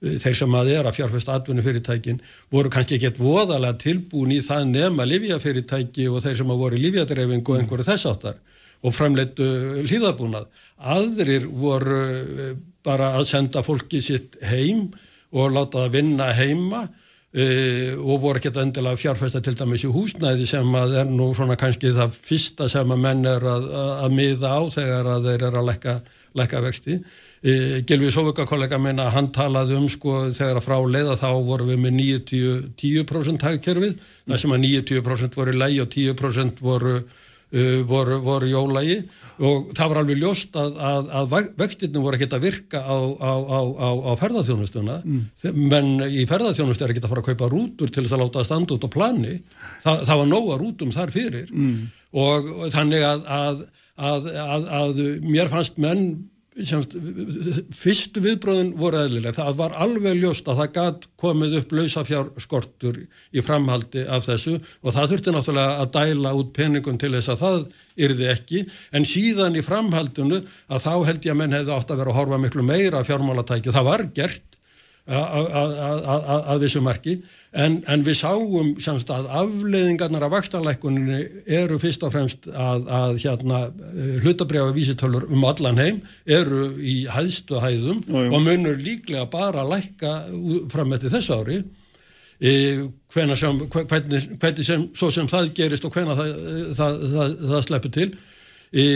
þeir 0.00 0.36
sem 0.38 0.54
að 0.56 0.70
er 0.72 0.86
að 0.88 0.96
fjárfesta 0.96 1.34
atvinnufyrirtækin 1.36 2.22
voru 2.52 2.70
kannski 2.72 2.96
ekkert 2.96 3.18
voðalega 3.20 3.76
tilbúin 3.82 4.32
í 4.32 4.40
það 4.44 4.70
nema 4.70 5.04
livjafyrirtæki 5.08 6.08
og 6.08 6.22
þeir 6.24 6.38
sem 6.40 6.52
að 6.52 6.62
voru 6.62 6.78
í 6.78 6.84
livjadreifing 6.86 7.44
og 7.44 7.60
einhverju 7.60 7.88
þess 7.88 8.08
áttar 8.08 8.38
og 8.80 8.94
framleittu 8.96 9.44
hlýðabúnað. 9.84 10.46
Aðrir 10.80 11.44
voru 11.52 12.00
eh, 12.00 12.52
bara 12.86 13.14
að 13.18 13.28
senda 13.28 13.62
fólki 13.64 14.00
sitt 14.04 14.38
heim 14.46 14.88
og 15.36 15.52
láta 15.54 15.84
það 15.84 15.96
vinna 15.98 16.28
heima 16.34 16.84
uh, 16.88 17.92
og 18.00 18.22
voru 18.22 18.40
ekkert 18.40 18.58
endilega 18.62 18.98
fjárfesta 18.98 19.42
til 19.44 19.54
dæmis 19.58 19.84
í 19.86 19.90
húsnæði 19.92 20.48
sem 20.48 20.74
að 20.74 20.96
er 21.02 21.10
nú 21.12 21.30
svona 21.36 21.58
kannski 21.60 21.92
það 21.94 22.16
fyrsta 22.26 22.70
sem 22.72 22.90
að 22.90 23.02
menn 23.04 23.26
er 23.28 23.46
að, 23.46 23.68
að, 23.68 23.92
að 24.06 24.16
miða 24.16 24.54
á 24.56 24.60
þegar 24.74 25.12
að 25.14 25.28
þeir 25.28 25.46
eru 25.50 25.60
að 25.60 25.68
lekka, 25.70 25.96
lekka 26.40 26.64
vexti. 26.66 26.98
Uh, 27.40 27.76
Gilvi 27.86 28.10
Sóvika 28.14 28.48
kollega 28.48 28.80
minna, 28.82 29.10
hann 29.14 29.30
talaði 29.36 29.78
um 29.78 29.88
sko 29.92 30.30
þegar 30.32 30.60
að 30.60 30.66
frá 30.66 30.78
leiða 30.96 31.18
þá 31.20 31.30
voru 31.46 31.70
við 31.70 31.82
með 31.84 31.98
90, 32.00 32.68
10% 32.80 33.48
hagkerfið, 33.50 33.98
það 34.26 34.44
sem 34.44 34.56
að 34.56 34.64
90% 34.66 35.40
voru 35.40 35.58
lægi 35.60 35.84
og 35.84 35.92
10% 35.94 36.64
voru 36.64 37.02
Uh, 37.50 37.80
voru, 37.82 38.20
voru 38.22 38.46
jólægi 38.46 39.00
og 39.42 39.72
það 39.74 39.88
var 39.90 39.98
alveg 40.04 40.20
ljóst 40.20 40.54
að, 40.54 40.76
að, 40.86 41.08
að 41.18 41.48
vextirnum 41.58 42.04
voru 42.04 42.14
ekkert 42.14 42.36
að 42.36 42.44
virka 42.44 42.78
á, 42.78 42.94
á, 42.94 43.32
á, 43.42 43.60
á, 43.74 43.90
á 44.06 44.12
ferðarþjónustuna 44.20 44.98
mm. 45.02 45.24
menn 45.58 46.04
í 46.06 46.28
ferðarþjónustu 46.30 46.86
er 46.86 46.94
ekkert 46.94 47.08
að 47.08 47.14
fara 47.16 47.24
að 47.24 47.32
kaupa 47.32 47.48
rútur 47.50 47.90
til 47.90 48.04
þess 48.04 48.14
að 48.14 48.22
láta 48.22 48.38
að 48.44 48.46
standa 48.46 48.76
út 48.76 48.86
á 48.86 48.94
plani 48.94 49.34
Þa, 49.82 49.96
það 49.96 50.20
var 50.22 50.30
nóga 50.30 50.60
rútum 50.62 50.94
þar 50.94 51.14
fyrir 51.16 51.50
Mm. 51.50 51.90
og, 52.22 52.52
og 52.54 52.70
þannig 52.70 53.02
að, 53.10 53.64
að 53.98 55.02
mér 55.26 55.50
fannst 55.50 55.82
menn 55.82 56.29
semst, 56.58 56.94
fyrstu 57.76 58.22
viðbröðin 58.24 58.72
voru 58.78 58.98
eðlileg, 59.04 59.34
það 59.36 59.58
var 59.60 59.74
alveg 59.84 60.18
ljóst 60.18 60.48
að 60.50 60.62
það 60.62 60.72
gæt 60.76 61.06
komið 61.22 61.56
upp 61.60 61.74
lausafjárskortur 61.78 62.98
í 63.06 63.44
framhaldi 63.46 64.02
af 64.10 64.26
þessu 64.26 64.56
og 64.58 64.96
það 64.96 65.14
þurfti 65.14 65.34
náttúrulega 65.36 65.84
að 65.84 65.92
dæla 65.96 66.34
út 66.40 66.52
peningum 66.56 66.98
til 67.00 67.12
þess 67.14 67.32
að 67.34 67.44
það 67.44 67.60
yrði 68.06 68.28
ekki, 68.34 68.64
en 68.96 69.06
síðan 69.06 69.58
í 69.58 69.64
framhaldinu 69.64 70.42
að 70.42 70.86
þá 70.86 70.92
held 71.10 71.28
ég 71.28 71.34
að 71.34 71.40
menn 71.42 71.58
hefði 71.58 71.76
átt 71.76 71.94
að 71.94 72.02
vera 72.02 72.14
að 72.14 72.20
horfa 72.20 72.42
miklu 72.42 72.66
meira 72.66 73.04
fjármálatæki, 73.06 73.74
það 73.74 73.90
var 73.92 74.06
gert 74.16 74.49
að 75.10 76.64
vissu 76.64 76.82
marki. 76.84 77.18
En, 77.50 77.80
en 77.90 78.04
við 78.06 78.20
sáum 78.20 78.76
semst 78.82 79.08
að 79.10 79.26
afleiðingarnar 79.40 80.28
af 80.28 80.34
vakstarleikunni 80.36 81.18
eru 81.50 81.80
fyrst 81.82 82.04
og 82.06 82.12
fremst 82.14 82.46
að, 82.46 82.86
að 82.86 83.16
hérna 83.24 83.60
hlutabriða 84.22 84.70
vísitölur 84.76 85.26
um 85.26 85.46
allan 85.48 85.80
heim 85.82 85.98
eru 86.30 86.68
í 86.78 87.02
hæðstu 87.10 87.58
hæðum 87.58 88.04
jú, 88.06 88.22
og 88.30 88.38
munur 88.46 88.78
líklega 88.78 89.26
bara 89.32 89.64
að 89.64 89.74
lækka 89.74 90.14
fram 90.70 90.94
með 90.94 91.10
þessu 91.10 91.40
ári. 91.40 91.60
E, 92.40 92.52
sem, 93.10 93.58
hvernig, 93.68 94.30
hvernig 94.40 94.64
sem, 94.64 94.86
svo 94.96 95.10
sem 95.12 95.26
það 95.28 95.50
gerist 95.58 95.84
og 95.84 95.92
hvernig 95.92 96.16
það, 96.22 96.30
það, 96.78 97.02
það, 97.16 97.34
það 97.50 97.66
sleppur 97.66 97.96
til 97.98 98.10
Í, 98.70 98.86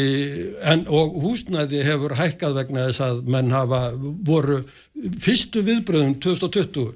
en, 0.70 0.84
og 0.86 1.16
húsnæði 1.18 1.80
hefur 1.82 2.12
hækkað 2.14 2.60
vegna 2.60 2.86
þess 2.86 3.02
að 3.02 3.24
menn 3.34 3.51
hafa 3.51 3.80
voru 3.98 4.60
fyrstu 5.18 5.64
viðbröðum 5.66 6.14
2020 6.22 6.92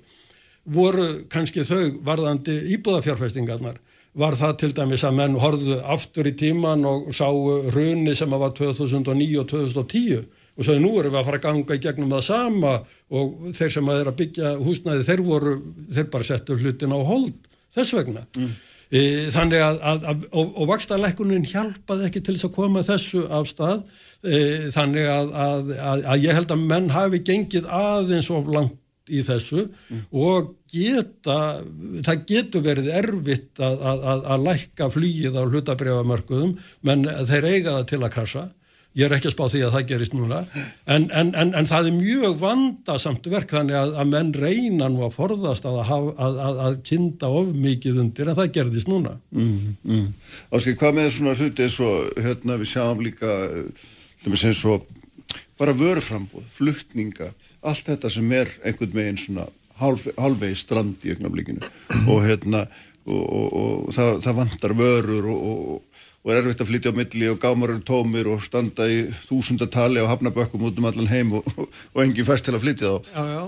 voru 0.70 1.06
kannski 1.32 1.64
þau 1.66 1.98
varðandi 2.06 2.54
íbúðafjárfestingarnar 2.76 3.80
var 4.18 4.36
það 4.38 4.54
til 4.60 4.70
dæmis 4.76 5.04
að 5.06 5.18
menn 5.18 5.36
horfðu 5.42 5.80
aftur 5.90 6.28
í 6.30 6.34
tíman 6.38 6.86
og 6.86 7.10
sáu 7.16 7.58
hruni 7.72 8.14
sem 8.18 8.30
var 8.30 8.54
2009 8.54 9.40
og 9.42 9.50
2010 9.50 10.22
og 10.58 10.66
svo 10.66 10.78
nú 10.78 10.94
erum 10.98 11.14
við 11.14 11.20
að 11.20 11.28
fara 11.28 11.38
að 11.38 11.44
ganga 11.48 11.76
í 11.78 11.82
gegnum 11.82 12.14
það 12.14 12.24
sama 12.28 12.72
og 13.14 13.52
þeir 13.58 13.74
sem 13.74 13.90
að 13.90 14.00
er 14.00 14.10
að 14.10 14.18
byggja 14.22 14.54
húsnæði 14.62 15.06
þeir 15.06 15.22
voru, 15.26 15.58
þeir 15.94 16.08
bara 16.14 16.30
settu 16.30 16.58
hlutin 16.58 16.94
á 16.94 16.98
hold 17.10 17.34
þess 17.74 17.94
vegna 17.94 18.24
mm. 18.34 18.56
E, 18.90 19.00
þannig 19.34 19.62
að, 19.64 19.80
að, 19.92 20.04
að 20.12 20.26
og, 20.32 20.50
og 20.54 20.68
vakstalækunin 20.72 21.46
hjálpaði 21.48 22.08
ekki 22.08 22.24
til 22.24 22.36
þess 22.36 22.48
að 22.48 22.56
koma 22.58 22.84
þessu 22.86 23.24
af 23.28 23.48
stað 23.50 23.80
e, 24.24 24.42
þannig 24.74 25.08
að, 25.12 25.32
að 25.78 26.26
ég 26.26 26.38
held 26.38 26.54
að 26.54 26.68
menn 26.74 26.92
hafi 26.94 27.22
gengið 27.26 27.70
aðeins 27.80 28.30
of 28.34 28.52
langt 28.52 28.76
í 29.08 29.22
þessu 29.24 29.64
mm. 29.64 30.00
og 30.20 30.52
geta, 30.68 31.38
það 32.04 32.24
getur 32.28 32.64
verið 32.66 32.90
erfitt 33.00 33.62
að, 33.64 34.34
lækka 34.44 34.90
flýið 34.92 35.38
á 35.40 35.42
hlutabrjáðamörkuðum 35.48 36.56
menn 36.84 37.06
þeir 37.30 37.48
eiga 37.48 37.78
það 37.78 37.86
til 37.92 38.02
að 38.02 38.14
krasa 38.16 38.44
ég 38.98 39.06
er 39.06 39.14
ekki 39.14 39.30
að 39.30 39.34
spá 39.36 39.44
því 39.52 39.62
að 39.66 39.74
það 39.76 39.86
gerist 39.92 40.16
núna. 40.16 40.40
En, 40.90 41.06
en, 41.14 41.32
en, 41.38 41.52
en 41.60 41.68
það 41.70 41.90
er 41.90 41.96
mjög 41.98 42.38
vandasamt 42.42 43.28
verk 43.32 43.54
þannig 43.54 43.78
að, 43.78 43.94
að 44.02 44.12
menn 44.12 44.32
reyna 44.34 44.90
nú 44.92 45.04
að 45.06 45.16
forðast 45.18 45.68
að, 45.68 45.80
að, 45.86 46.40
að 46.66 46.78
kinda 46.88 47.30
of 47.40 47.52
mikið 47.54 48.02
undir 48.04 48.32
en 48.32 48.38
það 48.38 48.54
gerðist 48.58 48.90
núna. 48.90 49.14
Mm, 49.30 49.76
mm. 49.86 50.08
Áskil, 50.50 50.76
hvað 50.80 50.98
með 50.98 51.12
svona 51.16 51.36
hluti 51.38 51.68
eins 51.68 51.78
og 51.84 52.24
hérna 52.26 52.58
við 52.58 52.72
sjáum 52.72 53.04
líka 53.06 53.36
með 54.26 54.40
sem 54.42 54.56
svo 54.56 54.80
bara 55.58 55.74
vörframbóð, 55.74 56.46
fluttninga 56.54 57.32
allt 57.66 57.88
þetta 57.88 58.10
sem 58.12 58.34
er 58.34 58.50
einhvern 58.66 58.94
veginn 58.94 59.18
svona 59.18 59.46
halvvegi 59.78 60.58
strand 60.58 61.06
í 61.06 61.14
augnablikinu. 61.14 61.62
Og 62.10 62.24
hérna 62.26 62.64
og, 63.08 63.24
og, 63.24 63.52
og 63.58 63.94
það, 63.94 64.10
það 64.24 64.38
vantar 64.42 64.74
vörur 64.78 65.28
og, 65.32 65.68
og 66.28 66.34
er 66.34 66.42
erfitt 66.42 66.60
að 66.60 66.68
flytja 66.68 66.90
á 66.92 66.98
milli 66.98 67.28
og 67.32 67.38
gámar 67.40 67.70
eru 67.72 67.80
tómir 67.88 68.26
og 68.28 68.42
standa 68.44 68.84
í 68.84 68.98
þúsundatali 69.24 70.02
á 70.04 70.10
hafnabökkum 70.10 70.66
út 70.68 70.76
um 70.76 70.88
allan 70.90 71.08
heim 71.08 71.30
og 71.38 72.02
engin 72.02 72.26
fæst 72.28 72.44
til 72.44 72.52
að 72.52 72.66
flytja 72.66 72.90
þá. 72.90 73.08
Já, 73.14 73.22
já, 73.32 73.44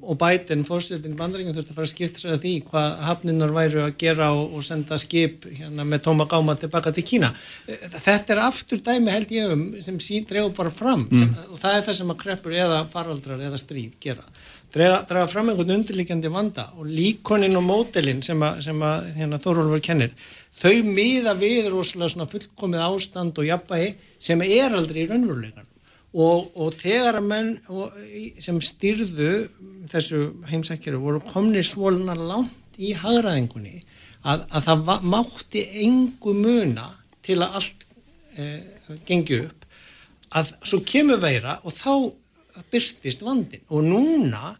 og 0.00 0.16
bætinn, 0.22 0.64
fórsetin 0.64 1.18
bandaríkjum 1.18 1.52
þurfti 1.58 1.74
að 1.74 1.80
fara 1.82 1.88
að 1.90 1.92
skipta 1.92 2.22
sig 2.22 2.32
að 2.32 2.40
því 2.46 2.54
hvað 2.70 3.04
hafninnar 3.10 3.52
væru 3.58 3.84
að 3.84 3.92
gera 4.00 4.30
og 4.40 4.64
senda 4.64 4.96
skip 5.02 5.44
hérna, 5.52 5.84
með 5.84 6.06
tóma 6.08 6.24
gáma 6.30 6.56
tilbaka 6.56 6.94
til 6.96 7.04
Kína. 7.12 7.34
Þetta 7.68 8.38
er 8.38 8.44
aftur 8.46 8.80
dæmi 8.88 9.12
held 9.12 9.36
ég 9.36 9.52
um 9.52 9.66
sem 9.84 10.00
sín 10.00 10.24
drefur 10.28 10.56
bara 10.56 10.72
fram 10.72 11.04
mm. 11.10 11.18
sem, 11.20 11.36
og 11.52 11.60
það 11.60 11.76
er 11.76 11.88
það 11.90 12.00
sem 12.00 12.14
að 12.14 12.22
kreppur 12.24 12.56
eða 12.56 12.84
faraldrar 12.88 13.44
eða 13.50 13.60
stríð 13.60 14.00
gera 14.00 14.24
draga, 14.74 15.02
draga 15.08 15.28
fram 15.30 15.52
einhvern 15.52 15.76
undirlikjandi 15.78 16.32
vanda 16.32 16.68
og 16.76 16.88
líkoninn 16.88 17.56
og 17.58 17.64
mótelinn 17.64 18.20
sem 18.24 18.42
að, 18.44 18.60
sem 18.66 18.82
að 18.84 19.08
hérna, 19.16 19.40
Þórólfur 19.42 19.84
kennir 19.84 20.12
þau 20.58 20.76
miða 20.86 21.34
við 21.38 21.70
rosalega 21.72 22.14
svona 22.14 22.28
fullkomið 22.30 22.84
ástand 22.84 23.38
og 23.38 23.48
jafnvægi 23.48 23.90
sem 24.28 24.42
er 24.46 24.74
aldrei 24.74 25.04
í 25.04 25.08
raunveruleikan 25.10 25.66
og, 26.14 26.48
og 26.56 26.72
þegar 26.74 27.20
að 27.20 27.28
menn 27.28 27.50
sem 28.40 28.58
styrðu 28.64 29.32
þessu 29.92 30.22
heimsækjari 30.48 31.00
voru 31.00 31.20
komnir 31.28 31.66
svoluna 31.66 32.16
langt 32.18 32.78
í 32.78 32.94
hagraðingunni 32.96 33.82
að, 34.24 34.46
að 34.50 34.68
það 34.68 35.06
mátti 35.12 35.64
engu 35.84 36.34
muna 36.36 36.88
til 37.24 37.40
að 37.42 37.60
allt 37.60 37.86
e, 38.38 38.48
gengi 39.06 39.42
upp 39.44 39.66
að 40.38 40.52
svo 40.60 40.80
kemur 40.86 41.20
veira 41.22 41.58
og 41.64 41.74
þá 41.76 41.92
byrtist 42.72 43.22
vandin 43.24 43.64
og 43.68 43.84
núna 43.86 44.54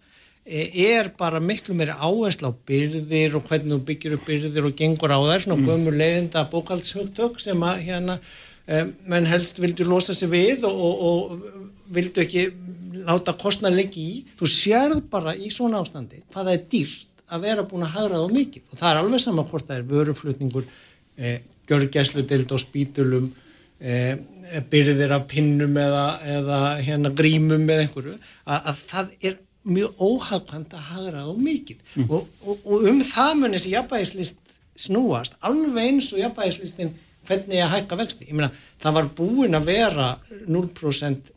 er 0.49 1.11
bara 1.19 1.41
miklu 1.45 1.77
meiri 1.77 1.93
áherslu 1.93 2.51
á 2.51 2.61
byrðir 2.71 3.37
og 3.37 3.49
hvernig 3.49 3.75
þú 3.75 3.81
byggir 3.91 4.15
upp 4.17 4.29
byrðir 4.29 4.69
og 4.71 4.77
gengur 4.79 5.13
á 5.13 5.21
þær, 5.21 5.45
svona 5.45 5.59
mm. 5.61 5.67
gömur 5.69 5.99
leiðinda 5.99 6.45
bókaldshugtök 6.53 7.41
sem 7.43 7.65
að 7.69 7.83
hérna 7.89 8.19
um, 8.19 8.95
menn 9.13 9.29
helst 9.29 9.61
vildu 9.61 9.87
losa 9.89 10.17
sig 10.17 10.31
við 10.33 10.65
og, 10.69 10.79
og, 10.79 11.05
og 11.11 11.93
vildu 11.93 12.25
ekki 12.25 12.49
láta 13.09 13.37
kostna 13.39 13.71
leggi 13.73 14.05
í, 14.05 14.17
þú 14.39 14.49
sérð 14.51 15.05
bara 15.13 15.37
í 15.37 15.53
svona 15.53 15.83
ástandi 15.83 16.23
hvað 16.33 16.51
það 16.51 16.57
er 16.57 16.65
dýrt 16.73 17.05
að 17.29 17.45
vera 17.45 17.67
búin 17.69 17.85
að 17.85 17.95
hagra 17.97 18.23
þá 18.23 18.33
mikið. 18.33 18.65
Og 18.73 18.81
það 18.81 18.91
er 18.91 19.01
alveg 19.03 19.23
sama 19.23 19.45
hvort 19.51 19.69
það 19.69 19.77
er 19.77 19.89
vöruflutningur 19.93 20.69
eh, 21.19 21.37
görgæslu 21.69 22.25
dild 22.29 22.55
og 22.57 22.63
spítulum 22.63 23.27
eh, 23.81 24.15
byrðir 24.71 25.13
af 25.19 25.27
pinnum 25.29 25.77
eða, 25.77 26.07
eða 26.39 26.61
hérna 26.81 27.13
grímum 27.17 27.69
eða 27.69 27.85
einhverju, 27.85 28.17
að, 28.47 28.71
að 28.73 28.81
það 28.89 29.13
er 29.21 29.37
mjög 29.69 30.01
óhagkvæmt 30.03 30.75
að 30.77 30.87
hagra 30.93 31.25
á 31.29 31.33
mikið 31.37 31.83
mm. 31.95 32.09
og, 32.09 32.29
og, 32.45 32.63
og 32.65 32.89
um 32.91 33.03
það 33.05 33.33
mun 33.41 33.57
þessi 33.57 33.75
jafnvægislist 33.75 34.57
snúast 34.79 35.37
alveg 35.47 35.93
eins 35.93 36.13
og 36.15 36.23
jafnvægislistin 36.23 36.95
hvernig 37.29 37.61
að 37.61 37.73
hækka 37.75 37.99
vexti, 38.01 38.29
ég 38.31 38.37
meina 38.37 38.51
það 38.81 38.97
var 38.99 39.11
búin 39.19 39.59
að 39.59 39.69
vera 39.69 40.09
0% 40.49 41.33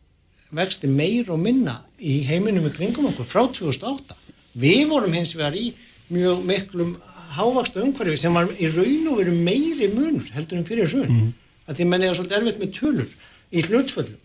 vexti 0.55 0.89
meir 0.91 1.31
og 1.31 1.39
minna 1.41 1.79
í 1.99 2.21
heiminum 2.27 2.65
við 2.67 2.77
kringum 2.79 3.09
okkur 3.11 3.27
frá 3.27 3.43
2008 3.47 4.17
við 4.61 4.83
vorum 4.91 5.15
hins 5.15 5.33
vegar 5.37 5.55
í 5.57 5.71
mjög 6.11 6.43
miklum 6.47 6.95
hávaksta 7.35 7.83
umhverfi 7.83 8.19
sem 8.19 8.35
var 8.35 8.49
í 8.59 8.67
raun 8.71 9.11
og 9.11 9.21
veru 9.21 9.35
meiri 9.35 9.87
munur 9.93 10.27
heldur 10.35 10.59
en 10.59 10.67
fyrir 10.67 10.91
raun 10.91 11.11
mm. 11.11 11.29
að 11.67 11.79
því 11.79 11.87
menn 11.91 12.07
er 12.07 12.17
svolítið 12.17 12.39
erfitt 12.39 12.61
með 12.61 12.73
tölur 12.79 13.15
í 13.51 13.63
hlutföllum 13.67 14.19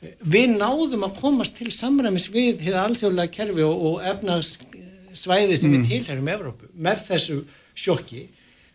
við 0.00 0.54
náðum 0.56 1.04
að 1.04 1.16
komast 1.20 1.56
til 1.58 1.70
samræmis 1.74 2.30
við 2.32 2.62
hefða 2.64 2.84
alþjóðlega 2.88 3.32
kerfi 3.34 3.64
og, 3.66 3.82
og 3.88 4.04
efnagsvæði 4.12 5.58
sem 5.58 5.70
mm. 5.70 5.74
við 5.74 5.90
tilherum 5.90 6.30
Evrópu 6.34 6.70
með 6.74 7.02
þessu 7.08 7.40
sjokki. 7.76 8.28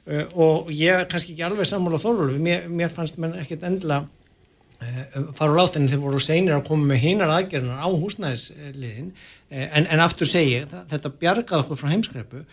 Uh, 0.06 0.26
og 0.38 0.70
ég 0.70 0.94
er 0.94 1.08
kannski 1.10 1.34
ekki 1.34 1.48
alveg 1.48 1.66
sammála 1.66 1.98
þorflöfu, 2.02 2.38
mér, 2.42 2.68
mér 2.70 2.92
fannst 2.94 3.18
menn 3.18 3.34
ekkert 3.42 3.66
endla 3.66 4.04
uh, 4.06 5.32
fara 5.34 5.50
á 5.50 5.58
látinni. 5.58 5.90
Þegar 5.90 6.04
voru 6.04 6.22
seinir 6.22 6.60
að 6.60 6.68
koma 6.68 6.92
með 6.92 7.02
hinar 7.08 7.34
aðgerðunar 7.40 7.82
á 7.82 7.90
húsnæðisliðin 7.90 9.10
uh, 9.10 9.66
en, 9.66 9.90
en 9.90 10.06
aftur 10.06 10.30
segi, 10.30 10.62
þetta 10.94 11.14
bjargað 11.18 11.66
okkur 11.66 11.82
frá 11.82 11.90
heimskreipu 11.96 12.46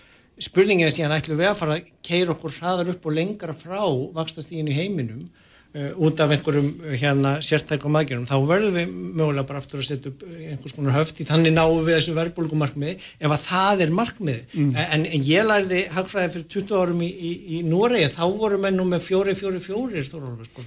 spurningin 0.43 0.89
er 0.89 0.94
síðan 0.94 1.15
ætlum 1.16 1.39
við 1.40 1.51
að 1.51 1.59
fara 1.61 1.77
að 1.77 1.90
keira 2.05 2.32
okkur 2.35 2.55
hraðar 2.57 2.90
upp 2.94 3.07
og 3.07 3.16
lengra 3.16 3.55
frá 3.57 3.82
vakstastígin 4.16 4.70
í 4.70 4.77
heiminum 4.77 5.27
út 5.73 6.20
af 6.20 6.32
einhverjum 6.35 6.66
uh, 6.82 6.93
hérna 7.01 7.31
sérstækum 7.40 7.94
aðgerðum, 7.97 8.27
þá 8.28 8.49
verðum 8.49 8.74
við 8.77 8.90
mögulega 8.93 9.47
bara 9.49 9.62
aftur 9.62 9.81
að 9.81 9.86
setja 9.89 10.11
upp 10.12 10.24
uh, 10.27 10.32
einhvers 10.51 10.74
konar 10.77 10.97
höft 10.99 11.23
í 11.23 11.27
þannig 11.28 11.55
náum 11.57 11.78
við 11.86 11.97
þessu 11.97 12.16
verðbólgumarkmiði 12.19 12.97
ef 13.01 13.32
að 13.32 13.47
það 13.47 13.85
er 13.86 13.94
markmiði 13.97 14.43
mm. 14.53 14.74
en, 14.85 15.07
en 15.07 15.28
ég 15.28 15.47
læriði 15.49 15.82
hagfræði 15.94 16.35
fyrir 16.35 16.49
20 16.57 16.82
árum 16.82 17.01
í, 17.07 17.09
í, 17.09 17.32
í 17.57 17.62
Núrei, 17.65 18.03
þá 18.12 18.24
vorum 18.36 18.66
við 18.69 18.77
nú 18.77 18.86
með 18.90 19.07
fjóri, 19.07 19.36
fjóri, 19.39 19.62
fjóri 19.65 20.05
sko, 20.05 20.66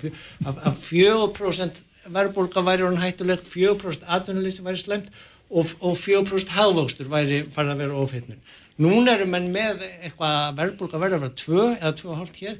af, 0.49 0.63
af 0.71 0.81
4% 0.89 1.83
verðbólga 2.15 2.65
væri 2.65 2.85
hann 2.85 3.01
hættuleg 3.01 3.41
4% 3.45 4.05
atvinnuleysi 4.17 4.65
væri 4.65 4.81
slemt 4.81 5.13
og, 5.49 5.69
og 5.81 5.97
4% 6.01 6.53
hafvöxtur 6.55 7.09
væri 7.11 7.43
farið 7.53 7.75
að 7.75 7.83
vera 7.83 8.01
ofitnun. 8.01 8.41
Nún 8.81 9.07
erum 9.07 9.37
við 9.37 9.51
með 9.53 9.85
eitthvað 9.85 10.57
verðbólga 10.57 10.99
verður 10.99 11.21
að 11.21 11.27
vera 11.27 11.37
2 11.45 11.67
eða 11.77 11.93
2,5 12.01 12.41
hér 12.41 12.57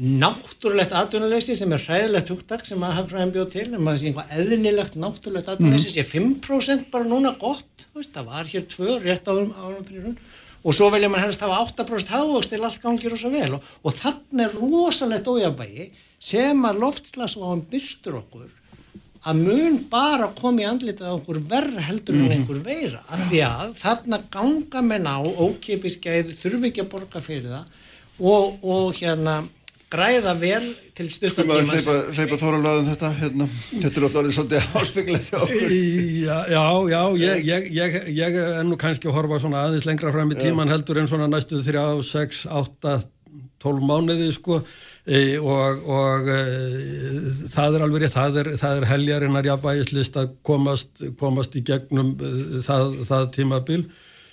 náttúrulegt 0.00 0.94
atvinnuleysi 0.96 1.54
sem 1.58 1.72
er 1.76 1.82
hræðilegt 1.84 2.30
hugtak 2.32 2.62
sem 2.64 2.80
að 2.80 2.94
hafðræðin 2.96 3.32
bjóð 3.34 3.50
til 3.52 3.66
en 3.66 3.82
maður 3.84 4.00
sé 4.00 4.06
einhvað 4.08 4.30
eðnilegt 4.40 4.94
náttúrulegt 4.96 5.50
atvinnuleysi 5.52 5.90
mm. 5.90 5.96
sé 5.98 6.04
5% 6.08 6.86
bara 6.94 7.08
núna 7.10 7.34
gott 7.40 7.84
veist, 7.92 8.14
það 8.14 8.30
var 8.30 8.48
hér 8.48 8.64
2 8.72 8.96
rétt 9.02 9.28
árum 9.28 9.52
árum 9.52 9.84
fyrir 9.84 10.06
hún 10.06 10.16
og 10.62 10.78
svo 10.78 10.88
velja 10.94 11.12
mann 11.12 11.20
helst 11.20 11.44
hafa 11.44 11.60
8% 11.66 12.14
hafvöxt 12.14 12.54
til 12.54 12.64
allt 12.64 12.80
gangir 12.80 13.12
og 13.12 13.20
svo 13.20 13.34
vel 13.34 13.58
og, 13.58 13.68
og 13.84 13.96
þannig 14.00 14.46
er 14.46 14.58
rosalegt 14.62 15.28
ójabægi 15.28 15.90
sem 16.22 16.64
að 16.64 16.82
loftslagsváðan 16.86 17.64
byrstur 17.68 18.20
okkur 18.22 18.50
að 19.28 19.44
mun 19.44 19.80
bara 19.90 20.32
koma 20.38 20.64
í 20.64 20.68
andlitað 20.72 21.18
okkur 21.20 21.44
verð 21.52 21.82
heldur 21.84 22.16
en 22.16 22.24
mm. 22.24 22.36
einhver 22.38 22.62
veira 22.64 23.04
af 23.12 23.28
því 23.28 23.44
að 23.46 23.74
þarna 23.84 24.24
ganga 24.32 24.88
menn 24.88 25.04
á 25.04 25.20
ókipiskeið 25.20 26.32
þurfi 26.40 26.72
ekki 26.72 26.86
að 26.86 26.94
borga 26.96 27.22
fyrir 27.22 27.52
það 27.52 27.82
og, 28.22 28.62
og 28.64 28.96
hérna 28.96 29.42
græða 29.92 30.34
vel 30.40 30.66
til 30.96 31.08
stuttartíma 31.12 31.60
Skulum 31.68 31.92
að 31.92 32.18
hleypa 32.18 32.38
þóralvaðum 32.40 32.90
þetta 32.90 33.10
hérna, 33.20 33.48
þetta 33.70 33.92
er 33.92 34.06
alltaf 34.08 34.30
svolítið 34.36 34.68
áspegilegt 34.80 35.32
Já, 35.32 36.38
já, 36.50 36.64
já 36.92 37.02
ég, 37.22 37.42
ég, 37.48 37.72
ég, 37.76 37.98
ég 38.16 38.38
er 38.42 38.68
nú 38.68 38.78
kannski 38.80 39.10
að 39.10 39.18
horfa 39.20 39.40
svona 39.44 39.66
aðeins 39.66 39.88
lengra 39.88 40.14
fram 40.14 40.32
í 40.32 40.38
tíman 40.40 40.70
já. 40.70 40.76
heldur 40.76 41.02
en 41.02 41.10
svona 41.10 41.28
næstu 41.30 41.60
þrjá, 41.64 41.84
sex, 42.08 42.46
átta 42.48 43.00
tólf 43.62 43.84
mánuði 43.86 44.32
sko. 44.34 44.60
E, 45.02 45.36
og, 45.42 45.82
og 45.90 46.28
e, 46.30 46.40
það 47.50 47.76
er 47.76 47.84
alveg 47.86 48.04
rétt, 48.04 48.14
það 48.14 48.36
er, 48.42 48.50
er 48.68 48.86
heljarinnar 48.86 49.48
jafnvægislist 49.48 50.18
að 50.20 50.36
komast, 50.46 50.92
komast 51.18 51.56
í 51.58 51.64
gegnum 51.66 52.12
e, 52.22 52.60
það, 52.62 53.00
það 53.08 53.26
tímabil 53.34 53.80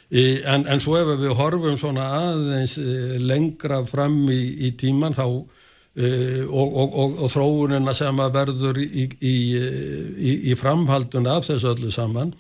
En, 0.10 0.64
en 0.66 0.82
svo 0.82 0.98
ef 0.98 1.10
við 1.22 1.36
horfum 1.38 1.76
svona 1.78 2.08
aðeins 2.18 2.80
eh, 2.82 3.18
lengra 3.22 3.84
fram 3.86 4.24
í, 4.34 4.42
í 4.66 4.72
tíman 4.74 5.14
þá 5.14 5.26
uh, 5.30 6.46
og, 6.50 6.68
og, 6.68 6.96
og, 7.04 7.20
og 7.26 7.30
þróunina 7.30 7.94
sem 7.94 8.22
að 8.24 8.34
verður 8.40 8.80
í, 8.82 9.06
í, 9.22 9.36
í 10.50 10.56
framhalduna 10.58 11.38
af 11.38 11.46
þessu 11.52 11.76
öllu 11.76 11.94
saman 11.94 12.34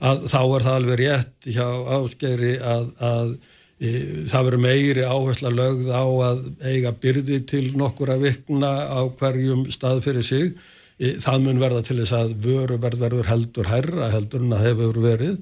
að 0.00 0.26
þá 0.32 0.40
er 0.42 0.64
það 0.64 0.76
alveg 0.78 1.00
rétt 1.00 1.48
hjá 1.52 1.66
áskeri 1.98 2.52
að, 2.56 2.84
að 3.04 3.32
e, 3.76 3.90
það 4.30 4.46
verður 4.48 4.62
meiri 4.64 5.06
áhersla 5.06 5.52
lögð 5.52 5.90
á 5.92 6.04
að 6.30 6.42
eiga 6.64 6.92
byrði 7.02 7.40
til 7.50 7.64
nokkura 7.76 8.16
vikna 8.20 8.70
á 8.88 9.00
hverjum 9.20 9.66
stað 9.72 10.00
fyrir 10.06 10.26
sig. 10.26 10.54
E, 10.96 11.18
það 11.20 11.44
mun 11.46 11.60
verða 11.60 11.84
til 11.84 11.98
þess 12.00 12.16
að 12.16 12.36
vöruverð 12.46 13.04
verður 13.04 13.28
heldur 13.28 13.68
herra 13.68 14.08
heldur 14.14 14.44
en 14.46 14.56
að 14.56 14.66
hefur 14.70 15.02
verið 15.04 15.36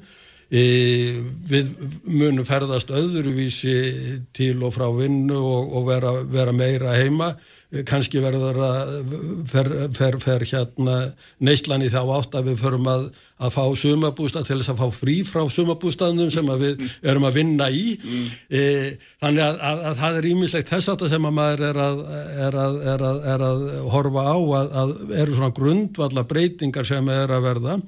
við 0.48 1.68
munum 2.08 2.46
ferðast 2.48 2.88
öðruvísi 2.88 3.74
til 4.32 4.56
og 4.64 4.72
frá 4.78 4.86
vinnu 4.96 5.36
og, 5.36 5.74
og 5.76 5.88
vera, 5.90 6.12
vera 6.24 6.54
meira 6.56 6.94
heima 6.96 7.34
kannski 7.84 8.22
verður 8.24 8.56
að 8.64 8.92
fer, 9.50 9.68
fer, 9.92 10.16
fer 10.22 10.44
hérna 10.48 10.94
neyslan 11.44 11.84
í 11.84 11.90
þá 11.92 12.00
átt 12.14 12.38
að 12.38 12.48
við 12.48 12.62
förum 12.62 12.88
að, 12.88 13.04
að 13.44 13.52
fá 13.58 13.64
sumabústað 13.76 14.48
til 14.48 14.56
þess 14.56 14.72
að 14.72 14.80
fá 14.80 14.96
frí 15.02 15.18
frá 15.28 15.42
sumabústaðnum 15.52 16.32
sem 16.32 16.48
við 16.62 16.86
erum 17.02 17.28
að 17.28 17.36
vinna 17.42 17.68
í 17.68 17.84
mm. 17.98 18.32
e, 18.48 18.64
þannig 19.20 19.44
að, 19.44 19.60
að, 19.68 19.84
að 19.90 20.00
það 20.00 20.18
er 20.22 20.30
ímislegt 20.32 20.72
þess 20.72 20.94
að 20.94 21.08
sem 21.12 21.28
að 21.28 21.38
maður 21.42 21.66
er 21.68 21.82
að, 21.84 22.04
er 22.48 22.60
er 22.94 23.08
er 23.36 23.48
horfa 23.92 24.24
á 24.32 24.38
að 24.72 24.96
eru 25.12 25.36
svona 25.36 25.56
grundvalla 25.60 26.24
breytingar 26.32 26.88
sem 26.88 27.12
er 27.12 27.36
að 27.36 27.50
verða 27.50 27.80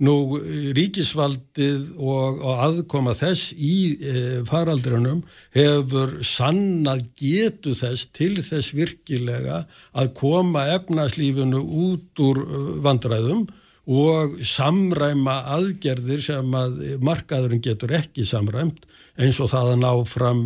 Nú 0.00 0.38
ríkisvaldið 0.76 1.98
og, 2.00 2.40
og 2.40 2.62
aðkoma 2.66 3.12
þess 3.18 3.52
í 3.52 3.76
e, 3.92 4.14
faraldrunum 4.48 5.20
hefur 5.54 6.16
sannað 6.24 7.04
getu 7.20 7.74
þess 7.76 8.08
til 8.16 8.36
þess 8.40 8.72
virkilega 8.74 9.64
að 9.92 10.14
koma 10.18 10.64
efnaslífinu 10.78 11.60
út 11.60 12.24
úr 12.24 12.40
e, 12.42 12.62
vandræðum 12.86 13.44
og 13.92 14.38
samræma 14.46 15.40
aðgerðir 15.56 16.22
sem 16.22 16.54
að 16.54 16.82
markaðurinn 17.02 17.62
getur 17.62 17.92
ekki 17.98 18.24
samræmt 18.26 18.86
eins 19.18 19.40
og 19.42 19.50
það 19.52 19.72
að 19.74 19.80
ná 19.82 19.92
fram 20.08 20.42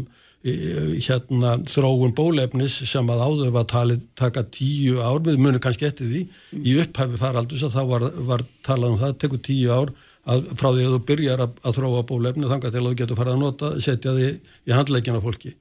hérna 0.47 1.57
þróun 1.67 2.15
bólefnis 2.17 2.77
sem 2.87 3.09
að 3.11 3.23
áður 3.27 3.55
var 3.57 3.67
talið 3.71 4.03
taka 4.19 4.45
tíu 4.55 5.01
ár, 5.03 5.21
við 5.27 5.41
munum 5.43 5.63
kannski 5.63 5.89
eftir 5.89 6.11
því 6.11 6.23
í 6.63 6.77
upphæfi 6.83 7.19
faraldus 7.21 7.65
að 7.67 7.75
þá 7.75 7.83
var, 7.91 8.07
var 8.29 8.45
talað 8.67 8.95
um 8.95 9.01
það, 9.01 9.17
tekur 9.23 9.43
tíu 9.47 9.73
ár 9.75 9.95
að, 10.27 10.51
frá 10.55 10.69
því 10.71 10.85
að 10.87 10.97
þú 10.97 11.01
byrjar 11.11 11.45
að, 11.47 11.57
að 11.63 11.79
þróa 11.81 12.05
bólefni 12.11 12.51
þangar 12.51 12.75
til 12.75 12.83
að 12.83 12.91
þú 12.91 12.99
getur 13.01 13.21
farið 13.21 13.37
að 13.37 13.43
nota, 13.43 13.73
setja 13.83 14.15
því 14.17 14.29
í 14.67 14.77
handleikina 14.77 15.23
fólki. 15.25 15.57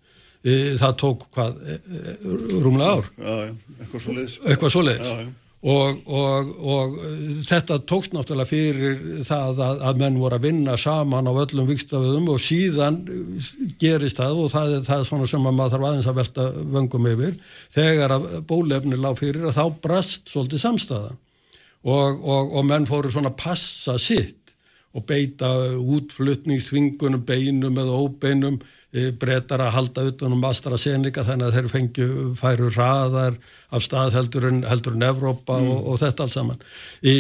E, 0.46 0.54
það 0.78 1.00
tók 1.02 1.26
hvað, 1.34 1.58
e, 1.66 1.80
e, 1.82 2.16
rúmlega 2.62 3.00
ár? 3.00 3.10
Já, 3.18 3.34
já, 3.48 3.56
eitthvað 3.80 4.06
svo 4.76 4.86
leiðis 4.86 5.36
Og, 5.66 6.02
og, 6.06 6.50
og 6.62 6.98
þetta 7.48 7.80
tókst 7.90 8.14
náttúrulega 8.14 8.52
fyrir 8.52 9.00
það 9.26 9.62
að, 9.66 9.80
að 9.90 10.02
menn 10.04 10.20
voru 10.22 10.38
að 10.38 10.44
vinna 10.46 10.76
saman 10.78 11.26
á 11.26 11.34
öllum 11.34 11.66
vikstaföðum 11.72 12.28
og 12.36 12.44
síðan 12.46 13.00
gerist 13.82 14.22
það 14.22 14.44
og 14.44 14.52
það 14.54 14.76
er 14.76 14.86
það 14.86 15.06
svona 15.08 15.30
sem 15.32 15.48
maður 15.48 15.74
þarf 15.74 15.88
aðeins 15.90 16.10
að 16.12 16.20
velta 16.20 16.46
vöngum 16.76 17.10
yfir. 17.16 17.34
Þegar 17.74 18.14
að 18.20 18.28
bólefni 18.52 19.00
lág 19.02 19.18
fyrir 19.18 19.50
að 19.50 19.58
þá 19.58 19.82
brast 19.88 20.30
svolítið 20.30 20.62
samstæða 20.68 21.12
og, 21.90 22.22
og 22.30 22.62
menn 22.70 22.86
fóru 22.90 23.10
svona 23.14 23.34
að 23.34 23.42
passa 23.42 23.98
sitt 24.02 24.54
og 24.96 25.04
beita 25.10 25.50
útflutningsþvingunum, 25.82 27.26
beinum 27.26 27.82
eða 27.82 27.98
óbeinum 28.06 28.62
breytar 29.20 29.60
að 29.60 29.74
halda 29.76 30.06
utanum 30.10 30.44
AstraZeneca 30.48 31.26
þannig 31.28 31.50
að 31.50 31.58
þeir 31.58 31.70
fengju 31.74 32.08
færu 32.40 32.70
raðar 32.76 33.36
af 33.76 33.84
stað 33.84 34.16
heldur 34.16 34.48
en, 34.48 34.62
heldur 34.68 34.96
en 34.96 35.08
Evrópa 35.10 35.58
mm. 35.60 35.72
og, 35.74 35.90
og 35.92 36.00
þetta 36.04 36.26
allt 36.26 36.36
saman. 36.36 36.64
Í, 37.04 37.16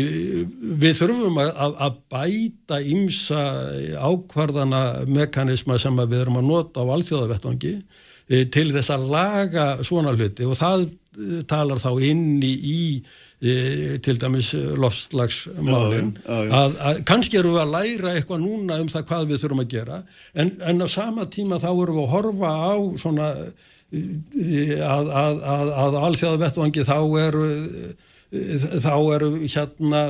við 0.81 0.95
þurfum 1.01 1.41
að, 1.43 1.75
að 1.87 1.99
bæta 2.13 2.79
ímsa 2.95 3.41
ákvarðana 3.99 4.83
mekanisma 5.09 5.79
sem 5.81 5.99
við 6.05 6.21
erum 6.23 6.39
að 6.39 6.49
nota 6.53 6.85
á 6.85 6.93
alþjóðavettvangi 6.95 7.75
e, 7.75 8.45
til 8.53 8.69
þess 8.71 8.95
að 8.95 9.09
laga 9.11 9.67
svona 9.83 10.15
hluti 10.15 10.47
og 10.47 10.55
það 10.61 10.87
e, 10.87 11.43
talar 11.49 11.83
þá 11.83 11.91
inni 12.07 12.55
í 12.55 12.81
til 14.05 14.15
dæmis 14.21 14.51
lofslagsmálinn 14.81 16.15
að, 16.25 16.77
að 16.89 17.01
kannski 17.09 17.39
eru 17.39 17.53
við 17.53 17.61
að 17.61 17.75
læra 17.75 18.15
eitthvað 18.15 18.41
núna 18.41 18.79
um 18.81 18.89
það 18.91 19.07
hvað 19.11 19.29
við 19.29 19.43
þurfum 19.43 19.63
að 19.65 19.71
gera 19.75 20.01
en, 20.33 20.51
en 20.65 20.81
á 20.81 20.87
sama 20.89 21.27
tíma 21.29 21.61
þá 21.61 21.69
eru 21.73 21.97
við 21.97 22.03
að 22.03 22.13
horfa 22.15 22.51
á 22.55 22.73
svona 23.01 23.29
að, 23.93 25.11
að, 25.13 25.39
að 25.85 25.99
allþjóða 26.07 26.41
vettvangi 26.41 26.87
þá 26.87 26.97
eru 27.21 27.45
þá 28.83 28.93
eru 29.15 29.29
hérna 29.45 30.01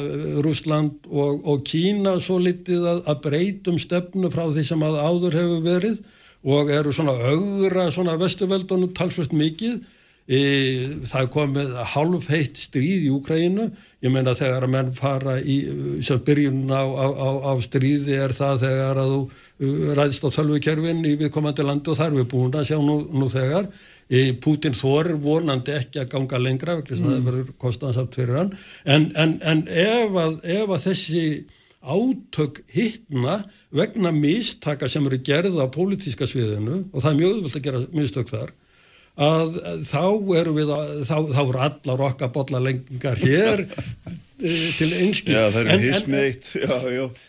Rúsland 0.46 1.10
og, 1.12 1.42
og 1.44 1.66
Kína 1.68 2.16
svo 2.24 2.40
litið 2.42 2.86
að 2.94 3.18
breytum 3.26 3.80
stefnu 3.82 4.32
frá 4.34 4.48
því 4.48 4.64
sem 4.66 4.86
að 4.86 5.02
áður 5.04 5.38
hefur 5.42 5.66
verið 5.66 6.00
og 6.46 6.72
eru 6.74 6.94
svona 6.94 7.16
augra 7.34 7.90
svona 7.94 8.16
vestuveldunum 8.22 8.94
talsvöld 8.96 9.34
mikið 9.36 9.82
það 10.26 11.20
er 11.20 11.28
komið 11.30 11.74
halv 11.94 12.30
heitt 12.32 12.58
stríð 12.58 13.04
í 13.06 13.12
Úkrænu 13.14 13.68
ég 14.06 14.14
meina 14.14 14.34
þegar 14.38 14.66
að 14.66 14.72
menn 14.74 14.94
fara 14.98 15.36
í 15.38 15.58
sem 16.06 16.22
byrjun 16.26 16.64
á, 16.74 16.82
á, 16.82 17.06
á, 17.14 17.30
á 17.50 17.54
stríði 17.62 18.18
er 18.22 18.34
það 18.34 18.64
þegar 18.66 19.02
að 19.02 19.12
þú 19.14 19.20
uh, 19.26 19.92
ræðist 20.00 20.26
á 20.26 20.30
þölvukerfin 20.38 21.04
í 21.06 21.14
viðkomandi 21.22 21.66
landi 21.66 21.94
og 21.94 22.00
þar 22.00 22.18
við 22.18 22.28
búin 22.34 22.58
að 22.58 22.72
sjá 22.72 22.80
nú, 22.82 22.98
nú 23.14 23.30
þegar. 23.30 23.70
E, 24.06 24.36
Putin 24.38 24.78
þor 24.78 25.16
vonandi 25.18 25.74
ekki 25.74 26.04
að 26.04 26.12
ganga 26.12 26.42
lengra 26.42 26.76
vegna 26.78 26.98
mm. 26.98 27.06
það 27.06 27.30
verður 27.30 27.54
kostansamt 27.62 28.18
fyrir 28.18 28.38
hann. 28.38 28.52
En, 28.86 29.08
en, 29.18 29.40
en 29.42 29.64
ef, 29.70 30.20
að, 30.22 30.36
ef 30.58 30.76
að 30.76 30.84
þessi 30.90 31.24
átök 31.86 32.62
hittna 32.74 33.40
vegna 33.74 34.12
mistaka 34.14 34.90
sem 34.90 35.06
eru 35.06 35.22
gerða 35.26 35.66
á 35.66 35.74
pólitíska 35.74 36.26
sviðinu 36.30 36.84
og 36.92 37.02
það 37.02 37.12
er 37.12 37.20
mjög 37.20 37.34
öðvöld 37.34 37.58
að 37.58 37.66
gera 37.66 37.82
mistök 37.94 38.32
þar 38.34 38.54
að 39.16 39.58
þá 39.88 40.04
erum 40.36 40.58
við 40.58 40.72
að, 40.76 40.94
þá, 41.08 41.18
þá 41.32 41.42
eru 41.46 41.64
allar 41.70 42.06
okkar 42.10 42.32
bollalengar 42.36 43.22
hér 43.22 43.64
eh, 43.64 44.66
til 44.76 44.90
einskil 44.92 45.38
Já 45.38 45.46
það 45.54 45.60
eru 45.62 45.78
hismeitt 45.86 46.50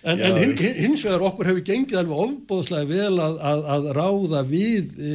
En, 0.02 0.18
en 0.18 0.40
hin, 0.40 0.56
hins 0.58 1.06
vegar 1.06 1.28
okkur 1.30 1.52
hefur 1.52 1.64
gengið 1.68 2.00
alveg 2.02 2.24
ofbóðslega 2.26 2.90
vel 2.90 3.22
að, 3.22 3.38
að, 3.52 3.64
að 3.76 3.88
ráða 4.00 4.42
við 4.50 4.98
e, 4.98 5.14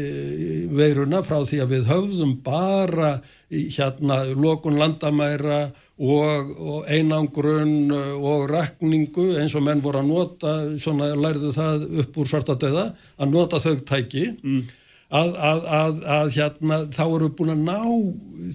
veiruna 0.71 1.23
frá 1.27 1.41
því 1.43 1.63
að 1.65 1.75
við 1.75 1.87
höfðum 1.91 2.35
bara 2.45 3.13
hérna 3.51 4.23
lokun 4.31 4.79
landamæra 4.79 5.61
og, 6.01 6.53
og 6.55 6.85
einangrun 6.87 7.91
og 7.91 8.47
rekningu 8.49 9.33
eins 9.41 9.53
og 9.59 9.67
menn 9.67 9.83
voru 9.83 9.99
að 9.99 10.07
nota 10.07 10.53
svona 10.79 11.11
lærðu 11.19 11.51
það 11.53 11.83
upp 12.05 12.21
úr 12.23 12.31
svartadöða 12.31 12.93
að 13.19 13.35
nota 13.35 13.59
þau 13.59 13.75
tæki. 13.83 14.31
Mm 14.39 14.69
að, 15.11 15.33
að, 15.35 15.65
að, 15.77 15.99
að 16.15 16.31
hérna, 16.37 16.77
þá 16.95 17.03
eru 17.07 17.29
búin 17.35 17.53
að 17.53 17.65
ná 17.67 17.81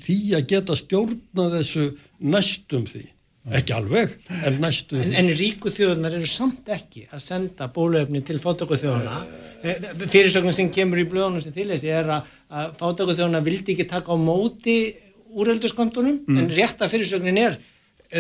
því 0.07 0.17
að 0.39 0.49
geta 0.53 0.79
stjórna 0.79 1.51
þessu 1.53 1.91
næstum 2.19 2.87
því. 2.89 3.05
Ekki 3.57 3.77
alveg, 3.77 4.17
en 4.43 4.57
næstum 4.59 4.99
en, 4.99 5.13
því. 5.13 5.19
En 5.21 5.29
ríku 5.39 5.71
þjóðunar 5.75 6.17
eru 6.19 6.29
samt 6.31 6.67
ekki 6.75 7.05
að 7.07 7.23
senda 7.23 7.69
bólöfni 7.71 8.25
til 8.27 8.41
fátöku 8.43 8.79
þjóðuna 8.81 9.21
eh, 9.63 9.85
fyrirsögnin 10.03 10.57
sem 10.57 10.71
kemur 10.75 10.99
í 10.99 11.07
blöðunum 11.07 11.45
sem 11.45 11.55
þýlesi 11.55 11.93
er 11.95 12.11
að 12.17 12.73
fátöku 12.81 13.15
þjóðuna 13.15 13.45
vildi 13.47 13.77
ekki 13.77 13.87
taka 13.93 14.11
á 14.11 14.19
móti 14.19 14.97
úrölduskontunum, 15.37 16.25
mm. 16.27 16.41
en 16.41 16.51
rétta 16.57 16.89
fyrirsögnin 16.91 17.39
er 17.45 17.61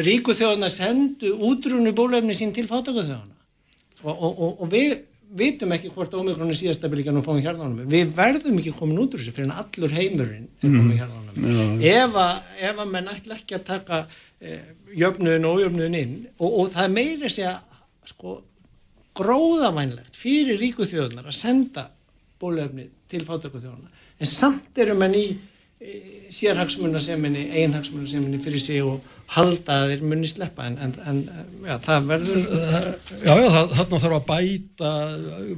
ríku 0.06 0.36
þjóðuna 0.38 0.70
sendu 0.70 1.32
útrúnu 1.48 1.90
bólöfni 1.96 2.36
sín 2.38 2.54
til 2.54 2.68
fátöku 2.70 3.02
þjóðuna 3.02 3.34
og, 4.04 4.14
og, 4.14 4.30
og, 4.30 4.50
og 4.62 4.70
við 4.70 4.94
vitum 5.34 5.72
ekki 5.74 5.90
hvort 5.94 6.14
ómikrón 6.14 6.50
er 6.52 6.58
síðastabilikan 6.58 7.18
og 7.18 7.24
fáum 7.26 7.40
hjarnánum 7.42 7.88
við 7.90 8.12
verðum 8.14 8.60
ekki 8.60 8.74
komin 8.76 9.00
út 9.02 9.16
úr 9.16 9.22
þessu 9.22 9.34
fyrir 9.34 9.48
en 9.48 9.56
allur 9.62 9.94
heimurinn 9.96 10.46
er 10.46 10.68
komin 10.68 10.84
mm. 10.84 10.98
hjarnánum 11.00 11.40
mm. 11.42 11.80
ef, 11.90 12.18
ef 12.70 12.82
að 12.84 12.92
menn 12.92 13.10
ætla 13.10 13.38
ekki 13.38 13.56
að 13.58 13.64
taka 13.66 14.02
eh, 14.40 14.68
jöfnuðin 14.94 15.48
og 15.48 15.58
ójöfnuðin 15.58 15.98
inn 15.98 16.14
og, 16.38 16.46
og 16.50 16.70
það 16.74 16.84
er 16.84 16.94
meiri 16.94 17.32
sé 17.32 17.48
að 17.50 17.58
sko 18.06 18.38
gróðavænlegt 19.16 20.16
fyrir 20.18 20.60
ríku 20.60 20.86
þjóðunar 20.86 21.26
að 21.26 21.38
senda 21.40 21.88
bólefni 22.40 22.86
til 23.10 23.24
fátöku 23.26 23.58
þjóðunar 23.58 24.06
en 24.20 24.30
samt 24.30 24.78
eru 24.82 24.96
menn 24.98 25.16
í 25.16 25.26
sérhagsmunaseminni, 26.32 27.50
einhagsmunaseminni 27.60 28.38
fyrir 28.40 28.60
sig 28.62 28.80
og 28.80 29.02
halda 29.28 29.74
að 29.82 29.90
þeir 29.90 30.04
muni 30.08 30.28
sleppa. 30.30 30.64
En, 30.70 30.78
en, 30.80 30.94
en 31.10 31.18
já, 31.66 31.74
það 31.84 32.08
verður 32.08 32.40
Já, 32.40 33.32
já, 33.36 33.48
það, 33.52 33.74
þarna 33.74 34.00
þarf 34.04 34.16
að 34.16 34.24
bæta 34.30 34.92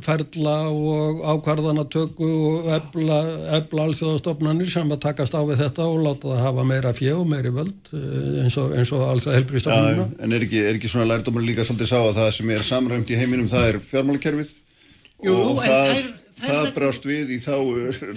ferla 0.09 0.57
og 0.73 1.23
ákvarðanatöku 1.35 2.31
og 2.51 2.69
ebla, 2.75 3.21
ebla 3.61 3.87
alþjóðastofnanir 3.87 4.73
sem 4.75 4.95
að 4.97 5.03
takast 5.07 5.39
á 5.39 5.43
við 5.47 5.63
þetta 5.63 5.87
og 5.87 6.03
láta 6.09 6.33
það 6.33 6.45
hafa 6.49 6.69
meira 6.73 6.95
fjög 6.99 7.23
og 7.23 7.33
meiri 7.37 7.55
völd 7.55 7.93
eh, 7.95 8.45
eins 8.45 8.59
og, 8.59 8.75
og 8.75 9.09
alþjóða 9.13 9.39
helbriðstofnanina 9.39 10.09
En 10.25 10.35
er 10.35 10.49
ekki, 10.49 10.65
er 10.67 10.81
ekki 10.81 10.91
svona 10.91 11.13
lærdómar 11.13 11.47
líka 11.47 11.69
svolítið 11.69 11.93
sá 11.93 11.99
að 12.01 12.17
það 12.19 12.33
sem 12.41 12.57
er 12.57 12.67
samræmt 12.67 13.13
í 13.15 13.21
heiminum 13.21 13.53
það 13.53 13.71
er 13.71 13.85
fjármálakerfið? 13.93 14.57
Jú, 15.23 15.35
en 15.35 15.63
það 15.63 15.93
er 15.93 16.11
það 16.43 16.73
brást 16.77 17.07
við 17.09 17.35
í 17.37 17.39
þá, 17.43 17.55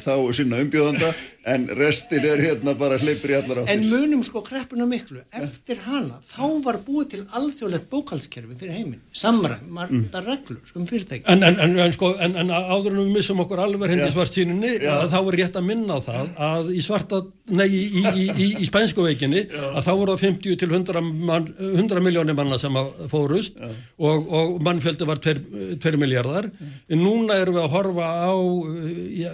þá 0.01 0.13
sinna 0.35 0.61
umbjóðanda 0.63 1.11
en 1.51 1.65
restin 1.77 2.25
er 2.27 2.41
hérna 2.43 2.73
bara 2.77 2.99
hleypur 3.01 3.33
í 3.33 3.37
allar 3.39 3.63
áttir. 3.63 3.73
En 3.73 3.85
munum 3.89 4.21
sko 4.25 4.43
kreppuna 4.45 4.85
miklu, 4.89 5.23
eftir 5.33 5.79
hana, 5.87 6.19
þá 6.29 6.43
var 6.65 6.77
búið 6.85 7.07
til 7.15 7.21
alþjóðlegt 7.37 7.87
bókaldskerfi 7.89 8.57
fyrir 8.59 8.77
heiminn, 8.77 9.01
samræm, 9.17 9.63
margta 9.73 10.21
reglur 10.25 10.75
um 10.77 10.85
fyrirtæki. 10.89 11.25
En, 11.31 11.41
en, 11.47 11.57
en, 11.65 11.77
en, 11.87 11.95
sko, 11.95 12.11
en, 12.21 12.37
en 12.43 12.53
áður 12.53 12.93
en 12.93 13.01
við 13.03 13.15
missum 13.17 13.41
okkur 13.41 13.63
alveg 13.65 13.95
hindi 13.95 14.05
Já. 14.05 14.13
svart 14.13 14.35
síninni, 14.37 14.75
þá 14.81 15.17
er 15.21 15.39
rétt 15.39 15.57
að 15.57 15.67
minna 15.71 15.97
á 15.97 15.99
það 16.05 16.31
að 16.51 16.71
í 16.77 16.83
svarta, 16.85 17.23
nei, 17.49 17.67
í, 17.67 17.81
í, 17.89 18.05
í, 18.05 18.27
í, 18.29 18.49
í 18.61 18.69
spænsku 18.69 19.05
veikinni, 19.07 19.47
að 19.71 19.81
þá 19.87 19.91
voru 19.95 20.15
það 20.15 20.25
50 20.27 20.61
til 20.61 20.69
100, 20.69 21.05
man, 21.31 21.49
100 21.71 22.05
miljónir 22.05 22.37
manna 22.37 22.61
sem 22.61 22.77
að 22.77 22.93
fórust 23.11 23.57
og, 23.61 24.29
og 24.29 24.55
mannfjöldi 24.65 25.09
var 25.09 25.21
2, 25.23 25.35
2 25.81 26.01
miljardar. 26.01 26.51
Núna 26.91 27.39
erum 27.41 27.57
við 27.57 27.65
að 27.65 27.73
horfa 27.75 28.10
á, 28.11 28.35
uh, 28.35 28.91
ja, 29.15 29.31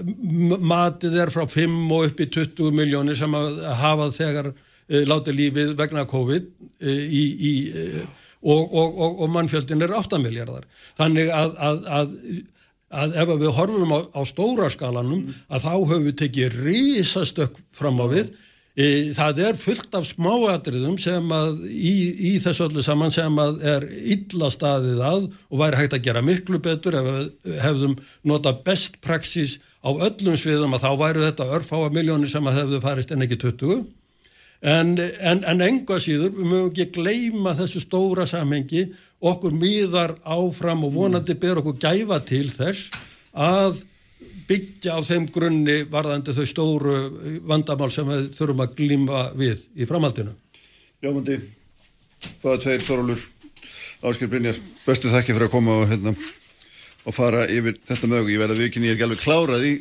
matið 0.62 1.18
er 1.24 1.34
frá 1.34 1.46
5 1.50 1.76
og 1.96 2.08
upp 2.12 2.24
í 2.24 2.30
20 2.38 2.78
miljónir 2.78 3.18
sem 3.20 3.34
að 3.38 3.60
hafa 3.82 4.12
þegar 4.16 4.52
uh, 4.54 5.02
látið 5.10 5.40
lífið 5.42 5.76
vegna 5.80 6.06
COVID 6.10 6.48
uh, 6.48 6.94
í, 6.94 7.24
í 7.52 7.54
uh, 7.74 8.02
og, 8.48 8.62
og, 8.72 9.00
og, 9.02 9.22
og 9.26 9.32
mannfjöldin 9.34 9.84
er 9.84 9.96
8 9.98 10.20
miljardar. 10.22 10.68
Þannig 11.00 11.32
að, 11.34 11.56
að, 11.58 11.88
að, 12.00 12.12
að 13.02 13.16
ef 13.24 13.32
við 13.34 13.56
horfum 13.58 13.96
á, 13.98 14.00
á 14.14 14.22
stóra 14.30 14.70
skalanum 14.74 15.32
að 15.50 15.66
þá 15.66 15.72
höfum 15.74 16.06
við 16.08 16.20
tekið 16.22 16.60
risastökk 16.68 17.58
fram 17.76 18.00
á 18.00 18.06
við. 18.12 18.32
E, 18.78 18.88
það 19.18 19.40
er 19.42 19.56
fullt 19.58 19.96
af 19.98 20.06
smáatriðum 20.06 21.00
sem 21.02 21.32
að 21.34 21.64
í, 21.66 21.94
í 22.30 22.32
þessu 22.44 22.68
öllu 22.68 22.84
saman 22.86 23.14
sem 23.14 23.40
að 23.42 23.64
er 23.66 23.88
illa 24.14 24.52
staðið 24.54 25.02
að 25.02 25.24
og 25.50 25.62
væri 25.64 25.80
hægt 25.80 25.96
að 25.98 26.04
gera 26.06 26.22
miklu 26.22 26.60
betur 26.62 27.00
ef 27.00 27.08
við 27.08 27.58
hefðum 27.64 27.96
nota 28.30 28.54
best 28.68 29.00
praxis 29.02 29.58
á 29.82 29.90
öllum 29.90 30.38
sviðum 30.38 30.78
að 30.78 30.86
þá 30.86 30.92
væri 31.02 31.26
þetta 31.26 31.50
örfáa 31.58 31.90
miljónir 31.96 32.30
sem 32.30 32.46
að 32.46 32.60
hefðu 32.62 32.84
farist 32.86 33.16
en 33.16 33.26
ekki 33.26 33.40
20 33.48 33.82
en, 34.62 34.94
en, 35.02 35.42
en 35.42 35.66
enga 35.72 35.98
síður, 36.02 36.36
við 36.38 36.50
mögum 36.52 36.72
ekki 36.72 36.88
gleyma 37.00 37.58
þessu 37.58 37.82
stóra 37.82 38.30
samhengi, 38.30 38.88
okkur 39.26 39.58
miðar 39.58 40.20
áfram 40.22 40.86
og 40.86 40.94
vonandi 40.98 41.34
ber 41.42 41.64
okkur 41.64 41.82
gæfa 41.82 42.22
til 42.30 42.46
þess 42.54 42.92
að 43.34 43.82
byggja 44.48 44.96
á 44.96 45.00
þeim 45.04 45.28
grunni 45.34 45.78
varðandi 45.92 46.36
þau 46.36 46.48
stóru 46.48 46.98
vandamál 47.48 47.92
sem 47.94 48.08
við 48.08 48.30
þurfum 48.38 48.64
að 48.64 48.76
glíma 48.80 49.24
við 49.38 49.66
í 49.76 49.88
framhaldinu. 49.90 50.36
Ljómandi, 51.04 51.40
hvaða 52.42 52.62
tveir 52.64 52.86
Þorólur 52.88 53.26
Ásker 54.08 54.30
Brynjar, 54.30 54.58
bestu 54.86 55.10
þakki 55.10 55.34
fyrir 55.34 55.48
að 55.48 55.56
koma 55.56 55.80
og, 55.82 55.88
hérna, 55.90 56.14
og 57.08 57.16
fara 57.16 57.48
yfir 57.50 57.80
þetta 57.88 58.10
mögu, 58.12 58.30
ég 58.30 58.42
verði 58.44 58.58
að 58.58 58.62
viðkynni, 58.64 58.90
ég 58.90 58.94
er 58.94 58.98
ekki 58.98 59.08
alveg 59.08 59.24
klárað 59.24 59.66
í 59.66 59.72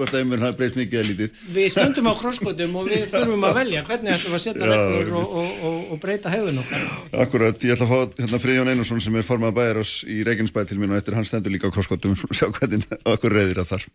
hvort 0.00 0.14
að 0.14 0.22
einhvern 0.22 0.44
hafi 0.46 0.58
breyst 0.58 0.78
mikið 0.80 1.00
eða 1.00 1.08
lítið 1.10 1.42
Við 1.54 1.68
stundum 1.74 2.10
á 2.10 2.14
krosskotum 2.18 2.76
og 2.80 2.88
við 2.88 3.06
þurfum 3.12 3.46
að 3.48 3.58
velja 3.60 3.84
hvernig 3.88 4.14
ætlum 4.16 4.34
við 4.34 4.38
að 4.38 4.44
setja 4.46 4.70
reglur 4.70 5.12
og, 5.20 5.36
og, 5.40 5.52
og, 5.68 5.78
og 5.94 6.02
breyta 6.02 6.32
hegðun 6.32 6.62
okkar. 6.64 6.86
Akkurat, 7.24 7.66
ég 7.66 7.76
ætla 7.76 7.88
að 7.88 7.92
fá 7.92 8.22
hérna 8.22 8.42
Friðjón 8.42 8.72
Einarsson 8.72 9.04
sem 9.04 9.20
er 9.20 9.26
formað 9.26 9.56
bæjarás 9.60 9.94
í 10.08 10.20
Reykjanesbæ 10.26 10.64
til 10.70 10.80
mín 10.80 10.94
og 10.94 11.00
eftir 11.00 11.18
hann 11.18 11.28
stendur 11.28 11.54
líka 11.54 11.70
á 11.70 11.74
krosskotum 11.74 12.16
og 12.16 12.34
sjá 12.38 12.48
hvernig 12.48 12.86
okkur 13.04 13.36
reyðir 13.36 13.62
að 13.62 13.74
þar 13.74 13.88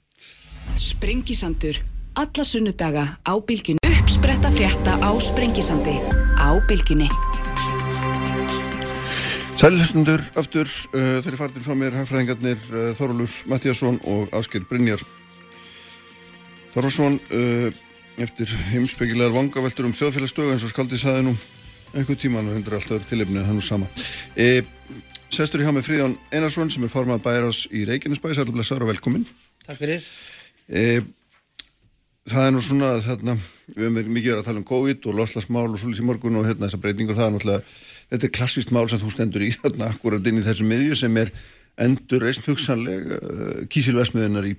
Sprengisandur. 0.82 1.82
Alla 2.15 2.45
sunnudaga 2.48 3.07
á 3.27 3.34
bylgjunni. 3.44 3.84
Uppspretta 3.84 4.52
frétta 4.52 4.99
á 5.03 5.11
Sprengisandi. 5.19 5.98
Á 6.40 6.56
bylgjunni. 6.68 7.10
Sælilustundur 9.56 10.19
aftur, 10.36 10.68
uh, 10.91 11.19
þeir 11.23 11.30
eru 11.32 11.38
fartir 11.40 11.64
frá 11.64 11.76
mér 11.80 11.95
hagfræðingarnir 11.95 12.60
uh, 12.73 12.90
Þorólur 12.98 13.32
Mattíasson 13.48 14.02
og 14.03 14.34
Ásker 14.36 14.65
Brynjar 14.68 15.03
Þorvaldsson 16.76 17.15
uh, 17.15 17.68
eftir 18.19 18.52
heimsbyggilegar 18.73 19.31
vangaveltur 19.35 19.88
um 19.88 19.93
þjóðfélagstögu 19.95 20.53
eins 20.53 20.65
og 20.68 20.73
skaldi 20.73 20.99
saði 20.99 21.30
nú 21.30 21.35
einhver 21.95 22.18
tíman 22.19 22.49
og 22.49 22.57
hendur 22.57 22.76
alltaf 22.76 23.06
tilefnið 23.07 23.45
það 23.45 23.53
er 23.53 23.56
nú 23.56 23.64
sama. 23.64 23.88
E, 24.35 24.47
Sestur 25.31 25.64
í 25.64 25.65
hjá 25.65 25.72
með 25.76 25.88
Fríðan 25.88 26.15
Einarsson 26.35 26.72
sem 26.72 26.84
er 26.84 26.91
formað 26.91 27.23
bæjarás 27.23 27.65
í 27.72 27.85
Reykjanesbæ. 27.88 28.34
Sælu 28.35 28.56
blessaður 28.56 28.85
og 28.85 28.91
velkomin 28.91 29.23
Takk 29.65 29.80
fyrir. 29.80 30.03
e, 30.68 31.02
Það 32.26 32.47
er 32.47 32.53
nú 32.56 32.61
svona 32.65 32.88
að 32.95 33.03
þarna, 33.06 33.34
við 33.76 33.89
verið 33.99 34.14
mikið 34.15 34.31
verið 34.31 34.39
að 34.39 34.47
tala 34.47 34.61
um 34.64 34.64
COVID 34.65 35.03
og 35.11 35.18
loslasmál 35.19 35.68
og 35.68 35.77
svolítið 35.77 36.02
í 36.02 36.06
morgun 36.07 36.39
og 36.39 36.47
hérna 36.47 36.65
þessar 36.65 36.81
breytingur 36.81 37.18
það 37.19 37.27
er 37.27 37.35
náttúrulega, 37.35 37.73
þetta 38.10 38.26
er 38.26 38.31
klassist 38.34 38.72
mál 38.73 38.88
sem 38.89 39.02
þú 39.03 39.11
stendur 39.14 39.45
í 39.45 39.52
þarna 39.53 39.91
akkurat 39.93 40.30
inn 40.31 40.39
í 40.41 40.45
þessu 40.47 40.65
miðju 40.65 40.97
sem 41.03 41.19
er 41.22 41.30
endur 41.81 42.22
reist 42.23 42.45
hugsanleg 42.47 43.03
uh, 43.11 43.18
kísilvesmiðunar 43.72 44.45
í 44.47 44.53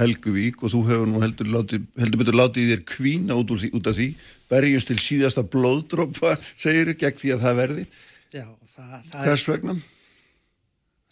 Helguvík 0.00 0.56
og 0.64 0.68
þú 0.72 0.80
hefur 0.88 1.06
nú 1.08 1.18
heldur, 1.22 1.48
látið, 1.52 1.80
heldur 2.00 2.18
betur 2.22 2.36
látið 2.38 2.70
þér 2.72 2.82
kvína 2.88 3.32
út, 3.38 3.50
því, 3.60 3.68
út 3.76 3.86
af 3.90 3.94
því 3.96 4.08
berjumst 4.52 4.88
til 4.90 5.00
síðasta 5.00 5.42
blóðdrópa 5.52 6.30
segir 6.62 6.88
gegn 7.00 7.18
því 7.22 7.28
að 7.36 7.42
það 7.46 7.54
verði 7.62 7.84
Já, 8.32 8.46
það, 8.74 8.90
það 9.10 9.18
er, 9.18 9.24
hvers 9.26 9.44
vegna? 9.52 9.74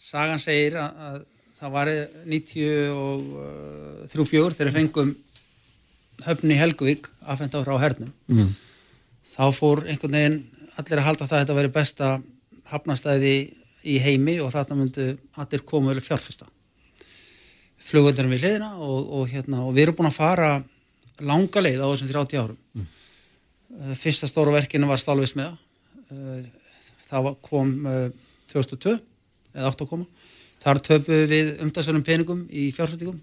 sagan 0.01 0.41
segir 0.41 0.73
að, 0.81 0.91
að 1.07 1.17
það 1.61 1.69
var 1.75 1.87
93-4 2.33 4.55
þegar 4.57 4.69
við 4.71 4.77
fengum 4.79 5.09
höfni 6.25 6.55
Helguvík 6.59 7.03
aðfenda 7.29 7.63
frá 7.65 7.75
hernum 7.81 8.11
Mm. 8.31 8.51
þá 9.31 9.43
fór 9.55 9.79
einhvern 9.89 10.15
veginn 10.17 10.39
allir 10.79 10.99
að 11.01 11.07
halda 11.07 11.25
það 11.27 11.37
að 11.37 11.41
þetta 11.43 11.57
veri 11.57 11.71
besta 11.75 12.07
hafnastæði 12.71 13.31
í 13.31 13.33
heimi 14.03 14.37
og 14.43 14.51
þarna 14.53 14.77
myndu 14.77 15.07
allir 15.41 15.65
koma 15.65 15.93
vel 15.93 16.03
fjárfesta. 16.03 16.45
Flugvöldurum 17.81 18.31
við 18.35 18.45
hliðina 18.45 18.75
og, 18.77 18.99
og, 19.09 19.25
hérna, 19.31 19.63
og 19.65 19.73
við 19.73 19.87
erum 19.87 19.97
búin 19.97 20.11
að 20.11 20.19
fara 20.19 20.51
langa 21.21 21.63
leið 21.63 21.81
á 21.81 21.87
þessum 21.89 22.11
30 22.13 22.41
árum. 22.43 22.61
Mm. 22.77 22.87
fyrsta 23.97 24.27
stóra 24.27 24.53
verkinu 24.53 24.87
var 24.89 24.99
stálvismiða 24.99 25.57
Eh, 26.11 26.43
það 27.07 27.33
kom 27.43 27.71
uh, 27.87 28.07
2002 28.51 28.97
eða 29.55 29.71
8 29.71 29.85
að 29.85 29.89
koma. 29.89 30.07
Þar 30.61 30.79
töpuðu 30.87 31.27
við 31.31 31.51
umtalsverðum 31.63 32.05
peningum 32.07 32.41
í 32.51 32.69
fjárfæstingum 32.75 33.19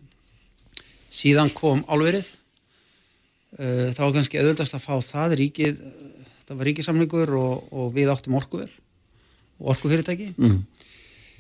síðan 1.13 1.53
kom 1.57 1.85
álverið. 1.89 2.35
Það 3.49 4.01
var 4.03 4.11
kannski 4.13 4.41
auðvöldast 4.43 4.75
að 4.77 4.83
fá 4.85 4.97
það 5.01 5.35
ríkið 5.41 5.79
það 6.43 6.59
var 6.59 6.69
ríkisamlingur 6.69 7.31
og, 7.39 7.71
og 7.73 7.95
við 7.95 8.11
áttum 8.13 8.37
orkuver. 8.37 8.69
og 8.69 8.88
orkufyrirtæki. 9.61 10.33
Mm. 10.39 10.59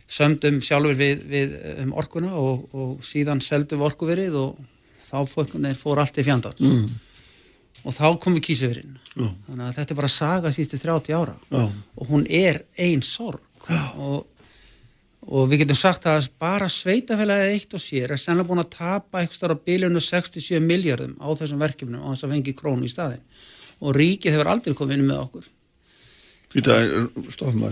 sömdum 0.09 0.63
sjálfur 0.65 0.97
við, 0.97 1.25
við 1.29 1.51
um 1.83 1.91
orkuna 2.01 2.31
og, 2.41 2.63
og 2.73 3.03
síðan 3.05 3.43
seldum 3.45 3.83
við 3.83 3.91
orkuverið 3.91 4.39
og 4.41 4.57
þá 5.05 5.19
fór, 5.29 5.51
fór 5.77 6.01
allt 6.01 6.17
í 6.21 6.25
fjandar 6.25 6.55
Mm. 6.61 6.89
og 7.85 7.93
þá 7.93 8.07
kom 8.21 8.35
við 8.39 8.47
kísöfurinn 8.49 8.97
þannig 9.19 9.67
að 9.67 9.77
þetta 9.77 9.93
er 9.95 9.99
bara 10.01 10.09
saga 10.09 10.53
síðustu 10.55 10.79
30 10.81 11.15
ára. 11.19 11.35
Og 11.97 12.09
hún 12.09 12.25
er 12.31 12.63
ein 12.79 13.03
sorg. 13.03 13.41
Og, 13.99 14.27
og 15.29 15.49
við 15.51 15.65
getum 15.65 15.77
sagt 15.77 16.07
að 16.09 16.31
bara 16.41 16.69
sveitafélagið 16.73 17.53
eitt 17.53 17.75
og 17.77 17.83
sér 17.85 18.15
er 18.15 18.21
sennilega 18.23 18.49
búin 18.49 18.63
að 18.63 18.71
tapa 18.79 19.21
eitthvað 19.21 19.53
á 19.59 19.65
biljonu 19.69 20.01
67 20.01 20.61
miljardum 20.65 21.17
á 21.21 21.29
þessum 21.37 21.61
verkefnum 21.61 22.01
á 22.01 22.09
þess 22.15 22.25
að 22.25 22.33
fengi 22.33 22.55
krónu 22.57 22.89
í 22.89 22.93
staðin 22.93 23.21
og 23.85 23.93
ríkið 23.99 24.39
hefur 24.39 24.49
aldrei 24.55 24.75
komið 24.79 24.97
inn 24.97 25.09
með 25.11 25.21
okkur 25.27 25.51
Þetta, 26.49 26.77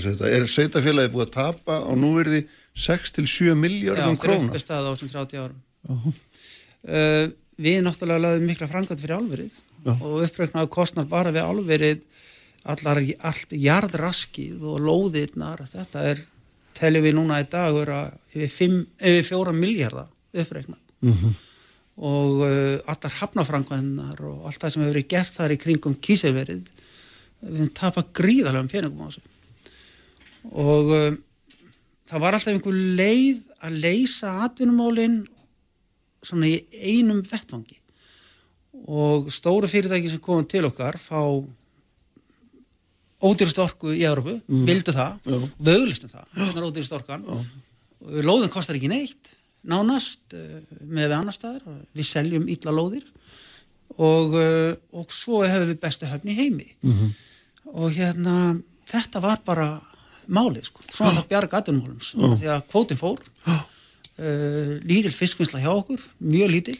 þetta, 0.04 0.28
er 0.36 0.44
sveitafélagi 0.52 1.12
búið 1.14 1.24
að 1.26 1.34
tapa 1.38 1.78
á 1.80 1.92
núverði 1.96 2.42
6-7 2.76 3.54
miljardum 3.56 4.12
Já, 4.12 4.20
fyrir 4.20 4.36
króna? 4.36 4.50
uppi 4.52 4.60
staðið 4.60 4.88
á 4.88 4.92
þessum 4.92 5.12
30 5.14 5.40
árum 5.40 5.60
uh, 5.96 7.26
Við 7.56 7.78
náttúrulega 7.86 8.20
laðum 8.26 8.50
mikla 8.50 8.68
framkvæmt 8.68 9.00
fyrir 9.00 9.16
álverið 9.16 9.54
Já. 9.86 9.92
og 9.96 10.16
uppreiknaðu 10.26 10.68
kostnar 10.76 11.06
bara 11.08 11.32
við 11.32 11.46
álverið 11.48 12.02
allar, 12.68 13.00
allt 13.30 13.54
jarðraskið 13.56 14.64
og 14.66 14.80
lóðirnar, 14.84 15.62
þetta 15.70 16.02
er 16.10 16.20
teljum 16.76 17.04
við 17.06 17.14
núna 17.16 17.38
í 17.40 17.46
dag 17.48 17.76
yfir, 17.80 18.50
fimm, 18.52 18.80
yfir 19.00 19.24
fjóra 19.30 19.54
miljardar 19.56 20.10
uppreiknað 20.36 20.82
Mhm. 21.06 21.32
og 21.96 22.40
uh, 22.44 22.76
allar 22.92 23.12
hafnaframkvæmnar 23.20 24.20
og 24.26 24.46
allt 24.48 24.60
það 24.60 24.72
sem 24.74 24.82
hefur 24.82 24.94
verið 24.96 25.08
gert 25.12 25.34
þar 25.36 25.52
í 25.54 25.58
kringum 25.60 25.94
kísirverið 26.02 26.64
við 27.42 27.56
höfum 27.60 27.72
tapað 27.76 28.10
gríðarlegum 28.20 28.70
peningum 28.72 29.04
á 29.04 29.08
þessu. 29.08 29.22
Og 30.56 30.92
uh, 30.94 31.16
það 32.10 32.22
var 32.24 32.36
alltaf 32.38 32.52
einhver 32.54 32.78
leið 33.00 33.42
að 33.66 33.80
leysa 33.82 34.32
atvinnumálin 34.46 35.20
svona 36.26 36.48
í 36.50 36.56
einum 36.94 37.20
vettvangi. 37.26 37.78
Og 38.86 39.30
stóru 39.34 39.68
fyrirtæki 39.70 40.10
sem 40.12 40.22
komum 40.22 40.46
til 40.48 40.64
okkar 40.68 40.98
fá 41.00 41.18
ódýrust 43.26 43.58
orku 43.62 43.90
í 43.96 44.02
Európu, 44.04 44.36
Mm. 44.46 44.66
vildu 44.68 44.92
það 44.92 45.16
auglistum 45.26 46.10
það, 46.12 46.26
hvernig 46.34 46.56
er 46.60 46.66
ódýrust 46.68 46.92
orkan. 46.92 47.24
Lóðin 48.22 48.52
kostar 48.52 48.76
ekki 48.76 48.90
neitt 48.92 49.32
nánast 49.66 50.20
uh, 50.36 50.60
með 50.86 51.08
við 51.08 51.14
annar 51.16 51.34
staðar. 51.34 51.62
Við 51.96 52.06
seljum 52.06 52.44
illa 52.52 52.70
lóðir. 52.76 53.06
Og, 53.96 54.34
uh, 54.36 54.74
og 54.92 55.10
svo 55.14 55.40
hefur 55.46 55.66
við 55.72 55.80
bestu 55.80 56.06
höfni 56.06 56.36
heimi. 56.36 56.68
Mhm. 56.82 57.14
Og 57.74 57.90
hérna 57.96 58.36
þetta 58.86 59.20
var 59.24 59.40
bara 59.44 59.68
málið 60.28 60.64
sko, 60.70 60.82
svona 60.90 61.20
það 61.20 61.28
bjarga 61.30 61.58
atvinnumálum 61.60 62.00
Já. 62.02 62.36
því 62.40 62.48
að 62.56 62.64
kvótin 62.72 62.98
fór. 63.00 63.20
Uh, 64.16 64.78
lítil 64.88 65.12
fiskvinnsla 65.12 65.60
hjá 65.60 65.68
okkur, 65.76 66.00
mjög 66.24 66.48
lítil. 66.54 66.78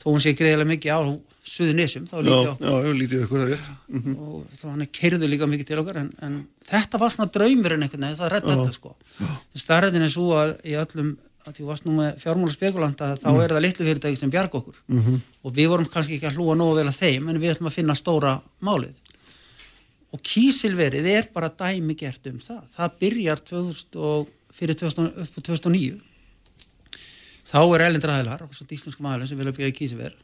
Þó 0.00 0.06
hún 0.14 0.22
sé 0.24 0.32
greiðilega 0.36 0.70
mikið 0.70 0.94
á 0.96 1.00
suðu 1.44 1.74
nesum, 1.76 2.06
þá 2.08 2.14
lítið 2.24 2.48
okkur. 2.54 2.64
já, 2.64 2.86
já, 2.86 2.94
lítið 2.96 3.24
ykkur 3.26 3.40
það 3.42 3.50
rétt. 3.50 3.66
Mhm. 3.92 4.14
og 4.16 4.46
þá 4.56 4.64
hann 4.70 4.86
keirðu 4.96 5.28
líka 5.28 5.48
mikið 5.50 5.66
til 5.68 5.78
okkar 5.82 5.98
en, 6.00 6.08
en 6.24 6.38
þetta 6.70 7.00
var 7.02 7.12
svona 7.12 7.28
draumurinn 7.34 7.84
einhvern 7.84 8.06
veginn, 8.06 8.16
það 8.16 8.32
redda 8.32 8.56
þetta 8.56 8.72
sko. 8.78 8.94
Starðin 9.60 10.06
er 10.06 10.12
svo 10.14 10.30
að 10.40 10.54
í 10.64 10.72
öllum 10.80 11.10
að 11.44 11.58
því 11.58 11.66
varst 11.68 11.84
nú 11.84 11.98
með 11.98 12.16
fjármála 12.24 12.54
spekulanta 12.56 13.10
þá 13.20 13.28
Mm. 13.28 13.40
er 13.44 13.52
það 13.52 13.60
litlu 13.66 13.84
fyrirtæki 13.90 14.18
sem 14.18 14.30
bjarga 14.32 14.56
okkur. 14.62 14.76
Mhm. 14.88 15.20
og 15.44 15.52
við 15.52 15.68
vorum 15.68 15.84
kannski 15.92 16.16
ekki 16.16 16.30
að 16.32 16.36
hlúa 16.40 16.56
nógu 16.56 16.76
vel 16.80 16.88
að 16.88 16.96
þeim 17.04 17.28
en 17.28 17.40
við 17.44 17.52
ætlum 17.52 17.68
að 17.68 17.76
finna 17.76 17.92
stóra 17.94 18.40
málið 18.64 18.96
og 20.14 20.22
kísilverið 20.22 21.08
er 21.10 21.28
bara 21.34 21.50
dæmi 21.50 21.96
gert 21.98 22.26
um 22.30 22.38
það. 22.38 22.62
Það 22.76 22.98
byrjar 23.02 23.44
2000 23.50 23.98
og 23.98 24.28
fyrir 24.54 24.78
2000, 24.78 25.08
upp 25.24 25.38
á 25.38 25.40
2009 25.50 25.96
þá 27.44 27.58
er 27.60 27.84
Erlendur 27.88 28.12
aðilar 28.14 28.44
og 28.46 28.54
svo 28.54 28.66
íslenskum 28.70 29.08
aðilum 29.10 29.30
sem 29.30 29.40
vilja 29.40 29.56
byggja 29.56 29.78
kísilverið 29.80 30.20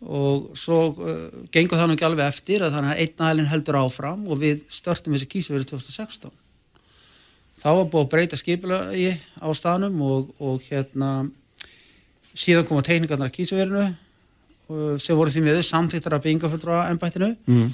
og 0.00 0.54
svo 0.56 0.78
uh, 0.96 1.16
gengur 1.52 1.76
það 1.76 1.90
nú 1.90 1.96
ekki 1.96 2.06
alveg 2.08 2.30
eftir 2.32 2.64
að 2.64 2.76
þannig 2.76 2.94
að 2.94 3.02
einn 3.04 3.24
aðilinn 3.26 3.50
heldur 3.50 3.78
áfram 3.82 4.22
og 4.32 4.40
við 4.40 4.62
störtum 4.72 5.12
þessi 5.12 5.28
kísilverið 5.34 5.74
2016 5.74 6.32
þá 7.60 7.68
var 7.68 7.90
búið 7.92 8.06
að 8.06 8.12
breyta 8.14 8.38
skipulagi 8.40 9.10
á 9.44 9.48
staðnum 9.52 10.00
og, 10.06 10.32
og 10.40 10.64
hérna 10.70 11.10
síðan 12.32 12.64
koma 12.70 12.86
teknikarnar 12.86 13.28
að 13.28 13.36
kísilverinu 13.36 13.84
uh, 13.90 14.96
sem 14.96 15.18
voru 15.20 15.34
því 15.34 15.44
miður 15.44 15.68
samþýttar 15.68 16.16
af 16.16 16.24
byggingafulltrúa 16.24 16.88
ennbættinu 16.94 17.34
Mm. 17.44 17.70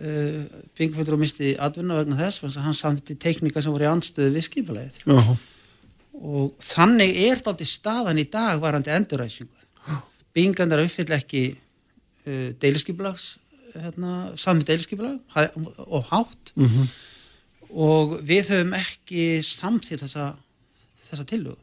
Uh, 0.00 0.44
byggingafulltrúa 0.78 1.20
misti 1.20 1.54
atvinna 1.60 1.98
vegna 2.00 2.20
þess 2.20 2.44
þess 2.44 2.60
að 2.60 2.68
hann 2.68 2.78
samþýtti 2.78 3.18
teknika 3.22 3.62
sem 3.62 3.74
voru 3.74 3.88
í 3.88 3.90
anstöðu 3.90 4.34
við 4.36 4.46
skipulagið. 4.48 5.02
Já, 5.06 5.36
og 6.22 6.52
þannig 6.62 7.16
er 7.24 7.38
þetta 7.40 7.52
aldrei 7.54 7.68
staðan 7.68 8.20
í 8.22 8.28
dag 8.30 8.60
varandi 8.62 8.92
enduræsingu 8.94 9.62
byggingarnir 10.32 10.84
uppfyll 10.86 11.16
ekki 11.16 11.44
uh, 11.52 12.50
deiliskypulags 12.62 13.34
hérna, 13.72 14.32
sami 14.36 14.64
deiliskypulag 14.68 15.18
og 15.86 16.04
hátt. 16.10 16.52
Mhm. 16.56 16.92
og 17.72 18.18
við 18.28 18.50
höfum 18.52 18.74
ekki 18.76 19.40
samþýtt 19.40 20.02
þessa, 20.04 20.34
þessa 21.08 21.24
tillögu. 21.24 21.56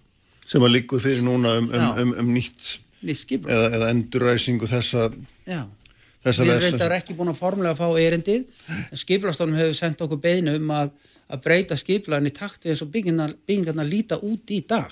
Sem 0.49 0.63
að 0.65 0.71
liggur 0.73 1.01
fyrir 1.03 1.21
núna 1.21 1.51
um, 1.59 1.67
um, 1.69 1.89
um, 2.01 2.13
um 2.23 2.31
nýtt 2.33 2.79
nýtt 3.05 3.35
eða, 3.37 3.67
eða 3.77 3.89
endurræsingu 3.93 4.67
þessa, 4.67 5.11
Já. 5.45 5.67
Þessa 6.25 6.45
við 6.47 6.63
reyndar 6.65 6.95
ekki 6.97 7.15
búin 7.17 7.31
að 7.31 7.39
formulega 7.39 7.77
fá 7.79 7.87
erindið 7.99 8.63
en 8.91 8.99
skipulagstofnum 9.03 9.59
hefur 9.59 9.77
sendt 9.77 10.01
okkur 10.05 10.19
beinu 10.23 10.55
um 10.59 10.73
að, 10.75 10.89
að 11.31 11.43
breyta 11.45 11.77
skipulagin 11.79 12.27
í 12.31 12.33
takt 12.35 12.65
við 12.65 12.73
eins 12.75 12.83
og 12.83 12.91
byggingarnar, 12.95 13.35
byggingarnar 13.47 13.87
líta 13.87 14.19
út 14.19 14.51
í 14.51 14.63
dag 14.67 14.91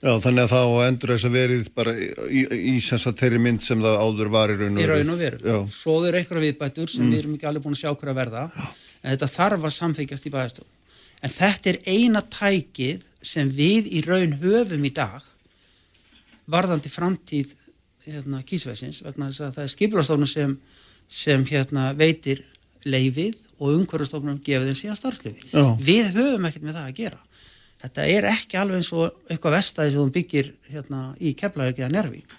Já, 0.00 0.14
þannig 0.16 0.46
að 0.46 0.52
það 0.54 0.70
á 0.72 0.76
endurræsa 0.88 1.28
verið 1.28 1.66
bara 1.76 1.92
í, 1.92 2.06
í, 2.32 2.42
í 2.72 2.76
þeirri 2.80 3.38
mynd 3.44 3.60
sem 3.60 3.82
það 3.84 3.98
áður 4.00 4.30
var 4.32 4.48
í 4.48 4.54
raun 4.56 4.78
og 4.78 4.80
í 4.80 4.86
veru. 4.86 4.94
raun 4.96 5.10
og 5.12 5.18
veru. 5.20 5.40
Já, 5.44 5.58
Svo 5.76 5.96
eru 6.08 6.16
einhverja 6.16 6.44
viðbætur 6.46 6.88
sem 6.88 7.04
Mm. 7.04 7.10
við 7.12 7.18
erum 7.18 7.34
ekki 7.36 7.48
alveg 7.50 7.62
búin 7.66 7.76
að 7.76 7.82
sjá 7.82 7.90
hverja 7.92 8.14
verða 8.16 8.44
en 8.56 9.10
þetta 9.12 9.28
þarf 9.34 9.66
að 9.68 9.74
samþykjast 9.76 10.24
í 10.24 10.32
bæðastofn. 10.32 10.70
En 11.20 11.34
þetta 11.36 11.68
er 11.74 11.78
eina 11.84 12.22
tækið 12.32 13.04
sem 13.20 13.50
við 13.52 13.92
í 13.92 14.00
raun 14.08 14.32
höfum 14.40 14.88
í 14.88 14.92
dag 14.96 15.20
varðandi 16.48 16.88
framtíð 16.88 17.52
hérna, 18.06 18.42
kísvæsins 18.46 19.02
vegna 19.04 19.30
þess 19.30 19.44
að 19.46 19.56
það 19.56 19.64
er 19.64 19.72
skipulastofnum 19.74 20.30
sem, 20.30 20.54
sem 21.08 21.44
hérna, 21.50 21.90
veitir 21.98 22.44
leifið 22.88 23.36
og 23.60 23.74
umhverjastofnum 23.76 24.40
gefið 24.44 24.70
þeim 24.70 24.78
síðan 24.78 24.98
starfslöfi. 25.00 25.50
Já. 25.52 25.64
Við 25.84 26.14
höfum 26.16 26.48
ekkert 26.48 26.66
með 26.66 26.78
það 26.78 26.88
að 26.88 26.96
gera. 27.02 27.20
Þetta 27.80 28.06
er 28.12 28.26
ekki 28.28 28.58
alveg 28.60 28.80
eins 28.80 28.90
og 28.92 29.30
eitthvað 29.30 29.56
vestæði 29.56 29.92
sem 29.92 30.02
hún 30.02 30.14
byggir 30.14 30.50
hérna, 30.68 31.04
í 31.20 31.32
Keflavík 31.36 31.80
eða 31.80 31.92
Nervík. 31.94 32.34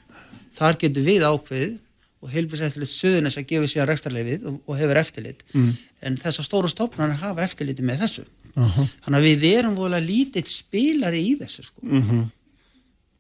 Þar 0.53 0.77
getur 0.81 1.07
við 1.07 1.25
ákveðið 1.25 1.79
og 2.21 2.29
heilbíseftillit 2.29 2.91
söðunis 2.91 3.38
að 3.39 3.47
gefa 3.49 3.69
síðan 3.71 3.89
rekstarleifið 3.89 4.43
og, 4.49 4.59
og 4.69 4.77
hefur 4.77 4.99
eftirlit. 5.01 5.41
Mm. 5.57 5.71
En 6.05 6.17
þessar 6.21 6.45
stóru 6.45 6.69
stofnarnir 6.69 7.21
hafa 7.21 7.45
eftirliti 7.47 7.85
með 7.85 8.03
þessu. 8.05 8.25
Aha. 8.59 8.85
Þannig 9.05 9.17
að 9.17 9.27
við 9.29 9.45
erum 9.49 9.77
volið 9.79 10.05
lítill 10.05 10.45
spilari 10.49 11.23
í 11.31 11.33
þessu 11.39 11.65
sko. 11.65 11.81
Mhm. 11.88 12.21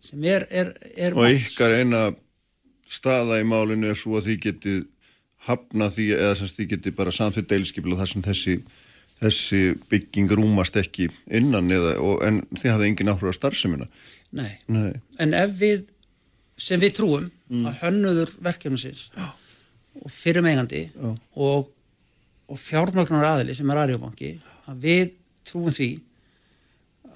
Sem 0.01 0.23
er, 0.25 0.47
er, 0.49 0.71
er 0.97 1.13
og 1.13 1.27
ykkar 1.29 1.75
eina 1.77 2.07
staða 2.91 3.39
í 3.41 3.47
málinu 3.47 3.91
er 3.91 3.97
svo 3.99 4.17
að 4.19 4.27
því 4.29 4.37
getið 4.47 4.79
hafna 5.47 5.87
því 5.89 6.07
eða 6.17 6.35
sem 6.37 6.51
því 6.53 6.67
getið 6.75 6.95
bara 6.99 7.13
samþýtt 7.15 7.49
deilskipla 7.49 7.97
þar 8.01 8.11
sem 8.11 8.25
þessi, 8.25 8.55
þessi 9.21 9.61
bygging 9.89 10.33
rúmast 10.37 10.75
ekki 10.77 11.07
innan 11.33 11.71
eða, 11.73 11.95
og, 12.03 12.19
en 12.27 12.41
þið 12.53 12.71
hafði 12.75 12.89
engin 12.91 13.13
áhrif 13.13 13.31
á 13.33 13.39
starfsemina. 13.39 13.87
Nei. 14.37 14.51
Nei. 14.71 14.91
En 15.23 15.33
ef 15.37 15.55
við, 15.59 15.87
sem 16.61 16.81
við 16.81 16.97
trúum 16.99 17.29
Mm. 17.51 17.65
að 17.67 17.79
hönnuður 17.81 18.29
verkefnusins 18.39 19.09
og 19.99 20.05
fyrir 20.07 20.39
megandi 20.39 20.85
Já. 20.87 21.09
og, 21.35 21.65
og 22.47 22.59
fjármögnar 22.61 23.25
aðili 23.27 23.51
sem 23.57 23.67
er 23.73 23.81
aðrjóbanki 23.81 24.29
að 24.71 24.77
við 24.85 25.09
trúum 25.49 25.73
því 25.75 25.89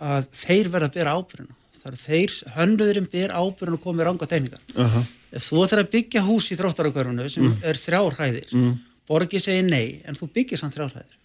að 0.04 0.28
þeir 0.36 0.68
verða 0.74 0.90
að 0.90 0.98
bera 0.98 1.14
ábyrjuna. 1.16 1.56
Það 1.80 1.88
eru 1.88 2.02
þeir, 2.02 2.34
hönnuðurinn 2.58 3.08
ber 3.14 3.32
ábyrjuna 3.38 3.78
og 3.80 3.86
komið 3.86 4.08
ranga 4.10 4.28
teknikar. 4.28 4.66
Aha. 4.76 5.06
Ef 5.36 5.50
þú 5.50 5.64
ætlar 5.66 5.84
að 5.84 5.92
byggja 5.92 6.22
hús 6.24 6.48
í 6.54 6.58
þróttarakörfunu 6.60 7.26
sem 7.30 7.44
Mm. 7.44 7.58
er 7.64 7.76
þrjár 7.76 8.16
hæðir, 8.20 8.52
Mm. 8.56 8.78
borgið 9.10 9.42
segir 9.44 9.64
nei, 9.70 10.02
en 10.06 10.16
þú 10.16 10.30
byggir 10.32 10.58
samt 10.58 10.74
þrjár 10.76 10.94
hæðir. 10.96 11.18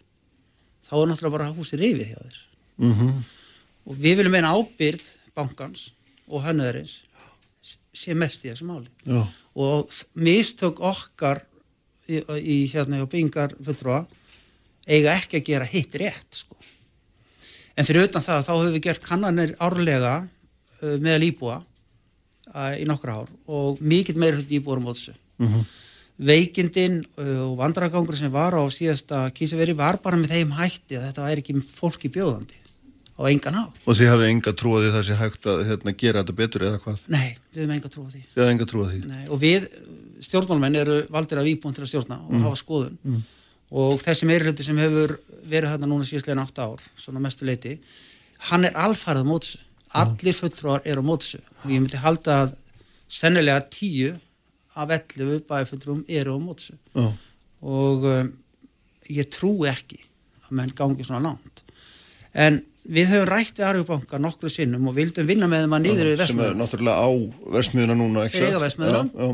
Þá 0.89 0.93
er 1.03 1.07
náttúrulega 1.07 1.31
bara 1.37 1.53
húsið 1.55 1.79
rifið 1.85 2.09
hjá 2.11 2.19
þér. 2.25 2.39
Mhm. 2.79 3.23
Og 3.87 3.97
við 3.97 4.17
viljum 4.19 4.33
meina 4.33 4.53
ábyrð 4.55 5.05
bankans 5.37 5.91
og 6.29 6.43
hönnuðurins 6.45 6.97
sé 7.95 8.15
mest 8.15 8.45
í 8.45 8.51
þessu 8.51 8.65
máli. 8.67 8.89
Já. 9.07 9.27
Og 9.57 9.89
mistök 10.17 10.81
okkar 10.81 11.43
í, 12.09 12.21
í 12.43 12.73
hérna 12.73 13.03
og 13.03 13.11
byggingar 13.11 13.55
fulltrúa 13.63 14.07
eiga 14.89 15.15
ekki 15.15 15.39
að 15.41 15.45
gera 15.45 15.65
hitt 15.65 15.93
rétt, 15.95 16.31
sko. 16.31 16.57
En 17.77 17.85
fyrir 17.87 18.05
utan 18.09 18.23
það, 18.23 18.45
þá 18.47 18.53
höfum 18.59 18.73
við 18.75 18.83
gert 18.83 19.03
kannanir 19.03 19.57
árlega 19.61 20.29
uh, 20.83 20.97
meðal 20.99 21.23
íbúa 21.31 21.65
í 22.81 22.87
nokkra 22.89 23.21
ár 23.23 23.29
og 23.49 23.79
mikill 23.81 24.19
meira 24.19 24.37
hlut 24.41 24.51
íbúar 24.51 24.81
um 24.83 24.89
þessu. 24.91 25.15
Mhm. 25.39 25.65
Veikindin 26.21 26.99
uh, 27.17 27.47
og 27.49 27.55
vandrargangur 27.57 28.17
sem 28.19 28.29
var 28.33 28.53
á 28.53 28.61
síðasta 28.69 29.23
kísaveri 29.33 29.73
var 29.77 29.97
bara 30.05 30.19
með 30.21 30.35
þeim 30.35 30.51
hætti 30.59 30.99
að 30.99 31.07
þetta 31.09 31.25
væri 31.25 31.41
ekki 31.45 31.55
fólki 31.65 32.11
bjóðandi 32.13 32.59
á 33.17 33.23
engan 33.31 33.57
á. 33.57 33.65
Og 33.89 33.97
þið 33.97 34.11
hafði 34.13 34.29
enga 34.35 34.53
trúið 34.53 34.99
sé 35.07 35.17
hægt 35.17 35.49
að 35.49 35.63
hérna, 35.69 35.95
gera 35.97 36.21
þetta 36.23 36.37
betur 36.37 36.67
eða 36.69 36.81
hvað? 36.85 37.01
Nei, 37.09 37.39
við 37.55 37.63
höfum 37.63 37.75
enga 37.79 37.89
trú 37.95 38.05
á 38.05 38.09
því. 38.13 38.21
Þið 38.35 38.43
hafði 38.43 38.53
enga 38.55 38.69
trúið 38.69 38.91
því? 38.93 39.01
Nei, 39.09 39.25
og 39.33 39.41
við 39.41 39.67
stjórnmálmenn 40.29 40.77
eru 40.83 40.97
valdir 41.09 41.41
af 41.41 41.49
íbúin 41.49 41.77
til 41.77 41.85
að 41.87 41.91
stjórna 41.95 42.21
og 42.21 42.33
Mm. 42.37 42.43
hafa 42.45 42.57
skoðun 42.61 42.99
Mm. 43.01 43.23
og 43.73 44.01
þessi 44.05 44.29
meirhluti 44.29 44.65
sem 44.65 44.77
hefur 44.77 45.17
verið 45.49 45.73
þarna 45.73 45.89
núna 45.89 46.05
síðastlega 46.05 46.45
átta 46.45 46.69
ár, 46.69 46.81
svona 47.01 47.21
mestu 47.21 47.45
leiti 47.49 47.79
hann 48.51 48.65
er 48.65 48.73
alfarið 48.73 49.25
á 49.25 49.31
mótsu 49.33 49.57
allir 49.95 50.35
fulltrúar 50.37 50.83
eru 50.85 51.03
á 51.03 51.09
mótsu 51.11 51.39
og 51.65 51.71
ég 51.71 51.81
myndi 51.83 51.99
halda 51.99 52.43
að 52.45 52.55
sennilega 53.11 53.65
tíu 53.73 54.13
af 54.79 54.91
11 54.95 55.43
bæfulltrúum 55.49 56.05
eru 56.09 56.37
á 56.37 56.41
mótsu 56.41 56.77
og 57.63 58.05
um, 58.07 58.33
ég 59.11 59.27
trúi 59.35 59.69
ekki 59.69 59.99
að 60.47 60.53
menn 60.57 60.73
gangi 60.79 61.05
svona 61.05 61.21
langt. 61.27 61.63
En 62.35 62.61
við 62.91 63.11
höfum 63.11 63.27
rætt 63.29 63.59
við 63.59 63.67
Arjóbanka 63.67 64.19
nokkru 64.23 64.49
sinnum 64.51 64.87
og 64.89 64.95
vildum 64.97 65.27
vinna 65.29 65.47
með 65.51 65.67
þeim 65.67 65.75
að 65.77 65.83
niður 65.85 65.99
sem 65.99 66.07
við 66.07 66.13
er 66.15 66.21
Vestmjöðuna 66.23 66.61
náttúrulega 66.63 67.03
á 67.03 67.09
versmiðuna 67.57 67.97
núna. 67.99 68.25
Já, 68.31 68.47
já, 69.19 69.29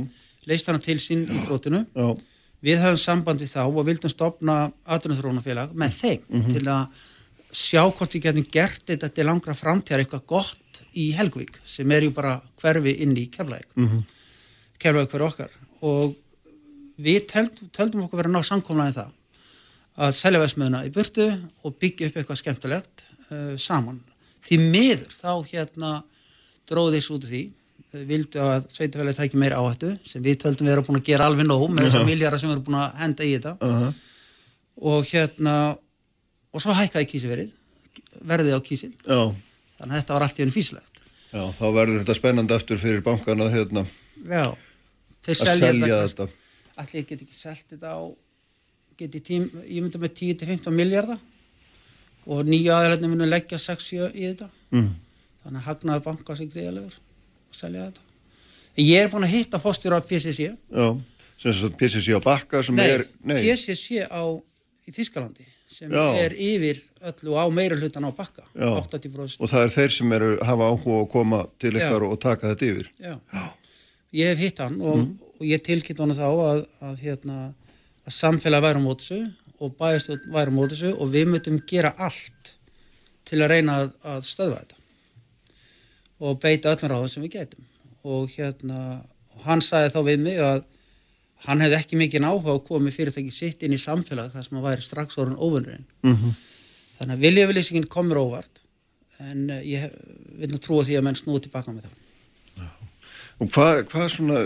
leist 0.46 0.66
hana 0.70 0.78
til 0.82 0.96
sín 1.02 1.26
í 1.28 1.38
þróttinu 1.44 1.84
já. 1.84 2.08
við 2.66 2.80
höfum 2.82 2.98
samband 3.02 3.40
við 3.44 3.52
þá 3.52 3.60
og 3.68 3.84
vildum 3.86 4.10
stopna 4.12 4.56
atvinnuþróunafélag 4.86 5.72
með 5.74 5.90
þeim 6.00 6.20
Mhm. 6.28 6.52
til 6.56 6.64
að 6.64 6.86
sjá 7.56 7.82
hvort 7.88 8.12
við 8.16 8.26
getum 8.26 8.46
gert 8.52 8.82
þetta 8.90 9.08
til 9.16 9.24
langra 9.28 9.54
framtíðar 9.56 10.02
eitthvað 10.04 10.26
gott 10.28 10.80
í 10.96 11.06
Helgvík 11.16 11.56
sem 11.64 11.90
er 11.96 12.04
ju 12.06 12.12
bara 12.16 12.34
hverfi 12.60 12.92
inn 13.04 13.16
í 13.16 13.26
Keflæk 13.32 13.72
Mhm. 13.76 14.02
Keflæk 14.82 15.10
hverju 15.12 15.26
okkar 15.30 15.50
og 15.82 16.16
við 17.00 17.26
töldum, 17.30 17.70
töldum 17.76 18.02
okkur 18.06 18.20
verið 18.22 18.32
að 18.32 18.36
ná 18.36 18.44
samkomlaði 18.50 18.96
það 18.98 19.12
að 20.06 20.12
selja 20.16 20.40
veðsmiðuna 20.42 20.82
í 20.86 20.92
burtu 20.92 21.26
og 21.64 21.76
byggja 21.80 22.10
upp 22.10 22.16
eitthvað 22.20 22.40
skemmtilegt 22.42 23.04
uh, 23.30 23.54
saman 23.56 24.02
því 24.44 24.58
miður 24.70 25.06
þá 25.12 25.30
hérna 25.50 25.92
dróði 26.68 26.98
þessu 27.00 27.14
út 27.16 27.24
af 27.24 27.30
því 27.32 27.42
uh, 27.46 28.02
vildu 28.10 28.42
að 28.44 28.68
sveitafélagi 28.76 29.18
tæki 29.22 29.40
meira 29.40 29.60
áhættu 29.62 29.94
sem 30.08 30.24
við 30.24 30.36
töldum 30.44 30.68
við 30.68 30.74
erum 30.76 30.88
búin 30.90 31.00
að 31.00 31.08
gera 31.08 31.28
alveg 31.30 31.48
nóg 31.48 31.64
með 31.72 31.88
þessar 31.88 32.04
Já. 32.04 32.08
miljardar 32.12 32.40
sem 32.42 32.50
við 32.50 32.56
erum 32.58 32.66
búin 32.68 32.80
að 32.82 33.00
henda 33.00 33.24
í 33.24 33.32
þetta 33.38 33.56
Aha. 33.70 33.88
og 34.92 35.08
hérna 35.12 35.56
og 36.56 36.64
svo 36.64 36.74
hækkaði 36.76 37.10
kísiverið 37.12 37.54
verðið 38.24 38.56
á 38.56 38.60
kísil. 38.64 38.92
Já. 39.04 39.32
þannig 39.76 39.92
að 39.92 39.98
þetta 40.00 40.16
var 40.16 40.24
allt 40.26 40.38
í 40.38 40.44
henni 40.44 40.56
físlegt 40.56 40.96
Já, 41.36 41.42
þá 41.52 41.64
verður 41.74 42.00
þetta 42.00 42.16
spennandi 42.16 42.54
aftur 42.56 42.78
fyrir 42.80 43.02
bankan 43.04 43.42
að 43.44 43.56
hérna. 43.56 43.82
Já, 44.24 44.44
að 44.54 45.32
selja, 45.40 45.56
selja 45.58 45.96
þetta. 46.04 46.26
allir 46.82 47.08
get 47.08 47.24
ekki 47.24 47.36
selt 47.36 47.64
þetta 47.72 47.92
á 47.92 48.00
geti 48.96 49.20
tím, 49.20 49.48
ég 49.66 49.82
myndi 49.82 50.00
með 50.00 50.14
10-15 50.22 50.76
miljardar 50.76 51.18
og 52.26 52.46
nýja 52.48 52.78
aðræðinu 52.78 53.10
munu 53.12 53.28
leggja 53.28 53.58
6-7 53.60 54.08
í 54.14 54.30
þetta. 54.30 54.48
Mm. 54.72 54.94
þannig 55.44 55.60
að 55.60 55.66
hagnaði 55.68 56.04
banka 56.06 56.36
sig 56.38 56.48
gríðalegur 56.54 56.96
að 56.96 57.58
selja 57.58 57.84
þetta. 57.90 58.06
Ég 58.76 59.02
er 59.02 59.12
búin 59.12 59.26
að 59.26 59.34
hitta 59.34 59.60
fórstjóra 59.60 60.00
á 60.00 60.06
PCC 60.06 60.48
Já, 60.48 60.86
sem 61.40 61.54
sagt 61.60 61.76
PCC 61.80 62.16
á 62.16 62.20
bakka 62.22 62.62
sem 62.66 62.76
nei, 62.76 62.86
er, 62.92 63.06
nei, 63.24 63.38
PCC 63.44 64.06
á 64.08 64.22
í 64.86 64.94
Þískalandi 64.94 65.46
sem 65.66 65.90
Já. 65.90 66.04
er 66.24 66.32
yfir 66.32 66.78
öllu 67.10 67.34
á 67.38 67.44
meira 67.50 67.76
hlutan 67.76 68.06
á 68.06 68.10
bakka 68.14 68.42
Já. 68.54 68.70
80% 68.86 69.40
og 69.40 69.48
það 69.50 69.64
er 69.66 69.72
þeir 69.76 69.90
sem 69.96 70.12
eru, 70.12 70.30
hafa 70.46 70.68
áhuga 70.70 70.98
að 71.02 71.08
koma 71.10 71.40
til 71.58 71.72
ykkar 71.74 72.02
Já. 72.02 72.10
og 72.10 72.20
taka 72.22 72.52
þetta 72.54 72.68
yfir. 72.72 72.90
Já. 73.02 73.14
Ég 74.14 74.30
hef 74.32 74.38
hitt 74.38 74.58
hann 74.58 74.80
og, 74.80 74.96
Mhm. 74.96 75.18
og 75.40 75.46
ég 75.46 75.62
tilkynnt 75.66 75.98
hann 75.98 76.14
þá 76.14 76.28
að, 76.30 76.66
að, 76.80 76.96
hérna, 77.02 77.54
að 78.06 78.12
samfélag 78.14 78.62
væri 78.62 78.78
á 78.78 78.86
móti 78.86 79.02
þessu 79.08 79.32
og 79.60 79.76
bæjastjórn 79.76 80.30
væri 80.32 80.50
á 80.52 80.56
móti 80.56 80.72
þessu 80.76 80.94
og 81.00 81.10
við 81.12 81.26
mötum 81.34 81.58
gera 81.66 81.94
allt 81.98 82.54
til 83.26 83.38
að 83.42 83.48
reyna 83.50 83.72
að, 83.82 83.90
að 84.04 84.20
stöðva 84.22 84.60
þetta 84.62 84.74
og 86.20 86.38
beita 86.40 86.72
öllum 86.74 86.90
ráðum 86.94 87.10
sem 87.12 87.22
við 87.26 87.32
getum 87.36 87.64
og 88.06 88.30
hérna 88.36 89.02
og 89.34 89.42
hann 89.44 89.60
sagði 89.60 89.90
þá 89.92 90.00
við 90.06 90.18
mig 90.24 90.38
að 90.40 90.62
hann 91.44 91.60
hefði 91.60 91.76
ekki 91.78 92.00
mikið 92.00 92.24
áhuga 92.24 92.52
á 92.52 92.56
að 92.56 92.64
koma 92.66 92.86
með 92.86 92.96
fyrirtæki 92.96 93.32
sitt 93.34 93.62
inn 93.62 93.76
í 93.76 93.80
samfélag 93.80 94.32
þar 94.32 94.46
sem 94.46 94.56
hann 94.56 94.64
væri 94.64 94.84
strax 94.86 95.18
orðin 95.20 95.40
óvinnurinn 95.40 95.88
Mm 96.06 96.34
þannig 96.96 97.16
að 97.16 97.24
viljafylýsingin 97.26 97.90
komur 97.92 98.22
óvart 98.22 98.62
en 99.20 99.50
eh, 99.52 99.66
ég 99.74 99.92
vil 100.40 100.48
nú 100.52 100.60
trúa 100.62 100.84
því 100.86 100.98
að 100.98 101.06
menn 101.06 101.18
snúi 101.18 101.42
tilbaka 101.44 101.74
með 101.74 101.88
það. 101.88 102.72
Og 103.36 103.50
hvað, 103.52 103.82
hvað 103.90 104.06
svona, 104.14 104.40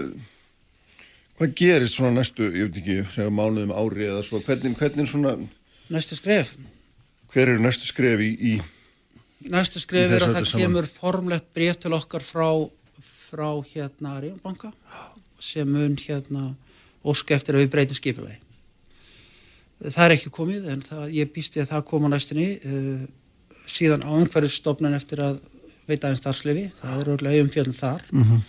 hvað 1.38 1.54
gerist 1.60 1.98
svona 1.98 2.16
næstu, 2.16 2.48
ég 2.50 2.68
veit 2.68 2.80
ekki, 2.82 2.96
segja 3.14 3.30
mánuðum 3.34 3.74
ári 3.74 4.08
eða 4.08 4.24
svo, 4.26 4.42
hvernig, 4.46 4.74
hvernig 4.78 5.10
svona, 5.10 5.36
Næstu 5.90 6.14
skref? 6.14 6.52
Hver 7.32 7.50
eru 7.50 7.62
næstu 7.62 7.88
skref 7.88 8.20
í, 8.22 8.30
í 8.34 8.52
Næstu 9.50 9.80
skrif 9.82 10.10
Í 10.10 10.14
er 10.18 10.22
að 10.26 10.34
það 10.36 10.44
saman. 10.46 10.62
kemur 10.62 10.86
formlegt 10.90 11.46
bref 11.56 11.78
til 11.82 11.94
okkar 11.96 12.22
frá, 12.22 12.46
frá 13.02 13.48
hérna 13.70 14.18
Ríðanbanka 14.20 14.70
sem 15.42 15.70
mun 15.70 15.96
hérna 15.98 16.50
óska 17.04 17.34
eftir 17.36 17.56
að 17.56 17.64
við 17.64 17.70
breytum 17.74 17.96
skipulagi. 17.98 18.38
Það 19.80 20.04
er 20.04 20.14
ekki 20.18 20.30
komið 20.36 20.66
en 20.74 20.82
það, 20.84 21.04
ég 21.16 21.30
býst 21.32 21.54
við 21.56 21.62
að 21.64 21.70
það 21.72 21.84
koma 21.88 22.10
á 22.10 22.12
næstunni 22.12 22.48
uh, 22.60 23.04
síðan 23.70 24.04
á 24.04 24.10
umhverfisstofnun 24.12 24.96
eftir 24.98 25.22
að 25.24 25.38
veita 25.88 26.06
aðeins 26.10 26.20
starfslefi, 26.20 26.66
það 26.80 26.98
er 27.00 27.08
örgulega 27.14 27.44
umfjöldum 27.46 27.76
þar 27.78 28.02
Mhm. 28.12 28.42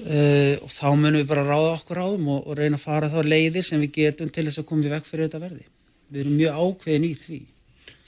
uh, 0.00 0.56
og 0.64 0.70
þá 0.72 0.84
munum 0.96 1.20
við 1.22 1.30
bara 1.30 1.44
ráða 1.48 1.70
okkur 1.78 2.00
ráðum 2.00 2.28
og, 2.34 2.42
og 2.50 2.58
reyna 2.60 2.76
að 2.78 2.84
fara 2.84 3.08
þá 3.12 3.20
leiðir 3.26 3.64
sem 3.66 3.80
við 3.80 3.92
getum 3.96 4.28
til 4.32 4.44
þess 4.48 4.60
að 4.62 4.68
koma 4.68 4.84
við 4.86 4.94
vekk 4.98 5.08
fyrir 5.08 5.28
þetta 5.28 5.42
verði. 5.46 5.64
Við 6.10 6.20
erum 6.24 6.36
mjög 6.36 6.60
ákveðin 6.66 7.08
í 7.08 7.14
því. 7.16 7.40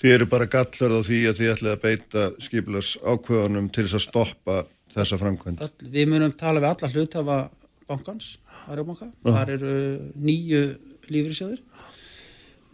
Þið 0.02 0.14
eru 0.16 0.26
bara 0.26 0.46
gallverð 0.50 0.98
á 0.98 1.02
því 1.06 1.18
að 1.30 1.36
þið 1.40 1.50
ætlið 1.54 1.72
að 1.72 1.82
beita 1.86 2.22
skipilars 2.42 2.92
ákveðanum 3.06 3.68
til 3.72 3.84
þess 3.86 3.98
að 4.00 4.06
stoppa 4.08 4.56
þessa 4.92 5.18
framkvæmd. 5.20 5.62
við 5.94 6.08
munum 6.10 6.32
tala 6.36 6.60
við 6.60 6.70
alla 6.72 6.92
hlutafa 6.92 7.36
bankans, 7.92 8.34
Arjóbanka, 8.72 9.12
þar 9.22 9.56
eru 9.58 9.76
nýju 10.18 10.64
lífriðsjóðir 11.12 11.60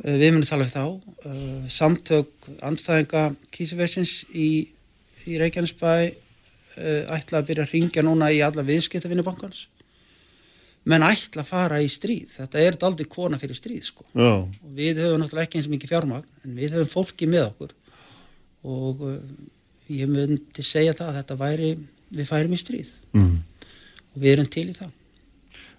við 0.04 0.32
munum 0.32 0.46
tala 0.46 0.66
við 0.66 0.74
þá. 0.74 0.84
Uh, 1.26 1.64
samtök 1.70 2.50
andstæðinga 2.64 3.24
kísivessins 3.54 4.20
í, 4.30 4.68
í 5.26 5.40
Reykjanesbæ 5.40 5.90
uh, 5.90 7.02
ætla 7.16 7.40
að 7.40 7.50
byrja 7.50 7.66
að 7.66 7.74
ringja 7.74 8.04
núna 8.06 8.30
í 8.34 8.40
alla 8.44 8.64
viðskiptavinni 8.66 9.26
bankans. 9.26 9.66
Menn 10.88 11.04
ætla 11.04 11.42
að 11.42 11.50
fara 11.50 11.82
í 11.82 11.90
stríð. 11.90 12.30
Þetta 12.38 12.62
er 12.62 12.78
aldrei 12.86 13.08
kona 13.10 13.40
fyrir 13.40 13.58
stríð 13.58 13.90
sko. 13.90 14.06
Og 14.14 14.54
við 14.78 15.02
höfum 15.02 15.22
náttúrulega 15.24 15.48
ekki 15.48 15.60
eins 15.60 15.70
mikið 15.72 15.94
fjármagn 15.94 16.46
en 16.46 16.56
við 16.56 16.78
höfum 16.78 16.92
fólki 16.94 17.28
með 17.28 17.48
okkur. 17.50 17.74
Og 18.68 19.02
uh, 19.10 19.18
ég 19.90 20.10
myndi 20.10 20.64
segja 20.64 20.94
það 20.94 21.10
að 21.10 21.20
þetta 21.22 21.40
væri 21.42 21.74
við 22.14 22.30
færum 22.30 22.54
í 22.54 22.62
stríð. 22.62 22.94
Mm. 23.18 23.36
og 24.14 24.22
við 24.22 24.32
erum 24.36 24.46
til 24.52 24.68
í 24.70 24.76
það 24.76 24.94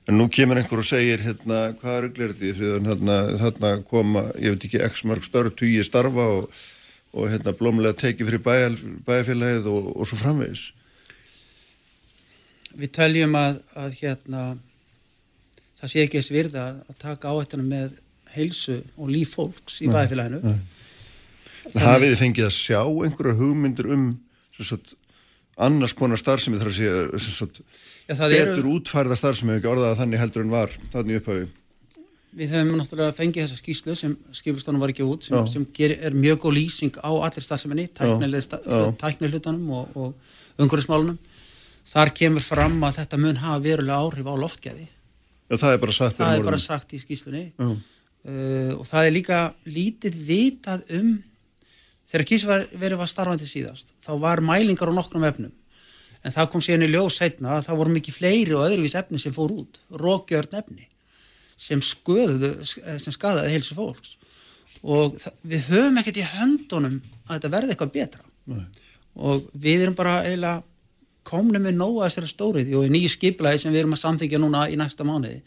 en 0.09 0.17
nú 0.17 0.25
kemur 0.33 0.57
einhver 0.57 0.81
og 0.81 0.87
segir 0.87 1.21
hérna, 1.21 1.69
hvað 1.77 2.09
glerði 2.17 2.51
því 2.57 2.73
að 2.73 2.89
hérna, 2.89 3.17
þarna 3.43 3.71
koma, 3.89 4.25
ég 4.41 4.55
veit 4.55 4.65
ekki, 4.65 4.81
x 4.87 5.05
mörg 5.05 5.25
störf, 5.25 5.53
tugi 5.59 5.83
starfa 5.85 6.25
og, 6.39 6.49
og 7.13 7.29
hérna 7.29 7.53
blómlega 7.57 7.97
tekið 7.99 8.31
fyrir 8.31 8.43
bæjar, 8.45 8.77
bæjarfélagið 9.05 9.69
og, 9.69 9.91
og 9.93 10.09
svo 10.09 10.19
framvegis. 10.19 10.69
við 12.79 12.93
teljum 12.95 13.35
að, 13.35 13.59
að 13.75 13.95
hérna 13.99 14.43
það 15.79 15.91
sé 15.91 16.03
ekki 16.05 16.19
þess 16.19 16.33
virða 16.33 16.65
að, 16.65 16.79
að 16.89 16.99
taka 17.03 17.33
áhættuna 17.33 17.65
með 17.67 17.97
heilsu 18.35 18.79
og 18.95 19.11
líf 19.11 19.35
fólks 19.35 19.79
í 19.83 19.89
nei. 19.89 20.55
Hafið 21.75 22.13
þið 22.13 22.19
fengið 22.23 22.47
að 22.47 22.55
sjá 22.55 22.81
einhverja 22.81 23.37
hugmyndir 23.39 23.89
um 23.93 24.05
sagt, 24.59 24.95
annars 25.59 25.93
konar 25.97 26.19
starfsemi 26.21 26.59
þar 26.61 26.71
að 26.71 27.61
Já, 28.09 28.15
það 28.17 28.33
eru- 28.33 28.51
betur 28.55 28.69
útfærða 28.73 29.17
starfsemi 29.19 29.57
ekki 29.59 29.69
orðað 29.69 29.97
þannig 30.01 30.21
heldur 30.23 30.45
en 30.45 30.53
var 30.53 30.75
þannig 30.93 31.15
í 31.15 31.19
upphafi. 31.21 31.47
við 32.39 32.51
höfum 32.53 32.77
náttúrulega 32.77 33.15
fengið 33.17 33.43
þessa 33.43 33.57
skýslu 33.57 33.95
sem 33.97 34.11
skipustónum 34.37 34.81
var 34.81 34.91
ekki 34.93 35.05
út 35.05 35.23
sem, 35.25 35.47
sem 35.49 35.65
ger, 35.73 35.95
er 35.97 36.13
mjög 36.13 36.43
góð 36.43 36.55
lýsing 36.59 36.99
á 37.01 37.09
allir 37.09 37.45
starfseminni 37.45 37.87
Já. 37.89 38.95
tæknilutunum 39.01 39.69
og, 39.73 39.95
og 39.97 40.61
umhverfismálunum. 40.61 41.17
Þar 41.89 42.11
kemur 42.13 42.41
fram 42.45 42.77
að 42.85 42.99
þetta 43.01 43.17
mun 43.17 43.39
hafa 43.41 43.63
verulega 43.65 43.97
áhrif 43.97 44.29
á 44.29 44.35
loftgæði. 44.37 44.85
Já, 45.49 45.55
það 45.57 45.73
er 45.73 45.79
bara 45.81 45.95
sagt 45.97 46.17
það 46.19 46.35
er 46.37 46.43
bara 46.45 46.61
sagt 46.61 46.93
í 46.93 46.99
skýslunni 47.01 47.43
uh, 47.57 48.77
og 48.77 48.85
það 48.85 49.07
er 49.07 49.15
líka 49.15 49.39
lítið 49.65 50.19
vitað 50.29 50.85
um 50.99 51.15
þegar 52.09 52.27
kísverið 52.31 52.97
var 52.99 53.09
starfandi 53.11 53.47
síðast 53.49 53.93
þá 54.03 54.11
var 54.21 54.43
mælingar 54.45 54.91
á 54.91 54.97
nokkrum 54.97 55.27
efnum. 55.29 55.53
En 56.25 56.35
það 56.35 56.49
kom 56.51 56.63
síðan 56.63 56.87
í 56.87 56.91
ljós 56.91 57.19
setna 57.21 57.57
að 57.57 57.67
það 57.69 57.79
voru 57.79 57.95
mikið 57.95 58.17
fleiri 58.17 58.55
og 58.57 58.65
öðruvís 58.67 58.95
efni 58.99 59.21
sem 59.21 59.35
fór 59.35 59.53
út 59.55 59.79
rókjörn 60.01 60.57
efni 60.59 60.89
sem 61.59 61.81
sköðuðu, 61.83 62.53
sem 62.63 63.11
skadaði 63.11 63.53
heilsu 63.53 63.75
fólks. 63.75 64.15
Og 64.79 65.15
það, 65.19 65.39
við 65.51 65.65
höfum 65.73 65.99
ekkert 65.99 66.19
í 66.19 66.27
höndunum 66.33 66.99
að 67.27 67.33
þetta 67.33 67.51
verði 67.55 67.73
eitthvað 67.75 67.95
betra. 67.95 68.25
Nei. 68.49 68.65
og 69.19 69.49
við 69.53 69.83
erum 69.83 69.97
bara 69.97 70.21
eiginlega 70.25 70.63
komnum 71.27 71.61
með 71.61 71.75
nóga 71.77 72.07
þessari 72.07 72.31
stórið 72.31 72.71
og 72.79 72.87
í 72.87 72.91
nýju 72.93 73.11
skiplaði 73.13 73.61
sem 73.63 73.73
við 73.73 73.83
erum 73.83 73.95
að 73.97 74.03
samþykja 74.03 74.41
núna 74.41 74.65
í 74.71 74.77
næsta 74.79 75.05
mánuði 75.05 75.41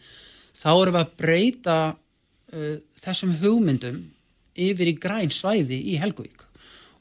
þá 0.58 0.70
erum 0.70 0.96
við 0.96 1.00
að 1.00 1.14
breyta 1.22 1.76
uh, 1.90 2.76
þessum 3.02 3.32
hugmyndum 3.40 4.02
yfir 4.52 4.92
í 4.92 4.96
græn 5.00 5.32
svæði 5.34 5.80
í 5.90 5.96
Helgavík 6.02 6.44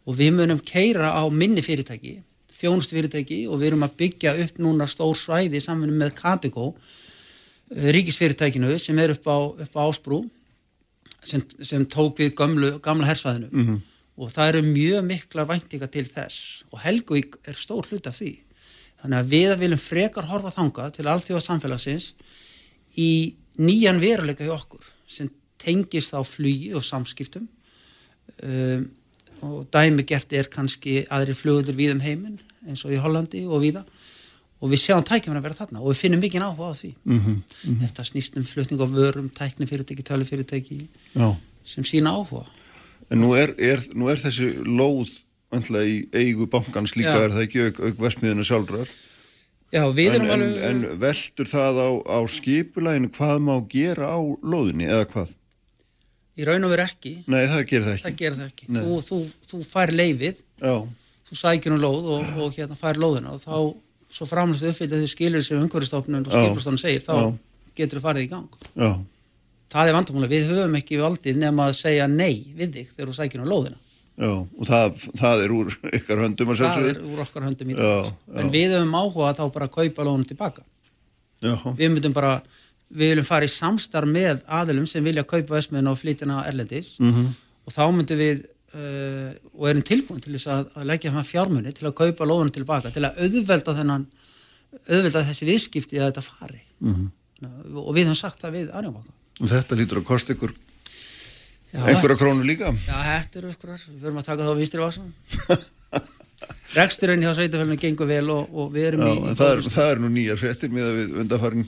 og 0.05 0.17
við 0.17 0.33
munum 0.37 0.59
keira 0.65 1.13
á 1.13 1.23
minni 1.29 1.61
fyrirtæki 1.61 2.19
þjónustu 2.51 2.97
fyrirtæki 2.97 3.39
og 3.47 3.61
við 3.61 3.71
erum 3.71 3.85
að 3.87 3.95
byggja 4.01 4.35
upp 4.43 4.59
núna 4.61 4.87
stór 4.89 5.15
svæði 5.17 5.61
saman 5.63 5.93
með 5.97 6.15
Katikó 6.19 6.71
ríkisfyrirtækinu 7.71 8.75
sem 8.79 8.99
er 8.99 9.15
upp 9.15 9.27
á, 9.31 9.37
upp 9.63 9.77
á 9.79 9.81
Ásbrú 9.87 10.25
sem, 11.23 11.43
sem 11.63 11.85
tók 11.85 12.19
við 12.19 12.33
gamlu, 12.35 12.73
gamla 12.83 13.07
hersvæðinu. 13.07 13.51
Mhm. 13.51 13.81
og 14.21 14.29
það 14.29 14.47
eru 14.51 14.61
mjög 14.61 15.05
mikla 15.07 15.45
væntinga 15.47 15.87
til 15.89 16.03
þess. 16.05 16.63
Og 16.69 16.79
Helgavík 16.83 17.39
er 17.47 17.55
stór 17.57 17.87
hlut 17.89 18.05
af 18.05 18.19
því. 18.19 18.35
Þannig 19.01 19.17
að 19.17 19.29
við 19.31 19.53
viljum 19.57 19.81
frekar 19.81 20.27
horfa 20.29 20.51
þangað 20.53 20.91
til 20.93 21.05
alþjóða 21.09 21.41
samfélagsins 21.41 22.11
í 23.01 23.33
nýjan 23.57 24.01
veruleika 24.03 24.45
í 24.45 24.51
okkur 24.51 24.83
sem 25.07 25.31
tengist 25.57 26.13
á 26.13 26.21
flugi 26.21 26.69
og 26.75 26.83
samskiptum. 26.85 27.47
Um, 28.43 28.91
og 29.41 29.68
dæmi 29.73 30.03
gert 30.07 30.34
er 30.34 30.49
kannski 30.51 31.01
aðri 31.09 31.34
flugudur 31.38 31.76
við 31.77 31.95
um 31.95 32.01
heiminn 32.05 32.39
eins 32.68 32.85
og 32.85 32.93
í 32.93 32.99
Hollandi 33.01 33.43
og 33.47 33.61
víða 33.63 33.84
og 34.61 34.69
við 34.69 34.84
sjáum 34.84 35.03
tækjum 35.07 35.38
að 35.39 35.45
vera 35.47 35.57
þarna 35.57 35.81
og 35.81 35.89
við 35.91 36.01
finnum 36.03 36.22
mikið 36.22 36.45
áhuga 36.45 36.69
á 36.69 36.73
því 36.77 36.91
Mhm, 37.05 37.41
mhm. 37.65 37.77
þetta 37.81 38.03
snýst 38.05 38.38
um 38.38 38.43
flutning 38.45 38.81
á 38.81 38.88
vörum, 38.88 39.30
tæknifyrirtæki, 39.34 40.03
tölufyrirtæki 40.05 40.88
Já. 41.15 41.35
sem 41.65 41.84
sína 41.84 42.13
áhuga 42.13 42.45
En 43.11 43.19
nú 43.19 43.34
er, 43.35 43.55
er, 43.59 43.81
nú 43.93 44.07
er 44.07 44.15
þessi 44.22 44.53
lóð 44.63 45.09
andla 45.51 45.81
í 45.84 46.05
eigu 46.13 46.45
bankans 46.47 46.93
líka 46.95 47.18
Já. 47.18 47.26
er 47.26 47.31
það 47.34 47.41
ekki 47.47 47.65
auk, 47.65 47.80
auk 47.89 47.97
vestmiðinu 48.05 48.45
sjálfrar 48.45 48.88
Já, 49.72 49.84
við 49.95 50.13
en, 50.13 50.22
erum 50.22 50.30
en, 50.30 50.31
alveg 50.31 50.63
en 50.69 50.99
veldur 50.99 51.47
það 51.47 51.77
á, 51.80 51.89
á 52.07 52.19
skipulæginu 52.27 53.09
hvað 53.15 53.38
má 53.39 53.55
gera 53.72 54.07
á 54.13 54.19
lóðinni 54.43 54.88
eða 54.88 55.05
hvað? 55.11 55.35
Í 56.39 56.47
raun 56.47 56.63
og 56.67 56.71
veru 56.73 56.85
ekki 56.87 57.13
Nei, 57.27 57.43
það 57.51 57.61
gerir 57.69 57.85
það 57.87 57.93
ekki 57.95 58.05
það 58.07 58.17
gerir 58.21 58.37
það 58.39 58.49
ekki, 58.51 58.67
þú, 58.77 58.97
þú, 59.07 59.19
þú 59.51 59.61
fær 59.67 59.91
leifið 59.95 60.41
Já. 60.63 60.75
þú 61.29 61.39
sækir 61.41 61.75
um 61.75 61.81
lóð 61.83 62.11
og, 62.15 62.33
og 62.45 62.55
hérna 62.57 62.77
fær 62.79 62.99
lóðina 63.01 63.33
og 63.35 63.41
þá 63.43 63.55
svo 64.11 64.27
framlæstu 64.27 64.71
uppfyllið 64.71 65.03
þau 65.05 65.11
skilur 65.11 65.43
sem 65.47 65.59
umhverfistofnun 65.63 66.25
og 66.27 66.31
Já. 66.35 66.41
skipastofnun 66.45 66.81
segir, 66.81 67.03
þá 67.03 67.13
Já. 67.15 67.27
getur 67.81 67.99
þú 67.99 68.05
farið 68.07 68.25
í 68.27 68.31
gang 68.31 68.47
Já. 68.75 68.91
það 69.75 69.91
er 69.91 69.95
vandamála, 69.99 70.31
við 70.31 70.49
höfum 70.51 70.75
ekki 70.81 70.99
valdið 71.03 71.39
nema 71.43 71.69
að 71.69 71.77
segja 71.79 72.07
nei 72.11 72.35
við 72.55 72.75
þig 72.79 72.91
þegar 72.95 73.11
þú 73.11 73.17
sækir 73.19 73.43
um 73.45 73.51
lóðina 73.51 73.79
Já, 74.21 74.31
og 74.37 74.67
það, 74.67 74.97
það 75.17 75.41
er 75.45 75.53
úr 75.55 75.69
ykkar 75.97 76.19
höndum 76.25 76.49
að 76.51 76.57
það 76.59 76.73
sjálfsögðu. 76.75 76.89
er 76.91 77.13
úr 77.15 77.21
okkar 77.23 77.45
höndum 77.47 77.69
í 77.71 77.77
dag 77.79 78.09
en 78.43 78.51
við 78.53 78.73
höfum 78.75 78.97
áhuga 78.99 79.29
þá 79.39 79.43
bara 79.55 79.67
að 79.69 79.75
kaupa 79.77 80.05
lóðinu 80.07 80.27
tilbaka 80.29 80.65
Já. 81.41 81.55
við 81.79 81.87
myndum 81.95 82.13
bara, 82.13 82.33
við 82.91 83.11
viljum 83.13 83.27
fara 83.27 83.47
í 83.47 83.51
samstarf 83.51 84.09
með 84.11 84.41
aðilum 84.47 84.88
sem 84.89 85.03
vilja 85.05 85.23
kaupa 85.27 85.55
vesmiðin 85.57 85.89
og 85.91 85.99
flytina 86.01 86.41
erlendis 86.49 86.95
Mhm. 86.99 87.30
og 87.68 87.73
þá 87.76 87.81
myndum 87.95 88.18
við 88.19 88.41
uh, 88.76 89.31
og 89.59 89.69
erum 89.69 89.84
tilbúin 89.84 90.22
til 90.23 90.34
þess 90.35 90.47
að, 90.47 90.65
að 90.76 90.85
leggja 90.91 91.11
hann 91.15 91.27
fjármunni 91.27 91.73
til 91.76 91.88
að 91.88 91.95
kaupa 92.01 92.26
lóðunum 92.27 92.51
tilbaka 92.55 92.91
til 92.91 93.03
að 93.07 93.19
auðvelda 93.23 93.76
þennan 93.80 94.05
auðvelda 94.89 95.23
þessi 95.30 95.47
viðskipti 95.49 95.99
að 96.01 96.11
þetta 96.11 96.23
fari 96.27 96.61
Mhm. 96.81 97.11
og 97.76 97.95
við 97.95 98.05
höfum 98.07 98.15
sagt 98.18 98.41
það 98.41 98.51
við 98.59 98.72
Arjónbanka 98.76 99.11
Og 99.41 99.49
þetta 99.49 99.76
lítur 99.80 99.97
að 100.01 100.05
kosta 100.05 100.34
ykkur 100.35 100.51
einhverja 101.73 102.18
krónu 102.19 102.43
líka. 102.45 102.68
Já, 102.85 102.97
þetta 103.07 103.38
eru 103.39 103.49
ykkurar, 103.55 103.80
við 103.89 104.01
verum 104.03 104.18
að 104.19 104.26
taka 104.27 104.43
þá 104.45 104.57
vinstri 104.59 104.81
vasan 104.81 105.13
Reksturinn 106.76 107.22
hjá 107.26 107.34
sveitafélaginu 107.35 107.77
gengur 107.81 108.07
vel 108.07 108.30
og, 108.31 108.47
og 108.55 108.69
við 108.73 108.85
erum 108.91 109.01
Já, 109.03 109.11
í, 109.11 109.34
það 109.39 109.49
er, 109.55 109.61
það 109.73 109.89
er 109.91 109.99
nú 110.03 110.09
nýjar 110.13 110.39
fréttir 110.39 110.72
með 110.72 110.85
að 110.88 110.97
við 110.99 111.18
undarfarin 111.23 111.65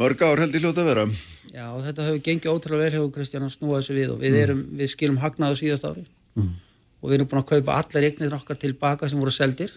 mörg 0.00 0.22
ár 0.24 0.38
held 0.42 0.54
ég 0.56 0.62
hljóta 0.64 0.82
að 0.82 0.88
vera. 0.92 1.04
Já, 1.52 1.66
og 1.74 1.82
þetta 1.84 2.06
hefur 2.06 2.22
gengið 2.24 2.52
ótrúlega 2.52 2.82
vel 2.86 2.92
hefur 2.96 3.10
Kristján 3.12 3.44
að 3.46 3.54
snúa 3.56 3.80
þessu 3.80 3.94
við 3.96 4.10
og 4.14 4.20
við, 4.22 4.32
Mm. 4.32 4.42
erum, 4.44 4.62
við 4.78 4.88
skilum 4.94 5.18
hagnaðu 5.20 5.56
síðast 5.60 5.84
ári 5.84 6.06
Mm. 6.36 6.54
og 7.02 7.10
við 7.10 7.14
erum 7.18 7.28
búin 7.28 7.42
að 7.42 7.50
kaupa 7.50 7.74
allar 7.76 8.02
eignir 8.08 8.32
okkar 8.32 8.56
tilbaka 8.58 9.08
sem 9.08 9.18
voru 9.20 9.30
seldir 9.30 9.70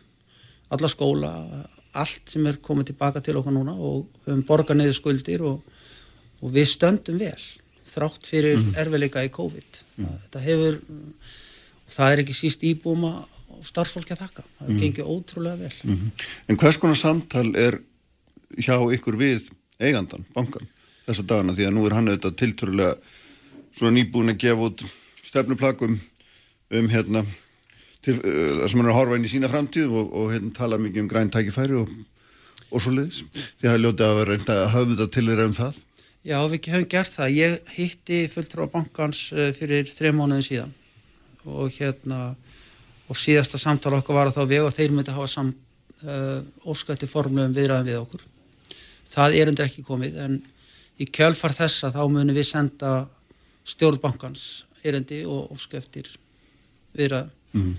alla 0.71 0.87
skóla, 0.87 1.67
allt 1.93 2.21
sem 2.29 2.45
er 2.47 2.53
komið 2.63 2.85
tilbaka 2.93 3.21
til 3.21 3.35
okkar 3.35 3.51
núna 3.53 3.75
og 3.77 4.07
við 4.25 4.33
höfum 4.33 4.45
borgað 4.45 4.77
niður 4.77 4.93
skuldir 4.95 5.41
og, 5.41 5.61
og 6.41 6.51
við 6.51 6.65
stöndum 6.65 7.19
vel 7.19 7.35
þrátt 7.85 8.23
fyrir 8.25 8.57
Mm. 8.57 8.73
erfiðleika 8.75 9.25
í 9.25 9.29
COVID 9.29 9.83
þetta 9.99 10.39
hefur 10.41 10.79
og 11.85 11.91
það 11.91 12.11
er 12.13 12.23
ekki 12.23 12.33
síst 12.33 12.63
íbúum 12.63 13.03
að 13.03 13.25
starffólki 13.65 14.11
að 14.15 14.23
þakka, 14.23 14.43
það 14.43 14.67
hefur 14.67 14.73
Mm. 14.73 14.79
gengið 14.79 15.11
ótrúlega 15.11 15.57
vel 15.59 15.73
Mhm. 15.83 16.11
En 16.49 16.57
hvers 16.57 16.77
konar 16.77 16.95
samtal 16.95 17.55
er 17.55 17.81
hjá 18.57 18.79
ykkur 18.95 19.15
við 19.17 19.49
eigandan, 19.79 20.25
bankan, 20.35 20.67
þessa 21.05 21.25
dagana 21.27 21.55
því 21.55 21.69
að 21.69 21.75
nú 21.75 21.85
er 21.87 21.95
hann 21.97 22.11
auðvitað 22.11 22.37
tiltörulega 22.41 22.93
svona 23.75 23.95
nýbúin 23.97 24.33
að 24.33 24.41
gefa 24.45 24.69
út 24.69 24.85
stefnuplakum 25.25 25.97
um 26.75 26.91
hérna 26.91 27.25
til, 28.05 28.17
uh, 28.19 28.65
sem 28.67 28.79
hann 28.79 28.87
er 28.87 28.93
að 28.93 28.99
horfa 29.01 29.19
inn 29.19 29.27
í 29.27 29.31
sína 29.31 29.51
framtíð 29.51 29.91
og, 29.91 30.13
og 30.13 30.31
hérna 30.33 30.53
tala 30.55 30.79
mikið 30.81 31.03
um 31.03 31.09
græn 31.11 31.33
tækifæri 31.33 31.81
og, 31.81 31.91
og 32.69 32.81
svo 32.83 32.95
leiðis 32.95 33.25
því 33.59 33.71
að 33.71 33.83
ljótið 33.83 34.07
að 34.07 34.17
vera 34.21 34.31
reynd 34.31 34.53
að 34.55 34.63
hafa 34.75 34.89
þetta 34.93 35.11
til 35.17 35.27
þeirra 35.29 35.49
um 35.49 35.59
það 35.59 35.83
Já, 36.25 36.39
við 36.49 36.71
höfum 36.73 36.87
gert 36.89 37.13
það. 37.13 37.35
Ég 37.37 37.67
hitti 37.75 38.23
fulltrá 38.31 38.65
bankans 38.73 39.27
uh, 39.35 39.51
fyrir 39.53 39.85
þreim 39.85 40.17
mánuðin 40.17 40.47
síðan 40.47 40.71
og 41.45 41.69
hérna 41.75 42.31
og 43.05 43.19
síðasta 43.21 43.59
samtala 43.61 43.99
okkar 44.01 44.17
var 44.17 44.31
að 44.31 44.39
þá 44.39 44.49
veg 44.49 44.63
og 44.65 44.73
þeir 44.73 44.95
myndi 44.95 45.13
hafa 45.13 45.27
sam, 45.29 45.51
uh, 46.01 46.39
óskætti 46.65 47.05
formlegum 47.05 47.53
viðræðum 47.53 47.91
við 47.91 47.99
okkur. 47.99 48.23
Það 49.09 49.35
er 49.39 49.47
endur 49.51 49.65
ekki 49.67 49.83
komið 49.85 50.15
en 50.25 50.37
í 50.99 51.05
kjölfar 51.11 51.53
þessa 51.55 51.91
þá 51.93 52.01
munum 52.09 52.35
við 52.35 52.47
senda 52.49 52.93
stjórnbankans 53.65 54.63
erendi 54.85 55.23
og 55.25 55.51
óskæftir 55.55 56.09
viðræðum 56.95 57.31
Mhm. 57.55 57.75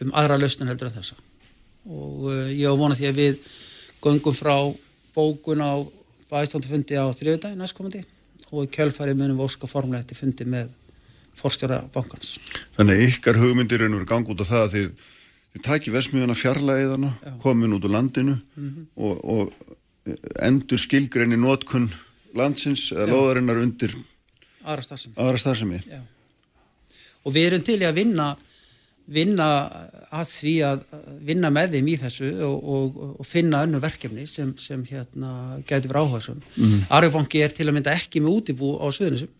um 0.00 0.12
aðra 0.16 0.38
lausnin 0.40 0.68
heldur 0.70 0.88
en 0.88 0.94
þessa 1.02 1.14
og 1.88 2.22
uh, 2.28 2.48
ég 2.48 2.64
á 2.64 2.72
vona 2.76 2.94
því 2.96 3.08
að 3.10 3.18
við 3.20 3.38
göngum 4.02 4.34
frá 4.36 4.54
bókun 5.16 5.60
á 5.60 5.72
bæstöndufundi 6.30 6.96
á 6.96 7.04
þriðudagi 7.12 7.56
næstkomandi 7.60 8.04
og 8.52 8.64
í 8.64 8.70
kjölfari 8.72 9.12
munum 9.16 9.36
við 9.36 9.44
óska 9.50 9.68
formulega 9.68 10.06
til 10.08 10.16
fundi 10.16 10.44
með 10.48 10.68
forstjóra 11.38 11.82
bankans. 11.94 12.38
Þannig 12.76 12.96
að 12.96 13.04
ykkar 13.08 13.36
hugmyndir 13.38 13.82
er 13.84 13.88
nú 13.92 14.00
gang 14.08 14.24
út 14.28 14.40
af 14.40 14.48
það 14.48 14.64
að 14.64 14.72
þið, 14.74 14.88
þið 15.54 15.62
taki 15.68 15.90
versmiðuna 15.94 16.34
fjarlæðina, 16.40 17.10
komin 17.42 17.76
út 17.76 17.84
úr 17.84 17.92
landinu 17.94 18.38
Mhm. 18.56 18.86
og, 18.96 19.24
og 19.24 19.52
endur 20.48 20.78
skilgreini 20.80 21.36
nótkun 21.40 21.88
landsins 22.38 22.88
eða 22.92 23.08
loðarinnar 23.12 23.60
undir 23.62 23.94
Aðra 24.68 24.82
starfsemi. 24.84 25.14
aðra 25.16 25.38
starfsemi. 25.40 25.80
Og 27.24 27.32
við 27.34 27.46
erum 27.50 27.64
til 27.66 27.80
í 27.82 27.86
að 27.88 27.94
vinna 28.02 28.28
vinna 29.08 29.46
að 30.12 30.26
því 30.28 30.52
að 30.68 30.82
vinna 31.24 31.48
með 31.50 31.78
þeim 31.78 31.86
í 31.88 31.94
þessu 32.02 32.28
og, 32.44 32.58
og, 32.74 32.98
og 33.22 33.26
finna 33.26 33.62
önnu 33.64 33.80
verkefni 33.80 34.26
sem, 34.28 34.50
sem 34.60 34.82
hérna 34.84 35.30
getur 35.64 35.88
verið 35.94 36.02
áhugaðsum. 36.04 36.42
Mhm. 36.60 36.82
Arjóbanki 36.92 37.40
er 37.40 37.54
til 37.56 37.64
að 37.70 37.78
mynda 37.78 37.94
ekki 37.96 38.20
með 38.20 38.34
útibú 38.36 38.74
á 38.76 38.86
Suðunisum 38.92 39.32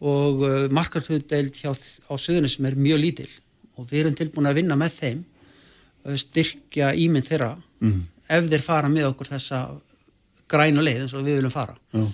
og 0.00 0.44
uh, 0.44 0.68
markartöðdeild 0.76 1.56
hjá 1.56 1.72
á 1.72 2.14
Suðunisum 2.20 2.68
er 2.68 2.76
mjög 2.76 3.00
lítil 3.02 3.28
og 3.80 3.88
við 3.90 4.02
erum 4.04 4.14
tilbúin 4.20 4.48
að 4.52 4.60
vinna 4.60 4.76
með 4.80 4.94
þeim 4.98 5.24
uh, 6.04 6.16
styrkja 6.20 6.92
ímynd 7.00 7.28
þeirra 7.32 7.54
Mhm. 7.80 8.00
Ef 8.30 8.48
þeir 8.50 8.62
fara 8.64 8.90
með 8.92 9.08
okkur 9.10 9.30
þessa 9.32 9.60
grænu 10.50 10.82
leið 10.84 11.04
eins 11.04 11.14
og 11.18 11.26
við 11.26 11.38
viljum 11.40 11.52
fara 11.54 11.76
Já. 11.94 12.04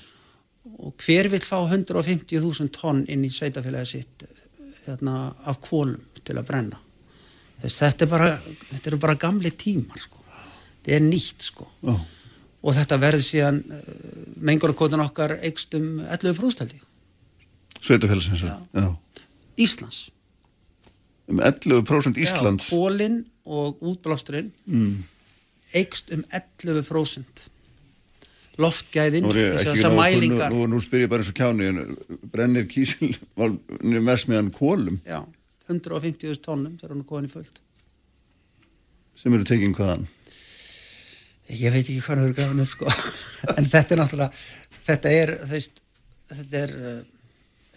og 0.76 1.04
hver 1.04 1.28
vil 1.32 1.42
fá 1.44 1.58
150.000 1.62 2.72
tonn 2.76 3.04
inn 3.12 3.24
í 3.24 3.30
sveitafélagi 3.32 3.90
sitt 3.94 4.26
hérna, 4.86 5.32
af 5.48 5.60
kólum 5.64 6.02
til 6.24 6.36
að 6.40 6.48
brenna 6.50 6.82
Þess, 7.56 7.78
þetta, 7.80 8.04
er 8.04 8.10
bara, 8.12 8.26
þetta 8.68 8.90
eru 8.90 8.98
bara 9.00 9.14
gamli 9.16 9.50
tímar 9.56 9.96
sko. 10.02 10.20
þetta 10.84 10.92
er 10.98 11.04
nýtt 11.06 11.46
sko. 11.46 11.64
Og 12.66 12.74
þetta 12.76 12.98
verður 13.00 13.24
síðan 13.24 13.60
uh, 13.72 13.86
mengunarkóðan 14.44 15.00
okkar 15.06 15.32
eikst 15.40 15.72
um 15.78 16.02
11 16.04 16.36
brústaldi 16.36 16.76
Sveitafélagsins. 17.80 18.42
Já. 18.44 18.58
Já. 18.76 18.90
Íslands 19.56 20.02
Um 21.26 21.40
11% 21.42 22.20
Íslands. 22.22 22.68
Já, 22.68 22.76
kólin 22.76 23.16
og 23.48 23.80
útblásturinn 23.82 24.52
Mm. 24.66 25.00
Eikst 25.74 26.12
um 26.14 26.22
11% 26.30 27.46
loftgæðin 28.62 29.26
Nú 29.26 29.32
er 29.36 29.58
þessar 29.60 29.92
mælingar 29.98 30.50
kunnu- 30.50 30.66
Nú, 30.68 30.76
nú 30.76 30.80
spyr 30.84 31.04
ég 31.04 31.10
bara 31.12 31.22
eins 31.22 31.28
og 31.32 31.36
kjáni, 31.36 31.68
en 31.68 31.96
brennir 32.32 32.66
kísil 32.70 33.16
versmiðan 33.36 34.50
kólum 34.54 35.00
já, 35.04 35.24
150.000 35.68 36.40
tónnum 36.44 36.76
þegar 36.78 36.94
hann 36.94 37.02
er 37.02 37.08
komin 37.10 37.26
í 37.28 37.32
fullt. 37.32 37.60
Sem 39.16 39.34
eru 39.34 39.44
tekinn 39.48 39.74
hvaðan? 39.74 40.06
ég 41.50 41.70
veit 41.70 41.84
ekki 41.86 42.00
hvað 42.02 42.18
það 42.18 42.24
eru 42.26 42.34
grafin 42.34 42.60
upp 42.64 42.72
sko. 42.72 42.86
En 43.58 43.68
þetta 43.70 43.94
er 43.94 44.00
náttúrulega 44.00 44.32
þetta 44.86 45.12
er, 45.14 45.32
þeist, 45.52 45.82
þetta 46.32 46.62
er 46.64 46.72
uh, 46.80 47.02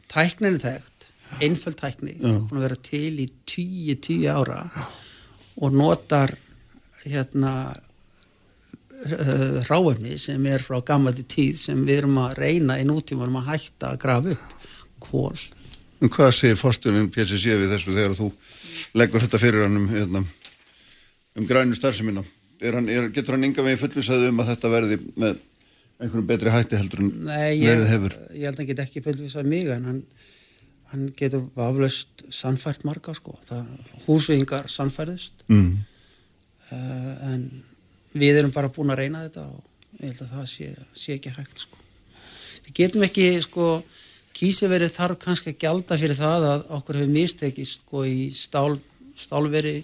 tæknin 0.09 0.55
er 0.55 0.63
þekkt 0.63 1.05
einföld 1.45 1.77
tækni, 1.77 2.15
búin 2.23 2.57
að 2.57 2.63
vera 2.65 2.77
til 2.81 3.19
í 3.21 3.27
10-10 3.45 4.23
ára 4.33 4.63
og 5.61 5.75
notar 5.77 6.33
hérna 7.05 7.53
uh, 9.07 9.59
ráefni 9.69 10.17
sem 10.21 10.45
er 10.51 10.63
frá 10.63 10.79
gammati 10.85 11.23
tíð 11.29 11.55
sem 11.61 11.85
við 11.87 12.01
erum 12.03 12.17
að 12.25 12.37
reyna 12.43 12.79
í 12.81 12.87
nútímanum 12.87 13.39
að 13.41 13.53
hætta 13.53 13.93
að 13.93 14.01
grafa 14.03 14.35
upp 14.35 14.67
kól 14.99 15.37
En 15.99 16.07
hvað 16.07 16.29
segir 16.31 16.55
fórstjónin 16.55 17.09
PSC 17.11 17.55
við 17.59 17.73
þessu 17.73 17.91
þegar 17.91 18.13
þú 18.15 18.29
leggur 18.95 19.23
þetta 19.25 19.39
fyrir 19.41 19.65
hann 19.65 19.75
um, 19.81 19.87
hérna, 19.91 20.21
um 21.35 21.47
grænu? 21.49 21.75
Er 22.59 22.75
er, 22.75 23.09
getur 23.15 23.35
hann 23.35 23.43
ynga 23.47 23.63
veginn 23.63 23.79
fullvisaði 23.79 24.31
um 24.31 24.39
að 24.43 24.49
þetta 24.53 24.71
verði 24.71 24.97
með 25.19 25.37
einhverjum 25.99 26.27
betri 26.27 26.51
hætti 26.53 26.79
heldur 26.79 27.03
en 27.03 27.11
Nei, 27.27 27.59
ég, 27.59 27.67
verið 27.67 27.91
hefur? 27.93 28.15
ég 28.31 28.47
held 28.47 28.55
að 28.55 28.61
hann 28.61 28.69
get 28.71 28.81
ekki 28.85 29.03
fullvisað 29.03 29.49
mig 29.51 29.69
en 29.75 29.87
hann, 29.89 30.01
hann 30.93 31.05
getur 31.19 31.45
vaflaust 31.55 32.23
sannfært 32.35 32.85
marga 32.87 33.15
sko 33.17 33.35
það, 33.47 33.65
húsvingar 34.07 34.71
sannfærðust 34.71 35.45
Mm. 35.49 35.79
Uh, 36.71 37.31
en 37.33 37.43
við 38.13 38.39
erum 38.41 38.51
bara 38.55 38.69
búin 38.73 38.89
að 38.93 39.01
reyna 39.03 39.23
þetta 39.27 39.45
og 39.47 39.63
ég 39.99 40.09
held 40.11 40.21
að 40.25 40.33
það 40.35 40.47
sé, 40.53 40.69
sé 40.93 41.15
ekki 41.17 41.33
hægt 41.37 41.63
sko. 41.65 41.77
Við 42.65 42.73
getum 42.79 43.03
ekki 43.07 43.25
sko, 43.45 43.67
kísiverið 44.39 44.93
þarf 44.95 45.19
kannski 45.23 45.53
að 45.53 45.59
gjalda 45.65 45.97
fyrir 45.99 46.15
það 46.19 46.45
að 46.53 46.65
okkur 46.77 46.99
hefur 47.01 47.13
mistekist 47.15 47.81
sko 47.83 48.03
í 48.07 48.29
stál, 48.35 48.79
stálveri, 49.19 49.83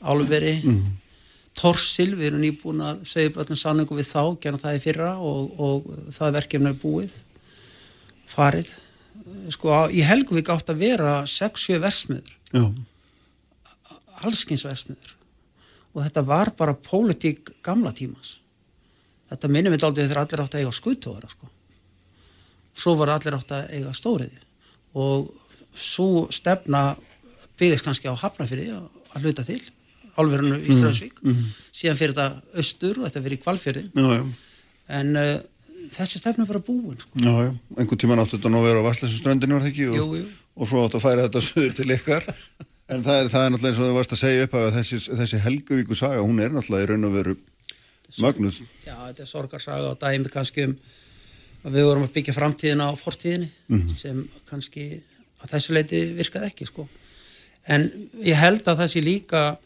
álveri, 0.00 0.56
Mhm. 0.64 0.96
torsil, 1.60 2.14
við 2.16 2.30
erum 2.30 2.40
nýbúin 2.40 2.80
að 2.80 3.02
segja 3.04 3.28
upp 3.30 3.36
öllum 3.44 3.58
sanningum 3.60 3.98
við 3.98 4.08
þá, 4.08 4.22
gera 4.40 4.56
það 4.62 4.76
í 4.78 4.80
fyrra 4.80 5.10
og, 5.18 5.60
og 5.60 5.84
það 6.16 6.32
verkefni 6.38 6.70
er 6.72 6.78
búið, 6.80 7.16
farið. 8.30 8.70
Sko 9.52 9.68
á- 9.68 9.90
í 9.92 10.00
Helguvík 10.06 10.48
átt 10.48 10.70
að 10.72 10.78
vera 10.80 11.12
6-7 11.28 11.78
versmiður 11.82 12.36
allskins 14.24 14.64
versmiður 14.66 15.14
og 15.94 16.04
þetta 16.04 16.22
var 16.26 16.52
bara 16.58 16.74
pólitík 16.74 17.50
gamla 17.66 17.92
tímas 17.96 18.36
þetta 19.30 19.50
minnum 19.50 19.74
við 19.74 19.86
aldrei 19.86 20.06
þegar 20.06 20.22
allir 20.24 20.42
átt 20.44 20.54
að 20.56 20.64
eiga 20.64 20.76
skuttóðara 20.76 21.30
sko. 21.30 21.50
svo 22.74 22.94
var 22.98 23.12
allir 23.16 23.36
átt 23.38 23.54
að 23.54 23.74
eiga 23.76 23.92
stóriði 23.96 24.40
og 24.98 25.30
svo 25.74 26.26
stefna 26.34 26.96
byggðist 27.60 27.86
kannski 27.86 28.10
á 28.10 28.14
hafnafyrði 28.18 28.72
að, 28.74 28.88
hluta 29.22 29.44
til 29.46 29.60
álverðinu 30.18 30.58
í 30.58 30.68
Mhm, 30.70 30.78
Strömsvík 30.80 31.20
mhm. 31.22 31.44
síðan 31.72 31.98
fyrir 32.00 32.14
þetta 32.16 32.58
austur 32.62 32.98
og 32.98 33.06
þetta 33.08 33.22
fyrir 33.24 33.40
Já, 33.94 34.08
já. 34.18 34.24
en 35.00 35.16
uh, 35.16 35.36
þessi 35.94 36.18
stefna 36.20 36.46
bara 36.48 36.62
búin 36.62 36.98
sko. 36.98 37.18
Já, 37.22 37.30
já, 37.46 37.52
einhvern 37.78 38.00
tíman 38.02 38.22
áttu 38.22 38.36
þetta 38.38 38.50
nú 38.52 38.60
að 38.62 38.66
vera 38.70 38.82
á 38.82 38.88
Vasslesinströndinu 38.88 39.56
var 39.56 39.64
það 39.66 39.70
ekki 39.70 39.86
og, 39.94 40.16
og 40.56 40.68
svo 40.70 40.82
áttu 40.86 40.98
að 40.98 41.06
færa 41.06 41.26
þetta 41.28 41.44
söður 41.46 41.76
til 41.78 41.94
ykkar 41.94 42.26
en 42.90 43.04
það 43.06 43.20
er, 43.20 43.28
það 43.30 43.44
er 43.44 43.50
náttúrulega 43.54 43.70
eins 43.70 43.80
og 43.80 43.86
þú 43.90 43.96
varst 43.98 44.14
að 44.16 44.20
segja 44.24 44.46
upp 44.46 44.54
að 44.60 44.68
þessi, 44.78 44.98
þessi 45.20 45.40
Helguvíku 45.44 45.94
saga, 45.98 46.24
hún 46.26 46.40
er 46.42 46.50
náttúrulega 46.54 46.86
í 46.86 46.90
raun 46.90 47.04
og 47.08 47.14
veru 47.14 47.36
mögnuð 48.20 48.60
Já, 48.86 48.94
þetta 49.06 49.22
er 49.22 49.30
sorgarsaga 49.30 49.90
og 49.92 49.98
dæmi 50.02 50.32
kannski 50.32 50.64
um 50.66 50.76
að 51.64 51.76
við 51.76 51.84
vorum 51.90 52.06
að 52.08 52.14
byggja 52.16 52.34
framtíðina 52.34 52.88
á 52.88 52.92
fortíðinni 52.96 53.50
Mhm. 53.68 53.96
sem 53.96 54.28
kannski 54.48 54.86
að 55.42 55.50
þessu 55.54 55.74
leiti 55.76 56.00
virkaði 56.16 56.46
ekki 56.50 56.66
sko. 56.66 56.88
en 57.68 57.90
ég 58.24 58.34
held 58.34 58.64
að 58.64 58.86
sé 58.88 59.00
líka 59.04 59.58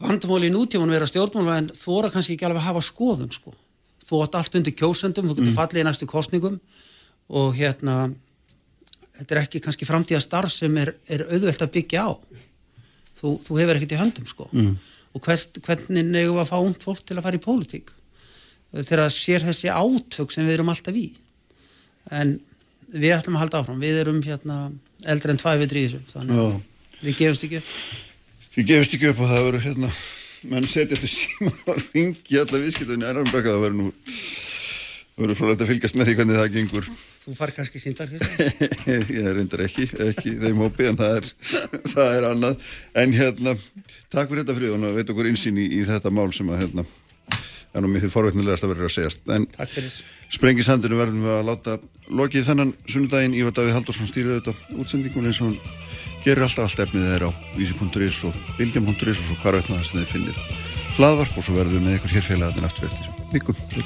vandamáli 0.00 0.48
í 0.50 0.54
nútímanum 0.54 0.94
er 0.94 1.02
að 1.02 1.10
stjórnmála 1.12 1.56
en 1.58 1.68
þú 1.74 1.86
voru 1.86 2.10
kannski 2.12 2.36
ekki 2.36 2.46
alveg 2.46 2.60
að 2.62 2.68
hafa 2.70 2.80
skoðun 2.80 3.32
sko. 3.32 3.54
þú 4.06 4.22
átt 4.22 4.34
allt 4.38 4.54
undir 4.54 4.72
kjósendum, 4.78 5.26
þú 5.26 5.34
getur 5.34 5.50
Mm. 5.50 5.56
fallið 5.58 5.80
í 5.82 5.84
næstu 5.84 6.06
kostningum 6.06 6.60
og 7.28 7.54
hérna 7.56 8.14
þetta 9.18 9.36
er 9.36 9.42
ekki 9.42 9.62
kannski 9.64 9.88
framtíða 9.88 10.22
starf 10.24 10.52
sem 10.52 10.76
er, 10.80 10.92
er 11.12 11.26
auðvelt 11.28 11.64
að 11.64 11.72
byggja 11.76 12.06
á. 12.06 12.10
Þú, 13.16 13.36
þú 13.46 13.60
hefur 13.60 13.78
ekkert 13.78 13.94
í 13.96 14.00
höndum 14.00 14.26
sko. 14.28 14.48
Mm. 14.52 14.74
og 15.16 15.22
hvers, 15.24 15.46
hvernig 15.64 16.10
við 16.12 16.40
að 16.42 16.50
fá 16.50 16.58
ungt 16.58 16.82
fólk 16.84 17.04
til 17.06 17.16
að 17.16 17.24
fara 17.24 17.38
í 17.38 17.44
pólitík? 17.44 17.94
Þegar 18.74 19.06
það 19.06 19.14
sér 19.14 19.46
þessi 19.46 19.70
átök 19.72 20.34
sem 20.34 20.44
við 20.44 20.58
erum 20.58 20.72
alltaf 20.72 20.98
í. 20.98 21.06
En 22.12 22.34
við 22.92 23.14
ætlum 23.16 23.38
að 23.38 23.46
halda 23.46 23.62
áfram. 23.62 23.80
Við 23.80 24.02
erum 24.02 24.20
hérna 24.26 24.58
eldri 25.08 25.32
en 25.32 25.40
tvæ 25.40 25.54
við 25.62 25.70
drýðisum 25.72 26.04
þannig 26.10 26.42
að 26.42 26.52
við 27.00 27.18
gefumst 27.22 27.46
ekki 27.46 27.62
upp. 27.62 27.72
Ég 28.56 28.68
gefist 28.68 28.96
ekki 28.96 29.10
upp 29.12 29.22
og 29.22 29.32
það 29.32 29.46
verður 29.46 29.66
hérna 29.66 29.90
menn 30.50 30.68
setjast 30.68 31.06
í 31.06 31.10
síman 31.10 31.56
og 31.72 31.80
ringi 31.94 32.38
alla 32.40 32.60
viðskiptunni 32.62 33.08
Erarnberga 33.08 33.54
það 33.54 33.64
verður 33.64 33.80
nú 33.80 33.88
það 35.16 35.24
verður 35.24 35.38
frólægt 35.38 35.62
að 35.64 35.70
fylgjast 35.70 35.96
með 35.96 36.08
því 36.08 36.14
hvernig 36.18 36.36
það 36.36 36.50
gengur. 36.52 36.88
Þú 37.22 37.34
far 37.38 37.52
kannski 37.56 37.80
síndar 37.80 38.10
Kristján? 38.10 38.74
Ég 39.16 39.30
reyndar 39.32 39.62
ekki, 39.64 39.86
ekki 40.04 40.34
þeim 40.42 40.60
hópi 40.60 40.90
en 40.90 40.98
það 41.00 41.14
er, 41.16 41.30
það 41.94 42.18
er 42.18 42.26
annað. 42.28 42.68
En 43.00 43.16
hérna, 43.16 43.56
takk 44.12 44.28
fyrir 44.28 44.44
þetta 44.44 44.58
frið 44.60 44.76
og 44.76 45.00
veit 45.00 45.14
okkur 45.14 45.30
insýn 45.32 45.62
í, 45.62 45.64
í 45.78 45.80
þetta 45.88 46.12
mál 46.12 46.28
sem 46.36 46.52
að 46.52 46.62
hérna, 46.66 46.86
er 47.72 47.82
nú 47.84 47.90
mér 47.94 48.04
því 48.04 48.12
forveitnilegast 48.12 48.68
að 48.68 48.74
verður 48.74 48.90
að 48.90 48.94
segjast. 48.98 49.24
En 49.32 49.48
takk 49.56 49.72
fyrir. 49.72 49.98
sprengisandinu 50.36 51.00
verðum 51.00 51.24
við 51.24 51.34
að 51.38 51.48
láta 51.48 51.80
lokið 52.20 52.48
þennan 52.52 52.76
sunnudaginn. 52.84 53.40
Ívar 53.40 53.56
Davíð 53.56 53.76
Haldursson 53.80 54.12
stýrið 54.12 54.38
þetta 54.42 54.76
útsendingun 54.76 55.32
eins 55.32 55.40
og 55.40 55.54
hann 55.54 55.84
gerir 56.26 56.44
alltaf 56.44 56.68
allt 56.68 56.86
efnið 56.86 57.10
þeirra 57.14 57.32
á 57.32 57.38
vísi.is 57.56 58.24
og 58.28 58.40
bilgjum.is 58.60 59.28
og 59.30 59.44
hvar 59.44 59.56
veitna 59.56 59.78
það 59.78 59.86
sem 59.90 60.00
þið 60.02 60.10
finnir 60.12 60.40
hlaðvarp 60.96 61.36
og 61.36 61.44
svo 61.46 61.60
verðum 61.60 61.78
við 61.78 61.86
með 61.86 62.00
ykkur 62.00 62.16
hér 62.16 62.26
félagarnir 62.30 62.68
aftur 62.70 62.90
eftir 62.90 63.15
de 63.32 63.40
Control 63.40 63.84